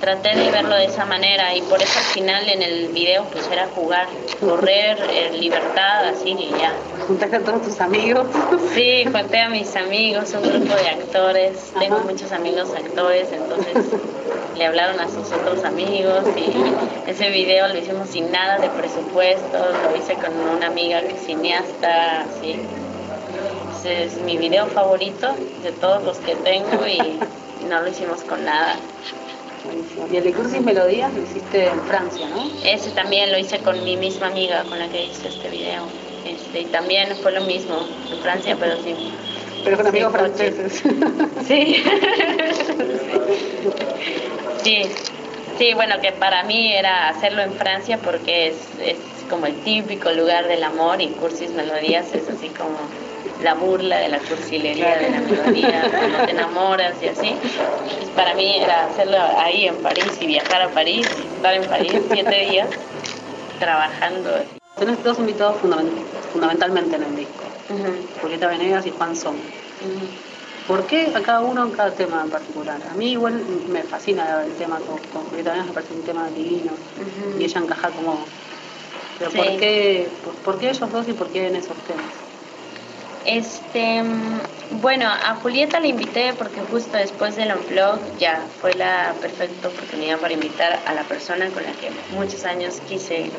traté 0.00 0.36
de 0.36 0.50
verlo 0.50 0.74
de 0.76 0.84
esa 0.84 1.04
manera 1.04 1.54
y 1.54 1.62
por 1.62 1.82
eso 1.82 1.98
al 1.98 2.04
final 2.04 2.48
en 2.48 2.62
el 2.62 2.88
video 2.88 3.24
pues 3.32 3.48
era 3.50 3.66
jugar, 3.74 4.06
correr, 4.40 4.98
eh, 5.10 5.30
libertad, 5.38 6.06
así 6.06 6.30
y 6.30 6.50
ya. 6.50 6.72
Juntaste 7.06 7.36
a 7.36 7.40
todos 7.40 7.62
tus 7.62 7.80
amigos. 7.80 8.26
Sí, 8.74 9.04
junté 9.10 9.40
a 9.40 9.48
mis 9.48 9.74
amigos, 9.76 10.32
un 10.34 10.42
grupo 10.42 10.74
de 10.74 10.88
actores, 10.88 11.72
tengo 11.78 11.98
muchos 12.00 12.30
amigos 12.32 12.68
actores, 12.76 13.28
entonces 13.32 13.86
le 14.56 14.66
hablaron 14.66 15.00
a 15.00 15.08
sus 15.08 15.32
otros 15.32 15.64
amigos 15.64 16.24
y 16.36 17.10
ese 17.10 17.30
video 17.30 17.68
lo 17.68 17.76
hicimos 17.76 18.08
sin 18.08 18.30
nada 18.30 18.58
de 18.58 18.68
presupuesto, 18.68 19.58
lo 19.58 19.96
hice 19.96 20.14
con 20.14 20.34
una 20.56 20.66
amiga 20.66 21.00
que 21.00 21.14
es 21.14 21.24
cineasta, 21.24 22.22
así. 22.22 22.60
Ese 23.78 24.04
es 24.04 24.16
mi 24.22 24.36
video 24.36 24.66
favorito 24.66 25.34
de 25.62 25.72
todos 25.72 26.02
los 26.02 26.18
que 26.18 26.34
tengo 26.36 26.86
y 26.86 27.20
no 27.68 27.80
lo 27.80 27.88
hicimos 27.88 28.22
con 28.22 28.44
nada. 28.44 28.76
Buenísimo. 29.64 30.06
Y 30.10 30.16
el 30.16 30.24
de 30.24 30.32
Cursis 30.32 30.62
Melodías 30.62 31.12
lo 31.14 31.22
hiciste 31.22 31.66
en 31.66 31.80
Francia, 31.82 32.26
¿no? 32.28 32.50
Ese 32.64 32.90
también 32.90 33.30
lo 33.32 33.38
hice 33.38 33.58
con 33.58 33.82
mi 33.84 33.96
misma 33.96 34.28
amiga 34.28 34.64
con 34.64 34.78
la 34.78 34.88
que 34.88 35.06
hice 35.06 35.28
este 35.28 35.48
video. 35.50 35.84
Este, 36.24 36.60
y 36.60 36.64
también 36.66 37.16
fue 37.22 37.32
lo 37.32 37.42
mismo 37.42 37.86
en 38.10 38.18
Francia, 38.18 38.56
pero 38.58 38.76
sí. 38.82 38.94
Pero 39.64 39.76
con 39.76 39.86
amigos 39.86 40.12
franceses. 40.12 40.82
Sí. 41.46 41.82
sí. 44.62 44.82
Sí, 45.58 45.74
bueno, 45.74 45.96
que 46.00 46.12
para 46.12 46.44
mí 46.44 46.72
era 46.72 47.08
hacerlo 47.08 47.42
en 47.42 47.52
Francia 47.52 47.98
porque 47.98 48.48
es, 48.48 48.56
es 48.80 48.96
como 49.28 49.46
el 49.46 49.60
típico 49.62 50.12
lugar 50.12 50.46
del 50.46 50.62
amor 50.62 51.00
y 51.00 51.08
Cursis 51.08 51.50
Melodías 51.50 52.14
es 52.14 52.28
así 52.28 52.48
como 52.50 52.78
la 53.42 53.54
burla 53.54 53.98
de 53.98 54.08
la 54.08 54.18
cursilería 54.18 54.96
de 54.96 55.10
la 55.10 55.20
melodía, 55.20 55.88
cuando 55.98 56.18
te 56.24 56.30
enamoras 56.32 56.94
y 57.02 57.08
así. 57.08 57.36
Pues 57.40 58.10
para 58.16 58.34
mí 58.34 58.58
era 58.60 58.86
hacerlo 58.86 59.16
ahí 59.38 59.66
en 59.66 59.76
París 59.76 60.18
y 60.20 60.26
viajar 60.26 60.62
a 60.62 60.68
París 60.70 61.06
estar 61.36 61.54
en 61.54 61.64
París 61.68 62.00
siete 62.10 62.40
días 62.50 62.68
trabajando. 63.58 64.30
Tenés 64.78 65.02
dos 65.02 65.18
invitados 65.18 65.56
fundament- 65.62 66.04
fundamentalmente 66.32 66.96
en 66.96 67.02
el 67.02 67.16
disco, 67.16 67.44
Julieta 68.20 68.46
Venegas 68.48 68.86
y 68.86 68.90
Juan 68.90 69.16
Son. 69.16 69.36
¿Por 70.66 70.86
qué 70.86 71.10
a 71.14 71.22
cada 71.22 71.40
uno 71.40 71.64
en 71.64 71.70
cada 71.70 71.92
tema 71.92 72.20
en 72.22 72.30
particular? 72.30 72.78
A 72.90 72.94
mí 72.94 73.12
igual 73.12 73.42
me 73.68 73.82
fascina 73.84 74.44
el 74.44 74.52
tema 74.54 74.78
con, 74.80 74.98
con 75.12 75.24
Julieta 75.30 75.50
Venegas, 75.50 75.68
me 75.68 75.72
parece 75.74 75.94
un 75.94 76.02
tema 76.02 76.28
divino 76.28 76.72
y 77.38 77.44
ella 77.44 77.60
encaja 77.60 77.88
como... 77.90 78.26
Pero 79.18 79.30
Sí. 79.32 79.36
¿por, 79.38 79.46
qué, 79.58 80.08
por, 80.22 80.34
por 80.36 80.58
qué 80.58 80.70
ellos 80.70 80.92
dos 80.92 81.08
y 81.08 81.12
por 81.12 81.28
qué 81.30 81.48
en 81.48 81.56
esos 81.56 81.76
temas? 81.78 82.04
Este, 83.30 84.02
bueno, 84.80 85.06
a 85.06 85.34
Julieta 85.34 85.80
la 85.80 85.86
invité 85.86 86.32
porque 86.32 86.62
justo 86.62 86.96
después 86.96 87.36
del 87.36 87.52
Unplug 87.52 88.16
ya 88.16 88.46
fue 88.58 88.72
la 88.72 89.14
perfecta 89.20 89.68
oportunidad 89.68 90.18
para 90.18 90.32
invitar 90.32 90.80
a 90.86 90.94
la 90.94 91.02
persona 91.02 91.50
con 91.50 91.62
la 91.62 91.72
que 91.72 91.90
muchos 92.10 92.46
años 92.46 92.80
quise 92.88 93.30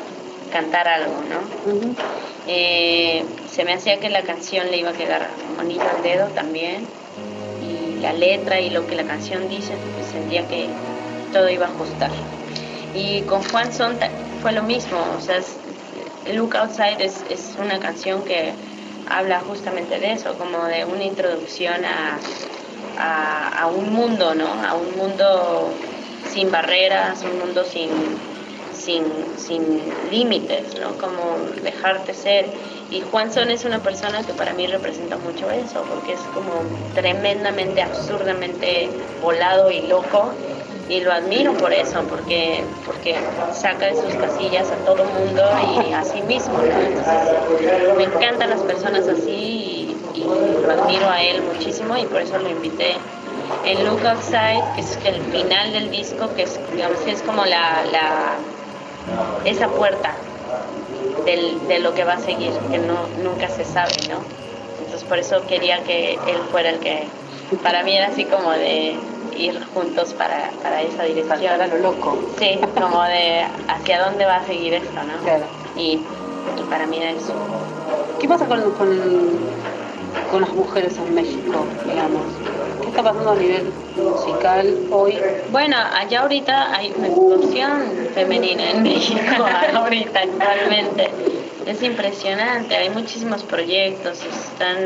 cantar 0.52 0.86
algo, 0.86 1.16
¿no? 1.28 1.40
Eh, 2.46 3.24
se 3.46 3.64
me 3.64 3.72
hacía 3.72 3.98
que 3.98 4.10
la 4.10 4.22
canción 4.22 4.70
le 4.70 4.76
iba 4.78 4.90
a 4.90 4.92
quedar 4.92 5.28
anillo 5.58 5.82
al 5.96 6.02
dedo 6.04 6.28
también 6.28 6.86
y 7.60 7.96
la 8.00 8.12
letra 8.12 8.60
y 8.60 8.70
lo 8.70 8.86
que 8.86 8.94
la 8.94 9.04
canción 9.04 9.48
dice, 9.48 9.74
pues 9.96 10.06
sentía 10.06 10.46
que 10.46 10.68
todo 11.32 11.48
iba 11.50 11.66
a 11.66 11.68
ajustar. 11.68 12.12
Y 12.94 13.22
con 13.22 13.42
Juan 13.42 13.72
Son 13.72 13.98
fue 14.40 14.52
lo 14.52 14.62
mismo, 14.62 14.98
o 15.16 15.20
sea, 15.20 15.38
es- 15.38 15.58
Look 16.26 16.54
Outside 16.56 16.96
es, 17.00 17.24
es 17.28 17.56
una 17.58 17.80
canción 17.80 18.24
que 18.24 18.54
habla 19.10 19.40
justamente 19.40 19.98
de 19.98 20.12
eso, 20.12 20.36
como 20.38 20.64
de 20.64 20.84
una 20.84 21.04
introducción 21.04 21.84
a, 21.84 22.18
a, 23.58 23.66
un 23.66 23.92
mundo, 23.92 24.34
¿no? 24.34 24.46
A 24.46 24.74
un 24.74 24.96
mundo 24.96 25.70
sin 26.28 26.50
barreras, 26.50 27.22
un 27.22 27.38
mundo 27.38 27.64
sin, 27.64 27.90
sin, 28.72 29.04
sin 29.36 29.82
límites, 30.10 30.78
¿no? 30.80 30.92
Como 30.96 31.38
dejarte 31.62 32.14
ser. 32.14 32.46
Y 32.90 33.02
Juan 33.02 33.32
Son 33.32 33.50
es 33.50 33.64
una 33.64 33.80
persona 33.80 34.22
que 34.24 34.32
para 34.32 34.52
mí 34.52 34.66
representa 34.66 35.16
mucho 35.16 35.50
eso, 35.50 35.84
porque 35.88 36.14
es 36.14 36.20
como 36.34 36.62
tremendamente, 36.94 37.82
absurdamente 37.82 38.90
volado 39.22 39.70
y 39.70 39.82
loco. 39.82 40.32
Y 40.90 41.00
lo 41.02 41.12
admiro 41.12 41.52
por 41.54 41.72
eso, 41.72 42.02
porque, 42.02 42.64
porque 42.84 43.14
saca 43.52 43.86
de 43.86 43.94
sus 43.94 44.12
casillas 44.16 44.68
a 44.72 44.76
todo 44.84 45.04
mundo 45.04 45.42
y 45.88 45.92
a 45.92 46.02
sí 46.02 46.20
mismo. 46.22 46.54
¿no? 46.54 47.94
Me 47.94 48.04
encantan 48.04 48.50
las 48.50 48.60
personas 48.62 49.06
así 49.06 49.30
y, 49.30 50.18
y 50.18 50.24
lo 50.24 50.72
admiro 50.72 51.08
a 51.08 51.22
él 51.22 51.42
muchísimo 51.42 51.96
y 51.96 52.06
por 52.06 52.22
eso 52.22 52.36
lo 52.38 52.50
invité. 52.50 52.96
En 53.64 53.84
Look 53.84 54.04
Outside, 54.04 54.64
que 54.74 54.80
es 54.80 54.98
el 55.04 55.20
final 55.30 55.72
del 55.72 55.92
disco, 55.92 56.28
que 56.34 56.42
es, 56.42 56.58
digamos, 56.74 57.06
es 57.06 57.22
como 57.22 57.44
la, 57.46 57.84
la 57.92 58.38
esa 59.44 59.68
puerta 59.68 60.16
del, 61.24 61.68
de 61.68 61.78
lo 61.78 61.94
que 61.94 62.02
va 62.02 62.14
a 62.14 62.20
seguir, 62.20 62.52
que 62.70 62.78
no, 62.78 63.06
nunca 63.22 63.48
se 63.48 63.64
sabe, 63.64 63.92
¿no? 64.08 64.18
Entonces 64.78 65.04
por 65.04 65.20
eso 65.20 65.46
quería 65.46 65.84
que 65.84 66.14
él 66.14 66.38
fuera 66.50 66.70
el 66.70 66.80
que, 66.80 67.04
para 67.62 67.84
mí 67.84 67.96
era 67.96 68.08
así 68.08 68.24
como 68.24 68.50
de 68.50 68.96
ir 69.40 69.64
juntos 69.72 70.14
para, 70.14 70.50
para 70.62 70.82
esa 70.82 71.04
dirección. 71.04 71.40
Para 71.40 71.66
lo 71.66 71.78
loco. 71.78 72.18
Sí, 72.38 72.58
como 72.74 73.02
de 73.04 73.44
hacia 73.68 74.04
dónde 74.04 74.24
va 74.26 74.36
a 74.36 74.46
seguir 74.46 74.74
esto, 74.74 75.00
¿no? 75.02 75.80
Y, 75.80 75.92
y 75.92 76.62
para 76.68 76.86
mí 76.86 76.98
eso. 77.02 77.34
¿Qué 78.20 78.28
pasa 78.28 78.46
con, 78.46 78.60
con, 78.72 78.98
con 80.30 80.40
las 80.42 80.52
mujeres 80.52 80.96
en 80.98 81.14
México, 81.14 81.64
digamos? 81.86 82.22
¿Qué 82.82 82.88
está 82.88 83.02
pasando 83.02 83.30
a 83.30 83.34
nivel 83.36 83.72
musical 83.96 84.76
hoy? 84.90 85.18
Bueno, 85.50 85.76
allá 85.94 86.20
ahorita 86.22 86.74
hay 86.74 86.92
una 86.96 87.08
explosión 87.08 87.82
femenina 88.14 88.70
en 88.70 88.82
México, 88.82 89.20
ahorita 89.74 90.20
actualmente. 90.20 91.10
Es 91.66 91.82
impresionante, 91.82 92.76
hay 92.76 92.90
muchísimos 92.90 93.42
proyectos, 93.44 94.24
están, 94.24 94.76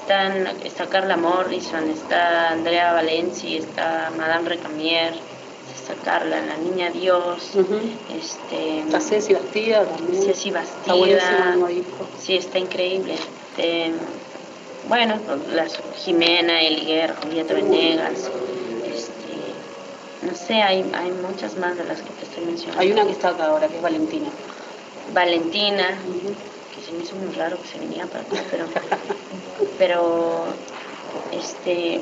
están, 0.00 0.46
está 0.64 0.86
Carla 0.86 1.16
Morrison, 1.16 1.88
está 1.90 2.50
Andrea 2.50 2.92
Valenci, 2.92 3.58
está 3.58 4.10
Madame 4.16 4.48
Recamier, 4.48 5.14
está 5.74 5.94
Carla, 6.02 6.40
la 6.40 6.56
niña 6.56 6.90
Dios, 6.90 7.50
este, 8.12 8.80
Está 8.80 9.00
Ceci 9.00 9.34
Bastida 9.34 9.84
también. 9.84 10.22
Ceci 10.22 10.50
Bastida, 10.50 11.56
sí, 12.18 12.36
está 12.36 12.58
increíble. 12.58 13.14
Este, 13.14 13.92
bueno, 14.88 15.16
las 15.52 15.78
Jimena, 16.04 16.60
Eliguer, 16.62 17.14
Julieta 17.22 17.54
Venegas, 17.54 18.30
este, 18.86 20.26
no 20.26 20.34
sé, 20.34 20.54
hay, 20.54 20.90
hay 20.94 21.10
muchas 21.10 21.56
más 21.58 21.76
de 21.76 21.84
las 21.84 22.00
que 22.00 22.10
te 22.10 22.24
estoy 22.24 22.44
mencionando. 22.46 22.80
Hay 22.80 22.92
una 22.92 23.04
que 23.04 23.12
está 23.12 23.28
acá 23.28 23.46
ahora, 23.46 23.68
que 23.68 23.76
es 23.76 23.82
Valentina. 23.82 24.28
Valentina, 25.12 25.98
se 26.90 26.96
me 26.96 27.02
hizo 27.04 27.16
muy 27.16 27.32
raro 27.34 27.56
que 27.60 27.68
se 27.68 27.78
venía 27.78 28.04
para 28.06 28.20
acá, 28.20 28.36
pero, 28.50 28.64
pero 29.78 30.44
este, 31.32 32.00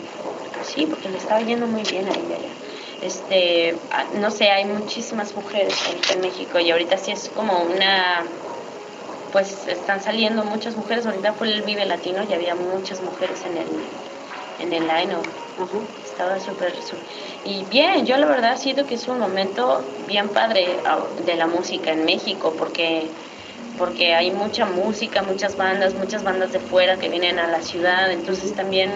sí, 0.62 0.86
porque 0.86 1.08
le 1.08 1.18
estaba 1.18 1.40
yendo 1.40 1.66
muy 1.66 1.82
bien 1.82 2.06
a 2.06 2.10
ella. 2.10 2.38
ya. 2.38 3.06
Este, 3.06 3.74
ah, 3.92 4.04
no 4.14 4.30
sé, 4.30 4.50
hay 4.50 4.64
muchísimas 4.64 5.34
mujeres 5.34 5.74
ahorita 5.86 6.14
en 6.14 6.20
México 6.20 6.58
y 6.58 6.70
ahorita 6.70 6.96
sí 6.96 7.12
es 7.12 7.28
como 7.36 7.62
una, 7.62 8.24
pues 9.32 9.68
están 9.68 10.00
saliendo 10.00 10.44
muchas 10.44 10.76
mujeres. 10.76 11.06
Ahorita 11.06 11.32
fue 11.34 11.48
el 11.48 11.62
Vive 11.62 11.84
Latino 11.84 12.24
y 12.28 12.32
había 12.32 12.54
muchas 12.54 13.00
mujeres 13.02 13.44
en 13.44 13.58
el, 13.58 13.68
en 14.60 14.72
el 14.72 14.88
line-up. 14.88 15.26
Estaba 16.04 16.38
súper, 16.40 16.72
y 17.44 17.64
bien, 17.64 18.06
yo 18.06 18.16
la 18.16 18.26
verdad 18.26 18.56
siento 18.56 18.86
que 18.86 18.94
es 18.94 19.06
un 19.08 19.18
momento 19.18 19.84
bien 20.06 20.28
padre 20.28 20.66
ah, 20.84 20.98
de 21.24 21.36
la 21.36 21.46
música 21.46 21.92
en 21.92 22.04
México 22.04 22.54
porque 22.56 23.08
porque 23.78 24.14
hay 24.14 24.30
mucha 24.30 24.66
música, 24.66 25.22
muchas 25.22 25.56
bandas, 25.56 25.94
muchas 25.94 26.24
bandas 26.24 26.52
de 26.52 26.60
fuera 26.60 26.98
que 26.98 27.08
vienen 27.08 27.38
a 27.38 27.46
la 27.46 27.62
ciudad, 27.62 28.10
entonces 28.10 28.54
también 28.54 28.90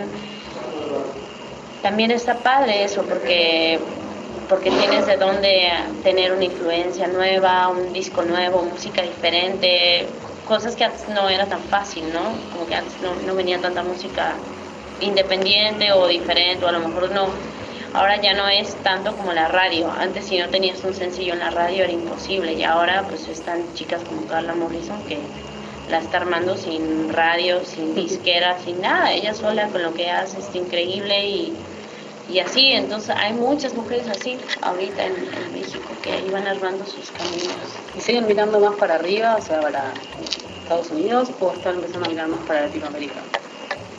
también 1.82 2.10
está 2.10 2.34
padre 2.38 2.84
eso 2.84 3.02
porque 3.02 3.80
porque 4.48 4.70
tienes 4.70 5.06
de 5.06 5.16
dónde 5.16 5.72
tener 6.02 6.32
una 6.32 6.44
influencia 6.44 7.08
nueva, 7.08 7.68
un 7.68 7.92
disco 7.92 8.22
nuevo, 8.22 8.62
música 8.62 9.00
diferente, 9.02 10.06
cosas 10.46 10.76
que 10.76 10.84
antes 10.84 11.08
no 11.08 11.28
era 11.30 11.46
tan 11.46 11.62
fácil, 11.62 12.12
¿no? 12.12 12.34
Como 12.52 12.66
que 12.66 12.74
antes 12.74 13.00
no, 13.00 13.14
no 13.26 13.34
venía 13.34 13.58
tanta 13.60 13.82
música 13.82 14.34
independiente 15.00 15.92
o 15.92 16.06
diferente, 16.06 16.64
o 16.64 16.68
a 16.68 16.72
lo 16.72 16.86
mejor 16.86 17.10
no. 17.12 17.30
Ahora 17.94 18.18
ya 18.20 18.32
no 18.32 18.48
es 18.48 18.74
tanto 18.76 19.14
como 19.14 19.32
la 19.32 19.48
radio. 19.48 19.90
Antes 19.90 20.26
si 20.26 20.38
no 20.38 20.48
tenías 20.48 20.82
un 20.82 20.94
sencillo 20.94 21.34
en 21.34 21.40
la 21.40 21.50
radio 21.50 21.84
era 21.84 21.92
imposible 21.92 22.54
y 22.54 22.64
ahora 22.64 23.04
pues 23.06 23.28
están 23.28 23.74
chicas 23.74 24.02
como 24.04 24.26
Carla 24.26 24.54
Morrison 24.54 25.02
que 25.04 25.18
la 25.90 25.98
está 25.98 26.18
armando 26.18 26.56
sin 26.56 27.12
radio, 27.12 27.64
sin 27.66 27.94
disquera, 27.94 28.58
sin 28.64 28.80
nada. 28.80 29.12
Ella 29.12 29.34
sola 29.34 29.68
con 29.68 29.82
lo 29.82 29.92
que 29.92 30.10
hace 30.10 30.38
es 30.38 30.54
increíble 30.54 31.28
y, 31.28 31.52
y 32.30 32.38
así. 32.38 32.72
Entonces 32.72 33.14
hay 33.14 33.34
muchas 33.34 33.74
mujeres 33.74 34.08
así 34.08 34.38
ahorita 34.62 35.04
en, 35.04 35.12
en 35.12 35.52
México 35.52 35.84
que 36.02 36.12
ahí 36.12 36.30
van 36.30 36.46
armando 36.46 36.86
sus 36.86 37.10
caminos. 37.10 37.56
¿Y 37.94 38.00
siguen 38.00 38.26
mirando 38.26 38.58
más 38.58 38.74
para 38.76 38.94
arriba, 38.94 39.36
o 39.36 39.42
sea, 39.42 39.60
para 39.60 39.92
Estados 40.62 40.90
Unidos, 40.90 41.30
o 41.40 41.52
están 41.52 41.74
empezando 41.74 42.06
a 42.06 42.08
mirar 42.08 42.28
más 42.28 42.40
para 42.46 42.62
Latinoamérica? 42.62 43.20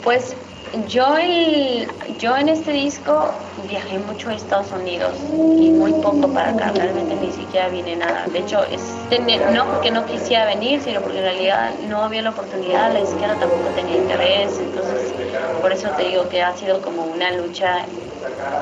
Pues 0.02 0.34
yo, 0.72 1.16
el, 1.16 1.96
yo 2.18 2.36
en 2.36 2.48
este 2.48 2.72
disco 2.72 3.52
viajé 3.56 3.98
mucho 3.98 4.30
a 4.30 4.34
Estados 4.34 4.72
Unidos 4.72 5.36
y 5.54 5.70
muy 5.72 5.94
poco 5.94 6.32
para 6.32 6.50
acá, 6.50 6.72
realmente 6.72 7.16
ni 7.16 7.30
siquiera 7.30 7.68
vine 7.68 7.96
nada. 7.96 8.28
De 8.28 8.40
hecho, 8.40 8.64
es 8.64 9.06
tener- 9.08 9.46
no 9.46 9.68
porque 9.68 9.90
no 9.90 10.04
quisiera 10.04 10.44
venir, 10.46 10.80
sino 10.80 11.02
porque 11.02 11.18
en 11.18 11.24
realidad 11.24 11.78
no 11.78 12.02
había 12.02 12.22
la 12.22 12.30
oportunidad, 12.30 12.92
la 12.92 13.00
izquierda 13.00 13.38
tampoco 13.38 13.72
tenía 13.72 13.96
interés, 13.96 14.58
entonces 14.60 15.14
por 15.60 15.72
eso 15.72 15.94
te 15.94 16.02
digo 16.02 16.28
que 16.28 16.42
ha 16.42 16.54
sido 16.56 16.80
como 16.82 17.04
una 17.06 17.30
lucha 17.32 17.94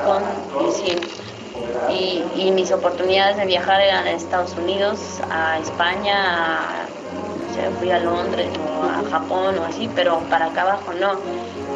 con 0.01 0.53
y 0.59 0.71
sin. 0.73 1.13
Y, 1.87 2.31
y 2.33 2.53
mis 2.53 2.73
oportunidades 2.73 3.37
de 3.37 3.47
viajar 3.47 3.81
eran 3.81 4.07
a 4.07 4.13
Estados 4.13 4.57
Unidos, 4.57 5.21
a 5.31 5.59
España, 5.59 6.85
a, 6.87 6.91
no 7.35 7.49
sé, 7.49 7.71
fui 7.73 7.91
a 7.91 7.99
Londres 7.99 8.57
o 8.59 8.83
a 8.85 9.03
Japón 9.05 9.59
o 9.59 9.65
así, 9.65 9.89
pero 9.89 10.29
para 10.29 10.47
acá 10.47 10.63
abajo 10.63 10.93
no. 10.95 11.23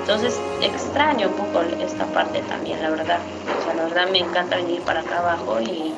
Entonces 0.06 0.34
extraño 0.62 1.28
un 1.28 1.34
poco 1.34 1.62
esta 1.84 2.06
parte 2.12 2.40
también, 2.48 2.80
la 2.80 2.90
verdad. 2.90 3.18
O 3.60 3.64
sea, 3.64 3.74
la 3.74 3.84
verdad 3.84 4.08
me 4.10 4.18
encanta 4.18 4.56
venir 4.56 4.80
para 4.82 5.00
acá 5.00 5.18
abajo 5.18 5.58
y 5.60 5.92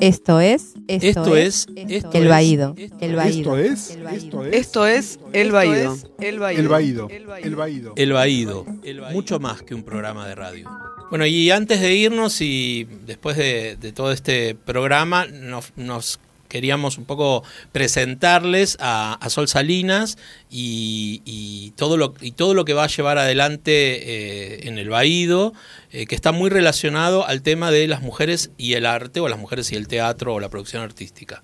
Esto 0.00 0.40
es. 0.40 0.74
Esto 0.86 1.34
es- 1.36 1.66
esto 1.74 2.10
el 2.12 2.24
es- 2.24 2.28
Baído. 2.28 2.74
El 2.76 2.84
Esto 2.84 3.16
Baído. 3.16 3.56
es, 3.58 3.90
El 3.90 4.02
Baído. 4.04 4.44
esto 4.44 4.44
es 4.44 4.54
Esto 4.54 4.86
es 4.86 5.18
El 5.32 5.50
Baído. 5.52 5.96
El 6.20 6.38
Baído. 6.38 6.60
el 6.60 6.68
Baído. 6.68 7.08
El 7.42 7.56
Baído. 7.56 7.92
El 7.96 8.12
Baído, 8.12 8.66
mucho 9.12 9.40
más 9.40 9.62
que 9.62 9.74
un 9.74 9.82
programa 9.82 10.28
de 10.28 10.34
radio. 10.34 10.70
Bueno, 11.10 11.24
y 11.26 11.50
antes 11.50 11.80
de 11.80 11.94
irnos 11.94 12.40
y 12.42 12.86
después 13.06 13.36
de, 13.38 13.76
de 13.80 13.92
todo 13.92 14.12
este 14.12 14.54
programa, 14.54 15.24
nos, 15.26 15.72
nos 15.76 16.20
queríamos 16.48 16.98
un 16.98 17.04
poco 17.04 17.44
presentarles 17.72 18.76
a, 18.80 19.14
a 19.14 19.30
Sol 19.30 19.48
Salinas 19.48 20.18
y, 20.50 21.22
y 21.24 21.72
todo 21.72 21.96
lo, 21.96 22.14
y 22.20 22.32
todo 22.32 22.54
lo 22.54 22.64
que 22.64 22.74
va 22.74 22.84
a 22.84 22.88
llevar 22.88 23.18
adelante 23.18 23.72
eh, 23.72 24.68
en 24.68 24.78
el 24.78 24.88
Baído, 24.88 25.52
eh, 25.92 26.06
que 26.06 26.14
está 26.14 26.32
muy 26.32 26.50
relacionado 26.50 27.26
al 27.26 27.42
tema 27.42 27.70
de 27.70 27.86
las 27.86 28.02
mujeres 28.02 28.50
y 28.58 28.74
el 28.74 28.86
arte, 28.86 29.20
o 29.20 29.28
las 29.28 29.38
mujeres 29.38 29.72
y 29.72 29.76
el 29.76 29.88
teatro, 29.88 30.34
o 30.34 30.40
la 30.40 30.48
producción 30.48 30.82
artística. 30.82 31.42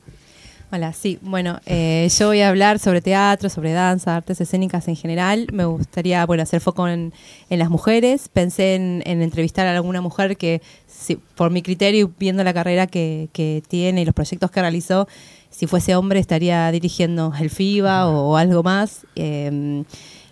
Hola, 0.72 0.92
sí, 0.92 1.18
bueno, 1.22 1.60
eh, 1.66 2.08
yo 2.18 2.28
voy 2.28 2.40
a 2.40 2.48
hablar 2.48 2.80
sobre 2.80 3.00
teatro, 3.00 3.48
sobre 3.48 3.72
danza, 3.72 4.16
artes 4.16 4.40
escénicas 4.40 4.88
en 4.88 4.96
general. 4.96 5.46
Me 5.52 5.64
gustaría, 5.66 6.22
hacer 6.24 6.60
foco 6.60 6.88
en, 6.88 7.12
las 7.48 7.70
mujeres. 7.70 8.28
Pensé 8.28 8.74
en, 8.74 9.02
en 9.06 9.22
entrevistar 9.22 9.68
a 9.68 9.76
alguna 9.76 10.00
mujer 10.00 10.36
que, 10.36 10.62
si- 10.88 11.16
por 11.16 11.50
mi 11.50 11.62
criterio, 11.62 12.10
viendo 12.18 12.42
la 12.42 12.52
carrera 12.52 12.88
que, 12.88 13.62
tiene 13.68 14.02
y 14.02 14.04
los 14.04 14.14
proyectos 14.14 14.50
que 14.50 14.60
realizó, 14.60 15.06
si 15.50 15.68
fuese 15.68 15.94
hombre 15.94 16.18
estaría 16.18 16.68
dirigiendo 16.72 17.32
el 17.38 17.50
FIBA 17.50 18.08
o, 18.08 18.36
algo 18.36 18.64
más. 18.64 19.06
Eh, 19.14 19.84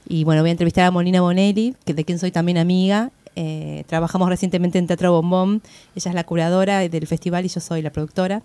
y 0.08 0.24
bueno, 0.24 0.42
voy 0.42 0.48
a 0.48 0.52
entrevistar 0.52 0.86
a 0.86 0.90
Molina 0.90 1.20
Bonelli, 1.20 1.76
que 1.84 1.94
de 1.94 2.04
quien 2.04 2.18
soy 2.18 2.32
también 2.32 2.58
amiga. 2.58 3.12
Eh, 3.36 3.84
trabajamos 3.86 4.28
recientemente 4.28 4.78
en 4.78 4.88
Teatro 4.88 5.12
Bombón. 5.12 5.62
Ella 5.94 6.10
es 6.10 6.14
la 6.16 6.24
curadora 6.24 6.80
del 6.80 7.06
festival 7.06 7.44
y 7.44 7.48
yo 7.48 7.60
soy 7.60 7.80
la 7.80 7.90
productora 7.90 8.42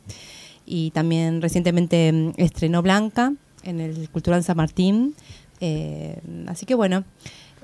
y 0.67 0.91
también 0.91 1.41
recientemente 1.41 2.11
mm, 2.11 2.33
estrenó 2.37 2.81
Blanca 2.83 3.33
en 3.63 3.79
el 3.79 4.09
Cultural 4.09 4.43
San 4.43 4.57
Martín. 4.57 5.15
Eh, 5.61 6.19
así 6.47 6.65
que 6.67 6.75
bueno, 6.75 7.03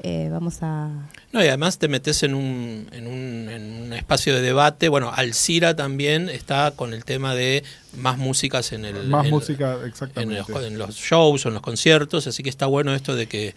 eh, 0.02 0.30
vamos 0.32 0.58
a... 0.62 0.90
No, 1.32 1.44
y 1.44 1.48
además 1.48 1.78
te 1.78 1.88
metes 1.88 2.24
en 2.24 2.34
un, 2.34 2.88
en, 2.92 3.06
un, 3.08 3.50
en 3.50 3.84
un 3.84 3.94
espacio 3.94 4.34
de 4.34 4.42
debate. 4.42 4.90
Bueno, 4.90 5.12
Alcira 5.14 5.76
también 5.76 6.30
está 6.30 6.72
con 6.76 6.94
el 6.94 7.06
tema 7.06 7.36
de 7.36 7.64
más 7.96 8.18
músicas 8.18 8.72
en 8.74 8.86
el 8.86 9.08
Más 9.08 9.26
en- 9.26 9.32
música, 9.32 9.78
en 9.82 9.88
exactamente. 9.88 10.44
los, 10.52 10.64
en 10.64 10.78
los 10.80 10.96
shows 10.96 11.46
o 11.46 11.50
en 11.50 11.54
los 11.54 11.64
conciertos, 11.64 12.26
así 12.26 12.42
que 12.42 12.50
está 12.50 12.66
bueno 12.66 12.94
esto 12.96 13.16
de 13.16 13.28
que, 13.28 13.54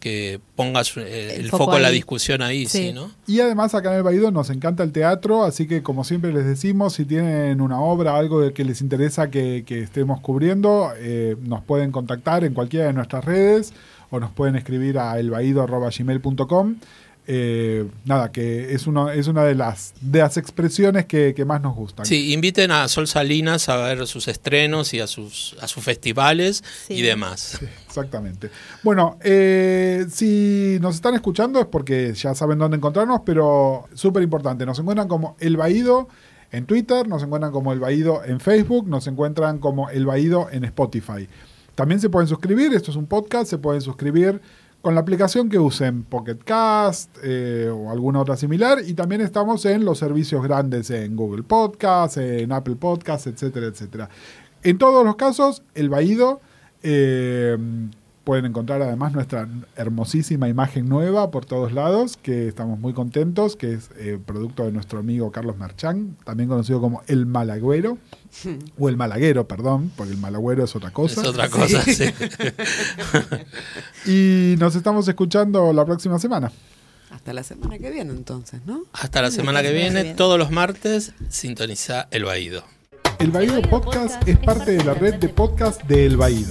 que 0.00 0.40
pongas 0.54 0.96
eh, 0.96 1.34
el, 1.36 1.44
El 1.46 1.50
foco, 1.50 1.64
foco 1.64 1.76
en 1.76 1.82
la 1.82 1.90
discusión 1.90 2.42
ahí, 2.42 2.66
sí, 2.66 2.88
Sí. 2.88 2.92
¿no? 2.92 3.10
Y 3.26 3.40
además 3.40 3.74
acá 3.74 3.90
en 3.90 3.96
el 3.98 4.02
Baído 4.02 4.30
nos 4.30 4.50
encanta 4.50 4.82
el 4.82 4.92
teatro, 4.92 5.44
así 5.44 5.66
que 5.66 5.82
como 5.82 6.04
siempre 6.04 6.32
les 6.32 6.46
decimos, 6.46 6.94
si 6.94 7.04
tienen 7.04 7.60
una 7.60 7.80
obra, 7.80 8.16
algo 8.16 8.40
de 8.40 8.52
que 8.52 8.64
les 8.64 8.80
interesa 8.80 9.30
que, 9.30 9.64
que 9.66 9.80
estemos 9.82 10.20
cubriendo, 10.20 10.92
eh, 10.98 11.36
nos 11.42 11.62
pueden 11.64 11.90
contactar 11.92 12.44
en 12.44 12.54
cualquiera 12.54 12.86
de 12.86 12.92
nuestras 12.92 13.24
redes 13.24 13.72
o 14.10 14.20
nos 14.20 14.30
pueden 14.30 14.56
escribir 14.56 14.98
a 14.98 15.18
elbaído.gmail.com. 15.18 16.76
Eh, 17.30 17.86
nada, 18.06 18.32
que 18.32 18.72
es, 18.72 18.86
uno, 18.86 19.10
es 19.10 19.26
una 19.28 19.44
de 19.44 19.54
las, 19.54 19.92
de 20.00 20.20
las 20.20 20.38
expresiones 20.38 21.04
que, 21.04 21.34
que 21.34 21.44
más 21.44 21.60
nos 21.60 21.76
gustan. 21.76 22.06
Sí, 22.06 22.32
inviten 22.32 22.70
a 22.70 22.88
Sol 22.88 23.06
Salinas 23.06 23.68
a 23.68 23.76
ver 23.76 24.06
sus 24.06 24.28
estrenos 24.28 24.94
y 24.94 25.00
a 25.00 25.06
sus, 25.06 25.54
a 25.60 25.68
sus 25.68 25.84
festivales 25.84 26.64
Sí. 26.86 26.94
y 26.94 27.02
demás. 27.02 27.60
Exactamente. 27.86 28.50
Bueno, 28.82 29.18
eh, 29.22 30.06
si 30.10 30.78
nos 30.80 30.94
están 30.94 31.14
escuchando 31.14 31.60
es 31.60 31.66
porque 31.66 32.14
ya 32.14 32.34
saben 32.34 32.58
dónde 32.58 32.78
encontrarnos, 32.78 33.20
pero 33.26 33.86
súper 33.92 34.22
importante, 34.22 34.64
nos 34.64 34.78
encuentran 34.78 35.06
como 35.06 35.36
El 35.38 35.58
Baído 35.58 36.08
en 36.50 36.64
Twitter, 36.64 37.06
nos 37.08 37.22
encuentran 37.22 37.52
como 37.52 37.74
El 37.74 37.80
Baído 37.80 38.24
en 38.24 38.40
Facebook, 38.40 38.88
nos 38.88 39.06
encuentran 39.06 39.58
como 39.58 39.90
El 39.90 40.06
Baído 40.06 40.48
en 40.50 40.64
Spotify. 40.64 41.28
También 41.74 42.00
se 42.00 42.08
pueden 42.08 42.26
suscribir, 42.26 42.72
esto 42.72 42.90
es 42.90 42.96
un 42.96 43.06
podcast, 43.06 43.50
se 43.50 43.58
pueden 43.58 43.82
suscribir 43.82 44.40
con 44.82 44.94
la 44.94 45.00
aplicación 45.00 45.48
que 45.48 45.58
usen, 45.58 46.04
Pocket 46.04 46.38
Cast 46.44 47.16
eh, 47.22 47.68
o 47.72 47.90
alguna 47.90 48.20
otra 48.20 48.36
similar, 48.36 48.78
y 48.86 48.94
también 48.94 49.20
estamos 49.20 49.64
en 49.66 49.84
los 49.84 49.98
servicios 49.98 50.42
grandes 50.42 50.90
en 50.90 51.16
Google 51.16 51.42
Podcast, 51.42 52.18
en 52.18 52.52
Apple 52.52 52.76
Podcast, 52.76 53.26
etcétera, 53.26 53.66
etcétera. 53.66 54.08
En 54.62 54.78
todos 54.78 55.04
los 55.04 55.16
casos, 55.16 55.62
El 55.74 55.88
Baído 55.88 56.40
eh, 56.82 57.56
pueden 58.28 58.44
encontrar 58.44 58.82
además 58.82 59.14
nuestra 59.14 59.48
hermosísima 59.74 60.50
imagen 60.50 60.86
nueva 60.86 61.30
por 61.30 61.46
todos 61.46 61.72
lados, 61.72 62.18
que 62.20 62.46
estamos 62.46 62.78
muy 62.78 62.92
contentos, 62.92 63.56
que 63.56 63.72
es 63.72 63.88
eh, 63.96 64.18
producto 64.22 64.66
de 64.66 64.72
nuestro 64.72 64.98
amigo 64.98 65.32
Carlos 65.32 65.56
Marchán, 65.56 66.14
también 66.26 66.50
conocido 66.50 66.78
como 66.78 67.02
El 67.06 67.24
Malagüero, 67.24 67.96
o 68.78 68.90
El 68.90 68.98
Malaguero, 68.98 69.48
perdón, 69.48 69.90
porque 69.96 70.12
el 70.12 70.18
Malagüero 70.18 70.62
es 70.62 70.76
otra 70.76 70.90
cosa. 70.90 71.22
Es 71.22 71.26
otra 71.26 71.48
cosa, 71.48 71.82
sí. 71.84 72.04
Y 74.04 74.56
nos 74.58 74.76
estamos 74.76 75.08
escuchando 75.08 75.72
la 75.72 75.86
próxima 75.86 76.18
semana. 76.18 76.52
Hasta 77.10 77.32
la 77.32 77.42
semana 77.42 77.78
que 77.78 77.90
viene 77.90 78.10
entonces, 78.10 78.60
¿no? 78.66 78.82
Hasta 78.92 79.22
la 79.22 79.30
semana 79.30 79.62
que 79.62 79.72
viene. 79.72 80.12
todos 80.12 80.38
los 80.38 80.50
martes, 80.50 81.14
sintoniza 81.30 82.08
El 82.10 82.26
Baído. 82.26 82.62
El 83.20 83.30
Baído 83.30 83.62
Podcast 83.62 84.28
es 84.28 84.36
parte 84.36 84.72
de 84.72 84.84
la 84.84 84.92
red 84.92 85.14
de 85.14 85.30
podcast 85.30 85.82
de 85.84 86.04
El 86.04 86.18
Baído. 86.18 86.50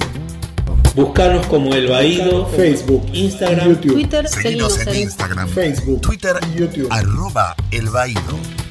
Buscanos 0.98 1.46
como 1.46 1.76
El 1.76 1.90
Baído, 1.90 2.48
Facebook, 2.48 3.06
Instagram, 3.14 3.70
YouTube, 3.70 3.94
Twitter, 3.94 4.28
Seguinos 4.28 4.74
seguimos 4.74 4.80
en 4.80 4.96
en 4.96 5.02
Instagram, 5.04 5.48
Facebook, 5.48 6.02
Twitter, 6.02 6.36
YouTube. 6.56 6.88
arroba 6.90 7.56
El 7.70 7.88
Baído. 7.90 8.67